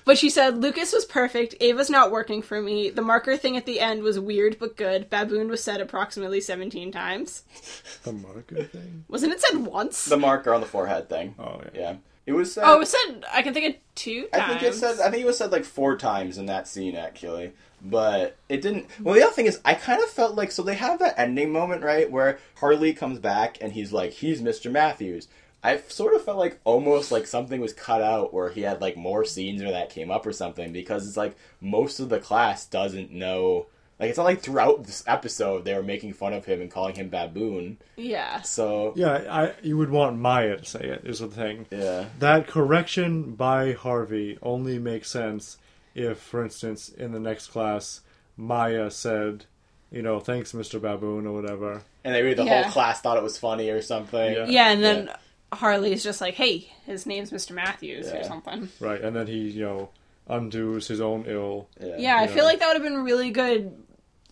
but 0.05 0.17
she 0.17 0.29
said 0.29 0.57
Lucas 0.61 0.93
was 0.93 1.05
perfect. 1.05 1.55
Ava's 1.59 1.89
not 1.89 2.11
working 2.11 2.41
for 2.41 2.61
me. 2.61 2.89
The 2.89 3.01
marker 3.01 3.37
thing 3.37 3.57
at 3.57 3.65
the 3.65 3.79
end 3.79 4.03
was 4.03 4.19
weird 4.19 4.57
but 4.59 4.77
good. 4.77 5.09
Baboon 5.09 5.49
was 5.49 5.63
said 5.63 5.81
approximately 5.81 6.41
17 6.41 6.91
times. 6.91 7.43
The 8.03 8.13
marker 8.13 8.63
thing? 8.63 9.05
Wasn't 9.07 9.31
it 9.31 9.39
said 9.41 9.57
once? 9.59 10.05
The 10.05 10.17
marker 10.17 10.53
on 10.53 10.61
the 10.61 10.67
forehead 10.67 11.07
thing. 11.07 11.35
Oh, 11.37 11.61
yeah. 11.73 11.79
Yeah. 11.79 11.95
It 12.25 12.33
was 12.33 12.53
said. 12.53 12.63
oh, 12.65 12.75
it 12.75 12.79
was 12.79 12.89
said. 12.89 13.23
I 13.31 13.41
can 13.41 13.53
think 13.53 13.75
of 13.75 13.81
two 13.95 14.27
times. 14.27 14.43
I 14.43 14.47
think 14.47 14.63
it 14.63 14.73
said. 14.75 14.99
I 14.99 15.09
think 15.09 15.23
it 15.23 15.25
was 15.27 15.37
said 15.37 15.51
like 15.51 15.65
four 15.65 15.97
times 15.97 16.37
in 16.37 16.45
that 16.45 16.67
scene 16.67 16.95
actually, 16.95 17.53
but 17.81 18.37
it 18.47 18.61
didn't. 18.61 18.87
Well, 19.01 19.15
the 19.15 19.23
other 19.23 19.33
thing 19.33 19.47
is, 19.47 19.59
I 19.65 19.73
kind 19.73 20.01
of 20.01 20.09
felt 20.09 20.35
like 20.35 20.51
so 20.51 20.61
they 20.61 20.75
have 20.75 20.99
that 20.99 21.19
ending 21.19 21.51
moment 21.51 21.83
right 21.83 22.09
where 22.09 22.37
Harley 22.57 22.93
comes 22.93 23.17
back 23.19 23.57
and 23.59 23.73
he's 23.73 23.91
like 23.91 24.11
he's 24.11 24.41
Mr. 24.41 24.71
Matthews. 24.71 25.27
I 25.63 25.77
sort 25.89 26.15
of 26.15 26.23
felt 26.23 26.37
like 26.37 26.59
almost 26.63 27.11
like 27.11 27.27
something 27.27 27.61
was 27.61 27.73
cut 27.73 28.01
out 28.01 28.33
where 28.33 28.49
he 28.49 28.61
had 28.61 28.81
like 28.81 28.97
more 28.97 29.23
scenes 29.25 29.61
where 29.61 29.71
that 29.71 29.89
came 29.91 30.09
up 30.09 30.25
or 30.25 30.33
something 30.33 30.71
because 30.73 31.07
it's 31.07 31.17
like 31.17 31.35
most 31.61 31.99
of 31.99 32.09
the 32.09 32.19
class 32.19 32.65
doesn't 32.65 33.11
know. 33.11 33.67
Like 33.99 34.09
it's 34.09 34.17
not 34.17 34.23
like 34.23 34.41
throughout 34.41 34.85
this 34.85 35.03
episode 35.05 35.63
they 35.63 35.75
were 35.75 35.83
making 35.83 36.13
fun 36.13 36.33
of 36.33 36.45
him 36.45 36.61
and 36.61 36.71
calling 36.71 36.95
him 36.95 37.09
baboon. 37.09 37.77
Yeah. 37.95 38.41
So 38.41 38.93
Yeah, 38.95 39.23
I 39.29 39.53
you 39.61 39.77
would 39.77 39.91
want 39.91 40.17
Maya 40.17 40.57
to 40.57 40.65
say 40.65 40.79
it, 40.79 41.01
is 41.05 41.19
the 41.19 41.27
thing. 41.27 41.67
yeah, 41.69 42.05
That 42.17 42.47
correction 42.47 43.33
by 43.35 43.73
Harley 43.73 44.39
only 44.41 44.79
makes 44.79 45.11
sense 45.11 45.57
if, 45.93 46.17
for 46.17 46.43
instance, 46.43 46.89
in 46.89 47.11
the 47.11 47.19
next 47.19 47.47
class, 47.47 48.01
Maya 48.37 48.89
said, 48.89 49.45
you 49.91 50.01
know, 50.01 50.19
thanks, 50.19 50.53
Mr. 50.53 50.81
Baboon, 50.81 51.27
or 51.27 51.33
whatever. 51.33 51.83
and 52.03 52.13
maybe 52.13 52.33
the 52.33 52.43
Yeah. 52.45 52.63
whole 52.63 52.71
class 52.71 53.01
thought 53.01 53.17
it 53.17 53.23
was 53.23 53.37
funny 53.37 53.69
or 53.69 53.81
something. 53.83 54.33
Yeah. 54.33 54.45
Yeah, 54.47 54.71
and 54.71 54.83
then 54.83 55.11
Harley's 55.53 56.03
just 56.03 56.21
like, 56.21 56.35
"Hey, 56.35 56.71
his 56.85 57.05
name's 57.05 57.31
Mr. 57.31 57.51
Matthews" 57.51 58.11
or 58.11 58.17
Yeah. 58.17 58.27
something. 58.27 58.69
Right, 58.79 59.01
and 59.01 59.15
then 59.15 59.27
he, 59.27 59.49
you 59.49 59.63
know, 59.63 59.89
undoes 60.27 60.87
his 60.87 61.01
own 61.01 61.25
ill. 61.27 61.67
Yeah, 61.79 62.17
I 62.17 62.27
feel 62.27 62.45
like 62.45 62.59
that 62.59 62.67
would 62.67 62.75
have 62.75 62.83
been 62.83 62.99
a 62.99 63.03
really 63.03 63.31
good 63.31 63.73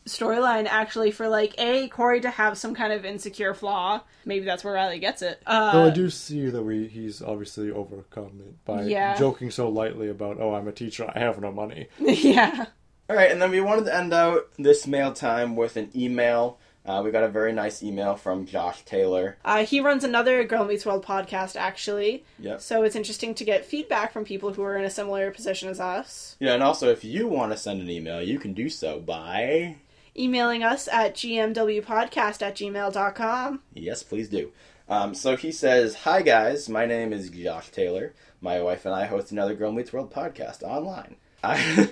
storyline 0.06 0.66
actually 0.66 1.12
for 1.12 1.28
like 1.28 1.54
a 1.60 1.88
Corey 1.90 2.20
to 2.22 2.30
have 2.32 2.58
some 2.58 2.74
kind 2.74 2.91
of 2.94 3.06
insecure 3.06 3.54
flaw. 3.54 4.02
Maybe 4.26 4.46
that's 4.46 4.64
where 4.64 4.74
Riley 4.74 4.98
gets 5.00 5.22
it. 5.22 5.41
Uh, 5.46 5.72
Though 5.72 5.86
I 5.86 5.90
do 5.91 6.10
see 6.10 6.50
that 6.50 6.64
we 6.64 6.88
he's 6.88 7.22
obviously 7.22 7.70
overcome 7.70 8.41
it 8.48 8.66
by 8.66 8.84
Yeah. 8.84 9.16
joking 9.18 9.52
so 9.52 9.70
lightly 9.70 10.10
about, 10.10 10.38
oh, 10.40 10.56
I'm 10.56 10.68
a 10.68 10.72
teacher, 10.72 11.12
I 11.14 11.20
have 11.20 11.40
no 11.40 11.52
money. 11.52 11.88
yeah. 12.00 12.66
All 13.10 13.16
right, 13.16 13.30
and 13.32 13.41
then 13.41 13.52
we 13.52 13.60
wanted 13.62 13.86
to 13.86 13.96
end 13.96 14.14
out 14.14 14.48
this 14.58 14.88
mail 14.88 15.12
time 15.14 15.56
with 15.56 15.78
an 15.78 15.90
email. 15.96 16.60
Uh, 16.90 17.03
we 17.03 17.11
got 17.11 17.24
a 17.24 17.30
very 17.30 17.53
nice 17.53 17.84
email 17.84 18.16
from 18.16 18.48
Josh 18.48 18.84
Taylor. 18.84 19.38
Uh, 19.45 19.64
he 19.64 19.80
runs 19.80 20.03
another 20.03 20.44
Girl 20.44 20.66
Meets 20.66 20.88
World 20.88 21.06
podcast, 21.06 21.56
actually. 21.56 22.26
Yep. 22.40 22.61
So 22.61 22.82
it's 22.82 22.95
interesting 22.95 23.36
to 23.36 23.44
get 23.44 23.64
feedback 23.64 24.11
from 24.11 24.26
people 24.26 24.53
who 24.53 24.64
are 24.64 24.76
in 24.76 24.84
a 24.84 24.90
similar 24.90 25.30
position 25.30 25.70
as 25.70 25.80
us. 25.80 26.36
Yeah, 26.40 26.56
and 26.56 26.64
also 26.64 26.90
if 26.90 27.03
you 27.03 27.28
want 27.28 27.52
to 27.52 27.57
send 27.60 27.80
an 27.80 27.91
email, 27.91 28.24
you 28.24 28.40
can 28.40 28.53
do 28.53 28.70
so 28.70 28.99
by 28.99 29.76
Emailing 30.18 30.64
us 30.64 30.88
at 30.88 31.14
gmwpodcast 31.14 32.41
at 32.41 32.56
gmail.com. 32.56 33.61
Yes, 33.76 34.02
please 34.02 34.28
do. 34.28 34.52
Um, 34.90 35.14
so 35.14 35.38
he 35.38 35.52
says, 35.52 35.94
Hi 35.95 36.24
guys, 36.24 36.68
my 36.68 36.88
name 36.88 37.14
is 37.14 37.30
Josh 37.30 37.70
Taylor. 37.70 38.14
My 38.41 38.61
wife 38.61 38.86
and 38.86 38.95
I 38.95 39.06
host 39.06 39.32
another 39.32 39.53
Girl 39.53 39.72
Meets 39.72 39.94
World 39.94 40.11
podcast 40.11 40.64
online. 40.64 41.18
I, 41.44 41.90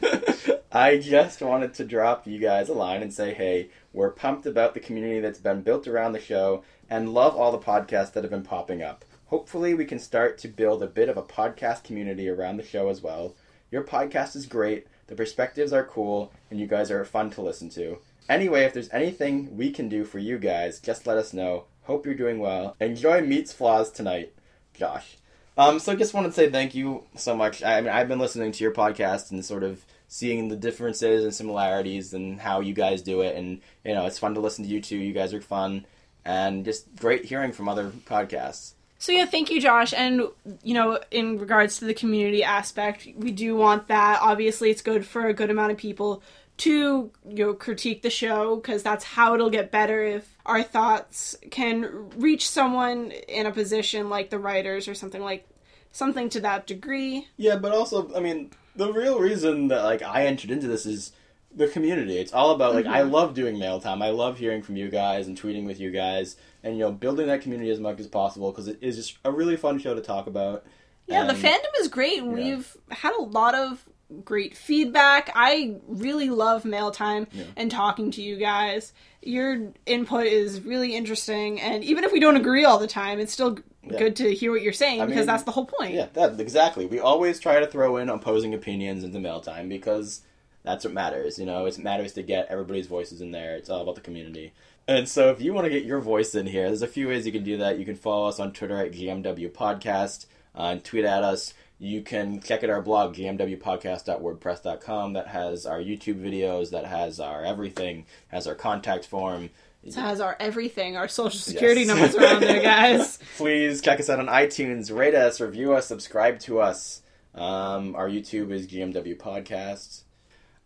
I 0.72 0.98
just 0.98 1.42
wanted 1.42 1.76
to 1.76 1.86
drop 1.86 2.28
you 2.28 2.40
guys 2.40 2.68
a 2.68 2.74
line 2.74 3.02
and 3.02 3.14
say, 3.14 3.34
hey, 3.34 3.70
we're 3.98 4.12
pumped 4.12 4.46
about 4.46 4.76
the 4.76 4.80
community 4.80 5.20
that's 5.20 5.40
been 5.40 5.64
built 5.64 5.88
around 5.88 6.14
the 6.14 6.22
show 6.22 6.64
and 6.88 7.16
love 7.16 7.36
all 7.36 7.52
the 7.52 7.58
podcasts 7.58 8.14
that 8.14 8.24
have 8.24 8.30
been 8.30 8.44
popping 8.44 8.84
up. 8.84 9.04
Hopefully, 9.26 9.74
we 9.74 9.86
can 9.86 9.98
start 9.98 10.38
to 10.38 10.48
build 10.48 10.84
a 10.84 10.88
bit 10.88 11.10
of 11.10 11.18
a 11.18 11.24
podcast 11.24 11.84
community 11.84 12.30
around 12.30 12.58
the 12.58 12.64
show 12.64 12.90
as 12.90 13.02
well. 13.02 13.34
Your 13.72 13.82
podcast 13.82 14.36
is 14.36 14.46
great, 14.46 14.86
the 15.08 15.16
perspectives 15.16 15.74
are 15.74 15.84
cool, 15.84 16.32
and 16.52 16.60
you 16.60 16.68
guys 16.68 16.92
are 16.92 17.04
fun 17.06 17.32
to 17.32 17.42
listen 17.42 17.70
to. 17.72 17.98
Anyway, 18.30 18.66
if 18.66 18.74
there's 18.74 18.94
anything 18.94 19.58
we 19.58 19.72
can 19.72 19.90
do 19.90 20.06
for 20.06 20.20
you 20.20 20.38
guys, 20.38 20.80
just 20.80 21.08
let 21.08 21.18
us 21.18 21.34
know. 21.34 21.64
Hope 21.86 22.06
you're 22.06 22.14
doing 22.14 22.38
well. 22.38 22.76
Enjoy 22.80 23.22
Meets 23.22 23.52
Flaws 23.52 23.90
tonight, 23.90 24.32
Josh. 24.76 25.18
Um, 25.58 25.80
so 25.80 25.94
I 25.94 25.96
just 25.96 26.14
wanted 26.14 26.28
to 26.28 26.34
say 26.36 26.52
thank 26.52 26.76
you 26.76 27.06
so 27.16 27.36
much. 27.36 27.64
I 27.64 27.82
mean, 27.82 27.90
I've 27.90 28.08
been 28.08 28.20
listening 28.20 28.52
to 28.52 28.64
your 28.64 28.74
podcast 28.74 29.32
and 29.32 29.44
sort 29.44 29.64
of 29.64 29.88
seeing 30.08 30.48
the 30.48 30.56
differences 30.56 31.24
and 31.24 31.34
similarities 31.34 32.14
and 32.14 32.40
how 32.40 32.60
you 32.62 32.74
guys 32.74 33.02
do 33.02 33.22
it, 33.22 33.36
and 33.36 33.62
you 33.84 33.94
know, 33.94 34.06
it's 34.06 34.20
fun 34.20 34.34
to 34.36 34.40
listen 34.40 34.64
to 34.64 34.70
you 34.70 34.82
two. 34.82 34.98
You 34.98 35.14
guys 35.14 35.34
are 35.34 35.42
fun, 35.42 35.86
and 36.26 36.66
just 36.66 36.96
great 36.96 37.26
hearing 37.26 37.52
from 37.52 37.70
other 37.70 37.90
podcasts. 37.90 38.74
So 39.00 39.12
yeah, 39.12 39.26
thank 39.26 39.52
you, 39.52 39.62
Josh. 39.62 39.94
And 39.94 40.24
you 40.64 40.74
know, 40.74 41.00
in 41.12 41.38
regards 41.38 41.78
to 41.80 41.86
the 41.86 41.94
community 41.94 42.44
aspect, 42.44 43.08
we 43.16 43.32
do 43.32 43.56
want 43.56 43.88
that. 43.88 44.20
Obviously, 44.22 44.72
it's 44.72 44.82
good 44.82 45.06
for 45.06 45.28
a 45.28 45.34
good 45.34 45.50
amount 45.50 45.72
of 45.72 45.78
people 45.78 46.24
to 46.58 47.12
you 47.30 47.46
know 47.46 47.54
critique 47.54 48.02
the 48.02 48.10
show 48.10 48.56
because 48.56 48.82
that's 48.82 49.04
how 49.04 49.36
it'll 49.36 49.52
get 49.52 49.70
better 49.70 50.04
if 50.04 50.36
our 50.46 50.64
thoughts 50.64 51.38
can 51.52 52.10
reach 52.18 52.50
someone 52.50 53.12
in 53.12 53.46
a 53.46 53.52
position 53.52 54.10
like 54.10 54.32
the 54.32 54.40
writers 54.40 54.88
or 54.88 54.96
something 54.96 55.22
like 55.22 55.48
something 55.92 56.30
to 56.30 56.40
that 56.42 56.66
degree. 56.66 57.28
Yeah, 57.38 57.58
but 57.58 57.72
also, 57.72 58.14
I 58.16 58.20
mean, 58.20 58.52
the 58.78 58.94
real 58.94 59.20
reason 59.20 59.68
that 59.68 59.84
like 59.84 60.02
I 60.02 60.26
entered 60.26 60.52
into 60.52 60.68
this 60.68 60.86
is 60.86 61.12
the 61.54 61.68
community. 61.68 62.18
It's 62.18 62.34
all 62.34 62.52
about 62.52 62.76
like 62.76 62.86
I 62.86 63.02
mm-hmm. 63.02 63.12
love 63.12 63.34
doing 63.34 63.58
mail 63.58 63.82
time. 63.82 64.02
I 64.02 64.12
love 64.12 64.38
hearing 64.38 64.62
from 64.62 64.78
you 64.78 64.90
guys 64.90 65.28
and 65.28 65.40
tweeting 65.40 65.66
with 65.66 65.80
you 65.80 65.92
guys, 65.92 66.38
and 66.64 66.76
you 66.76 66.82
know, 66.82 66.92
building 66.92 67.28
that 67.28 67.42
community 67.42 67.72
as 67.72 67.80
much 67.80 68.00
as 68.00 68.08
possible 68.08 68.52
because 68.52 68.68
it 68.68 68.78
is 68.82 68.96
just 68.96 69.18
a 69.26 69.32
really 69.32 69.58
fun 69.58 69.80
show 69.80 69.96
to 69.96 70.02
talk 70.02 70.28
about. 70.28 70.66
Yeah, 71.08 71.26
the 71.26 71.34
fandom 71.34 71.80
is 71.80 71.88
great, 71.88 72.22
and 72.22 72.38
Yeah. 72.38 72.44
we've 72.44 72.78
had 72.92 73.14
a 73.14 73.22
lot 73.22 73.56
of 73.56 73.88
great 74.24 74.56
feedback. 74.56 75.32
I 75.36 75.76
really 75.88 76.30
love 76.30 76.66
mail 76.66 76.92
time 76.92 77.28
and 77.56 77.72
talking 77.72 78.12
to 78.12 78.22
you 78.22 78.38
guys. 78.38 78.94
Your 79.22 79.74
input 79.86 80.28
is 80.28 80.62
really 80.62 80.96
interesting, 80.96 81.60
and 81.60 81.84
even 81.84 82.04
if 82.04 82.12
we 82.12 82.20
don't 82.20 82.36
agree 82.36 82.66
all 82.66 82.78
the 82.78 82.88
time, 82.88 83.20
it's 83.20 83.34
still 83.34 83.58
Yeah. 83.92 83.98
good 83.98 84.16
to 84.18 84.34
hear 84.34 84.52
what 84.52 84.62
you're 84.62 84.74
saying 84.74 85.00
because 85.02 85.18
mean, 85.18 85.26
that's 85.26 85.44
the 85.44 85.52
whole 85.52 85.66
point. 85.66 85.94
Yeah, 85.94 86.08
that 86.14 86.40
exactly. 86.40 86.86
We 86.86 87.00
always 87.00 87.40
try 87.40 87.60
to 87.60 87.68
throw 87.68 87.98
in 87.98 88.10
opposing 88.10 88.54
opinions 88.54 89.04
into 89.04 89.20
mail 89.20 89.40
time 89.42 89.70
because 89.70 90.22
that's 90.64 90.84
what 90.84 90.94
matters. 90.94 91.40
You 91.40 91.46
know, 91.46 91.66
it 91.66 91.78
matters 91.80 92.14
to 92.14 92.24
get 92.24 92.48
everybody's 92.50 92.88
voices 92.88 93.22
in 93.22 93.32
there. 93.32 93.56
It's 93.56 93.70
all 93.70 93.82
about 93.82 93.96
the 93.96 94.02
community. 94.02 94.54
And 94.88 95.08
so, 95.10 95.30
if 95.32 95.42
you 95.42 95.54
want 95.54 95.66
to 95.66 95.70
get 95.70 95.84
your 95.84 96.00
voice 96.00 96.34
in 96.34 96.48
here, 96.48 96.68
there's 96.68 96.82
a 96.82 96.88
few 96.88 97.10
ways 97.10 97.26
you 97.26 97.32
can 97.32 97.44
do 97.44 97.58
that. 97.58 97.78
You 97.78 97.86
can 97.86 97.96
follow 97.96 98.28
us 98.30 98.40
on 98.40 98.54
Twitter 98.54 98.78
at 98.78 98.94
GMW 98.94 99.52
Podcast 99.52 100.28
uh, 100.56 100.70
and 100.72 100.84
tweet 100.84 101.04
at 101.06 101.24
us. 101.24 101.54
You 101.80 102.02
can 102.02 102.40
check 102.42 102.64
out 102.64 102.70
our 102.72 102.82
blog, 102.82 103.16
gmwpodcast.wordpress.com, 103.16 105.14
that 105.14 105.28
has 105.28 105.66
our 105.66 105.80
YouTube 105.80 106.20
videos, 106.20 106.72
that 106.72 106.86
has 106.86 107.20
our 107.20 107.44
everything, 107.44 108.06
has 108.30 108.48
our 108.48 108.56
contact 108.56 109.06
form. 109.06 109.52
It 109.84 109.96
has 109.96 110.20
our 110.20 110.36
everything, 110.40 110.98
our 110.98 111.08
social 111.08 111.40
security 111.40 111.82
Yes. 111.82 111.88
numbers 112.14 112.16
are 112.16 112.36
on 112.36 112.42
there, 112.42 112.62
guys. 112.62 113.20
Please 113.38 113.82
check 113.82 114.00
us 114.00 114.10
out 114.10 114.20
on 114.20 114.28
iTunes, 114.28 114.96
rate 114.96 115.16
us, 115.16 115.40
review 115.40 115.74
us, 115.74 115.86
subscribe 115.88 116.40
to 116.42 116.60
us. 116.60 117.02
Um, 117.34 117.96
our 117.96 118.10
YouTube 118.10 118.52
is 118.52 118.68
GMW 118.68 119.18
Podcasts. 119.18 120.04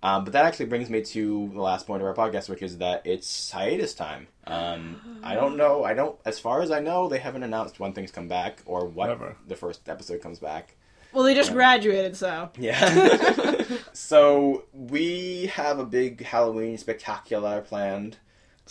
Um, 0.04 0.24
but 0.24 0.34
that 0.34 0.46
actually 0.46 0.66
brings 0.66 0.90
me 0.90 1.04
to 1.04 1.52
the 1.54 1.62
last 1.62 1.86
point 1.86 2.02
of 2.02 2.08
our 2.08 2.16
podcast, 2.16 2.50
which 2.50 2.64
is 2.64 2.80
that 2.80 3.06
it's 3.06 3.52
hiatus 3.52 3.94
time. 3.94 4.28
Um, 4.48 5.20
I 5.22 5.36
don't 5.36 5.58
know. 5.58 5.84
I 5.84 5.94
don't. 5.94 6.18
As 6.26 6.40
far 6.40 6.64
as 6.64 6.72
I 6.72 6.80
know, 6.80 7.08
they 7.08 7.20
haven't 7.20 7.44
announced 7.44 7.80
when 7.80 7.94
things 7.94 8.10
come 8.10 8.28
back 8.28 8.64
or 8.66 8.88
what 8.88 9.08
Never. 9.08 9.36
the 9.48 9.56
first 9.56 9.88
episode 9.88 10.22
comes 10.22 10.40
back. 10.40 10.76
Well, 11.14 11.24
they 11.24 11.36
just 11.36 11.52
graduated, 11.52 12.16
so 12.18 12.50
Yeah. 12.58 13.64
so 13.94 14.64
we 14.74 15.48
have 15.54 15.78
a 15.78 15.86
big 15.86 16.24
Halloween 16.24 16.80
spectacular 16.80 17.62
planned. 17.62 18.18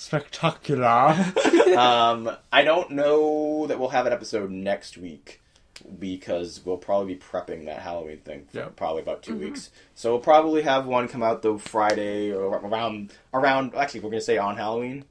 Spectacular. 0.01 1.15
um, 1.77 2.31
I 2.51 2.63
don't 2.65 2.91
know 2.93 3.67
that 3.67 3.79
we'll 3.79 3.91
have 3.91 4.07
an 4.07 4.13
episode 4.15 4.51
next 4.51 4.97
week 4.97 5.43
because 5.99 6.63
we'll 6.65 6.79
probably 6.79 7.15
be 7.15 7.21
prepping 7.21 7.67
that 7.67 7.81
Halloween 7.81 8.19
thing 8.19 8.47
for 8.51 8.59
Yeah. 8.59 8.69
probably 8.75 9.03
about 9.03 9.23
2 9.23 9.37
weeks. 9.37 9.71
So 9.95 10.13
we'll 10.13 10.21
probably 10.21 10.63
have 10.63 10.87
one 10.87 11.07
come 11.07 11.23
out 11.23 11.43
the 11.43 11.59
Friday 11.59 12.33
or 12.33 12.47
around 12.49 13.13
around. 13.35 13.75
Actually, 13.75 14.01
we're 14.01 14.11
gonna 14.11 14.21
say 14.23 14.39
on 14.39 14.57
Halloween. 14.57 15.05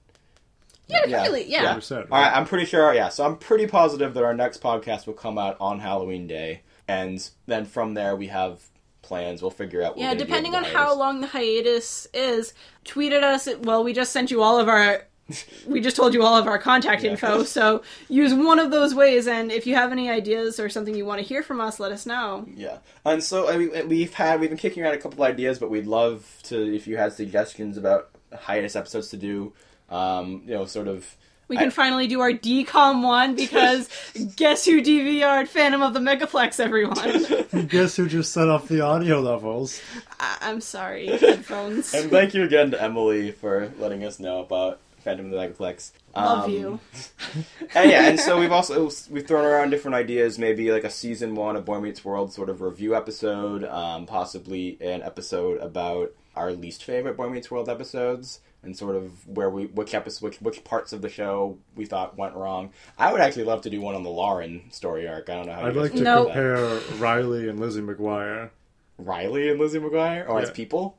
yeah, 0.88 1.24
really, 1.24 1.44
yeah. 1.50 1.62
Yeah. 1.64 1.76
We 1.76 1.96
All 1.96 2.02
right, 2.02 2.10
right? 2.10 2.36
I'm 2.38 2.46
pretty 2.46 2.66
sure. 2.66 2.92
Yeah, 2.94 3.10
so 3.10 3.26
I'm 3.26 3.38
pretty 3.38 3.68
positive 3.68 4.16
that 4.16 4.24
our 4.24 4.34
next 4.34 4.60
podcast 4.62 5.06
will 5.06 5.14
come 5.14 5.38
out 5.38 5.56
on 5.62 5.80
Halloween 5.80 6.26
day, 6.26 6.62
and 6.88 7.30
then 7.46 7.66
from 7.66 7.94
there 7.94 8.16
we 8.16 8.28
have 8.28 8.64
plans. 9.10 9.42
We'll 9.42 9.52
figure 9.52 9.82
out. 9.84 9.98
what 9.98 10.02
Yeah, 10.04 10.14
depending 10.14 10.56
on 10.56 10.64
how 10.64 10.96
long 10.96 11.20
the 11.20 11.28
hiatus 11.28 12.08
is, 12.14 12.54
tweet 12.86 13.12
at 13.12 13.24
us. 13.24 13.50
Well, 13.64 13.84
we 13.84 13.92
just 13.92 14.14
sent 14.14 14.32
you 14.32 14.42
all 14.42 14.58
of 14.58 14.70
our. 14.70 15.04
We 15.68 15.80
just 15.82 15.96
told 15.96 16.16
you 16.16 16.24
all 16.24 16.38
of 16.38 16.48
our 16.48 16.58
contact 16.58 17.04
Yeah. 17.04 17.12
info, 17.12 17.44
so 17.44 17.84
use 18.08 18.34
one 18.34 18.58
of 18.58 18.72
those 18.72 18.96
ways. 18.96 19.28
And 19.28 19.52
if 19.52 19.68
you 19.68 19.76
have 19.76 19.92
any 19.92 20.10
ideas 20.10 20.60
or 20.60 20.70
something 20.70 20.96
you 20.96 21.06
want 21.06 21.22
to 21.22 21.28
hear 21.28 21.44
from 21.44 21.62
us, 21.62 21.80
let 21.80 21.92
us 21.92 22.06
know. 22.08 22.48
Yeah, 22.56 22.78
and 23.06 23.24
so 23.24 23.48
I 23.48 23.58
mean, 23.58 23.88
we've 23.88 24.14
had 24.14 24.40
we've 24.40 24.50
been 24.50 24.58
kicking 24.58 24.82
around 24.82 24.96
a 24.96 24.98
couple 24.98 25.24
ideas, 25.24 25.60
but 25.60 25.70
we'd 25.70 25.86
love 25.86 26.26
to 26.44 26.56
if 26.76 26.88
you 26.88 26.98
had 26.98 27.14
suggestions 27.14 27.78
about 27.78 28.10
hiatus 28.34 28.76
episodes 28.76 29.10
to 29.10 29.18
do. 29.18 29.54
Um, 29.90 30.44
you 30.48 30.54
know, 30.56 30.66
sort 30.66 30.88
of. 30.88 31.16
We 31.50 31.58
can 31.58 31.68
I- 31.68 31.72
finally 31.72 32.08
do 32.08 32.22
our 32.22 32.32
DCOM 32.32 33.04
one 33.04 33.36
because 33.36 33.90
guess 34.38 34.64
who 34.66 34.82
DVR'd 34.82 35.50
Phantom 35.50 35.82
of 35.82 35.94
the 35.94 36.00
Megaplex, 36.00 36.60
everyone? 36.60 37.68
Guess 37.68 37.96
who 37.98 38.08
just 38.08 38.32
set 38.32 38.48
off 38.48 38.68
the 38.68 38.82
audio 38.82 39.20
levels? 39.20 39.82
I- 40.20 40.38
I'm 40.42 40.62
sorry, 40.62 41.08
headphones. 41.08 41.94
And 41.94 42.10
thank 42.12 42.34
you 42.34 42.44
again 42.44 42.72
to 42.72 42.82
Emily 42.82 43.32
for 43.32 43.74
letting 43.80 44.04
us 44.06 44.20
know 44.20 44.40
about 44.42 44.80
Phantom 45.04 45.26
of 45.26 45.32
the 45.32 45.38
Megaplex. 45.38 45.92
Love 46.16 46.46
Um, 46.46 46.52
you. 46.52 46.80
and 47.76 47.90
yeah, 47.90 48.08
and 48.08 48.20
so 48.20 48.40
we've 48.40 48.52
also 48.52 48.90
we've 49.10 49.26
thrown 49.28 49.46
around 49.46 49.70
different 49.72 49.96
ideas, 49.96 50.38
maybe 50.40 50.72
like 50.72 50.84
a 50.84 50.90
season 50.90 51.36
one 51.36 51.56
of 51.56 51.66
Boy 51.66 51.80
Meets 51.80 52.04
World 52.06 52.32
sort 52.34 52.50
of 52.50 52.62
review 52.62 52.96
episode, 52.96 53.64
um, 53.64 54.06
possibly 54.06 54.78
an 54.82 55.02
episode 55.04 55.58
about 55.60 56.12
our 56.36 56.52
least 56.52 56.84
favorite 56.84 57.18
Boy 57.18 57.30
Meets 57.30 57.50
World 57.52 57.70
episodes, 57.70 58.40
and 58.64 58.76
sort 58.76 58.96
of 58.96 59.26
where 59.28 59.50
we 59.50 59.68
which 59.68 59.94
episode, 59.94 60.24
which 60.26 60.42
which 60.42 60.64
parts 60.64 60.92
of 60.94 61.02
the 61.02 61.10
show 61.10 61.58
we 61.76 61.86
thought 61.86 62.18
went 62.18 62.36
wrong. 62.36 62.72
I 62.98 63.12
would 63.12 63.22
actually 63.22 63.46
love 63.46 63.62
to 63.62 63.70
do 63.70 63.80
one 63.82 63.96
on 63.96 64.04
the 64.04 64.10
Lauren 64.10 64.64
story 64.72 65.08
arc. 65.08 65.30
I 65.30 65.36
don't 65.36 65.46
know 65.48 65.54
how 65.54 65.66
I'd 65.66 65.76
you 65.76 65.82
like 65.82 65.94
to 65.94 66.02
No. 66.02 66.16
feel 66.16 66.26
compare 66.26 66.80
Riley 67.00 67.48
and 67.50 67.60
Lizzie 67.60 67.82
McGuire 67.82 68.50
Riley 68.98 69.50
and 69.50 69.60
Lizzie 69.60 69.80
McGuire, 69.80 70.28
or 70.28 70.40
as 70.42 70.52
people. 70.52 70.98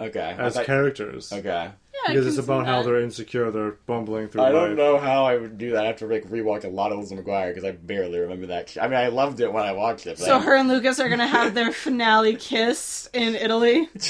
Okay, 0.00 0.34
as 0.38 0.54
thought- 0.54 0.64
characters. 0.64 1.30
okay. 1.32 1.70
Yeah, 2.06 2.14
Because 2.14 2.26
it's 2.26 2.38
about 2.44 2.64
how 2.66 2.82
they're 2.82 3.00
insecure, 3.00 3.50
they're 3.52 3.72
bumbling 3.86 4.26
through 4.28 4.40
I 4.40 4.44
life. 4.46 4.52
don't 4.54 4.76
know 4.76 4.96
how 4.98 5.26
I 5.26 5.36
would 5.36 5.58
do 5.58 5.72
that. 5.72 5.84
I 5.84 5.86
have 5.88 5.96
to 5.98 6.06
like 6.06 6.24
rewatch 6.28 6.64
a 6.64 6.68
lot 6.68 6.90
of 6.90 6.98
Lizzie 6.98 7.14
McGuire 7.14 7.50
because 7.50 7.62
I 7.64 7.72
barely 7.72 8.18
remember 8.18 8.46
that. 8.46 8.74
I 8.80 8.88
mean, 8.88 8.96
I 8.96 9.08
loved 9.08 9.38
it 9.40 9.52
when 9.52 9.62
I 9.64 9.72
watched 9.72 10.06
it. 10.06 10.16
but 10.18 10.24
So 10.24 10.38
I- 10.38 10.40
her 10.42 10.56
and 10.56 10.68
Lucas 10.68 10.98
are 10.98 11.08
gonna 11.10 11.26
have 11.28 11.52
their 11.54 11.70
finale 11.70 12.34
kiss 12.36 13.08
in 13.12 13.34
Italy. 13.36 13.88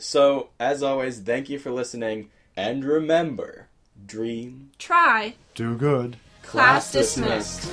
so, 0.00 0.48
as 0.58 0.82
always, 0.82 1.20
thank 1.20 1.48
you 1.48 1.58
for 1.58 1.70
listening, 1.70 2.30
and 2.56 2.84
remember, 2.84 3.68
dream 4.06 4.70
Try. 4.78 5.34
Do 5.54 5.76
good. 5.76 6.16
Class 6.42 6.90
dismissed. 6.90 7.70